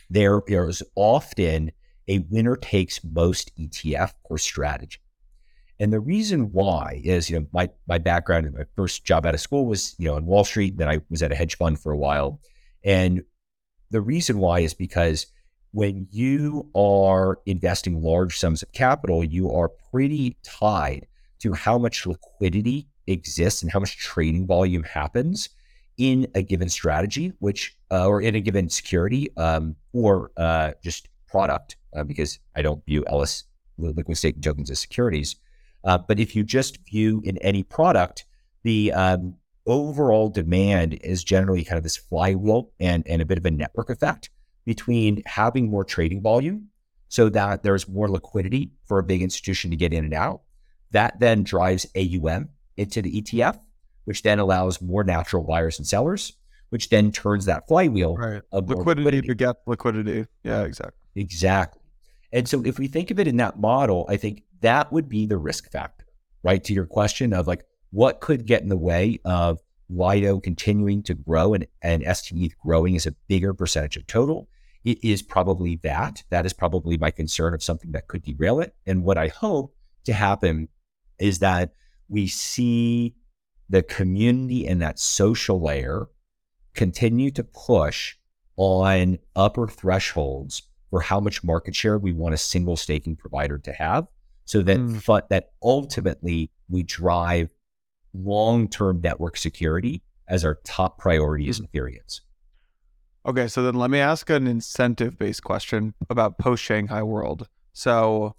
there 0.09 0.41
is 0.49 0.83
often 0.95 1.73
a 2.09 2.21
winner 2.31 2.57
takes 2.57 3.05
most 3.05 3.57
ETF 3.57 4.13
or 4.25 4.39
strategy. 4.39 4.99
And 5.81 5.93
the 5.93 5.99
reason 5.99 6.53
why 6.53 7.01
is, 7.03 7.31
you 7.31 7.41
know, 7.41 7.47
my 7.53 7.71
my 7.89 7.97
background 7.99 8.47
and 8.47 8.55
my 8.55 8.65
first 8.77 9.05
job 9.05 9.25
out 9.25 9.35
of 9.35 9.41
school 9.41 9.67
was, 9.67 9.97
you 9.99 10.07
know, 10.07 10.15
on 10.15 10.27
Wall 10.27 10.45
Street. 10.45 10.77
Then 10.77 10.89
I 10.89 11.01
was 11.09 11.23
at 11.23 11.33
a 11.33 11.35
hedge 11.35 11.57
fund 11.57 11.81
for 11.81 11.91
a 11.91 11.97
while. 11.97 12.39
And 12.85 13.23
the 13.91 14.03
reason 14.03 14.39
why 14.39 14.61
is 14.61 14.75
because 14.75 15.27
when 15.73 16.07
you 16.11 16.69
are 16.75 17.39
investing 17.47 18.03
large 18.03 18.39
sums 18.39 18.63
of 18.63 18.71
capital, 18.73 19.25
you 19.25 19.51
are 19.51 19.71
pretty 19.91 20.37
tied 20.43 21.07
to 21.41 21.55
how 21.55 21.79
much 21.79 22.07
liquidity 22.07 22.87
exists 23.07 23.63
and 23.63 23.73
how 23.73 23.81
much 23.81 23.97
trading 23.97 24.47
volume 24.47 24.83
happens 24.83 25.49
in 25.97 26.27
a 26.35 26.43
given 26.43 26.69
strategy, 26.69 27.33
which 27.39 27.77
uh, 27.91 28.07
or 28.07 28.21
in 28.21 28.35
a 28.35 28.41
given 28.41 28.69
security 28.69 29.29
um, 29.39 29.77
or 29.95 30.31
uh, 30.37 30.73
just 30.85 31.09
product, 31.27 31.77
uh, 31.97 32.05
because 32.05 32.39
I 32.55 32.61
don't 32.61 32.85
view 32.85 33.03
LS 33.07 33.45
liquid 33.79 34.19
staking 34.19 34.43
tokens 34.43 34.71
as 34.71 34.79
securities. 34.79 35.37
Uh, 35.85 35.99
but 35.99 36.21
if 36.21 36.37
you 36.37 36.45
just 36.45 36.79
view 36.87 37.23
in 37.25 37.37
any 37.39 37.63
product, 37.63 38.25
the 38.63 38.93
um, 38.93 39.35
overall 39.67 40.29
demand 40.29 40.95
is 41.03 41.25
generally 41.25 41.65
kind 41.65 41.79
of 41.79 41.83
this 41.83 41.97
flywheel 41.97 42.71
and, 42.81 43.07
and 43.07 43.23
a 43.23 43.25
bit 43.25 43.39
of 43.39 43.47
a 43.47 43.51
network 43.51 43.91
effect 43.91 44.31
between 44.65 45.23
having 45.27 45.71
more 45.71 45.85
trading 45.85 46.23
volume 46.23 46.69
so 47.09 47.29
that 47.29 47.63
there's 47.63 47.89
more 47.89 48.09
liquidity 48.09 48.71
for 48.85 48.99
a 48.99 49.03
big 49.03 49.23
institution 49.23 49.71
to 49.71 49.77
get 49.77 49.93
in 49.93 50.05
and 50.05 50.15
out. 50.15 50.43
That 50.93 51.19
then 51.21 51.43
drives 51.43 51.87
AUM 51.97 52.51
into 52.77 53.03
the 53.03 53.23
ETF, 53.23 53.59
which 54.05 54.23
then 54.23 54.39
allows 54.39 54.81
more 54.81 55.05
natural 55.05 55.43
buyers 55.43 55.79
and 55.79 55.87
sellers, 55.87 56.33
which 56.71 56.89
then 56.89 57.11
turns 57.11 57.47
that 57.47 57.67
flywheel 57.69 58.17
right. 58.17 58.43
of 58.53 58.69
liquidity, 58.69 59.05
liquidity 59.05 59.29
to 59.29 59.35
get 59.35 59.57
liquidity. 59.67 60.27
Yeah, 60.45 60.63
exactly. 60.63 60.97
Exactly. 61.17 61.83
And 62.33 62.49
so 62.49 62.63
if 62.65 62.79
we 62.79 62.87
think 62.87 63.11
of 63.11 63.19
it 63.19 63.27
in 63.27 63.37
that 63.39 63.59
model, 63.59 64.07
I 64.09 64.17
think 64.17 64.45
that 64.61 64.93
would 64.93 65.09
be 65.09 65.27
the 65.27 65.39
risk 65.39 65.71
factor, 65.71 66.07
right? 66.43 66.63
To 66.65 66.75
your 66.75 66.87
question 66.87 67.33
of 67.33 67.47
like, 67.47 67.65
what 67.91 68.21
could 68.21 68.47
get 68.47 68.63
in 68.63 68.69
the 68.69 68.77
way 68.77 69.21
of 69.25 69.61
Lido 69.89 70.39
continuing 70.39 71.03
to 71.05 71.15
grow 71.15 71.55
and, 71.55 71.67
and 71.83 72.05
STETH 72.05 72.57
growing 72.59 72.95
as 72.97 73.07
a 73.07 73.15
bigger 73.29 73.53
percentage 73.53 73.97
of 73.97 74.07
total? 74.07 74.49
It 74.85 75.03
is 75.05 75.23
probably 75.23 75.77
that. 75.83 76.23
That 76.31 76.47
is 76.47 76.53
probably 76.53 76.97
my 76.97 77.11
concern 77.11 77.53
of 77.53 77.63
something 77.63 77.93
that 77.93 78.09
could 78.09 78.23
derail 78.23 78.61
it. 78.61 78.75
And 78.87 79.05
what 79.05 79.19
I 79.19 79.29
hope 79.29 79.75
to 80.05 80.13
happen 80.13 80.69
is 81.19 81.41
that 81.41 81.75
we 82.09 82.27
see 82.27 83.15
the 83.69 83.83
community 83.83 84.67
and 84.67 84.81
that 84.81 84.99
social 84.99 85.61
layer 85.61 86.09
continue 86.75 87.31
to 87.33 87.45
push 87.45 88.17
on 88.57 89.19
upper 89.37 89.67
thresholds 89.69 90.63
for 90.91 91.01
how 91.01 91.21
much 91.21 91.45
market 91.45 91.75
share 91.75 91.99
we 91.99 92.13
want 92.13 92.35
a 92.35 92.39
single 92.39 92.77
staking 92.77 93.17
provider 93.17 93.59
to 93.59 93.73
have 93.73 94.07
so 94.51 94.63
that 94.63 94.79
mm. 94.79 95.29
that 95.29 95.51
ultimately 95.63 96.51
we 96.69 96.83
drive 96.83 97.55
long-term 98.13 99.01
network 99.01 99.37
security 99.37 100.03
as 100.27 100.45
our 100.45 100.59
top 100.65 100.99
priority 100.99 101.49
as 101.49 101.61
mm. 101.61 101.69
Ethereans. 101.69 102.23
Okay, 103.25 103.47
so 103.47 103.63
then 103.63 103.77
let 103.77 103.91
me 103.91 104.01
ask 104.01 104.29
an 104.29 104.49
incentive-based 104.49 105.45
question 105.45 105.95
about 106.09 106.37
post 106.37 106.65
Shanghai 106.65 107.01
world. 107.01 107.47
So 107.73 108.35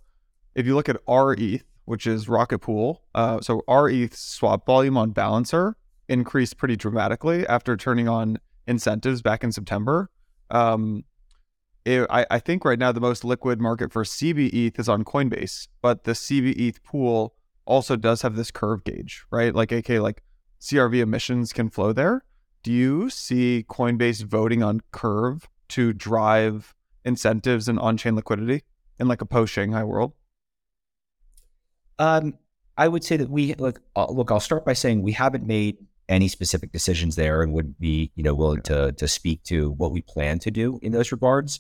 if 0.53 0.65
you 0.65 0.75
look 0.75 0.89
at 0.89 0.97
rETH, 1.07 1.63
which 1.85 2.05
is 2.05 2.27
Rocket 2.27 2.59
Pool, 2.59 3.03
uh, 3.15 3.39
so 3.39 3.61
rETH 3.69 4.13
swap 4.13 4.65
volume 4.65 4.97
on 4.97 5.11
Balancer 5.11 5.77
increased 6.09 6.57
pretty 6.57 6.75
dramatically 6.75 7.47
after 7.47 7.77
turning 7.77 8.09
on 8.09 8.37
incentives 8.67 9.21
back 9.21 9.45
in 9.45 9.53
September. 9.53 10.09
Um, 10.49 11.05
it, 11.85 12.07
I, 12.09 12.25
I, 12.29 12.39
think 12.39 12.63
right 12.63 12.77
now 12.77 12.91
the 12.91 13.01
most 13.01 13.23
liquid 13.23 13.59
market 13.59 13.91
for 13.91 14.03
CBETH 14.03 14.79
is 14.79 14.87
on 14.87 15.03
Coinbase, 15.03 15.67
but 15.81 16.03
the 16.03 16.11
CBETH 16.11 16.83
pool 16.83 17.35
also 17.65 17.95
does 17.95 18.21
have 18.21 18.35
this 18.35 18.51
curve 18.51 18.83
gauge, 18.83 19.23
right? 19.31 19.53
Like 19.53 19.71
AK, 19.71 19.89
like 19.89 20.23
CRV 20.59 20.99
emissions 20.99 21.53
can 21.53 21.69
flow 21.69 21.93
there. 21.93 22.23
Do 22.63 22.71
you 22.71 23.09
see 23.09 23.65
Coinbase 23.67 24.23
voting 24.23 24.61
on 24.61 24.81
Curve 24.91 25.49
to 25.69 25.93
drive 25.93 26.75
incentives 27.03 27.67
and 27.67 27.79
on-chain 27.79 28.15
liquidity 28.15 28.63
in 28.99 29.07
like 29.07 29.21
a 29.21 29.25
post 29.25 29.53
Shanghai 29.53 29.83
world? 29.83 30.13
Um, 31.97 32.35
I 32.77 32.87
would 32.87 33.03
say 33.03 33.17
that 33.17 33.29
we 33.29 33.53
look. 33.55 33.81
Uh, 33.95 34.07
look, 34.11 34.31
I'll 34.31 34.39
start 34.39 34.65
by 34.65 34.73
saying 34.73 35.01
we 35.01 35.11
haven't 35.11 35.45
made 35.45 35.77
any 36.09 36.27
specific 36.27 36.71
decisions 36.71 37.15
there, 37.15 37.41
and 37.41 37.53
would 37.53 37.79
be 37.79 38.11
you 38.15 38.23
know 38.23 38.33
willing 38.33 38.61
to 38.63 38.91
to 38.91 39.07
speak 39.07 39.43
to 39.43 39.71
what 39.71 39.91
we 39.91 40.01
plan 40.01 40.39
to 40.39 40.51
do 40.51 40.79
in 40.81 40.91
those 40.91 41.11
regards. 41.11 41.59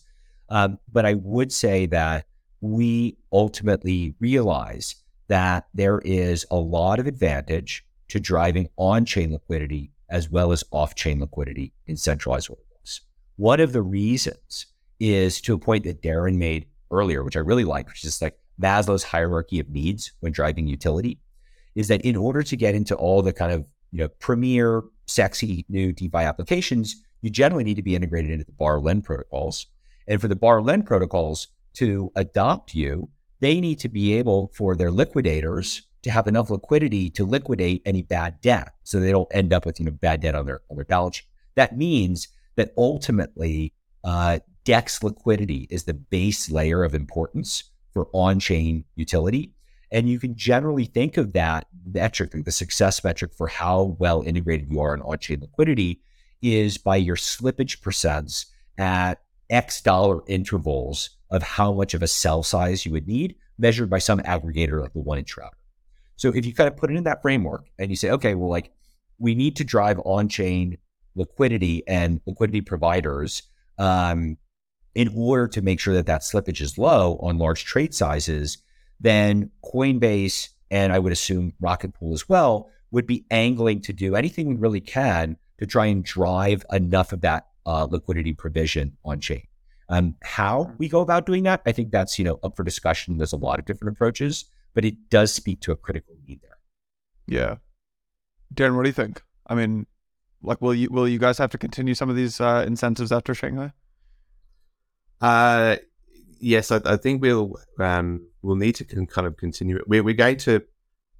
Um, 0.51 0.77
but 0.91 1.05
I 1.05 1.15
would 1.15 1.51
say 1.51 1.87
that 1.87 2.25
we 2.59 3.17
ultimately 3.31 4.13
realize 4.19 4.95
that 5.27 5.67
there 5.73 5.99
is 6.03 6.45
a 6.51 6.57
lot 6.57 6.99
of 6.99 7.07
advantage 7.07 7.83
to 8.09 8.19
driving 8.19 8.67
on 8.75 9.05
chain 9.05 9.31
liquidity 9.31 9.91
as 10.09 10.29
well 10.29 10.51
as 10.51 10.63
off 10.71 10.93
chain 10.93 11.21
liquidity 11.21 11.73
in 11.87 11.97
centralized 11.97 12.49
orderbook. 12.49 12.65
One 13.37 13.59
of 13.59 13.73
the 13.73 13.81
reasons 13.81 14.67
is 14.99 15.41
to 15.41 15.55
a 15.55 15.57
point 15.57 15.83
that 15.85 16.03
Darren 16.03 16.35
made 16.35 16.67
earlier, 16.91 17.23
which 17.23 17.35
I 17.35 17.39
really 17.39 17.63
like, 17.63 17.87
which 17.87 18.03
is 18.03 18.21
like 18.21 18.37
Maslow's 18.61 19.03
hierarchy 19.03 19.59
of 19.59 19.69
needs 19.69 20.11
when 20.19 20.31
driving 20.31 20.67
utility, 20.67 21.17
is 21.73 21.87
that 21.87 22.01
in 22.01 22.15
order 22.15 22.43
to 22.43 22.55
get 22.55 22.75
into 22.75 22.93
all 22.93 23.23
the 23.23 23.33
kind 23.33 23.51
of 23.51 23.65
you 23.91 23.99
know 23.99 24.09
premier, 24.19 24.83
sexy 25.07 25.65
new 25.69 25.91
DeFi 25.91 26.19
applications, 26.19 27.03
you 27.21 27.31
generally 27.31 27.63
need 27.63 27.77
to 27.77 27.81
be 27.81 27.95
integrated 27.95 28.29
into 28.29 28.45
the 28.45 28.51
borrow 28.51 28.79
lend 28.79 29.05
protocols. 29.05 29.65
And 30.11 30.19
for 30.19 30.27
the 30.27 30.35
borrow 30.35 30.61
lend 30.61 30.85
protocols 30.85 31.47
to 31.75 32.11
adopt 32.17 32.75
you, 32.75 33.07
they 33.39 33.61
need 33.61 33.79
to 33.79 33.87
be 33.87 34.13
able 34.15 34.51
for 34.53 34.75
their 34.75 34.91
liquidators 34.91 35.83
to 36.01 36.11
have 36.11 36.27
enough 36.27 36.49
liquidity 36.49 37.09
to 37.11 37.23
liquidate 37.25 37.81
any 37.85 38.01
bad 38.01 38.41
debt 38.41 38.73
so 38.83 38.99
they 38.99 39.13
don't 39.13 39.33
end 39.33 39.53
up 39.53 39.65
with 39.65 39.79
you 39.79 39.85
know 39.85 39.91
bad 39.91 40.19
debt 40.19 40.35
on 40.35 40.45
their 40.45 40.59
on 40.69 40.75
their 40.75 40.83
balance 40.83 41.15
sheet. 41.15 41.27
That 41.55 41.77
means 41.77 42.27
that 42.57 42.73
ultimately 42.77 43.73
uh, 44.03 44.39
DEX 44.65 45.01
liquidity 45.01 45.65
is 45.69 45.85
the 45.85 45.93
base 45.93 46.51
layer 46.51 46.83
of 46.83 46.93
importance 46.93 47.63
for 47.93 48.09
on-chain 48.11 48.83
utility. 48.95 49.53
And 49.93 50.09
you 50.09 50.19
can 50.19 50.35
generally 50.35 50.85
think 50.85 51.15
of 51.15 51.31
that 51.31 51.67
metric, 51.85 52.31
the 52.33 52.51
success 52.51 53.01
metric 53.01 53.31
for 53.33 53.47
how 53.47 53.95
well 53.97 54.23
integrated 54.23 54.69
you 54.69 54.81
are 54.81 54.93
in 54.93 55.01
on-chain 55.03 55.39
liquidity 55.39 56.01
is 56.41 56.77
by 56.77 56.97
your 56.97 57.15
slippage 57.15 57.79
percents 57.79 58.47
at 58.77 59.21
X 59.51 59.81
dollar 59.81 60.21
intervals 60.27 61.11
of 61.29 61.43
how 61.43 61.73
much 61.73 61.93
of 61.93 62.01
a 62.01 62.07
cell 62.07 62.41
size 62.41 62.85
you 62.85 62.91
would 62.91 63.07
need, 63.07 63.35
measured 63.57 63.89
by 63.89 63.99
some 63.99 64.19
aggregator 64.21 64.81
like 64.81 64.93
the 64.93 64.99
1inch 64.99 65.37
router. 65.37 65.55
So 66.15 66.29
if 66.29 66.45
you 66.45 66.53
kind 66.53 66.67
of 66.67 66.77
put 66.77 66.91
it 66.91 66.97
in 66.97 67.03
that 67.03 67.21
framework 67.21 67.65
and 67.77 67.89
you 67.89 67.95
say, 67.95 68.09
okay, 68.11 68.35
well, 68.35 68.49
like 68.49 68.71
we 69.19 69.35
need 69.35 69.55
to 69.57 69.63
drive 69.63 69.99
on 70.05 70.29
chain 70.29 70.77
liquidity 71.15 71.83
and 71.87 72.21
liquidity 72.25 72.61
providers 72.61 73.43
um, 73.77 74.37
in 74.95 75.11
order 75.15 75.47
to 75.47 75.61
make 75.61 75.79
sure 75.79 75.93
that 75.93 76.05
that 76.05 76.21
slippage 76.21 76.61
is 76.61 76.77
low 76.77 77.17
on 77.21 77.37
large 77.37 77.65
trade 77.65 77.93
sizes, 77.93 78.57
then 78.99 79.51
Coinbase 79.63 80.49
and 80.69 80.93
I 80.93 80.99
would 80.99 81.11
assume 81.11 81.53
Rocket 81.59 81.93
Pool 81.93 82.13
as 82.13 82.29
well 82.29 82.69
would 82.91 83.07
be 83.07 83.25
angling 83.31 83.81
to 83.81 83.93
do 83.93 84.15
anything 84.15 84.47
we 84.47 84.55
really 84.55 84.81
can 84.81 85.37
to 85.59 85.65
try 85.65 85.87
and 85.87 86.03
drive 86.03 86.65
enough 86.71 87.13
of 87.13 87.21
that 87.21 87.47
uh, 87.65 87.87
liquidity 87.89 88.33
provision 88.33 88.97
on 89.03 89.19
chain. 89.19 89.43
Um, 89.89 90.15
how 90.23 90.71
we 90.77 90.87
go 90.87 91.01
about 91.01 91.25
doing 91.25 91.43
that, 91.43 91.61
I 91.65 91.73
think 91.73 91.91
that's 91.91 92.17
you 92.17 92.25
know 92.25 92.39
up 92.43 92.55
for 92.55 92.63
discussion. 92.63 93.17
There's 93.17 93.33
a 93.33 93.37
lot 93.37 93.59
of 93.59 93.65
different 93.65 93.95
approaches, 93.95 94.45
but 94.73 94.85
it 94.85 95.09
does 95.09 95.33
speak 95.33 95.59
to 95.61 95.71
a 95.71 95.75
critical 95.75 96.15
need 96.27 96.41
there. 96.41 96.57
Yeah, 97.27 97.55
Darren, 98.53 98.75
what 98.75 98.83
do 98.83 98.89
you 98.89 98.93
think? 98.93 99.21
I 99.47 99.55
mean, 99.55 99.85
like, 100.41 100.61
will 100.61 100.73
you 100.73 100.89
will 100.89 101.07
you 101.07 101.19
guys 101.19 101.37
have 101.37 101.49
to 101.51 101.57
continue 101.57 101.93
some 101.93 102.09
of 102.09 102.15
these 102.15 102.39
uh, 102.39 102.63
incentives 102.65 103.11
after 103.11 103.33
Shanghai? 103.33 103.73
Uh, 105.19 105.75
yes, 106.39 106.71
I, 106.71 106.81
I 106.85 106.97
think 106.97 107.21
we'll 107.21 107.55
um, 107.79 108.27
we'll 108.41 108.55
need 108.55 108.75
to 108.75 108.85
kind 108.85 109.27
of 109.27 109.37
continue 109.37 109.77
it. 109.77 109.87
We're, 109.87 110.03
we're 110.03 110.15
going 110.15 110.37
to 110.37 110.61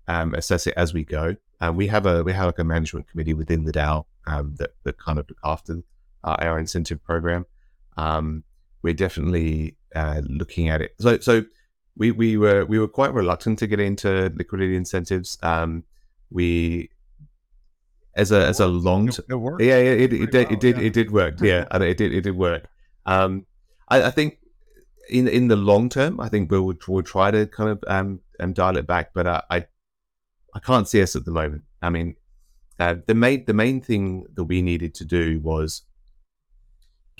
um, 0.07 0.33
assess 0.33 0.67
it 0.67 0.73
as 0.75 0.93
we 0.93 1.03
go. 1.03 1.35
Um, 1.59 1.75
we 1.75 1.87
have 1.87 2.05
a 2.05 2.23
we 2.23 2.33
have 2.33 2.47
like 2.47 2.59
a 2.59 2.63
management 2.63 3.07
committee 3.09 3.33
within 3.33 3.65
the 3.65 3.71
DAO 3.71 4.05
um, 4.27 4.55
that 4.57 4.71
that 4.83 4.97
kind 4.97 5.19
of 5.19 5.29
look 5.29 5.37
after 5.43 5.83
uh, 6.23 6.35
our 6.39 6.59
incentive 6.59 7.03
program. 7.03 7.45
Um, 7.97 8.43
we're 8.81 8.93
definitely 8.93 9.77
uh, 9.95 10.21
looking 10.25 10.69
at 10.69 10.81
it. 10.81 10.91
So, 10.99 11.19
so 11.19 11.43
we, 11.97 12.11
we 12.11 12.37
were 12.37 12.65
we 12.65 12.79
were 12.79 12.87
quite 12.87 13.13
reluctant 13.13 13.59
to 13.59 13.67
get 13.67 13.79
into 13.79 14.31
liquidity 14.35 14.75
incentives. 14.75 15.37
Um, 15.43 15.83
we 16.29 16.89
as 18.15 18.31
a 18.31 18.47
as 18.47 18.59
a 18.59 18.67
long 18.67 19.09
it, 19.09 19.19
it 19.29 19.35
worked. 19.35 19.61
Yeah, 19.61 19.77
it, 19.77 20.13
it, 20.13 20.21
it, 20.21 20.31
did, 20.31 20.51
it 20.51 20.59
did 20.59 20.79
it 20.79 20.93
did 20.93 21.11
work. 21.11 21.35
Yeah, 21.41 21.65
it 21.71 21.97
did 21.97 22.13
it 22.13 22.21
did 22.21 22.35
work. 22.35 22.67
Um, 23.05 23.45
I, 23.89 24.03
I, 24.03 24.11
think 24.11 24.39
in 25.09 25.27
in 25.27 25.47
the 25.47 25.55
long 25.55 25.89
term, 25.89 26.19
I 26.19 26.29
think 26.29 26.51
we'll 26.51 26.73
we'll 26.87 27.03
try 27.03 27.31
to 27.31 27.45
kind 27.47 27.69
of 27.69 27.83
um, 27.87 28.21
um 28.39 28.53
dial 28.53 28.77
it 28.77 28.87
back, 28.87 29.11
but 29.13 29.27
uh, 29.27 29.41
I 29.49 29.65
I 30.53 30.59
can't 30.59 30.87
see 30.87 31.01
us 31.01 31.15
at 31.15 31.25
the 31.25 31.31
moment. 31.31 31.63
I 31.81 31.89
mean, 31.89 32.15
uh, 32.79 32.95
the 33.07 33.15
main 33.15 33.45
the 33.45 33.53
main 33.53 33.81
thing 33.81 34.25
that 34.35 34.45
we 34.45 34.61
needed 34.61 34.93
to 34.95 35.05
do 35.05 35.39
was 35.39 35.83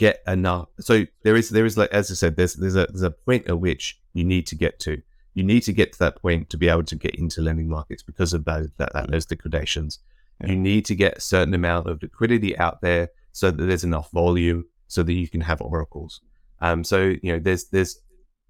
get 0.02 0.24
enough. 0.26 0.68
So 0.80 1.06
there 1.24 1.36
is 1.36 1.50
there 1.52 1.66
is 1.66 1.78
like 1.78 1.92
as 1.92 2.10
I 2.10 2.16
said, 2.16 2.36
there's 2.36 2.56
there's 2.56 2.76
a 2.76 2.88
there's 2.88 3.04
a 3.04 3.12
point 3.12 3.48
at 3.48 3.60
which 3.60 4.00
you 4.14 4.24
need 4.24 4.48
to 4.48 4.56
get 4.56 4.80
to 4.80 5.02
you 5.36 5.44
need 5.44 5.62
to 5.62 5.74
get 5.74 5.94
to 5.94 6.00
that 6.00 6.22
point 6.22 6.50
to 6.50 6.58
be 6.58 6.68
able 6.68 6.84
to 6.84 6.96
get 6.96 7.16
into 7.16 7.42
lending 7.42 7.70
markets 7.70 8.04
because 8.04 8.34
of 8.34 8.44
that, 8.46 8.70
that, 8.78 8.92
that 8.94 9.12
those 9.12 9.30
liquidations. 9.30 10.00
Yeah. 10.42 10.50
You 10.50 10.58
need 10.58 10.86
to 10.86 10.96
get 10.96 11.20
a 11.20 11.22
certain 11.22 11.54
amount 11.54 11.88
of 11.88 12.02
liquidity 12.02 12.58
out 12.58 12.82
there 12.82 13.10
so 13.32 13.52
that 13.52 13.64
there's 13.64 13.84
enough 13.84 14.12
volume 14.12 14.66
so 14.88 15.04
that 15.04 15.14
you 15.14 15.30
can 15.30 15.42
have 15.42 15.62
oracles. 15.62 16.22
Um, 16.60 16.84
so 16.84 17.16
you 17.22 17.32
know, 17.32 17.40
there's 17.40 17.66
there's 17.66 18.00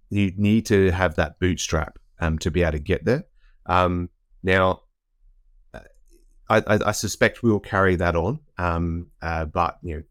you 0.10 0.32
need 0.38 0.66
to 0.68 0.89
have 0.91 1.16
that 1.16 1.38
bootstrap 1.39 1.99
um, 2.20 2.39
to 2.39 2.49
be 2.49 2.62
able 2.62 2.74
to 2.74 2.80
get 2.80 3.04
there. 3.04 3.26
Um, 3.66 4.10
now, 4.41 4.84
I, 6.49 6.58
I, 6.68 6.80
I 6.88 6.91
suspect 6.93 7.43
we 7.43 7.52
will 7.52 7.60
carry 7.60 7.95
that 7.97 8.16
on, 8.16 8.39
um, 8.58 9.08
uh, 9.22 9.45
but 9.45 9.78
you 9.84 9.95
know, 9.97 10.04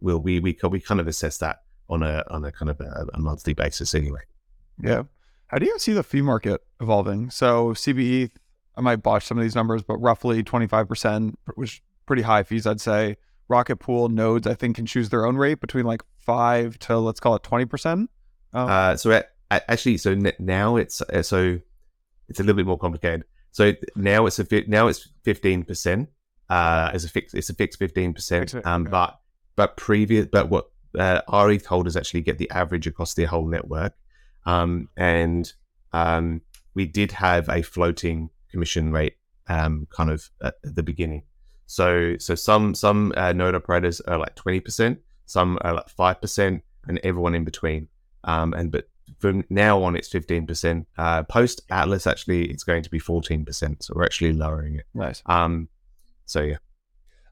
we'll 0.00 0.18
we 0.18 0.40
we 0.40 0.58
we 0.70 0.80
kind 0.80 1.00
of 1.00 1.06
assess 1.08 1.38
that 1.38 1.62
on 1.88 2.02
a 2.02 2.24
on 2.30 2.44
a 2.44 2.52
kind 2.52 2.70
of 2.70 2.80
a, 2.80 3.06
a 3.14 3.18
monthly 3.20 3.54
basis 3.54 3.94
anyway. 3.94 4.20
Yeah. 4.82 5.04
How 5.48 5.58
do 5.58 5.66
you 5.66 5.78
see 5.78 5.92
the 5.92 6.02
fee 6.02 6.22
market 6.22 6.60
evolving? 6.80 7.30
So 7.30 7.68
CBETH, 7.68 8.32
I 8.76 8.80
might 8.80 8.96
botch 8.96 9.24
some 9.26 9.38
of 9.38 9.42
these 9.42 9.54
numbers, 9.54 9.82
but 9.84 9.96
roughly 9.98 10.42
25%, 10.42 11.34
which 11.54 11.82
pretty 12.04 12.22
high 12.22 12.42
fees, 12.42 12.66
I'd 12.66 12.80
say. 12.80 13.16
Rocket 13.48 13.76
Pool 13.76 14.08
nodes, 14.08 14.46
I 14.48 14.54
think, 14.54 14.74
can 14.74 14.86
choose 14.86 15.08
their 15.08 15.24
own 15.24 15.36
rate 15.36 15.60
between 15.60 15.84
like 15.86 16.02
five 16.18 16.78
to 16.80 16.98
let's 16.98 17.20
call 17.20 17.36
it 17.36 17.42
20%. 17.44 17.92
Um, 17.92 18.08
Uh, 18.52 18.96
so 18.96 19.12
at, 19.12 19.30
at- 19.52 19.64
actually, 19.68 19.98
so 19.98 20.10
n- 20.12 20.32
now 20.40 20.74
it's 20.76 21.00
uh, 21.00 21.22
so 21.22 21.60
it's 22.28 22.40
a 22.40 22.42
little 22.42 22.56
bit 22.56 22.66
more 22.66 22.78
complicated. 22.78 23.22
So 23.52 23.72
now 23.94 24.26
it's 24.26 24.38
a 24.40 24.44
fi- 24.44 24.64
now 24.66 24.88
it's 24.88 25.08
fifteen 25.22 25.62
percent 25.62 26.08
uh, 26.50 26.90
as 26.92 27.04
a 27.04 27.08
fix. 27.08 27.34
It's 27.34 27.48
a 27.50 27.54
fixed 27.54 27.78
fifteen 27.78 28.12
percent. 28.12 28.52
Um, 28.66 28.82
okay. 28.82 28.90
but 28.90 29.18
but 29.56 29.76
previous 29.76 30.26
but 30.26 30.48
what 30.48 30.70
uh, 30.98 31.20
our 31.28 31.50
ETH 31.50 31.66
holders 31.66 31.96
actually 31.96 32.22
get 32.22 32.38
the 32.38 32.50
average 32.50 32.86
across 32.86 33.14
their 33.14 33.26
whole 33.26 33.46
network. 33.46 33.94
Um, 34.44 34.88
and 34.96 35.52
um, 35.92 36.40
we 36.74 36.86
did 36.86 37.12
have 37.12 37.48
a 37.48 37.62
floating 37.62 38.30
commission 38.50 38.92
rate 38.92 39.16
um, 39.48 39.86
kind 39.90 40.10
of 40.10 40.30
at 40.42 40.54
the 40.62 40.82
beginning. 40.82 41.22
So 41.66 42.16
so 42.18 42.34
some 42.34 42.74
some 42.74 43.12
uh, 43.16 43.32
node 43.32 43.54
operators 43.54 44.00
are 44.02 44.18
like 44.18 44.34
twenty 44.36 44.60
percent, 44.60 45.00
some 45.26 45.58
are 45.62 45.74
like 45.74 45.88
five 45.88 46.20
percent, 46.20 46.62
and 46.86 47.00
everyone 47.02 47.34
in 47.34 47.44
between. 47.44 47.88
Um, 48.24 48.52
and 48.52 48.70
but 48.70 48.88
from 49.18 49.44
now 49.50 49.82
on, 49.82 49.96
it's 49.96 50.08
fifteen 50.08 50.46
percent. 50.46 50.86
Uh, 50.96 51.24
Post 51.24 51.62
Atlas 51.70 52.06
actually, 52.06 52.50
it's 52.50 52.62
going 52.62 52.82
to 52.82 52.90
be 52.90 53.00
fourteen 53.00 53.44
percent. 53.44 53.82
So 53.82 53.94
we're 53.96 54.04
actually 54.04 54.32
lowering 54.32 54.76
it. 54.76 54.86
nice. 54.94 55.22
Um, 55.26 55.68
so 56.24 56.42
yeah, 56.42 56.58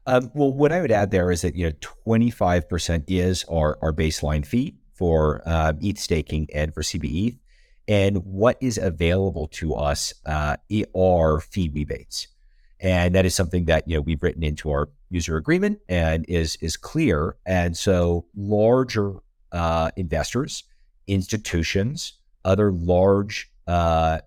Um, 0.07 0.31
well, 0.33 0.51
what 0.51 0.71
I 0.71 0.81
would 0.81 0.91
add 0.91 1.11
there 1.11 1.31
is 1.31 1.41
that 1.41 1.55
you 1.55 1.67
know, 1.67 1.73
twenty 1.81 2.29
five 2.29 2.69
percent 2.69 3.05
is 3.07 3.43
our 3.45 3.77
our 3.81 3.91
baseline 3.91 4.45
fee 4.45 4.75
for 4.93 5.41
uh, 5.45 5.73
ETH 5.81 5.97
staking 5.97 6.47
and 6.53 6.73
for 6.73 6.81
CBETH, 6.81 7.37
and 7.87 8.17
what 8.17 8.57
is 8.61 8.77
available 8.77 9.47
to 9.47 9.73
us 9.73 10.13
uh, 10.25 10.57
are 10.95 11.39
fee 11.41 11.69
rebates, 11.73 12.27
and 12.79 13.15
that 13.15 13.25
is 13.25 13.33
something 13.33 13.65
that 13.65 13.87
you 13.87 13.95
know 13.95 14.01
we've 14.01 14.21
written 14.21 14.43
into 14.43 14.69
our 14.69 14.89
user 15.09 15.37
agreement 15.37 15.79
and 15.89 16.25
is 16.27 16.55
is 16.61 16.77
clear. 16.77 17.37
And 17.45 17.75
so, 17.75 18.25
larger 18.35 19.15
uh, 19.51 19.89
investors, 19.95 20.65
institutions, 21.07 22.13
other 22.43 22.71
large 22.71 23.51
uh, 23.65 24.19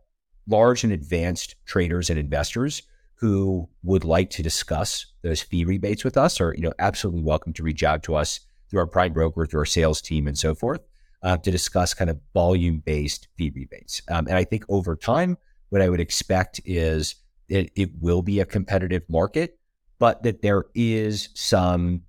large 0.49 0.83
and 0.83 0.93
advanced 0.93 1.55
traders 1.67 2.11
and 2.11 2.19
investors 2.19 2.83
who 3.21 3.69
would 3.83 4.05
like 4.05 4.31
to 4.31 4.43
discuss 4.43 5.07
those 5.23 5.43
fee 5.43 5.65
rebates 5.65 6.05
with 6.05 6.17
us 6.17 6.41
are 6.41 6.55
you 6.55 6.63
know 6.63 6.73
absolutely 6.79 7.23
welcome 7.23 7.53
to 7.53 7.63
reach 7.63 7.83
out 7.83 8.03
to 8.03 8.15
us 8.15 8.41
through 8.71 8.81
our 8.81 8.87
prime 8.87 9.13
broker 9.13 9.47
through 9.47 9.61
our 9.61 9.67
sales 9.67 10.01
team 10.01 10.27
and 10.27 10.39
so 10.39 10.55
forth 10.55 10.81
uh, 11.23 11.37
to 11.37 11.51
discuss 11.51 11.95
kind 11.95 12.11
of 12.11 12.21
volume 12.33 12.81
based 12.85 13.27
fee 13.37 13.53
rebates. 13.55 14.03
Um, 14.09 14.27
and 14.29 14.37
i 14.37 14.45
think 14.45 14.65
over 14.69 14.97
time 14.97 15.37
what 15.71 15.83
i 15.83 15.89
would 15.89 16.01
expect 16.01 16.61
is 16.65 17.17
that 17.49 17.71
it 17.75 17.91
will 18.01 18.23
be 18.23 18.41
a 18.41 18.45
competitive 18.45 19.03
market 19.09 19.59
but 19.99 20.23
that 20.23 20.43
there 20.43 20.67
is 20.77 21.31
some 21.35 22.03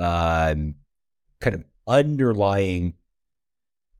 um, 0.00 0.74
kind 1.40 1.54
of 1.54 1.64
underlying 1.86 2.94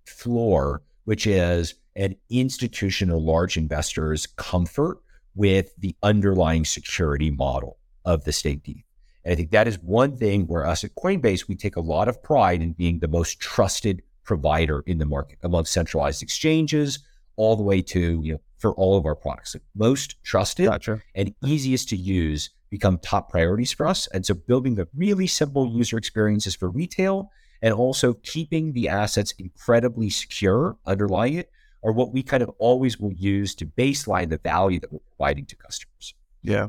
floor 0.05 0.83
which 1.05 1.27
is 1.27 1.75
an 1.95 2.17
institutional 2.29 3.23
large 3.23 3.57
investors 3.57 4.27
comfort 4.27 4.99
with 5.37 5.73
the 5.79 5.95
underlying 6.03 6.65
security 6.65 7.31
model 7.31 7.79
of 8.05 8.25
the 8.25 8.33
state 8.33 8.65
deed. 8.65 8.83
And 9.25 9.33
I 9.33 9.37
think 9.37 9.51
that 9.51 9.69
is 9.69 9.79
one 9.79 10.17
thing 10.17 10.47
where 10.47 10.67
us 10.67 10.83
at 10.83 10.95
Coinbase, 10.95 11.47
we 11.47 11.55
take 11.55 11.77
a 11.77 11.81
lot 11.81 12.09
of 12.09 12.23
pride 12.23 12.63
in 12.63 12.73
being 12.73 12.99
the 12.99 13.09
most 13.09 13.39
trusted 13.39 14.03
provider 14.25 14.83
in 14.87 14.99
the 14.99 15.07
market 15.07 15.39
among 15.43 15.67
centralized 15.67 16.23
exchanges, 16.23 17.01
all 17.37 17.55
the 17.55 17.63
way 17.63 17.83
to, 17.83 18.21
you 18.23 18.33
know, 18.33 18.41
for 18.59 18.73
all 18.75 18.97
of 18.97 19.05
our 19.05 19.15
products. 19.15 19.53
The 19.53 19.61
most 19.75 20.23
trusted 20.25 20.67
Gotcha. 20.67 21.03
and 21.15 21.35
easiest 21.45 21.89
to 21.91 21.97
use 21.97 22.51
become 22.71 22.99
top 22.99 23.31
priorities 23.31 23.73
for 23.73 23.87
us. 23.87 24.07
And 24.09 24.25
so 24.25 24.35
building 24.35 24.75
the 24.75 24.89
really 24.97 25.27
simple 25.27 25.69
user 25.69 25.99
experiences 25.99 26.55
for 26.55 26.71
retail 26.71 27.31
and 27.63 27.75
also 27.75 28.15
keeping 28.15 28.73
the 28.73 28.89
assets 28.89 29.35
incredibly 29.39 30.11
secure 30.11 30.77
underlying 30.87 31.35
it 31.35 31.51
are 31.83 31.93
what 31.93 32.13
we 32.13 32.23
kind 32.23 32.43
of 32.43 32.51
always 32.59 32.99
will 32.99 33.13
use 33.13 33.55
to 33.57 33.67
baseline 33.67 34.31
the 34.31 34.39
value 34.39 34.81
that 34.81 34.93
we're 34.93 34.99
providing 35.17 35.47
to 35.47 35.57
customers. 35.57 36.15
Yeah. 36.43 36.69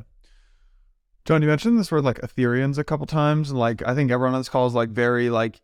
John, 1.25 1.41
you 1.41 1.47
mentioned 1.47 1.77
this 1.77 1.91
word 1.91 2.03
like 2.03 2.21
Ethereans 2.21 2.77
a 2.77 2.83
couple 2.83 3.05
times, 3.05 3.49
and 3.49 3.59
like 3.59 3.85
I 3.85 3.93
think 3.93 4.11
everyone 4.11 4.33
on 4.33 4.39
this 4.39 4.49
call 4.49 4.65
is 4.67 4.73
like 4.73 4.89
very 4.89 5.29
like 5.29 5.61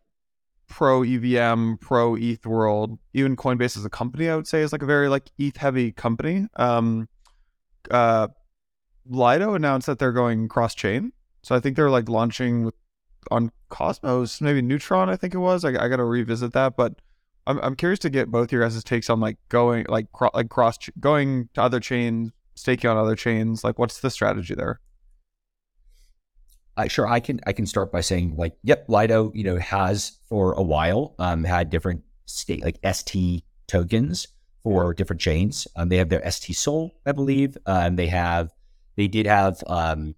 pro 0.68 1.02
EVM, 1.02 1.74
pro 1.80 2.16
ETH 2.16 2.44
world. 2.44 2.98
Even 3.12 3.36
Coinbase 3.36 3.76
as 3.76 3.84
a 3.84 3.90
company, 3.90 4.28
I 4.28 4.36
would 4.36 4.46
say, 4.46 4.60
is 4.60 4.72
like 4.72 4.82
a 4.82 4.86
very 4.86 5.08
like 5.08 5.30
ETH 5.38 5.56
heavy 5.56 5.92
company. 5.92 6.48
Um, 6.56 7.08
uh, 7.90 8.28
Lido 9.06 9.54
announced 9.54 9.86
that 9.86 9.98
they're 9.98 10.12
going 10.12 10.48
cross 10.48 10.74
chain, 10.74 11.12
so 11.42 11.54
I 11.54 11.60
think 11.60 11.76
they're 11.76 11.90
like 11.90 12.08
launching 12.08 12.64
with 12.64 12.74
on 13.30 13.50
Cosmos, 13.70 14.40
maybe 14.40 14.60
Neutron. 14.62 15.08
I 15.08 15.16
think 15.16 15.34
it 15.34 15.38
was. 15.38 15.64
I, 15.64 15.70
I 15.70 15.88
got 15.88 15.96
to 15.96 16.04
revisit 16.04 16.52
that, 16.52 16.76
but 16.76 16.94
I'm 17.46 17.58
I'm 17.60 17.76
curious 17.76 17.98
to 18.00 18.10
get 18.10 18.30
both 18.30 18.52
your 18.52 18.62
guys' 18.62 18.82
takes 18.84 19.10
on 19.10 19.20
like 19.20 19.36
going 19.48 19.86
like 19.88 20.10
cro- 20.12 20.30
like 20.34 20.48
cross 20.48 20.78
ch- 20.78 20.90
going 20.98 21.48
to 21.54 21.62
other 21.62 21.80
chains, 21.80 22.32
staking 22.54 22.88
on 22.88 22.96
other 22.96 23.16
chains. 23.16 23.64
Like, 23.64 23.78
what's 23.78 24.00
the 24.00 24.10
strategy 24.10 24.54
there? 24.54 24.80
I 26.76 26.88
sure 26.88 27.06
I 27.06 27.20
can 27.20 27.40
I 27.46 27.52
can 27.52 27.66
start 27.66 27.92
by 27.92 28.00
saying 28.00 28.34
like 28.36 28.56
yep 28.62 28.86
Lido 28.88 29.30
you 29.34 29.44
know 29.44 29.56
has 29.58 30.18
for 30.28 30.52
a 30.54 30.62
while 30.62 31.14
um, 31.18 31.44
had 31.44 31.70
different 31.70 32.02
state 32.26 32.64
like 32.64 32.78
ST 32.92 33.44
tokens 33.66 34.28
for 34.62 34.94
different 34.94 35.20
chains. 35.20 35.68
Um, 35.76 35.88
they 35.88 35.98
have 35.98 36.08
their 36.08 36.22
stSOL 36.22 36.90
I 37.06 37.12
believe. 37.12 37.56
Um, 37.66 37.96
they 37.96 38.08
have 38.08 38.50
they 38.96 39.06
did 39.08 39.26
have 39.26 39.62
um, 39.66 40.14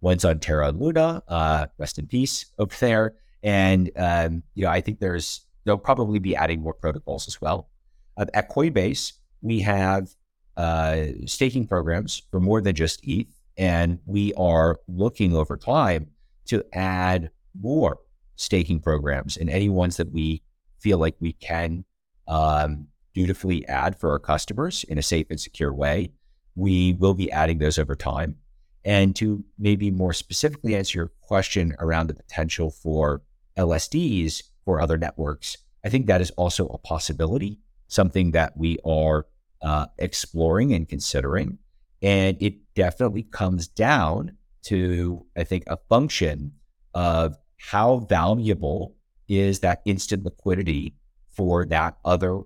ones 0.00 0.24
on 0.24 0.38
Terra 0.38 0.68
and 0.68 0.80
Luna. 0.80 1.22
Uh, 1.28 1.66
rest 1.78 1.98
in 1.98 2.06
peace 2.06 2.46
over 2.58 2.74
there. 2.80 3.14
And 3.42 3.90
um, 3.96 4.42
you 4.54 4.64
know 4.64 4.70
I 4.70 4.80
think 4.80 5.00
there's 5.00 5.42
they'll 5.68 5.78
probably 5.78 6.18
be 6.18 6.34
adding 6.34 6.60
more 6.60 6.74
protocols 6.74 7.28
as 7.28 7.40
well. 7.40 7.68
Uh, 8.16 8.26
at 8.34 8.50
Coinbase 8.50 9.12
we 9.42 9.60
have 9.60 10.08
uh, 10.56 11.06
staking 11.26 11.66
programs 11.66 12.22
for 12.30 12.40
more 12.40 12.60
than 12.60 12.74
just 12.74 13.00
ETH. 13.04 13.28
And 13.56 13.98
we 14.06 14.32
are 14.34 14.78
looking 14.86 15.34
over 15.34 15.56
time 15.56 16.08
to 16.46 16.64
add 16.72 17.30
more 17.60 17.98
staking 18.36 18.80
programs 18.80 19.36
and 19.36 19.50
any 19.50 19.68
ones 19.68 19.96
that 19.96 20.12
we 20.12 20.42
feel 20.80 20.98
like 20.98 21.16
we 21.20 21.32
can 21.32 21.84
um, 22.28 22.86
dutifully 23.14 23.66
add 23.66 23.98
for 23.98 24.10
our 24.10 24.18
customers 24.18 24.84
in 24.84 24.98
a 24.98 25.02
safe 25.02 25.26
and 25.30 25.40
secure 25.40 25.72
way. 25.72 26.12
We 26.54 26.94
will 26.94 27.14
be 27.14 27.30
adding 27.32 27.58
those 27.58 27.78
over 27.78 27.96
time. 27.96 28.36
And 28.84 29.14
to 29.16 29.44
maybe 29.58 29.90
more 29.90 30.12
specifically 30.12 30.76
answer 30.76 30.98
your 30.98 31.12
question 31.20 31.74
around 31.80 32.06
the 32.06 32.14
potential 32.14 32.70
for 32.70 33.22
LSDs 33.56 34.42
for 34.68 34.82
other 34.82 34.98
networks, 34.98 35.56
I 35.82 35.88
think 35.88 36.08
that 36.08 36.20
is 36.20 36.28
also 36.32 36.66
a 36.66 36.76
possibility, 36.76 37.58
something 37.86 38.32
that 38.32 38.54
we 38.54 38.76
are 38.84 39.24
uh, 39.62 39.86
exploring 39.96 40.74
and 40.74 40.86
considering. 40.86 41.56
And 42.02 42.36
it 42.38 42.74
definitely 42.74 43.22
comes 43.22 43.66
down 43.66 44.36
to, 44.64 45.24
I 45.34 45.44
think, 45.44 45.64
a 45.68 45.78
function 45.88 46.52
of 46.92 47.38
how 47.56 48.00
valuable 48.10 48.94
is 49.26 49.60
that 49.60 49.80
instant 49.86 50.24
liquidity 50.24 50.96
for 51.30 51.64
that 51.64 51.96
other 52.04 52.42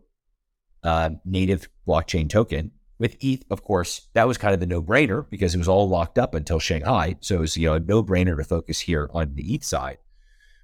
uh, 0.84 1.10
native 1.24 1.68
blockchain 1.88 2.30
token. 2.30 2.70
With 3.00 3.16
ETH, 3.18 3.42
of 3.50 3.64
course, 3.64 4.02
that 4.12 4.28
was 4.28 4.38
kind 4.38 4.54
of 4.54 4.60
the 4.60 4.66
no-brainer 4.66 5.28
because 5.28 5.56
it 5.56 5.58
was 5.58 5.66
all 5.66 5.88
locked 5.88 6.20
up 6.20 6.36
until 6.36 6.60
Shanghai. 6.60 7.16
So 7.18 7.34
it 7.34 7.40
was 7.40 7.56
you 7.56 7.66
know 7.66 7.74
a 7.74 7.80
no-brainer 7.80 8.36
to 8.36 8.44
focus 8.44 8.78
here 8.78 9.10
on 9.12 9.34
the 9.34 9.54
ETH 9.54 9.64
side. 9.64 9.98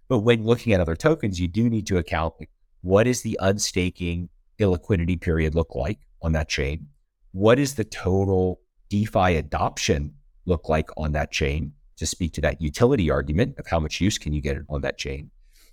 But 0.08 0.20
when 0.20 0.44
looking 0.44 0.72
at 0.72 0.80
other 0.80 0.96
tokens, 0.96 1.38
you 1.38 1.48
do 1.48 1.68
need 1.68 1.86
to 1.88 1.98
account 1.98 2.34
what 2.80 3.06
is 3.06 3.22
the 3.22 3.38
unstaking 3.40 4.30
illiquidity 4.58 5.20
period 5.20 5.54
look 5.54 5.74
like 5.74 6.00
on 6.22 6.32
that 6.32 6.48
chain? 6.48 6.88
What 7.32 7.58
is 7.58 7.74
the 7.74 7.84
total 7.84 8.60
DeFi 8.88 9.36
adoption 9.36 10.14
look 10.46 10.68
like 10.68 10.88
on 10.96 11.12
that 11.12 11.30
chain 11.30 11.72
to 11.98 12.06
speak 12.06 12.32
to 12.34 12.40
that 12.40 12.60
utility 12.60 13.10
argument 13.10 13.58
of 13.58 13.66
how 13.66 13.78
much 13.78 14.00
use 14.00 14.18
can 14.18 14.32
you 14.32 14.40
get 14.40 14.56
on 14.70 14.80
that 14.80 14.98
chain? 14.98 15.30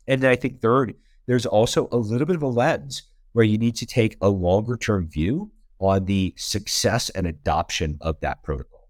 And 0.08 0.22
then 0.22 0.32
I 0.32 0.36
think 0.36 0.62
third, 0.62 0.96
there's 1.28 1.46
also 1.46 1.88
a 1.92 1.98
little 1.98 2.28
bit 2.28 2.36
of 2.36 2.44
a 2.44 2.48
lens 2.48 3.04
where 3.32 3.46
you 3.46 3.58
need 3.58 3.76
to 3.78 3.86
take 3.86 4.18
a 4.22 4.30
longer 4.30 4.78
term 4.78 5.08
view 5.08 5.52
on 5.80 6.06
the 6.06 6.34
success 6.38 7.10
and 7.10 7.26
adoption 7.28 7.98
of 8.02 8.20
that 8.22 8.44
protocol. 8.44 8.90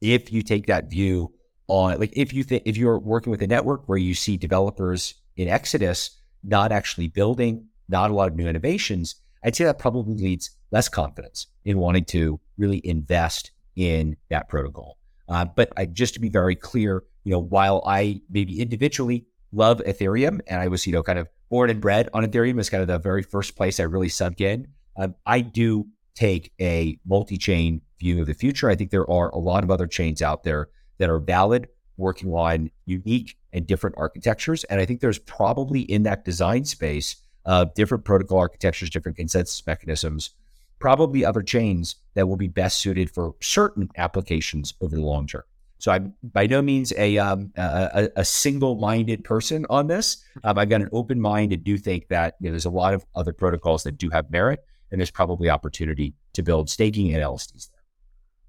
If 0.00 0.32
you 0.32 0.42
take 0.42 0.66
that 0.66 0.90
view 0.90 1.32
on, 1.68 1.98
like, 2.00 2.12
if 2.14 2.32
you 2.32 2.42
think 2.42 2.62
if 2.66 2.76
you're 2.76 2.98
working 2.98 3.30
with 3.30 3.42
a 3.42 3.46
network 3.46 3.88
where 3.88 3.98
you 3.98 4.14
see 4.14 4.36
developers 4.36 5.14
in 5.36 5.48
Exodus 5.48 6.18
not 6.42 6.72
actually 6.72 7.08
building, 7.08 7.66
not 7.88 8.10
a 8.10 8.14
lot 8.14 8.28
of 8.28 8.36
new 8.36 8.48
innovations, 8.48 9.16
I'd 9.44 9.54
say 9.54 9.64
that 9.64 9.78
probably 9.78 10.14
leads 10.16 10.50
less 10.70 10.88
confidence 10.88 11.46
in 11.64 11.78
wanting 11.78 12.04
to 12.06 12.40
really 12.56 12.80
invest 12.84 13.52
in 13.76 14.16
that 14.30 14.48
protocol. 14.48 14.98
Uh, 15.28 15.44
but 15.44 15.72
I, 15.76 15.86
just 15.86 16.14
to 16.14 16.20
be 16.20 16.28
very 16.28 16.56
clear, 16.56 17.04
you 17.24 17.32
know, 17.32 17.38
while 17.38 17.82
I 17.86 18.22
maybe 18.30 18.60
individually 18.60 19.26
love 19.52 19.80
Ethereum 19.86 20.40
and 20.46 20.60
I 20.60 20.68
was, 20.68 20.86
you 20.86 20.92
know, 20.92 21.02
kind 21.02 21.18
of 21.18 21.28
born 21.50 21.70
and 21.70 21.80
bred 21.80 22.08
on 22.12 22.24
Ethereum 22.24 22.58
as 22.58 22.70
kind 22.70 22.82
of 22.82 22.88
the 22.88 22.98
very 22.98 23.22
first 23.22 23.56
place 23.56 23.78
I 23.78 23.84
really 23.84 24.08
sunk 24.08 24.40
in, 24.40 24.68
um, 24.96 25.14
I 25.26 25.40
do 25.40 25.86
take 26.14 26.52
a 26.60 26.98
multi-chain 27.06 27.82
view 28.00 28.20
of 28.20 28.26
the 28.26 28.34
future. 28.34 28.68
I 28.68 28.74
think 28.74 28.90
there 28.90 29.08
are 29.08 29.28
a 29.30 29.38
lot 29.38 29.64
of 29.64 29.70
other 29.70 29.86
chains 29.86 30.20
out 30.22 30.42
there 30.42 30.68
that 30.98 31.10
are 31.10 31.18
valid, 31.18 31.68
working 31.96 32.32
on 32.32 32.70
unique 32.86 33.36
and 33.52 33.66
different 33.66 33.96
architectures. 33.98 34.64
And 34.64 34.80
I 34.80 34.84
think 34.84 35.00
there's 35.00 35.18
probably 35.18 35.80
in 35.80 36.04
that 36.04 36.24
design 36.24 36.64
space 36.64 37.16
uh, 37.46 37.64
different 37.74 38.04
protocol 38.04 38.38
architectures, 38.38 38.90
different 38.90 39.16
consensus 39.16 39.66
mechanisms, 39.66 40.30
probably 40.78 41.24
other 41.24 41.42
chains 41.42 41.96
that 42.14 42.28
will 42.28 42.36
be 42.36 42.48
best 42.48 42.78
suited 42.78 43.10
for 43.10 43.34
certain 43.40 43.88
applications 43.96 44.74
over 44.80 44.94
the 44.94 45.02
long 45.02 45.26
term. 45.26 45.42
So 45.78 45.92
I'm 45.92 46.12
by 46.22 46.46
no 46.46 46.60
means 46.60 46.92
a 46.96 47.18
um, 47.18 47.52
a, 47.56 48.10
a 48.16 48.24
single-minded 48.24 49.22
person 49.22 49.64
on 49.70 49.86
this. 49.86 50.24
Um, 50.42 50.58
I've 50.58 50.68
got 50.68 50.82
an 50.82 50.88
open 50.92 51.20
mind 51.20 51.52
and 51.52 51.62
do 51.62 51.78
think 51.78 52.08
that 52.08 52.34
you 52.40 52.46
know, 52.46 52.50
there's 52.50 52.64
a 52.64 52.70
lot 52.70 52.94
of 52.94 53.06
other 53.14 53.32
protocols 53.32 53.84
that 53.84 53.96
do 53.96 54.10
have 54.10 54.30
merit, 54.30 54.64
and 54.90 55.00
there's 55.00 55.12
probably 55.12 55.48
opportunity 55.48 56.14
to 56.32 56.42
build 56.42 56.68
staking 56.68 57.14
and 57.14 57.22
LSDs 57.22 57.70
there. 57.70 57.80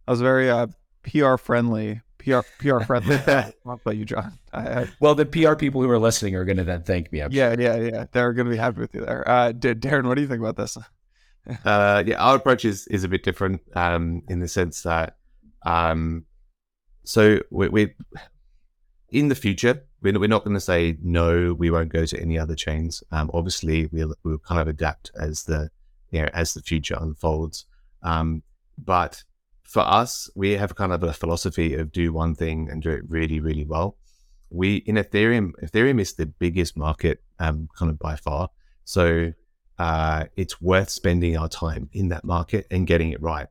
I 0.07 0.11
was 0.11 0.21
very 0.21 0.49
uh, 0.49 0.67
PR 1.03 1.37
friendly. 1.37 2.01
PR 2.19 2.39
PR 2.59 2.81
friendly. 2.81 3.17
What 3.63 3.81
about 3.81 3.97
you, 3.97 4.05
John? 4.05 4.37
I, 4.53 4.81
I, 4.81 4.87
well, 4.99 5.15
the 5.15 5.25
PR 5.25 5.55
people 5.55 5.81
who 5.81 5.89
are 5.89 5.99
listening 5.99 6.35
are 6.35 6.45
going 6.45 6.57
to 6.57 6.63
then 6.63 6.83
thank 6.83 7.11
me. 7.11 7.21
I'm 7.21 7.31
yeah, 7.31 7.53
sure. 7.53 7.61
yeah, 7.61 7.75
yeah. 7.77 8.05
They're 8.11 8.33
going 8.33 8.45
to 8.45 8.51
be 8.51 8.57
happy 8.57 8.79
with 8.79 8.93
you 8.93 9.05
there. 9.05 9.27
Uh, 9.27 9.51
Darren, 9.53 10.05
what 10.05 10.15
do 10.15 10.21
you 10.21 10.27
think 10.27 10.41
about 10.41 10.57
this? 10.57 10.77
uh, 11.65 12.03
yeah, 12.05 12.15
our 12.23 12.35
approach 12.35 12.65
is 12.65 12.87
is 12.87 13.03
a 13.03 13.07
bit 13.07 13.23
different 13.23 13.61
um, 13.75 14.21
in 14.27 14.39
the 14.39 14.47
sense 14.47 14.83
that 14.83 15.17
um, 15.65 16.25
so 17.03 17.39
we, 17.49 17.69
we 17.69 17.93
in 19.09 19.29
the 19.29 19.35
future 19.35 19.83
we're, 20.01 20.19
we're 20.19 20.27
not 20.27 20.43
going 20.43 20.55
to 20.55 20.61
say 20.61 20.97
no, 21.01 21.53
we 21.53 21.69
won't 21.69 21.89
go 21.89 22.05
to 22.05 22.21
any 22.21 22.37
other 22.37 22.55
chains. 22.55 23.03
Um, 23.11 23.29
obviously, 23.33 23.87
we'll 23.87 24.15
we'll 24.23 24.39
kind 24.39 24.61
of 24.61 24.67
adapt 24.67 25.11
as 25.19 25.43
the 25.43 25.69
you 26.11 26.21
know 26.21 26.29
as 26.33 26.53
the 26.53 26.61
future 26.61 26.97
unfolds. 26.99 27.65
Um, 28.03 28.43
but 28.77 29.23
for 29.69 29.81
us, 29.81 30.29
we 30.35 30.53
have 30.53 30.75
kind 30.75 30.91
of 30.91 31.03
a 31.03 31.13
philosophy 31.13 31.75
of 31.75 31.91
do 31.91 32.11
one 32.11 32.33
thing 32.33 32.69
and 32.71 32.81
do 32.81 32.89
it 32.89 33.03
really, 33.07 33.39
really 33.39 33.65
well. 33.65 33.97
We 34.49 34.77
in 34.77 34.95
Ethereum, 34.95 35.51
Ethereum 35.63 36.01
is 36.01 36.13
the 36.13 36.25
biggest 36.25 36.75
market, 36.75 37.21
um, 37.37 37.69
kind 37.77 37.91
of 37.91 37.99
by 37.99 38.15
far. 38.15 38.49
So 38.83 39.31
uh, 39.77 40.25
it's 40.35 40.59
worth 40.59 40.89
spending 40.89 41.37
our 41.37 41.47
time 41.47 41.87
in 41.93 42.09
that 42.09 42.25
market 42.25 42.65
and 42.71 42.87
getting 42.87 43.11
it 43.11 43.21
right. 43.21 43.45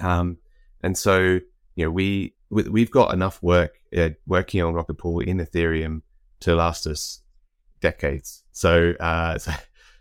Um, 0.00 0.38
and 0.82 0.96
so 0.96 1.40
you 1.76 1.84
know, 1.84 1.90
we 1.90 2.34
we've 2.48 2.90
got 2.90 3.12
enough 3.12 3.42
work 3.42 3.78
uh, 3.94 4.10
working 4.26 4.62
on 4.62 4.72
Rocket 4.72 4.94
Pool 4.94 5.20
in 5.20 5.38
Ethereum 5.38 6.00
to 6.40 6.54
last 6.54 6.86
us 6.86 7.20
decades. 7.80 8.44
So, 8.52 8.94
uh, 8.98 9.38
so, 9.38 9.52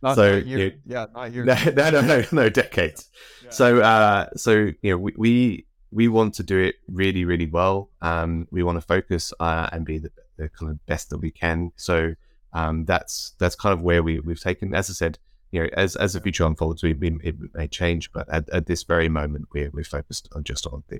not 0.01 0.15
so 0.15 0.35
you 0.37 0.57
know, 0.57 0.71
yeah, 0.85 1.05
not 1.13 1.31
years. 1.31 1.45
No, 1.45 1.89
no, 1.91 2.01
no, 2.01 2.23
no, 2.31 2.49
decades. 2.49 3.09
Yeah. 3.43 3.49
So, 3.49 3.81
uh, 3.81 4.29
so 4.35 4.51
you 4.81 4.91
know, 4.91 4.97
we, 4.97 5.13
we 5.17 5.65
we 5.91 6.07
want 6.07 6.35
to 6.35 6.43
do 6.43 6.57
it 6.59 6.75
really, 6.87 7.25
really 7.25 7.47
well. 7.47 7.89
Um, 8.01 8.47
we 8.51 8.63
want 8.63 8.77
to 8.77 8.81
focus 8.81 9.33
uh, 9.39 9.67
and 9.71 9.85
be 9.85 9.97
the, 9.97 10.11
the, 10.37 10.49
kind 10.49 10.71
of 10.71 10.85
best 10.85 11.09
that 11.09 11.17
we 11.17 11.31
can. 11.31 11.71
So, 11.75 12.13
um, 12.53 12.85
that's 12.85 13.33
that's 13.39 13.55
kind 13.55 13.73
of 13.73 13.81
where 13.81 14.03
we 14.03 14.19
we've 14.19 14.39
taken. 14.39 14.73
As 14.73 14.89
I 14.89 14.93
said, 14.93 15.19
you 15.51 15.63
know, 15.63 15.69
as 15.73 15.95
as 15.95 16.13
the 16.13 16.21
future 16.21 16.45
unfolds, 16.45 16.83
we, 16.83 16.93
we 16.93 17.17
it 17.23 17.35
may 17.53 17.67
change, 17.67 18.11
but 18.11 18.29
at, 18.29 18.47
at 18.49 18.67
this 18.67 18.83
very 18.83 19.09
moment, 19.09 19.47
we're 19.53 19.71
we're 19.71 19.83
focused 19.83 20.29
on 20.35 20.43
just 20.43 20.65
on 20.67 20.83
the 20.87 20.99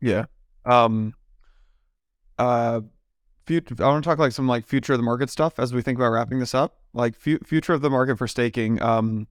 yeah. 0.00 0.24
Um. 0.64 1.14
Uh. 2.38 2.80
Future, 3.46 3.74
I 3.80 3.88
want 3.88 4.04
to 4.04 4.08
talk 4.08 4.18
like 4.18 4.32
some 4.32 4.46
like 4.46 4.66
future 4.66 4.92
of 4.92 4.98
the 4.98 5.04
market 5.04 5.30
stuff 5.30 5.58
as 5.58 5.72
we 5.72 5.82
think 5.82 5.98
about 5.98 6.10
wrapping 6.10 6.38
this 6.38 6.54
up. 6.54 6.78
Like 6.92 7.16
fu- 7.16 7.38
future 7.38 7.72
of 7.72 7.82
the 7.82 7.90
market 7.90 8.18
for 8.18 8.28
staking. 8.28 8.80
Um. 8.82 9.26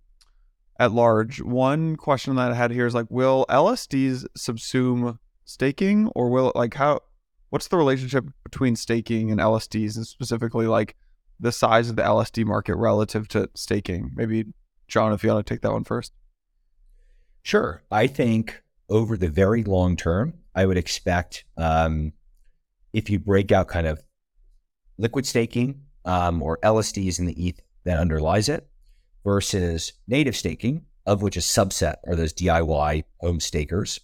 At 0.80 0.94
large, 0.94 1.44
one 1.44 1.96
question 1.96 2.36
that 2.38 2.52
I 2.52 2.56
had 2.56 2.72
here 2.72 2.88
is 2.88 2.96
like, 2.96 3.06
will 3.12 3.46
LSDs 3.50 4.26
subsume 4.36 5.20
staking, 5.46 6.08
or 6.16 6.30
will 6.30 6.52
like 6.56 6.74
how? 6.74 7.02
What's 7.52 7.68
the 7.68 7.78
relationship 7.78 8.26
between 8.44 8.76
staking 8.76 9.30
and 9.30 9.40
LSDs, 9.40 9.96
and 9.96 10.08
specifically 10.08 10.66
like 10.66 10.96
the 11.40 11.52
size 11.52 11.92
of 11.92 11.98
the 11.98 12.02
LSD 12.02 12.46
market 12.46 12.76
relative 12.78 13.28
to 13.28 13.48
staking? 13.54 14.10
Maybe 14.16 14.46
John, 14.88 15.14
if 15.14 15.24
you 15.24 15.30
want 15.30 15.46
to 15.46 15.54
take 15.54 15.62
that 15.62 15.72
one 15.72 15.84
first. 15.84 16.14
Sure. 17.44 17.84
I 17.92 18.08
think 18.08 18.64
over 18.90 19.18
the 19.18 19.30
very 19.30 19.64
long 19.64 19.96
term, 19.96 20.34
I 20.56 20.66
would 20.66 20.78
expect 20.78 21.46
um, 21.58 22.14
if 22.94 23.10
you 23.10 23.20
break 23.20 23.52
out 23.52 23.68
kind 23.68 23.88
of 23.88 24.02
liquid 24.98 25.26
staking 25.26 25.82
um, 26.06 26.42
or 26.42 26.60
LSDs 26.64 27.20
in 27.20 27.26
the 27.26 27.48
ETH 27.48 27.62
that 27.84 28.00
underlies 28.00 28.50
it 28.50 28.68
versus 29.24 29.94
native 30.08 30.36
staking, 30.36 30.86
of 31.06 31.22
which 31.22 31.38
a 31.38 31.42
subset 31.42 31.96
are 32.08 32.16
those 32.16 32.34
DIY 32.34 33.04
home 33.20 33.40
stakers. 33.40 34.00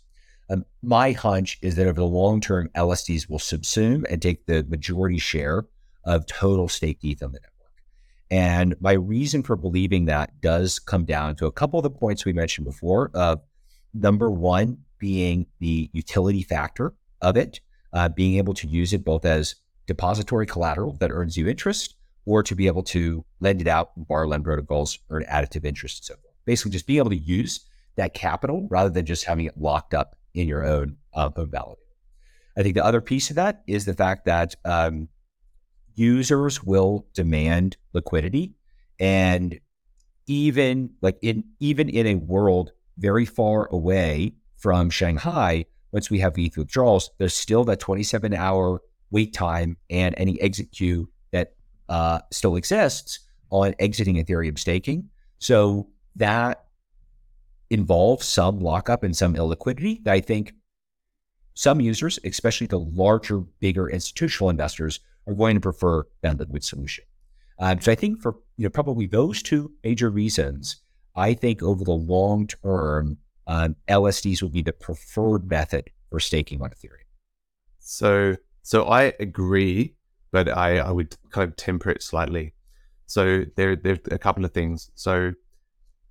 Um, 0.50 0.66
my 0.82 1.12
hunch 1.12 1.58
is 1.62 1.76
that 1.76 1.88
over 1.88 2.00
the 2.00 2.06
long 2.06 2.40
term, 2.42 2.70
LSDs 2.76 3.30
will 3.30 3.40
subsume 3.40 4.06
and 4.10 4.22
take 4.22 4.46
the 4.46 4.64
majority 4.64 5.18
share 5.18 5.66
of 6.06 6.26
total 6.26 6.70
staked 6.70 7.04
ETH 7.04 7.22
on 7.22 7.34
the 7.34 7.40
network. 7.40 7.54
And 8.30 8.76
my 8.80 8.94
reason 8.94 9.44
for 9.44 9.56
believing 9.56 10.06
that 10.06 10.42
does 10.42 10.80
come 10.80 11.06
down 11.06 11.36
to 11.38 11.46
a 11.46 11.52
couple 11.52 11.80
of 11.80 11.84
the 11.84 11.90
points 11.90 12.26
we 12.26 12.34
mentioned 12.34 12.66
before. 12.66 13.12
Uh, 13.14 13.38
number 13.94 14.30
one, 14.30 14.80
being 15.00 15.46
the 15.60 15.90
utility 15.94 16.44
factor 16.44 16.94
of 17.22 17.38
it, 17.38 17.60
uh, 17.98 18.08
being 18.10 18.38
able 18.38 18.54
to 18.54 18.68
use 18.68 18.94
it 18.94 19.04
both 19.04 19.26
as 19.26 19.56
depository 19.88 20.46
collateral 20.46 20.94
that 21.00 21.10
earns 21.10 21.36
you 21.36 21.48
interest 21.48 21.96
or 22.26 22.44
to 22.44 22.54
be 22.54 22.68
able 22.68 22.84
to 22.84 23.26
lend 23.40 23.60
it 23.60 23.68
out, 23.68 23.92
borrow 23.96 24.28
lend 24.28 24.44
protocols, 24.44 25.00
earn 25.10 25.24
additive 25.24 25.66
interest 25.66 26.00
and 26.00 26.06
so 26.06 26.22
forth. 26.22 26.36
Basically, 26.46 26.72
just 26.72 26.86
being 26.86 27.00
able 27.00 27.10
to 27.10 27.18
use 27.18 27.66
that 27.96 28.14
capital 28.14 28.68
rather 28.70 28.92
than 28.92 29.06
just 29.06 29.24
having 29.24 29.46
it 29.46 29.58
locked 29.58 29.96
up 29.96 30.16
in 30.36 30.48
your 30.48 30.64
own 30.64 30.98
uh, 31.16 31.32
own 31.36 31.48
validator. 31.48 31.78
I 32.56 32.62
think 32.62 32.76
the 32.76 32.86
other 32.86 33.02
piece 33.02 33.32
of 33.32 33.36
that 33.38 33.64
is 33.66 33.86
the 33.86 33.96
fact 33.96 34.26
that 34.26 34.54
um, 34.64 35.10
users 35.96 36.64
will 36.64 37.08
demand 37.16 37.78
liquidity, 37.94 38.54
and 39.00 39.60
even 40.28 40.92
like 41.02 41.18
in 41.24 41.46
even 41.60 41.90
in 41.90 42.06
a 42.06 42.16
world 42.16 42.74
very 43.00 43.26
far 43.26 43.68
away 43.72 44.34
from 44.58 44.92
Shanghai, 44.92 45.66
once 45.98 46.12
we 46.12 46.20
have 46.20 46.38
ETH 46.38 46.56
withdrawals, 46.56 47.10
there's 47.18 47.34
still 47.34 47.64
that 47.64 47.80
27 47.80 48.32
hour 48.32 48.80
wait 49.10 49.34
time 49.34 49.76
and 49.90 50.14
any 50.16 50.40
exit 50.40 50.72
queue 50.72 51.10
that 51.32 51.56
uh, 51.90 52.20
still 52.32 52.56
exists 52.56 53.22
on 53.50 53.74
exiting 53.80 54.24
Ethereum 54.24 54.60
staking. 54.60 55.10
So 55.40 55.88
that 56.16 56.66
involves 57.72 58.28
some 58.28 58.60
lockup 58.60 59.02
and 59.02 59.18
some 59.18 59.34
illiquidity 59.34 60.04
that 60.04 60.14
I 60.14 60.22
think 60.22 60.54
some 61.56 61.82
users, 61.82 62.20
especially 62.24 62.68
the 62.68 62.80
larger, 62.80 63.40
bigger 63.40 63.90
institutional 63.90 64.52
investors, 64.52 65.00
are 65.26 65.34
going 65.34 65.56
to 65.56 65.62
prefer 65.62 66.04
that 66.22 66.38
liquid 66.38 66.64
solution. 66.64 67.06
Um, 67.58 67.82
so 67.82 67.92
I 67.92 67.96
think 67.96 68.22
for 68.22 68.36
you 68.58 68.66
know 68.66 68.70
probably 68.70 69.08
those 69.08 69.42
two 69.42 69.72
major 69.84 70.12
reasons, 70.12 70.76
I 71.16 71.34
think 71.34 71.64
over 71.64 71.84
the 71.84 71.90
long 71.90 72.46
term, 72.46 73.18
um, 73.48 73.76
LSDs 73.88 74.42
will 74.42 74.50
be 74.50 74.62
the 74.62 74.74
preferred 74.74 75.50
method 75.50 75.90
for 76.10 76.20
staking 76.20 76.62
on 76.62 76.70
Ethereum. 76.70 77.06
So, 77.80 78.36
so 78.64 78.86
I 78.86 79.14
agree, 79.20 79.96
but 80.32 80.50
I, 80.50 80.78
I 80.80 80.92
would 80.92 81.16
kind 81.32 81.50
of 81.50 81.56
temper 81.56 81.90
it 81.90 82.04
slightly. 82.04 82.54
So 83.06 83.46
there, 83.56 83.76
there 83.76 83.94
are 83.94 84.16
a 84.16 84.20
couple 84.20 84.44
of 84.44 84.54
things. 84.54 84.92
So 84.96 85.32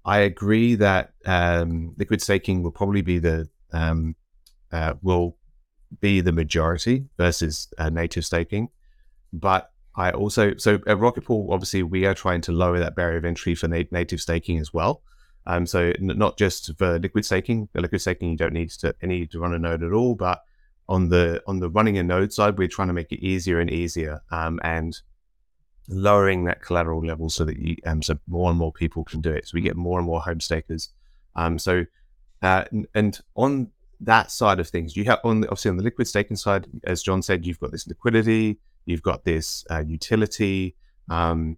I 0.06 0.18
agree 0.20 0.76
that 0.76 1.12
um, 1.26 1.94
liquid 1.98 2.22
staking 2.22 2.62
will 2.62 2.70
probably 2.70 3.02
be 3.02 3.18
the 3.18 3.48
um, 3.72 4.14
uh, 4.72 4.94
will 5.02 5.36
be 6.00 6.20
the 6.20 6.32
majority 6.32 7.06
versus 7.16 7.68
uh, 7.78 7.90
native 7.90 8.24
staking, 8.24 8.68
but 9.32 9.72
I 9.96 10.12
also 10.12 10.56
so 10.56 10.78
at 10.86 10.98
Rocket 10.98 11.24
Pool 11.24 11.52
obviously 11.52 11.82
we 11.82 12.06
are 12.06 12.14
trying 12.14 12.40
to 12.42 12.52
lower 12.52 12.78
that 12.78 12.94
barrier 12.94 13.18
of 13.18 13.24
entry 13.24 13.54
for 13.54 13.66
na- 13.66 13.82
native 13.90 14.20
staking 14.20 14.58
as 14.58 14.72
well. 14.72 15.02
Um, 15.46 15.66
so 15.66 15.92
not 16.00 16.36
just 16.36 16.76
for 16.76 16.98
liquid 16.98 17.24
staking. 17.24 17.68
The 17.72 17.80
liquid 17.80 18.00
staking 18.00 18.30
you 18.30 18.36
don't 18.36 18.52
need 18.52 18.70
to 18.70 18.94
any 19.00 19.26
to 19.28 19.38
run 19.38 19.54
a 19.54 19.58
node 19.58 19.82
at 19.82 19.92
all, 19.92 20.14
but 20.14 20.42
on 20.88 21.08
the 21.08 21.42
on 21.46 21.60
the 21.60 21.70
running 21.70 21.98
a 21.98 22.02
node 22.02 22.32
side, 22.32 22.58
we're 22.58 22.68
trying 22.68 22.88
to 22.88 22.94
make 22.94 23.12
it 23.12 23.24
easier 23.24 23.60
and 23.60 23.70
easier, 23.70 24.22
um, 24.30 24.58
and 24.62 25.00
lowering 25.88 26.44
that 26.44 26.62
collateral 26.62 27.04
level 27.04 27.30
so 27.30 27.44
that 27.44 27.58
you 27.58 27.76
um, 27.86 28.02
so 28.02 28.18
more 28.26 28.50
and 28.50 28.58
more 28.58 28.72
people 28.72 29.04
can 29.04 29.20
do 29.20 29.30
it. 29.30 29.46
So 29.46 29.52
we 29.54 29.60
get 29.60 29.76
more 29.76 29.98
and 29.98 30.06
more 30.06 30.20
home 30.20 30.40
stakers 30.40 30.90
Um, 31.36 31.58
so, 31.58 31.84
uh, 32.42 32.64
and, 32.72 32.86
and 32.94 33.20
on 33.34 33.70
that 34.00 34.30
side 34.30 34.58
of 34.58 34.68
things, 34.68 34.96
you 34.96 35.04
have 35.04 35.20
on 35.22 35.40
the, 35.42 35.48
obviously 35.48 35.70
on 35.70 35.76
the 35.76 35.84
liquid 35.84 36.08
staking 36.08 36.36
side, 36.36 36.66
as 36.84 37.02
John 37.02 37.22
said, 37.22 37.46
you've 37.46 37.60
got 37.60 37.70
this 37.72 37.86
liquidity, 37.86 38.58
you've 38.86 39.02
got 39.02 39.24
this 39.24 39.64
uh, 39.70 39.84
utility, 39.86 40.74
um, 41.08 41.56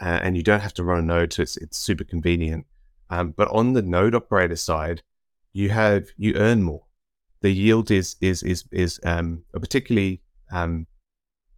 and 0.00 0.36
you 0.36 0.42
don't 0.42 0.60
have 0.60 0.74
to 0.74 0.84
run 0.84 0.98
a 0.98 1.02
node, 1.02 1.32
so 1.32 1.42
it's 1.42 1.56
it's 1.56 1.78
super 1.78 2.04
convenient. 2.04 2.66
Um, 3.10 3.32
but 3.32 3.48
on 3.48 3.72
the 3.72 3.82
node 3.82 4.14
operator 4.14 4.56
side, 4.56 5.02
you 5.52 5.70
have 5.70 6.08
you 6.16 6.34
earn 6.36 6.62
more. 6.62 6.84
The 7.40 7.50
yield 7.50 7.90
is 7.90 8.16
is 8.20 8.42
is 8.42 8.64
is 8.72 9.00
um, 9.04 9.44
a 9.52 9.60
particularly 9.60 10.22
um, 10.50 10.86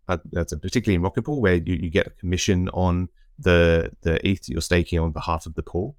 uh, 0.08 0.18
that's 0.32 0.52
a 0.52 0.58
particularly 0.58 0.96
in 0.96 1.02
Rocket 1.02 1.22
Pool 1.22 1.40
where 1.40 1.54
you, 1.54 1.74
you 1.74 1.90
get 1.90 2.06
a 2.06 2.10
commission 2.10 2.68
on 2.70 3.08
the 3.38 3.90
the 4.02 4.26
ETH 4.26 4.48
you're 4.48 4.60
staking 4.60 4.98
on 4.98 5.12
behalf 5.12 5.46
of 5.46 5.54
the 5.54 5.62
pool. 5.62 5.96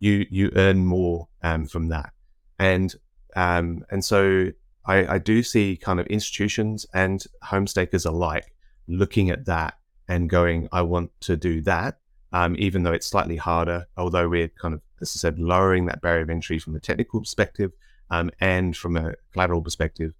You 0.00 0.26
you 0.30 0.50
earn 0.56 0.84
more 0.84 1.28
um, 1.42 1.66
from 1.66 1.88
that, 1.88 2.12
and 2.58 2.94
um, 3.36 3.84
and 3.90 4.04
so 4.04 4.50
I, 4.88 5.14
I 5.14 5.18
do 5.18 5.42
see 5.42 5.76
kind 5.76 6.00
of 6.00 6.06
institutions 6.06 6.86
and 6.94 7.22
home 7.42 7.66
stakers 7.66 8.06
alike 8.06 8.52
looking 8.88 9.28
at 9.30 9.44
that 9.44 9.74
and 10.08 10.30
going, 10.30 10.68
I 10.72 10.82
want 10.82 11.10
to 11.20 11.36
do 11.36 11.60
that, 11.62 11.98
um, 12.32 12.56
even 12.58 12.82
though 12.82 12.92
it's 12.92 13.06
slightly 13.06 13.36
harder. 13.36 13.86
Although 13.98 14.28
we're 14.28 14.48
kind 14.48 14.74
of, 14.74 14.80
as 15.00 15.14
I 15.16 15.18
said, 15.18 15.38
lowering 15.38 15.86
that 15.86 16.00
barrier 16.00 16.22
of 16.22 16.30
entry 16.30 16.58
from 16.58 16.76
a 16.76 16.80
technical 16.80 17.20
perspective 17.20 17.72
um, 18.10 18.30
and 18.40 18.76
from 18.76 18.96
a 18.96 19.14
collateral 19.32 19.62
perspective, 19.62 20.12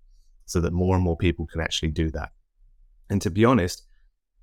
so 0.47 0.61
that 0.61 0.73
more 0.73 0.95
and 0.95 1.05
more 1.05 1.17
people 1.17 1.47
can 1.47 1.61
actually 1.61 1.91
do 1.91 2.11
that. 2.11 2.31
And 3.11 3.21
to 3.23 3.31
be 3.31 3.45
honest, 3.45 3.83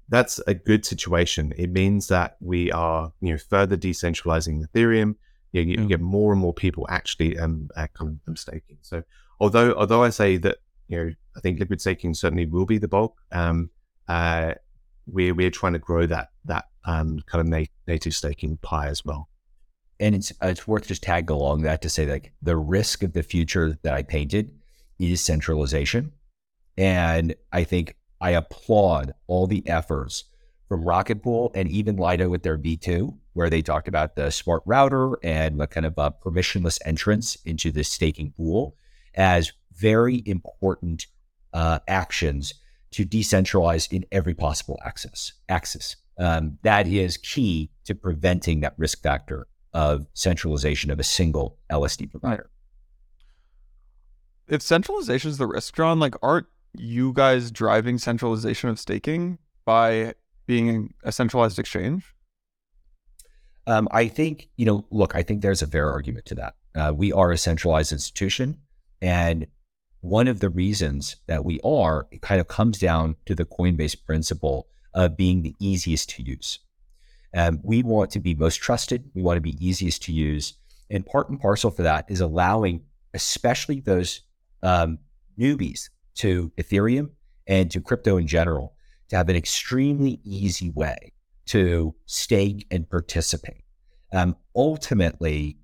that's 0.09 0.39
a 0.47 0.53
good 0.53 0.85
situation. 0.85 1.53
It 1.57 1.71
means 1.71 2.07
that 2.07 2.37
we 2.39 2.71
are, 2.71 3.11
you 3.21 3.31
know, 3.31 3.37
further 3.37 3.77
decentralizing 3.77 4.63
Ethereum. 4.65 5.15
You, 5.51 5.63
know, 5.63 5.71
you, 5.71 5.81
you 5.81 5.87
get 5.87 6.01
more 6.01 6.31
and 6.31 6.41
more 6.41 6.53
people 6.53 6.85
actually 6.89 7.37
um, 7.39 7.69
uh, 7.75 7.87
kind 7.93 8.19
of 8.27 8.37
staking. 8.37 8.77
So 8.81 9.03
although 9.39 9.73
although 9.75 10.03
I 10.03 10.09
say 10.09 10.37
that 10.37 10.57
you 10.87 10.97
know 10.97 11.11
I 11.35 11.39
think 11.39 11.59
liquid 11.59 11.81
staking 11.81 12.13
certainly 12.13 12.45
will 12.45 12.65
be 12.65 12.77
the 12.77 12.87
bulk, 12.87 13.17
um, 13.31 13.69
uh, 14.07 14.53
we're 15.07 15.33
we're 15.33 15.51
trying 15.51 15.73
to 15.73 15.79
grow 15.79 16.05
that 16.07 16.29
that 16.45 16.65
um, 16.85 17.21
kind 17.25 17.41
of 17.41 17.47
na- 17.47 17.71
native 17.87 18.13
staking 18.13 18.57
pie 18.57 18.87
as 18.87 19.03
well. 19.03 19.29
And 19.99 20.15
it's 20.15 20.33
it's 20.41 20.67
worth 20.67 20.87
just 20.87 21.03
tagging 21.03 21.35
along 21.35 21.61
that 21.61 21.81
to 21.83 21.89
say 21.89 22.05
like 22.05 22.33
the 22.41 22.57
risk 22.57 23.03
of 23.03 23.13
the 23.13 23.23
future 23.23 23.77
that 23.83 23.93
I 23.93 24.03
painted 24.03 24.51
is 24.99 25.21
centralization, 25.21 26.11
and 26.77 27.35
I 27.51 27.63
think 27.63 27.95
I 28.19 28.31
applaud 28.31 29.13
all 29.27 29.47
the 29.47 29.67
efforts 29.67 30.25
from 30.67 30.83
Rocket 30.83 31.21
Pool 31.21 31.51
and 31.53 31.69
even 31.69 31.97
Lido 31.97 32.29
with 32.29 32.43
their 32.43 32.57
V2, 32.57 33.15
where 33.33 33.49
they 33.49 33.61
talked 33.61 33.87
about 33.87 34.15
the 34.15 34.31
smart 34.31 34.63
router 34.65 35.17
and 35.23 35.59
the 35.59 35.67
kind 35.67 35.85
of 35.85 35.93
a 35.97 36.11
permissionless 36.11 36.79
entrance 36.85 37.35
into 37.45 37.71
the 37.71 37.83
staking 37.83 38.31
pool 38.31 38.75
as 39.13 39.53
very 39.75 40.23
important 40.25 41.05
uh, 41.53 41.79
actions 41.87 42.53
to 42.91 43.05
decentralize 43.05 43.91
in 43.91 44.05
every 44.11 44.33
possible 44.33 44.79
access 44.85 45.33
axis. 45.49 45.97
Um, 46.17 46.57
that 46.63 46.87
is 46.87 47.17
key 47.17 47.69
to 47.83 47.93
preventing 47.93 48.61
that 48.61 48.73
risk 48.77 49.03
factor 49.03 49.47
of 49.75 50.07
centralization 50.13 50.89
of 50.89 50.99
a 50.99 51.03
single 51.03 51.57
LSD 51.69 52.09
provider. 52.09 52.49
If 54.47 54.61
centralization 54.61 55.29
is 55.29 55.37
the 55.37 55.45
risk, 55.45 55.75
John, 55.75 55.99
like 55.99 56.15
aren't 56.23 56.47
you 56.73 57.11
guys 57.13 57.51
driving 57.51 57.97
centralization 57.97 58.69
of 58.69 58.79
staking 58.79 59.37
by 59.65 60.13
being 60.47 60.93
a 61.03 61.11
centralized 61.11 61.59
exchange? 61.59 62.15
Um, 63.67 63.89
I 63.91 64.07
think, 64.07 64.49
you 64.55 64.65
know, 64.65 64.85
look, 64.91 65.13
I 65.13 65.23
think 65.23 65.41
there's 65.41 65.61
a 65.61 65.67
fair 65.67 65.91
argument 65.91 66.25
to 66.27 66.35
that. 66.35 66.55
Uh, 66.73 66.93
we 66.95 67.11
are 67.11 67.31
a 67.31 67.37
centralized 67.37 67.91
institution. 67.91 68.59
And 69.01 69.47
one 70.01 70.27
of 70.27 70.39
the 70.39 70.49
reasons 70.49 71.17
that 71.27 71.43
we 71.43 71.59
are, 71.65 72.07
it 72.11 72.21
kind 72.21 72.39
of 72.39 72.47
comes 72.47 72.77
down 72.77 73.17
to 73.25 73.35
the 73.35 73.45
Coinbase 73.45 74.05
principle 74.05 74.67
of 74.93 75.17
being 75.17 75.41
the 75.41 75.55
easiest 75.59 76.11
to 76.11 76.23
use. 76.23 76.59
Um, 77.35 77.59
we 77.63 77.83
want 77.83 78.11
to 78.11 78.19
be 78.19 78.33
most 78.33 78.57
trusted. 78.57 79.11
We 79.13 79.21
want 79.21 79.37
to 79.37 79.41
be 79.41 79.57
easiest 79.65 80.03
to 80.03 80.13
use. 80.13 80.53
And 80.89 81.05
part 81.05 81.29
and 81.29 81.39
parcel 81.39 81.69
for 81.69 81.83
that 81.83 82.05
is 82.07 82.21
allowing, 82.21 82.83
especially 83.13 83.81
those 83.81 84.21
um, 84.63 84.99
newbies 85.37 85.89
to 86.15 86.51
Ethereum 86.57 87.09
and 87.45 87.69
to 87.71 87.81
crypto 87.81 88.17
in 88.17 88.25
general 88.25 88.75
to 89.09 89.17
have 89.17 89.29
an 89.29 89.35
extremely 89.35 90.19
easy 90.23 90.69
way 90.71 91.11
to 91.47 91.93
stake 92.05 92.65
and 92.71 92.89
participate. 92.89 93.63
Um, 94.13 94.37
ultimately, 94.55 95.59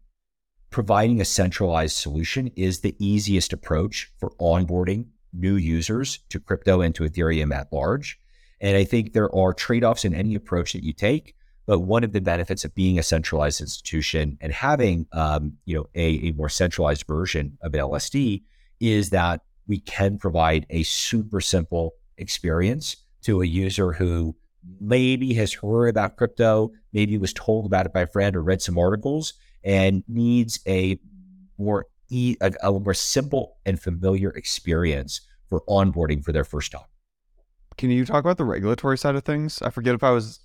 providing 0.69 1.21
a 1.21 1.25
centralized 1.25 1.95
solution 1.95 2.47
is 2.55 2.81
the 2.81 2.95
easiest 2.99 3.53
approach 3.53 4.11
for 4.19 4.31
onboarding 4.39 5.07
new 5.33 5.55
users 5.55 6.19
to 6.29 6.39
crypto 6.39 6.81
and 6.81 6.93
to 6.95 7.03
Ethereum 7.03 7.55
at 7.55 7.71
large. 7.71 8.19
And 8.59 8.77
I 8.77 8.83
think 8.83 9.13
there 9.13 9.33
are 9.33 9.53
trade 9.53 9.83
offs 9.83 10.05
in 10.05 10.13
any 10.13 10.35
approach 10.35 10.73
that 10.73 10.83
you 10.83 10.93
take. 10.93 11.35
But 11.65 11.79
one 11.79 12.03
of 12.03 12.11
the 12.11 12.21
benefits 12.21 12.65
of 12.65 12.73
being 12.75 12.97
a 12.97 13.03
centralized 13.03 13.61
institution 13.61 14.37
and 14.41 14.51
having, 14.51 15.07
um, 15.13 15.57
you 15.65 15.77
know, 15.77 15.87
a, 15.95 16.29
a 16.29 16.31
more 16.31 16.49
centralized 16.49 17.05
version 17.07 17.57
of 17.61 17.73
LSD 17.73 18.43
is 18.79 19.11
that 19.11 19.41
we 19.67 19.79
can 19.79 20.17
provide 20.17 20.65
a 20.69 20.83
super 20.83 21.39
simple 21.39 21.93
experience 22.17 22.97
to 23.21 23.41
a 23.41 23.45
user 23.45 23.93
who 23.93 24.35
maybe 24.79 25.33
has 25.35 25.53
heard 25.53 25.87
about 25.87 26.17
crypto, 26.17 26.71
maybe 26.93 27.17
was 27.17 27.33
told 27.33 27.65
about 27.65 27.85
it 27.85 27.93
by 27.93 28.01
a 28.01 28.07
friend 28.07 28.35
or 28.35 28.43
read 28.43 28.61
some 28.61 28.77
articles, 28.77 29.33
and 29.63 30.03
needs 30.07 30.59
a 30.67 30.99
more 31.57 31.85
e- 32.09 32.37
a, 32.41 32.51
a 32.63 32.71
more 32.71 32.93
simple 32.93 33.57
and 33.65 33.79
familiar 33.79 34.31
experience 34.31 35.21
for 35.49 35.61
onboarding 35.67 36.23
for 36.23 36.31
their 36.31 36.43
first 36.43 36.71
time. 36.71 36.81
Can 37.77 37.89
you 37.89 38.05
talk 38.05 38.19
about 38.19 38.37
the 38.37 38.45
regulatory 38.45 38.97
side 38.97 39.15
of 39.15 39.23
things? 39.23 39.61
I 39.61 39.69
forget 39.69 39.95
if 39.95 40.03
I 40.03 40.11
was. 40.11 40.39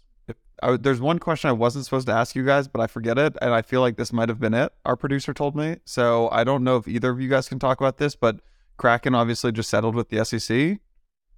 I, 0.63 0.77
there's 0.77 1.01
one 1.01 1.19
question 1.19 1.51
I 1.51 1.53
wasn't 1.53 1.85
supposed 1.85 2.07
to 2.07 2.15
ask 2.15 2.35
you 2.35 2.45
guys, 2.45 2.67
but 2.69 2.81
I 2.81 2.87
forget 2.87 3.19
it, 3.19 3.37
and 3.43 3.53
I 3.53 3.63
feel 3.63 3.81
like 3.81 3.97
this 3.97 4.13
might 4.13 4.29
have 4.29 4.41
been 4.41 4.55
it. 4.55 4.73
Our 4.85 4.97
producer 4.97 5.35
told 5.35 5.55
me, 5.55 5.77
so 5.85 6.29
I 6.31 6.45
don't 6.45 6.65
know 6.65 6.77
if 6.77 6.89
either 6.89 7.11
of 7.11 7.21
you 7.21 7.29
guys 7.29 7.49
can 7.49 7.59
talk 7.59 7.81
about 7.81 7.99
this. 7.99 8.17
But 8.17 8.41
Kraken 8.77 9.15
obviously 9.15 9.53
just 9.53 9.71
settled 9.71 9.95
with 9.95 10.09
the 10.09 10.25
SEC. 10.25 10.51
it 10.57 10.79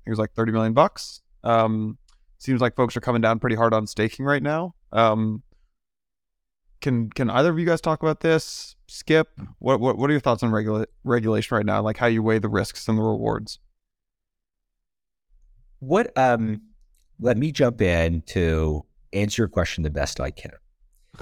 was 0.06 0.18
like 0.18 0.32
30 0.32 0.52
million 0.52 0.72
bucks. 0.72 1.20
Um, 1.44 1.98
seems 2.38 2.60
like 2.60 2.76
folks 2.76 2.96
are 2.96 3.00
coming 3.00 3.20
down 3.20 3.38
pretty 3.38 3.56
hard 3.56 3.74
on 3.74 3.86
staking 3.86 4.24
right 4.24 4.42
now. 4.42 4.74
Um, 4.92 5.42
can 6.80 7.10
can 7.10 7.28
either 7.30 7.50
of 7.50 7.58
you 7.58 7.66
guys 7.66 7.80
talk 7.80 8.02
about 8.02 8.20
this? 8.20 8.76
Skip, 8.86 9.28
what 9.58 9.80
what 9.80 9.98
what 9.98 10.08
are 10.08 10.12
your 10.12 10.20
thoughts 10.20 10.42
on 10.42 10.52
regula- 10.52 10.86
regulation 11.04 11.56
right 11.56 11.66
now? 11.66 11.82
Like 11.82 11.96
how 11.96 12.06
you 12.06 12.22
weigh 12.22 12.38
the 12.38 12.48
risks 12.48 12.86
and 12.88 12.96
the 12.96 13.02
rewards? 13.02 13.58
What 15.80 16.16
um 16.16 16.62
let 17.20 17.36
me 17.36 17.50
jump 17.52 17.80
in 17.80 18.22
to 18.22 18.84
answer 19.12 19.42
your 19.42 19.48
question 19.48 19.84
the 19.84 19.90
best 19.90 20.20
I 20.20 20.30
can. 20.30 20.52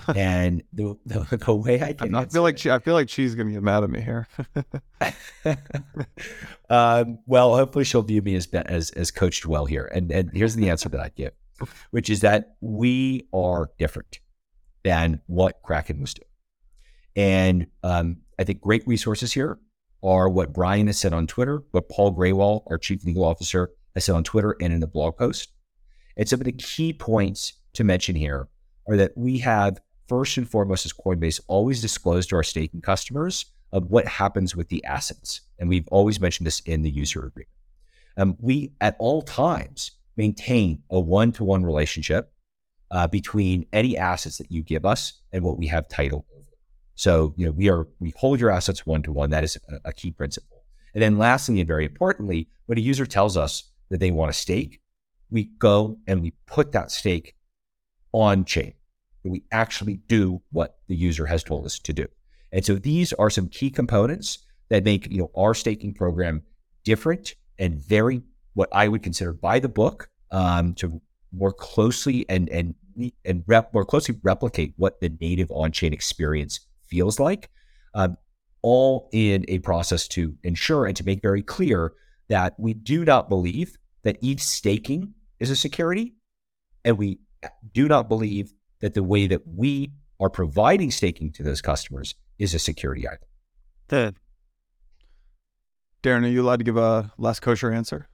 and 0.14 0.62
the, 0.72 0.96
the, 1.06 1.36
the 1.46 1.54
way 1.54 1.82
I 1.82 1.92
can, 1.92 2.14
I 2.14 2.26
feel 2.26 2.42
like 2.42 2.58
she, 2.58 2.70
I 2.70 2.78
feel 2.78 2.94
like 2.94 3.08
she's 3.08 3.34
gonna 3.34 3.52
get 3.52 3.62
mad 3.62 3.82
at 3.82 3.90
me 3.90 4.00
here. 4.00 4.28
um, 6.70 7.18
well, 7.26 7.56
hopefully 7.56 7.84
she'll 7.84 8.02
view 8.02 8.22
me 8.22 8.34
as 8.34 8.46
as 8.46 8.90
as 8.90 9.10
coached 9.10 9.46
well 9.46 9.64
here. 9.66 9.90
And 9.94 10.10
and 10.12 10.30
here's 10.32 10.54
the 10.54 10.70
answer 10.70 10.88
that 10.90 11.00
I 11.00 11.10
give, 11.14 11.32
which 11.90 12.10
is 12.10 12.20
that 12.20 12.56
we 12.60 13.26
are 13.32 13.70
different 13.78 14.20
than 14.84 15.20
what 15.26 15.62
Kraken 15.62 16.00
was 16.00 16.14
doing. 16.14 16.28
And 17.16 17.66
um, 17.82 18.18
I 18.38 18.44
think 18.44 18.60
great 18.60 18.86
resources 18.86 19.32
here 19.32 19.58
are 20.02 20.28
what 20.28 20.52
Brian 20.52 20.86
has 20.86 20.98
said 20.98 21.12
on 21.12 21.26
Twitter, 21.26 21.62
what 21.70 21.88
Paul 21.88 22.14
Grewal, 22.14 22.62
our 22.66 22.78
chief 22.78 23.04
legal 23.04 23.24
officer, 23.24 23.70
has 23.94 24.04
said 24.04 24.14
on 24.14 24.24
Twitter 24.24 24.54
and 24.60 24.72
in 24.72 24.80
the 24.80 24.86
blog 24.86 25.16
post. 25.16 25.48
And 26.16 26.28
some 26.28 26.40
of 26.40 26.44
the 26.44 26.52
key 26.52 26.92
points 26.92 27.54
to 27.76 27.84
mention 27.84 28.16
here 28.16 28.48
are 28.88 28.96
that 28.96 29.12
we 29.16 29.38
have, 29.38 29.80
first 30.08 30.36
and 30.36 30.48
foremost, 30.48 30.86
as 30.86 30.92
Coinbase, 30.92 31.40
always 31.48 31.80
disclosed 31.80 32.30
to 32.30 32.36
our 32.36 32.42
staking 32.42 32.80
customers 32.80 33.46
of 33.72 33.90
what 33.90 34.06
happens 34.06 34.54
with 34.54 34.68
the 34.68 34.84
assets. 34.84 35.42
And 35.58 35.68
we've 35.68 35.88
always 35.88 36.20
mentioned 36.20 36.46
this 36.46 36.60
in 36.60 36.82
the 36.82 36.90
user 36.90 37.26
agreement. 37.26 37.48
Um, 38.16 38.36
we, 38.40 38.72
at 38.80 38.96
all 38.98 39.22
times, 39.22 39.92
maintain 40.16 40.82
a 40.90 40.98
one 40.98 41.32
to 41.32 41.44
one 41.44 41.64
relationship 41.64 42.32
uh, 42.90 43.06
between 43.06 43.66
any 43.72 43.98
assets 43.98 44.38
that 44.38 44.50
you 44.50 44.62
give 44.62 44.86
us 44.86 45.20
and 45.32 45.44
what 45.44 45.58
we 45.58 45.66
have 45.66 45.88
title 45.88 46.24
over. 46.34 46.44
So, 46.94 47.34
you 47.36 47.46
know, 47.46 47.52
we 47.52 47.68
are 47.68 47.86
we 48.00 48.14
hold 48.16 48.40
your 48.40 48.50
assets 48.50 48.86
one 48.86 49.02
to 49.02 49.12
one. 49.12 49.30
That 49.30 49.44
is 49.44 49.58
a, 49.68 49.90
a 49.90 49.92
key 49.92 50.12
principle. 50.12 50.64
And 50.94 51.02
then, 51.02 51.18
lastly, 51.18 51.60
and 51.60 51.68
very 51.68 51.84
importantly, 51.84 52.48
when 52.66 52.78
a 52.78 52.80
user 52.80 53.04
tells 53.04 53.36
us 53.36 53.64
that 53.90 54.00
they 54.00 54.10
want 54.10 54.30
a 54.30 54.34
stake, 54.34 54.80
we 55.30 55.50
go 55.58 55.98
and 56.06 56.22
we 56.22 56.32
put 56.46 56.72
that 56.72 56.90
stake 56.90 57.34
on 58.24 58.44
chain. 58.44 58.72
We 59.24 59.42
actually 59.50 59.96
do 60.08 60.40
what 60.52 60.70
the 60.88 60.96
user 60.96 61.26
has 61.26 61.44
told 61.44 61.66
us 61.66 61.78
to 61.80 61.92
do. 61.92 62.06
And 62.52 62.64
so 62.64 62.74
these 62.76 63.12
are 63.14 63.30
some 63.30 63.48
key 63.48 63.70
components 63.70 64.38
that 64.70 64.84
make 64.84 65.10
you 65.12 65.18
know 65.18 65.30
our 65.36 65.54
staking 65.54 65.92
program 65.94 66.42
different 66.84 67.34
and 67.58 67.74
very 67.74 68.22
what 68.54 68.68
I 68.72 68.88
would 68.88 69.02
consider 69.02 69.32
by 69.34 69.60
the 69.60 69.68
book 69.68 70.08
um, 70.30 70.74
to 70.74 71.00
more 71.32 71.52
closely 71.52 72.24
and 72.28 72.48
and 72.48 72.74
and 73.24 73.44
rep, 73.46 73.74
more 73.74 73.84
closely 73.84 74.14
replicate 74.22 74.72
what 74.76 75.00
the 75.00 75.10
native 75.20 75.50
on-chain 75.50 75.92
experience 75.92 76.60
feels 76.88 77.20
like. 77.20 77.50
um, 77.94 78.16
all 78.62 79.08
in 79.12 79.44
a 79.48 79.58
process 79.60 80.08
to 80.08 80.34
ensure 80.42 80.86
and 80.86 80.96
to 80.96 81.04
make 81.04 81.22
very 81.22 81.42
clear 81.42 81.92
that 82.28 82.54
we 82.58 82.74
do 82.74 83.04
not 83.04 83.28
believe 83.28 83.76
that 84.02 84.18
ETH 84.22 84.40
staking 84.40 85.14
is 85.38 85.50
a 85.50 85.56
security, 85.56 86.14
and 86.84 86.98
we 86.98 87.18
do 87.72 87.88
not 87.88 88.08
believe 88.08 88.52
that 88.80 88.94
the 88.94 89.02
way 89.02 89.26
that 89.26 89.42
we 89.46 89.92
are 90.20 90.30
providing 90.30 90.90
staking 90.90 91.32
to 91.32 91.42
those 91.42 91.60
customers 91.60 92.14
is 92.38 92.54
a 92.54 92.58
security 92.58 93.06
either. 93.06 93.26
The 93.88 94.14
Darren, 96.02 96.24
are 96.24 96.28
you 96.28 96.42
allowed 96.42 96.58
to 96.58 96.64
give 96.64 96.76
a 96.76 97.12
less 97.18 97.40
kosher 97.40 97.72
answer? 97.72 98.08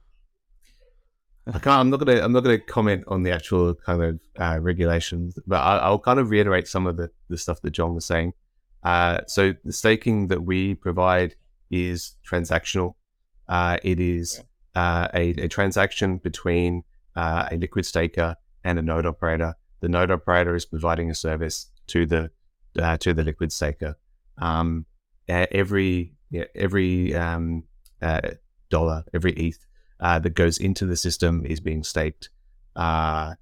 I 1.45 1.51
can't. 1.51 1.67
I'm 1.67 1.89
not 1.89 1.99
gonna. 1.99 2.21
I'm 2.21 2.31
not 2.31 2.43
gonna 2.43 2.59
comment 2.59 3.03
on 3.07 3.23
the 3.23 3.31
actual 3.31 3.75
kind 3.75 4.01
of 4.01 4.19
uh, 4.39 4.59
regulations, 4.59 5.37
but 5.45 5.57
I, 5.57 5.89
will 5.89 5.99
kind 5.99 6.19
of 6.19 6.29
reiterate 6.29 6.67
some 6.67 6.87
of 6.87 6.95
the, 6.95 7.09
the 7.29 7.37
stuff 7.37 7.61
that 7.61 7.71
John 7.71 7.93
was 7.93 8.05
saying. 8.05 8.33
Uh, 8.81 9.19
so 9.27 9.53
the 9.63 9.73
staking 9.73 10.27
that 10.27 10.43
we 10.43 10.75
provide 10.75 11.35
is 11.69 12.15
transactional. 12.29 12.93
Uh, 13.47 13.77
it 13.83 13.99
is 13.99 14.41
uh, 14.75 15.09
a, 15.13 15.31
a, 15.31 15.47
transaction 15.47 16.17
between 16.17 16.83
uh, 17.15 17.47
a 17.51 17.57
liquid 17.57 17.85
staker 17.85 18.35
and 18.63 18.79
a 18.79 18.81
node 18.81 19.05
operator. 19.05 19.55
The 19.81 19.89
node 19.89 20.11
operator 20.11 20.55
is 20.55 20.65
providing 20.65 21.09
a 21.09 21.15
service 21.15 21.69
to 21.87 22.05
the 22.05 22.31
uh, 22.79 22.97
to 22.97 23.13
the 23.13 23.23
liquid 23.23 23.51
staker. 23.51 23.97
Um, 24.37 24.85
every 25.27 26.13
every 26.55 27.15
um, 27.15 27.63
dollar, 28.69 29.03
every 29.13 29.33
ETH 29.33 29.65
uh, 29.99 30.19
that 30.19 30.35
goes 30.35 30.57
into 30.57 30.85
the 30.85 30.97
system 30.97 31.45
is 31.45 31.59
being 31.59 31.83
staked. 31.83 32.29
Uh, 32.75 33.35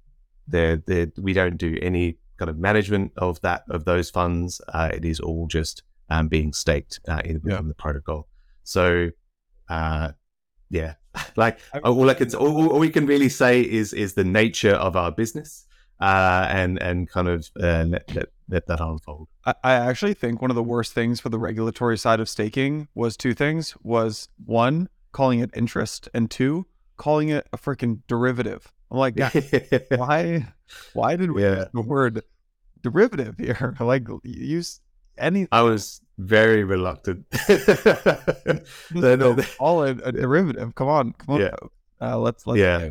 they're, 0.46 0.76
they're, 0.76 1.10
we 1.16 1.32
don't 1.32 1.56
do 1.56 1.78
any 1.82 2.18
kind 2.38 2.48
of 2.48 2.58
management 2.58 3.12
of 3.16 3.40
that 3.40 3.64
of 3.70 3.84
those 3.84 4.10
funds. 4.10 4.60
Uh, 4.68 4.90
it 4.92 5.04
is 5.04 5.20
all 5.20 5.46
just 5.46 5.82
um, 6.10 6.28
being 6.28 6.52
staked 6.52 7.00
uh, 7.08 7.22
in, 7.24 7.40
yeah. 7.44 7.60
the 7.62 7.74
protocol. 7.74 8.28
So, 8.62 9.10
uh, 9.68 10.12
yeah, 10.72 10.94
like 11.36 11.60
all 11.84 12.08
I 12.10 12.14
can 12.14 12.34
all, 12.34 12.72
all, 12.72 12.78
we 12.80 12.90
can 12.90 13.06
really 13.06 13.28
say 13.28 13.60
is 13.60 13.92
is 13.92 14.14
the 14.14 14.24
nature 14.24 14.74
of 14.74 14.96
our 14.96 15.12
business. 15.12 15.66
Uh, 16.00 16.48
and 16.50 16.82
and 16.82 17.08
kind 17.08 17.28
of 17.28 17.48
uh, 17.60 17.84
let, 17.86 18.12
let, 18.12 18.26
let 18.48 18.66
that 18.66 18.80
unfold. 18.80 19.28
I, 19.46 19.54
I 19.62 19.72
actually 19.74 20.14
think 20.14 20.42
one 20.42 20.50
of 20.50 20.56
the 20.56 20.62
worst 20.62 20.92
things 20.92 21.20
for 21.20 21.28
the 21.28 21.38
regulatory 21.38 21.96
side 21.96 22.18
of 22.18 22.28
staking 22.28 22.88
was 22.92 23.16
two 23.16 23.34
things: 23.34 23.76
was 23.84 24.28
one, 24.44 24.88
calling 25.12 25.38
it 25.38 25.50
interest, 25.54 26.08
and 26.12 26.28
two, 26.28 26.66
calling 26.96 27.28
it 27.28 27.46
a 27.52 27.58
freaking 27.58 28.00
derivative. 28.08 28.72
I'm 28.90 28.98
like, 28.98 29.16
why? 29.90 30.48
Why 30.92 31.16
did 31.16 31.30
we 31.32 31.42
yeah. 31.42 31.56
use 31.56 31.66
the 31.72 31.80
word 31.82 32.22
derivative 32.82 33.36
here? 33.38 33.76
like, 33.80 34.06
use 34.24 34.80
any. 35.18 35.46
I 35.52 35.62
was 35.62 36.00
very 36.18 36.64
reluctant. 36.64 37.26
no, 38.92 39.36
all 39.58 39.82
a, 39.82 39.90
a, 39.90 40.12
derivative. 40.12 40.74
Come 40.74 40.88
on, 40.88 41.12
come 41.12 41.36
on. 41.36 41.40
Yeah. 41.40 41.56
Uh, 42.00 42.18
let's 42.18 42.46
let's. 42.46 42.60
Yeah. 42.60 42.90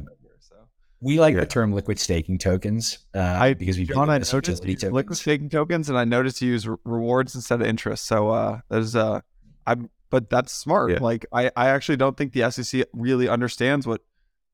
We 1.04 1.20
like 1.20 1.34
yeah. 1.34 1.40
the 1.40 1.46
term 1.48 1.74
liquid 1.74 1.98
staking 1.98 2.38
tokens 2.38 3.00
uh, 3.16 3.20
I, 3.20 3.54
because 3.56 3.76
we've 3.76 3.88
John, 3.88 4.12
I 4.12 4.20
noticed 4.20 4.64
liquid 4.64 5.18
staking 5.18 5.50
tokens, 5.50 5.90
and 5.90 5.98
I 5.98 6.04
noticed 6.04 6.44
you 6.44 6.52
use 6.52 6.68
re- 6.68 6.78
rewards 6.84 7.34
instead 7.34 7.60
of 7.60 7.66
interest. 7.66 8.06
So 8.06 8.30
uh, 8.30 8.60
there's 8.70 8.96
uh, 8.96 9.22
I'm 9.66 9.90
but 10.12 10.30
that's 10.30 10.52
smart. 10.52 10.92
Yeah. 10.92 11.00
Like 11.02 11.26
I, 11.32 11.50
I 11.56 11.70
actually 11.70 11.98
don't 11.98 12.16
think 12.16 12.34
the 12.34 12.52
SEC 12.52 12.86
really 12.94 13.28
understands 13.28 13.88
what 13.88 14.02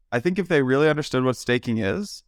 I 0.09 0.21
think 0.21 0.39
if 0.39 0.47
they 0.47 0.61
really 0.61 0.87
understood 0.87 1.25
what 1.25 1.35
staking 1.35 1.79
is, 1.79 2.23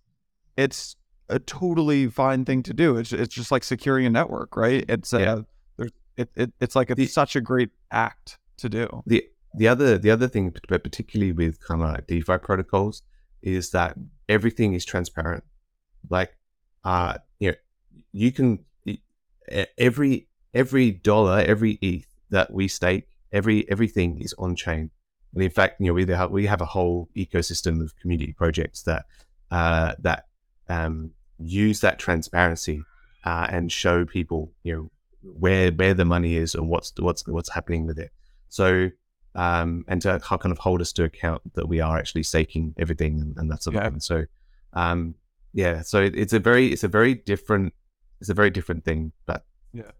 it's 0.58 0.98
a 1.30 1.40
totally 1.40 2.08
fine 2.08 2.46
thing 2.46 2.64
to 2.64 2.74
do. 2.74 2.98
It's 2.98 3.14
it's 3.14 3.34
just 3.34 3.52
like 3.52 3.64
securing 3.64 4.06
a 4.06 4.10
network, 4.10 4.56
right? 4.56 4.86
It's 4.88 5.14
yeah. 5.14 5.38
a, 5.38 5.46
there's 5.78 5.92
it, 6.18 6.30
it 6.36 6.54
it's 6.60 6.76
like 6.76 6.90
a, 6.90 6.96
the, 6.96 7.06
such 7.06 7.36
a 7.36 7.42
great 7.42 7.70
act 7.92 8.38
to 8.58 8.70
do. 8.70 9.04
The 9.06 9.26
the 9.56 9.68
other 9.68 9.98
the 9.98 10.12
other 10.12 10.28
thing, 10.28 10.54
but 10.68 10.84
particularly 10.84 11.32
with 11.32 11.60
kind 11.66 11.82
of 11.82 11.90
like 11.90 12.08
DeFi 12.08 12.38
protocols, 12.40 13.04
is 13.42 13.72
that 13.72 13.96
everything 14.28 14.74
is 14.74 14.86
transparent. 14.86 15.44
Like, 16.10 16.36
uh, 16.84 17.16
you 17.40 17.52
know, 17.52 17.58
you 18.12 18.32
can 18.32 18.66
every 19.78 20.28
every 20.54 20.92
dollar, 20.92 21.40
every 21.40 21.78
ETH 21.82 22.06
that 22.30 22.52
we 22.54 22.68
stake 22.68 23.10
every 23.32 23.70
everything 23.70 24.20
is 24.20 24.34
on 24.38 24.56
chain. 24.56 24.92
And 25.34 25.44
in 25.44 25.50
fact, 25.50 25.80
you 25.80 25.88
know, 25.88 25.94
we 25.94 26.06
have, 26.08 26.32
we 26.32 26.48
have 26.48 26.62
a 26.62 26.66
whole 26.66 27.10
ecosystem 27.16 27.82
of 27.82 27.96
community 27.98 28.34
projects 28.34 28.84
that 28.84 29.06
uh, 29.52 29.94
that 30.00 30.26
um, 30.68 31.12
use 31.40 31.82
that 31.82 32.00
transparency 32.00 32.84
uh, 33.26 33.48
and 33.50 33.72
show 33.72 34.06
people, 34.06 34.52
you 34.64 34.74
know, 34.74 34.92
where 35.22 35.72
where 35.72 35.94
the 35.94 36.06
money 36.06 36.36
is 36.36 36.56
and 36.56 36.70
what's 36.70 36.94
what's 37.00 37.28
what's 37.28 37.50
happening 37.50 37.86
with 37.86 38.00
it. 38.00 38.12
So 38.50 38.90
um, 39.36 39.86
and 39.88 40.02
to 40.02 40.20
kind 40.20 40.52
of 40.52 40.58
hold 40.58 40.82
us 40.82 40.92
to 40.94 41.04
account 41.04 41.42
that 41.56 41.68
we 41.68 41.82
are 41.82 41.98
actually 41.98 42.24
staking 42.24 42.74
everything 42.78 43.22
and, 43.22 43.38
and 43.38 43.52
that 43.52 43.64
sort 43.64 43.76
of 43.76 43.84
thing. 43.84 44.00
So 44.00 44.26
um, 44.74 45.16
yeah, 45.54 45.82
so 45.82 46.02
it's 46.02 46.34
a 46.34 46.40
very 46.40 46.68
it's 46.68 46.84
a 46.84 46.88
very 46.88 47.16
different 47.16 47.74
it's 48.20 48.30
a 48.30 48.34
very 48.34 48.50
different 48.50 48.86
thing. 48.86 49.12
But 49.26 49.46
yeah, 49.74 49.92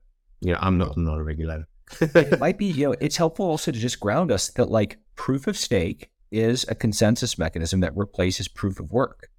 you 0.42 0.54
know, 0.54 0.60
I'm 0.62 0.78
not 0.78 0.96
I'm 0.96 1.04
not 1.04 1.20
a 1.20 1.24
regulator 1.24 1.68
it 2.02 2.40
might 2.40 2.58
be, 2.58 2.66
you 2.66 2.88
know, 2.88 2.96
it's 3.00 3.18
helpful 3.18 3.46
also 3.46 3.72
to 3.72 3.80
just 3.80 4.00
ground 4.00 4.32
us 4.32 4.50
that 4.50 4.70
like 4.70 5.00
proof 5.16 5.48
of 5.48 5.58
stake 5.58 6.12
is 6.32 6.66
a 6.70 6.76
consensus 6.76 7.38
mechanism 7.38 7.80
that 7.82 7.96
replaces 7.96 8.48
proof 8.48 8.80
of 8.80 8.92
work. 8.92 9.30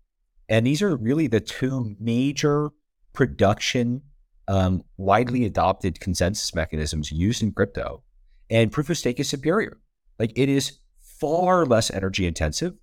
And 0.51 0.67
these 0.67 0.83
are 0.83 0.97
really 0.97 1.29
the 1.29 1.41
two 1.41 1.97
major 2.01 2.71
production, 3.13 4.03
um, 4.49 4.83
widely 4.97 5.47
adopted 5.47 6.01
consensus 6.01 6.55
mechanisms 6.55 7.13
used 7.13 7.43
in 7.43 7.53
crypto. 7.53 8.03
And 8.51 8.73
proof 8.73 8.91
of 8.91 8.99
stake 8.99 9.21
is 9.21 9.29
superior. 9.29 9.79
Like 10.19 10.33
it 10.35 10.49
is 10.49 10.81
far 11.01 11.65
less 11.65 11.91
energy 11.91 12.27
intensive. 12.27 12.75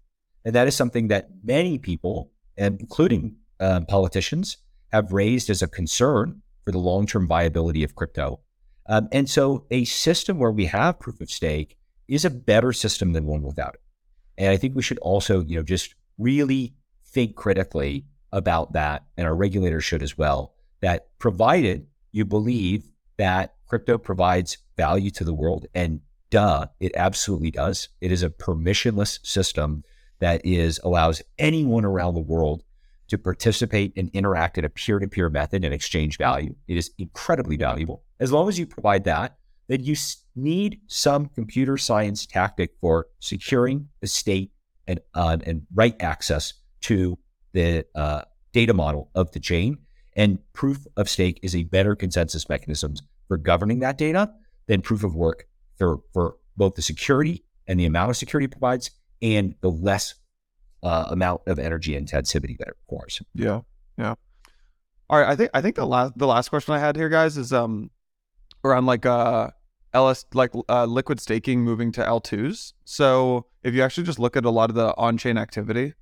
And 0.46 0.56
that 0.56 0.68
is 0.68 0.78
something 0.78 1.10
that 1.10 1.28
many 1.44 1.78
people, 1.78 2.32
including 2.56 3.36
uh, 3.60 3.82
politicians, 3.82 4.58
have 4.94 5.12
raised 5.12 5.50
as 5.50 5.62
a 5.62 5.68
concern 5.68 6.42
for 6.64 6.72
the 6.72 6.78
long 6.78 7.06
term 7.06 7.28
viability 7.28 7.84
of 7.84 7.96
crypto. 7.96 8.40
Um, 8.88 9.10
and 9.12 9.30
so 9.30 9.66
a 9.72 9.84
system 9.84 10.40
where 10.40 10.52
we 10.52 10.68
have 10.68 11.00
proof 11.00 11.20
of 11.20 11.30
stake 11.30 11.78
is 12.08 12.24
a 12.24 12.30
better 12.30 12.72
system 12.72 13.12
than 13.12 13.26
one 13.26 13.42
without 13.42 13.74
it. 13.74 13.82
And 14.38 14.52
I 14.52 14.58
think 14.58 14.74
we 14.74 14.82
should 14.82 15.00
also, 15.00 15.44
you 15.44 15.58
know, 15.58 15.64
just 15.64 15.96
really 16.18 16.77
think 17.18 17.36
critically 17.36 18.06
about 18.32 18.74
that, 18.74 19.04
and 19.18 19.26
our 19.26 19.36
regulators 19.36 19.84
should 19.84 20.04
as 20.04 20.20
well, 20.20 20.54
that 20.82 21.08
provided 21.18 21.88
you 22.12 22.24
believe 22.24 22.88
that 23.18 23.56
crypto 23.66 23.98
provides 23.98 24.60
value 24.78 25.10
to 25.10 25.24
the 25.24 25.34
world, 25.34 25.66
and 25.74 26.00
duh, 26.30 26.68
it 26.80 26.92
absolutely 26.96 27.50
does. 27.50 27.90
It 28.02 28.12
is 28.12 28.22
a 28.22 28.30
permissionless 28.30 29.18
system 29.26 29.84
that 30.20 30.46
is 30.46 30.80
allows 30.84 31.24
anyone 31.40 31.86
around 31.86 32.14
the 32.14 32.20
world 32.20 32.62
to 33.08 33.18
participate 33.18 33.94
and 33.98 34.12
interact 34.14 34.60
in 34.60 34.66
a 34.66 34.70
peer-to-peer 34.70 35.32
method 35.32 35.66
and 35.66 35.74
exchange 35.74 36.20
value. 36.20 36.54
It 36.68 36.78
is 36.78 36.92
incredibly 37.00 37.58
valuable. 37.58 38.04
As 38.20 38.32
long 38.32 38.48
as 38.48 38.60
you 38.60 38.68
provide 38.68 39.06
that, 39.06 39.38
then 39.70 39.84
you 39.84 39.96
need 40.36 40.82
some 40.86 41.30
computer 41.30 41.78
science 41.78 42.28
tactic 42.28 42.76
for 42.80 43.08
securing 43.18 43.90
the 44.02 44.08
state 44.08 44.52
and 44.86 45.00
uh, 45.16 45.38
and 45.46 45.66
write 45.74 46.00
access 46.00 46.54
to 46.88 47.18
the 47.54 47.86
uh, 47.96 48.22
data 48.54 48.74
model 48.74 49.10
of 49.14 49.32
the 49.32 49.40
chain. 49.40 49.78
And 50.16 50.40
proof 50.54 50.86
of 50.96 51.10
stake 51.10 51.40
is 51.44 51.56
a 51.56 51.64
better 51.64 51.96
consensus 51.96 52.48
mechanism 52.50 52.96
for 53.28 53.38
governing 53.38 53.80
that 53.80 53.98
data 53.98 54.32
than 54.68 54.82
proof 54.82 55.04
of 55.04 55.16
work 55.16 55.48
for, 55.78 56.00
for 56.14 56.38
both 56.56 56.76
the 56.76 56.82
security 56.82 57.44
and 57.68 57.80
the 57.80 57.86
amount 57.86 58.10
of 58.10 58.18
security 58.18 58.46
it 58.46 58.52
provides 58.52 58.90
and 59.22 59.54
the 59.62 59.70
less 59.70 60.16
uh, 60.82 61.06
amount 61.10 61.42
of 61.48 61.60
energy 61.60 61.96
intensity 61.96 62.56
that 62.60 62.70
it 62.70 62.74
requires. 62.88 63.22
Yeah, 63.34 63.62
yeah. 63.98 64.16
All 65.10 65.20
right, 65.20 65.30
I 65.30 65.36
think 65.36 65.52
I 65.54 65.62
think 65.62 65.76
the 65.76 65.86
last 65.86 66.18
the 66.18 66.28
last 66.28 66.50
question 66.50 66.74
I 66.74 66.80
had 66.80 66.96
here, 66.96 67.10
guys, 67.10 67.38
is 67.38 67.54
um 67.54 67.92
around 68.64 68.86
like 68.86 69.06
uh 69.06 69.50
LS 69.94 70.26
like 70.34 70.52
uh, 70.70 70.86
liquid 70.86 71.20
staking 71.20 71.62
moving 71.62 71.92
to 71.94 72.02
L2s. 72.02 72.74
So 72.84 73.46
if 73.64 73.74
you 73.74 73.82
actually 73.82 74.04
just 74.04 74.20
look 74.20 74.36
at 74.36 74.46
a 74.46 74.50
lot 74.50 74.70
of 74.70 74.76
the 74.76 74.96
on-chain 74.98 75.38
activity 75.38 75.94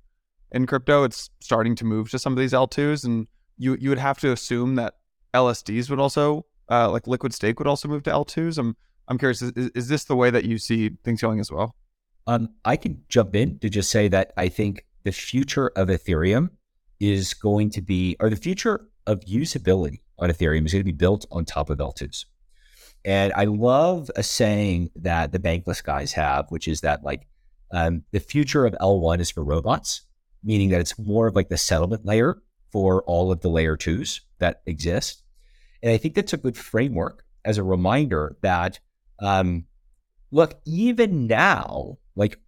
in 0.52 0.66
crypto, 0.66 1.04
it's 1.04 1.30
starting 1.40 1.74
to 1.76 1.84
move 1.84 2.10
to 2.10 2.18
some 2.18 2.32
of 2.32 2.38
these 2.38 2.52
L2s, 2.52 3.04
and 3.04 3.26
you 3.58 3.76
you 3.80 3.88
would 3.88 3.98
have 3.98 4.18
to 4.18 4.32
assume 4.32 4.76
that 4.76 4.94
LSDs 5.34 5.90
would 5.90 6.00
also 6.00 6.46
uh, 6.70 6.90
like 6.90 7.06
liquid 7.06 7.34
stake 7.34 7.58
would 7.58 7.68
also 7.68 7.88
move 7.88 8.02
to 8.04 8.10
L2s. 8.10 8.58
I'm 8.58 8.76
I'm 9.08 9.18
curious, 9.18 9.42
is, 9.42 9.52
is 9.74 9.88
this 9.88 10.04
the 10.04 10.16
way 10.16 10.30
that 10.30 10.44
you 10.44 10.58
see 10.58 10.90
things 11.04 11.22
going 11.22 11.40
as 11.40 11.50
well? 11.50 11.74
Um, 12.26 12.48
I 12.64 12.76
can 12.76 13.02
jump 13.08 13.36
in 13.36 13.58
to 13.60 13.68
just 13.68 13.90
say 13.90 14.08
that 14.08 14.32
I 14.36 14.48
think 14.48 14.84
the 15.04 15.12
future 15.12 15.68
of 15.76 15.88
Ethereum 15.88 16.50
is 16.98 17.34
going 17.34 17.70
to 17.70 17.82
be, 17.82 18.16
or 18.18 18.28
the 18.30 18.36
future 18.36 18.88
of 19.06 19.20
usability 19.20 20.00
on 20.18 20.30
Ethereum 20.30 20.66
is 20.66 20.72
going 20.72 20.80
to 20.80 20.84
be 20.84 20.92
built 20.92 21.24
on 21.30 21.44
top 21.44 21.70
of 21.70 21.78
L2s. 21.78 22.24
And 23.04 23.32
I 23.34 23.44
love 23.44 24.10
a 24.16 24.24
saying 24.24 24.90
that 24.96 25.30
the 25.30 25.38
bankless 25.38 25.84
guys 25.84 26.12
have, 26.14 26.46
which 26.48 26.66
is 26.66 26.80
that 26.80 27.04
like 27.04 27.28
um, 27.70 28.02
the 28.10 28.18
future 28.18 28.66
of 28.66 28.74
L1 28.80 29.20
is 29.20 29.30
for 29.30 29.44
robots, 29.44 30.02
meaning 30.46 30.70
that 30.70 30.80
it's 30.80 30.98
more 30.98 31.26
of 31.26 31.34
like 31.34 31.48
the 31.48 31.58
settlement 31.58 32.06
layer 32.06 32.40
for 32.70 33.02
all 33.02 33.32
of 33.32 33.40
the 33.40 33.48
layer 33.48 33.76
twos 33.76 34.22
that 34.38 34.62
exist. 34.64 35.22
And 35.82 35.92
I 35.92 35.98
think 35.98 36.14
that's 36.14 36.32
a 36.32 36.38
good 36.38 36.56
framework 36.56 37.24
as 37.44 37.58
a 37.58 37.62
reminder 37.62 38.36
that, 38.42 38.78
um, 39.20 39.66
look, 40.30 40.60
even 40.64 41.26
now, 41.26 41.98
like 42.14 42.38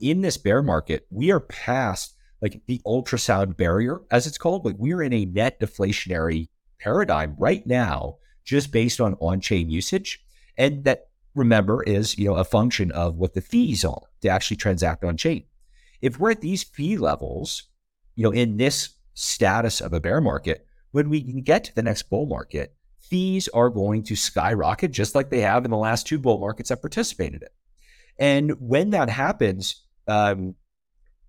in 0.00 0.20
this 0.20 0.36
bear 0.36 0.62
market, 0.62 1.06
we 1.10 1.30
are 1.30 1.40
past 1.40 2.14
like 2.42 2.60
the 2.66 2.82
ultrasound 2.84 3.56
barrier, 3.56 4.00
as 4.10 4.26
it's 4.26 4.36
called. 4.36 4.66
Like 4.66 4.76
we're 4.78 5.02
in 5.02 5.12
a 5.12 5.24
net 5.24 5.60
deflationary 5.60 6.48
paradigm 6.78 7.36
right 7.38 7.66
now, 7.66 8.18
just 8.44 8.70
based 8.70 9.00
on 9.00 9.14
on-chain 9.14 9.70
usage, 9.70 10.22
and 10.58 10.84
that 10.84 11.08
remember 11.34 11.82
is 11.82 12.18
you 12.18 12.26
know 12.26 12.36
a 12.36 12.44
function 12.44 12.92
of 12.92 13.16
what 13.16 13.32
the 13.32 13.40
fees 13.40 13.84
are 13.84 14.02
to 14.20 14.28
actually 14.28 14.58
transact 14.58 15.04
on 15.04 15.16
chain. 15.16 15.44
If 16.04 16.20
we're 16.20 16.32
at 16.32 16.42
these 16.42 16.62
fee 16.62 16.98
levels, 16.98 17.62
you 18.14 18.24
know, 18.24 18.30
in 18.30 18.58
this 18.58 18.90
status 19.14 19.80
of 19.80 19.94
a 19.94 20.00
bear 20.00 20.20
market, 20.20 20.66
when 20.90 21.08
we 21.08 21.22
can 21.22 21.40
get 21.40 21.64
to 21.64 21.74
the 21.74 21.82
next 21.82 22.10
bull 22.10 22.26
market, 22.26 22.76
fees 23.00 23.48
are 23.48 23.70
going 23.70 24.02
to 24.02 24.14
skyrocket 24.14 24.90
just 24.90 25.14
like 25.14 25.30
they 25.30 25.40
have 25.40 25.64
in 25.64 25.70
the 25.70 25.78
last 25.78 26.06
two 26.06 26.18
bull 26.18 26.38
markets 26.38 26.70
I've 26.70 26.82
participated 26.82 27.40
in. 27.40 27.48
And 28.18 28.50
when 28.60 28.90
that 28.90 29.08
happens, 29.08 29.82
um, 30.06 30.56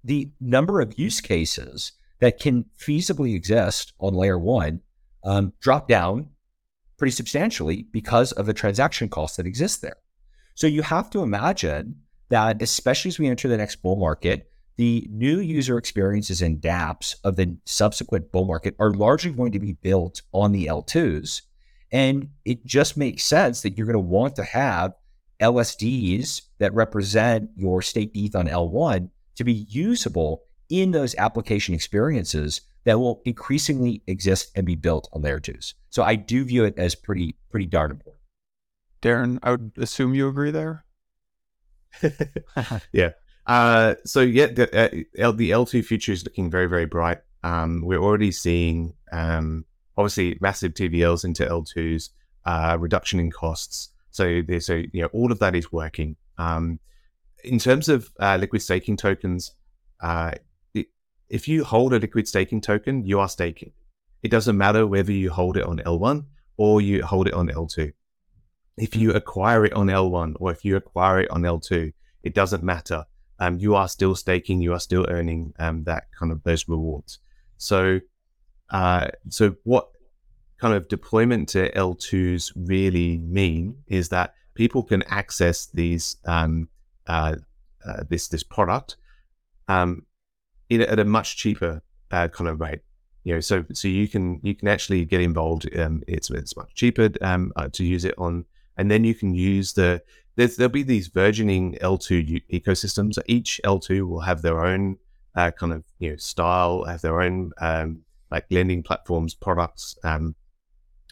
the 0.04 0.32
number 0.42 0.82
of 0.82 1.00
use 1.00 1.22
cases 1.22 1.94
that 2.20 2.38
can 2.38 2.66
feasibly 2.78 3.34
exist 3.34 3.94
on 3.98 4.14
layer 4.14 4.38
one 4.38 4.82
um, 5.24 5.54
drop 5.62 5.88
down 5.88 6.32
pretty 6.98 7.12
substantially 7.12 7.88
because 7.94 8.34
of 8.34 8.46
the 8.46 8.54
transaction 8.54 9.08
costs 9.08 9.38
that 9.38 9.48
exist 9.48 9.82
there. 9.82 9.98
So 10.54 10.68
you 10.68 10.82
have 10.82 11.10
to 11.12 11.24
imagine 11.24 12.02
that, 12.28 12.62
especially 12.62 13.08
as 13.08 13.20
we 13.20 13.30
enter 13.30 13.48
the 13.48 13.56
next 13.56 13.78
bull 13.78 13.96
market, 13.96 14.52
the 14.78 15.08
new 15.10 15.40
user 15.40 15.78
experiences 15.78 16.42
and 16.42 16.62
dApps 16.62 17.16
of 17.24 17.36
the 17.36 17.58
subsequent 17.66 18.32
bull 18.32 18.46
market 18.46 18.76
are 18.80 18.92
largely 18.92 19.32
going 19.32 19.52
to 19.54 19.60
be 19.60 19.74
built 19.74 20.22
on 20.34 20.52
the 20.52 20.68
L2s. 20.68 21.42
And 21.92 22.30
it 22.44 22.66
just 22.66 22.98
makes 22.98 23.24
sense 23.24 23.62
that 23.62 23.78
you're 23.78 23.88
going 23.88 23.94
to 23.94 24.00
want 24.00 24.36
to 24.36 24.44
have 24.44 24.94
LSDs 25.40 26.42
that 26.60 26.74
represent 26.74 27.50
your 27.56 27.82
staked 27.82 28.16
ETH 28.18 28.36
on 28.36 28.48
L1 28.48 29.10
to 29.36 29.44
be 29.44 29.54
usable 29.54 30.44
in 30.70 30.92
those 30.92 31.16
application 31.16 31.74
experiences 31.76 32.62
that 32.86 33.00
will 33.00 33.22
increasingly 33.26 34.02
exist 34.08 34.52
and 34.56 34.66
be 34.66 34.76
built 34.76 35.10
on 35.14 35.22
layer 35.22 35.40
twos. 35.40 35.74
So 35.90 36.04
I 36.04 36.16
do 36.16 36.44
view 36.46 36.64
it 36.66 36.78
as 36.78 36.96
pretty, 36.96 37.36
pretty 37.50 37.66
darn 37.66 37.92
important. 37.92 38.22
Darren, 39.02 39.40
I 39.44 39.52
would 39.52 39.72
assume 39.78 40.14
you 40.14 40.28
agree 40.28 40.52
there. 40.52 40.86
yeah. 42.92 43.12
Uh, 43.48 43.96
so 44.06 44.22
yeah, 44.22 44.48
the, 44.48 44.64
uh, 44.74 45.32
the 45.32 45.52
L2 45.52 45.86
future 45.86 46.12
is 46.12 46.24
looking 46.24 46.50
very, 46.50 46.68
very 46.68 46.86
bright. 46.86 47.20
Um, 47.44 47.82
we're 47.86 48.02
already 48.02 48.32
seeing 48.32 48.94
um, 49.12 49.66
obviously 49.98 50.38
massive 50.42 50.74
TVLs 50.74 51.24
into 51.24 51.46
L2s, 51.46 52.10
uh, 52.46 52.78
reduction 52.80 53.20
in 53.20 53.32
costs. 53.32 53.90
So 54.10 54.42
there's 54.48 54.66
so 54.66 54.82
you 54.94 55.02
know 55.02 55.10
all 55.14 55.32
of 55.32 55.40
that 55.40 55.56
is 55.56 55.72
working. 55.72 56.16
Um, 56.38 56.80
in 57.44 57.60
terms 57.60 57.90
of 57.90 58.12
uh, 58.20 58.38
liquid 58.40 58.62
staking 58.62 58.98
tokens, 58.98 59.52
uh, 60.02 60.32
it, 60.74 60.88
if 61.30 61.48
you 61.48 61.64
hold 61.64 61.94
a 61.94 62.00
liquid 62.00 62.28
staking 62.28 62.62
token, 62.62 63.06
you 63.06 63.20
are 63.20 63.30
staking. 63.30 63.74
It 64.24 64.32
doesn't 64.32 64.58
matter 64.58 64.88
whether 64.88 65.12
you 65.12 65.30
hold 65.30 65.58
it 65.58 65.66
on 65.66 65.78
L1 65.80 66.26
or 66.58 66.82
you 66.82 67.04
hold 67.04 67.28
it 67.28 67.34
on 67.34 67.50
L2. 67.50 67.94
If 68.78 68.96
you 68.96 69.14
acquire 69.14 69.66
it 69.66 69.74
on 69.74 69.88
L1 69.88 70.36
or 70.40 70.52
if 70.52 70.66
you 70.66 70.76
acquire 70.78 71.20
it 71.20 71.30
on 71.30 71.44
L2, 71.44 71.94
it 72.24 72.34
doesn't 72.34 72.64
matter 72.64 73.06
um, 73.40 73.60
you 73.60 73.76
are 73.76 73.88
still 73.88 74.16
staking, 74.16 74.62
you 74.62 74.74
are 74.74 74.80
still 74.80 75.06
earning 75.10 75.54
um, 75.60 75.84
that 75.84 76.06
kind 76.18 76.32
of 76.32 76.44
those 76.44 76.68
rewards. 76.68 77.20
So, 77.58 78.00
uh, 78.70 79.08
so 79.30 79.56
what 79.64 79.90
kind 80.60 80.74
of 80.74 80.88
deployment 80.88 81.50
to 81.50 81.72
L2s 81.72 82.54
really 82.56 83.18
mean 83.18 83.78
is 83.88 84.10
that 84.10 84.34
people 84.54 84.84
can 84.84 85.04
access 85.04 85.68
these 85.68 86.18
um, 86.26 86.70
uh, 87.08 87.36
uh, 87.86 88.04
this 88.10 88.28
this 88.30 88.44
product 88.44 88.98
um, 89.68 90.06
in, 90.70 90.82
at 90.82 91.00
a 91.00 91.06
much 91.06 91.38
cheaper 91.38 91.82
uh, 92.12 92.28
kind 92.30 92.50
of 92.50 92.60
rate. 92.60 92.82
You 93.24 93.36
know, 93.36 93.40
so 93.40 93.66
so 93.74 93.88
you 93.88 94.08
can 94.08 94.40
you 94.44 94.56
can 94.56 94.68
actually 94.68 95.04
get 95.06 95.22
involved. 95.22 95.68
Um, 95.78 96.04
it's 96.08 96.30
it's 96.30 96.56
much 96.56 96.74
cheaper 96.74 97.10
um, 97.22 97.52
uh, 97.56 97.70
to 97.74 97.84
use 97.84 98.06
it 98.06 98.16
on, 98.18 98.46
and 98.78 98.90
then 98.90 99.04
you 99.04 99.14
can 99.14 99.34
use 99.34 99.74
the 99.74 100.02
there's, 100.36 100.58
there'll 100.58 100.72
be 100.72 100.84
these 100.84 101.08
burgeoning 101.08 101.78
L2 101.82 102.44
ecosystems. 102.52 103.18
Each 103.28 103.60
L2 103.64 104.08
will 104.08 104.22
have 104.22 104.42
their 104.42 104.66
own 104.66 104.98
uh, 105.36 105.52
kind 105.52 105.74
of 105.74 105.84
you 106.00 106.12
know 106.12 106.16
style, 106.18 106.84
have 106.86 107.02
their 107.02 107.22
own 107.22 107.52
um, 107.60 108.02
like 108.32 108.46
lending 108.50 108.84
platforms, 108.84 109.34
products, 109.34 109.98
um, 110.04 110.36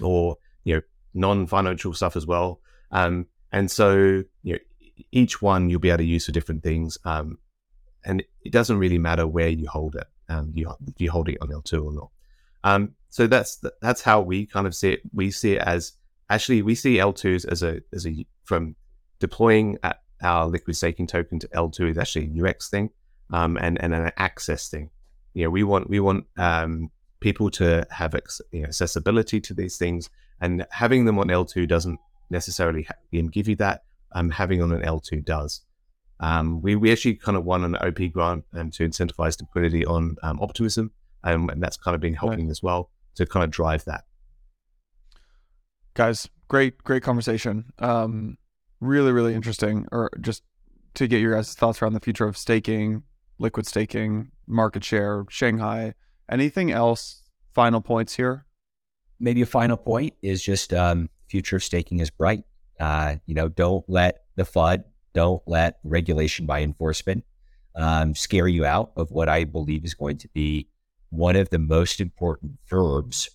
or 0.02 0.38
you 0.64 0.76
know 0.76 0.82
non-financial 1.14 1.94
stuff 1.94 2.16
as 2.16 2.26
well. 2.26 2.60
Um, 2.92 3.28
and 3.52 3.70
so 3.70 4.24
you 4.44 4.54
know 4.54 4.60
each 5.12 5.42
one 5.42 5.70
you'll 5.70 5.80
be 5.80 5.90
able 5.90 6.00
to 6.00 6.04
use 6.06 6.26
for 6.26 6.32
different 6.32 6.64
things. 6.64 6.98
Um, 7.06 7.38
and 8.06 8.24
it 8.44 8.52
doesn't 8.52 8.78
really 8.78 8.98
matter 8.98 9.26
where 9.26 9.50
you 9.50 9.68
hold 9.68 9.96
it. 9.96 10.08
Um, 10.30 10.52
you 10.54 10.74
you 10.98 11.12
hold 11.12 11.30
it 11.30 11.38
on 11.42 11.50
L2 11.50 11.86
or 11.86 11.94
not. 11.94 12.10
Um, 12.64 12.96
so 13.10 13.28
that's 13.28 13.62
that's 13.82 14.02
how 14.02 14.22
we 14.22 14.46
kind 14.46 14.68
of 14.68 14.76
see 14.76 14.94
it. 14.94 15.02
We 15.14 15.32
see 15.32 15.54
it 15.54 15.62
as 15.62 15.94
actually 16.30 16.62
we 16.62 16.76
see 16.76 16.98
L2s 16.98 17.46
as 17.46 17.62
a 17.62 17.82
as 17.94 18.08
a 18.08 18.26
from 18.46 18.76
deploying 19.20 19.78
our 20.22 20.48
liquid 20.48 20.76
staking 20.76 21.08
token 21.08 21.40
to 21.40 21.48
L2 21.50 21.92
is 21.92 21.98
actually 21.98 22.32
a 22.40 22.46
UX 22.46 22.70
thing 22.70 22.90
um, 23.32 23.58
and, 23.60 23.82
and 23.82 23.94
an 23.94 24.12
access 24.18 24.70
thing. 24.70 24.90
You 25.34 25.46
know, 25.46 25.50
we 25.50 25.64
want 25.64 25.90
we 25.90 26.00
want 26.00 26.26
um, 26.38 26.92
people 27.20 27.50
to 27.52 27.86
have 27.90 28.14
ex- 28.14 28.42
you 28.52 28.62
know, 28.62 28.68
accessibility 28.68 29.42
to 29.42 29.54
these 29.54 29.78
things, 29.78 30.10
and 30.40 30.66
having 30.70 31.06
them 31.06 31.18
on 31.18 31.28
L2 31.28 31.68
doesn't 31.68 32.00
necessarily 32.30 32.88
give 33.32 33.48
you 33.48 33.56
that. 33.58 33.84
Um, 34.16 34.30
having 34.30 34.62
on 34.62 34.72
an 34.72 34.84
L2 34.84 35.26
does. 35.26 35.62
Um, 36.20 36.62
we, 36.62 36.76
we 36.76 36.92
actually 36.92 37.16
kind 37.16 37.36
of 37.36 37.44
won 37.44 37.64
an 37.64 37.76
OP 37.78 38.12
grant 38.14 38.46
um, 38.54 38.70
to 38.72 38.88
incentivize 38.88 39.42
liquidity 39.42 39.86
on 39.86 40.18
um, 40.22 40.40
Optimism, 40.40 40.92
um, 41.24 41.50
and 41.50 41.62
that's 41.62 41.78
kind 41.78 41.96
of 41.96 42.02
been 42.02 42.14
helping 42.14 42.46
right. 42.46 42.52
as 42.52 42.62
well 42.62 42.92
to 43.16 43.26
kind 43.26 43.44
of 43.44 43.50
drive 43.50 43.86
that. 43.86 44.04
Guys, 45.96 46.30
great, 46.48 46.84
great 46.84 47.02
conversation. 47.02 47.74
Really, 48.84 49.14
really 49.14 49.34
interesting, 49.34 49.88
or 49.94 50.10
just 50.20 50.44
to 50.96 51.08
get 51.08 51.22
your 51.22 51.36
guys' 51.36 51.54
thoughts 51.54 51.82
around 51.82 51.94
the 51.94 52.02
future 52.02 52.28
of 52.28 52.36
staking, 52.36 53.04
liquid 53.40 53.66
staking, 53.66 54.32
market 54.46 54.84
share, 54.84 55.24
Shanghai. 55.30 55.94
Anything 56.30 56.70
else? 56.70 57.22
Final 57.54 57.80
points 57.80 58.16
here? 58.16 58.46
Maybe 59.22 59.42
a 59.42 59.46
final 59.46 59.78
point 59.78 60.16
is 60.22 60.44
just 60.44 60.74
um, 60.74 61.10
future 61.30 61.56
of 61.56 61.64
staking 61.64 62.00
is 62.02 62.10
bright. 62.10 62.44
Uh, 62.78 63.16
you 63.26 63.34
know, 63.34 63.48
don't 63.48 63.86
let 63.88 64.26
the 64.36 64.44
FUD, 64.44 64.84
don't 65.14 65.42
let 65.48 65.78
regulation 65.86 66.46
by 66.46 66.62
enforcement 66.62 67.24
um, 67.76 68.14
scare 68.14 68.50
you 68.50 68.66
out 68.66 68.92
of 68.98 69.12
what 69.12 69.30
I 69.30 69.46
believe 69.46 69.86
is 69.86 69.94
going 69.94 70.18
to 70.18 70.28
be 70.34 70.68
one 71.10 71.38
of 71.38 71.52
the 71.52 71.60
most 71.60 72.02
important 72.02 72.58
verbs 72.68 73.30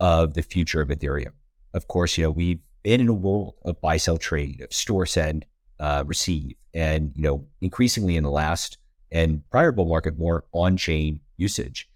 of 0.00 0.32
the 0.32 0.42
future 0.42 0.80
of 0.80 0.88
Ethereum. 0.88 1.32
Of 1.74 1.86
course, 1.86 2.16
you 2.16 2.24
know, 2.24 2.30
we've 2.30 2.60
in 2.86 3.08
a 3.08 3.12
world 3.12 3.54
of 3.64 3.80
buy 3.80 3.96
sell 3.96 4.16
trade, 4.16 4.60
of 4.60 4.72
store 4.72 5.06
send, 5.06 5.44
uh, 5.80 6.04
receive, 6.06 6.54
and 6.72 7.12
you 7.16 7.22
know 7.22 7.44
increasingly 7.60 8.16
in 8.16 8.22
the 8.22 8.30
last 8.30 8.78
and 9.10 9.42
prior 9.50 9.72
bull 9.72 9.86
market 9.86 10.16
more 10.18 10.44
on 10.52 10.76
chain 10.76 11.20
usage. 11.36 11.88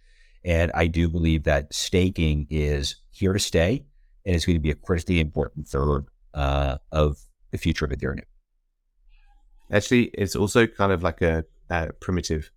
And 0.45 0.73
I 0.75 0.89
do 0.89 1.09
believe 1.09 1.45
that 1.45 1.73
staking 1.73 2.47
is 2.51 2.97
here 3.11 3.33
to 3.33 3.39
stay, 3.39 3.85
and 4.27 4.35
it's 4.35 4.45
going 4.45 4.57
to 4.57 4.61
be 4.61 4.71
a 4.71 4.75
critically 4.75 5.21
important 5.21 5.69
third 5.69 6.07
uh, 6.35 6.79
of 6.91 7.19
the 7.53 7.59
future 7.59 7.85
of 7.85 7.93
Ethereum. 7.93 8.25
Actually, 9.73 10.11
it's 10.15 10.35
also 10.35 10.67
kind 10.67 10.91
of 10.91 11.05
like 11.05 11.23
a, 11.23 11.45
a 11.71 11.93
primitive. 12.01 12.51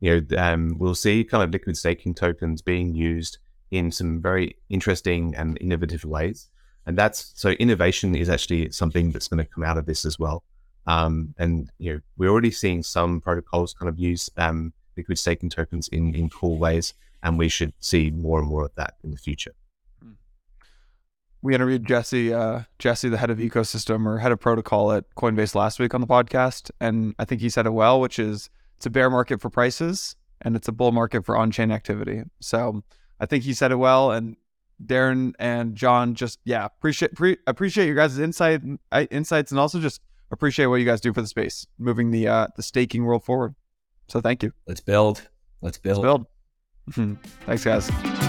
You 0.00 0.20
know, 0.20 0.36
um, 0.36 0.76
we'll 0.78 0.94
see 0.94 1.24
kind 1.24 1.44
of 1.44 1.50
liquid 1.50 1.78
staking 1.78 2.14
tokens 2.14 2.60
being 2.60 2.94
used 2.94 3.38
in 3.70 3.90
some 3.90 4.20
very 4.20 4.56
interesting 4.68 5.34
and 5.34 5.56
innovative 5.60 6.04
ways 6.04 6.50
and 6.86 6.96
that's 6.96 7.32
so 7.34 7.50
innovation 7.50 8.14
is 8.14 8.28
actually 8.28 8.70
something 8.70 9.12
that's 9.12 9.28
going 9.28 9.44
to 9.44 9.50
come 9.50 9.64
out 9.64 9.78
of 9.78 9.86
this 9.86 10.04
as 10.04 10.18
well. 10.18 10.42
Um, 10.86 11.34
and 11.38 11.70
you 11.78 11.94
know, 11.94 12.00
we're 12.16 12.30
already 12.30 12.50
seeing 12.50 12.82
some 12.82 13.20
protocols 13.20 13.74
kind 13.74 13.88
of 13.88 13.98
use 13.98 14.30
um, 14.36 14.72
liquid 14.96 15.18
staking 15.18 15.50
tokens 15.50 15.88
in 15.88 16.14
in 16.14 16.30
cool 16.30 16.58
ways, 16.58 16.94
and 17.22 17.38
we 17.38 17.48
should 17.48 17.72
see 17.80 18.10
more 18.10 18.38
and 18.38 18.48
more 18.48 18.64
of 18.64 18.74
that 18.76 18.94
in 19.04 19.10
the 19.10 19.18
future. 19.18 19.54
Hmm. 20.02 20.12
We 21.42 21.54
interviewed 21.54 21.86
Jesse, 21.86 22.32
uh, 22.32 22.62
Jesse, 22.78 23.08
the 23.08 23.18
head 23.18 23.30
of 23.30 23.38
ecosystem 23.38 24.06
or 24.06 24.18
head 24.18 24.32
of 24.32 24.40
protocol 24.40 24.92
at 24.92 25.04
Coinbase 25.16 25.54
last 25.54 25.78
week 25.78 25.94
on 25.94 26.00
the 26.00 26.06
podcast, 26.06 26.70
and 26.80 27.14
I 27.18 27.24
think 27.24 27.40
he 27.40 27.50
said 27.50 27.66
it 27.66 27.72
well, 27.72 28.00
which 28.00 28.18
is 28.18 28.50
it's 28.76 28.86
a 28.86 28.90
bear 28.90 29.10
market 29.10 29.40
for 29.40 29.50
prices 29.50 30.16
and 30.42 30.56
it's 30.56 30.68
a 30.68 30.72
bull 30.72 30.92
market 30.92 31.24
for 31.24 31.36
on-chain 31.36 31.70
activity. 31.70 32.22
So 32.40 32.82
I 33.18 33.26
think 33.26 33.44
he 33.44 33.52
said 33.52 33.72
it 33.72 33.76
well, 33.76 34.10
and 34.10 34.36
Darren 34.84 35.32
and 35.38 35.74
John. 35.74 36.14
Just 36.14 36.38
yeah, 36.44 36.64
appreciate 36.64 37.14
pre- 37.14 37.38
appreciate 37.46 37.86
your 37.86 37.96
guys' 37.96 38.18
insight 38.18 38.62
insights, 39.10 39.50
and 39.50 39.60
also 39.60 39.80
just 39.80 40.00
appreciate 40.30 40.66
what 40.66 40.76
you 40.76 40.86
guys 40.86 41.00
do 41.00 41.12
for 41.12 41.20
the 41.20 41.28
space, 41.28 41.66
moving 41.78 42.10
the 42.10 42.28
uh, 42.28 42.46
the 42.56 42.62
staking 42.62 43.04
world 43.04 43.24
forward. 43.24 43.54
So 44.08 44.20
thank 44.20 44.42
you. 44.42 44.52
Let's 44.66 44.80
build. 44.80 45.28
Let's 45.60 45.78
build. 45.78 46.04
Let's 46.04 46.24
build. 46.96 47.18
Thanks, 47.46 47.64
guys. 47.64 48.19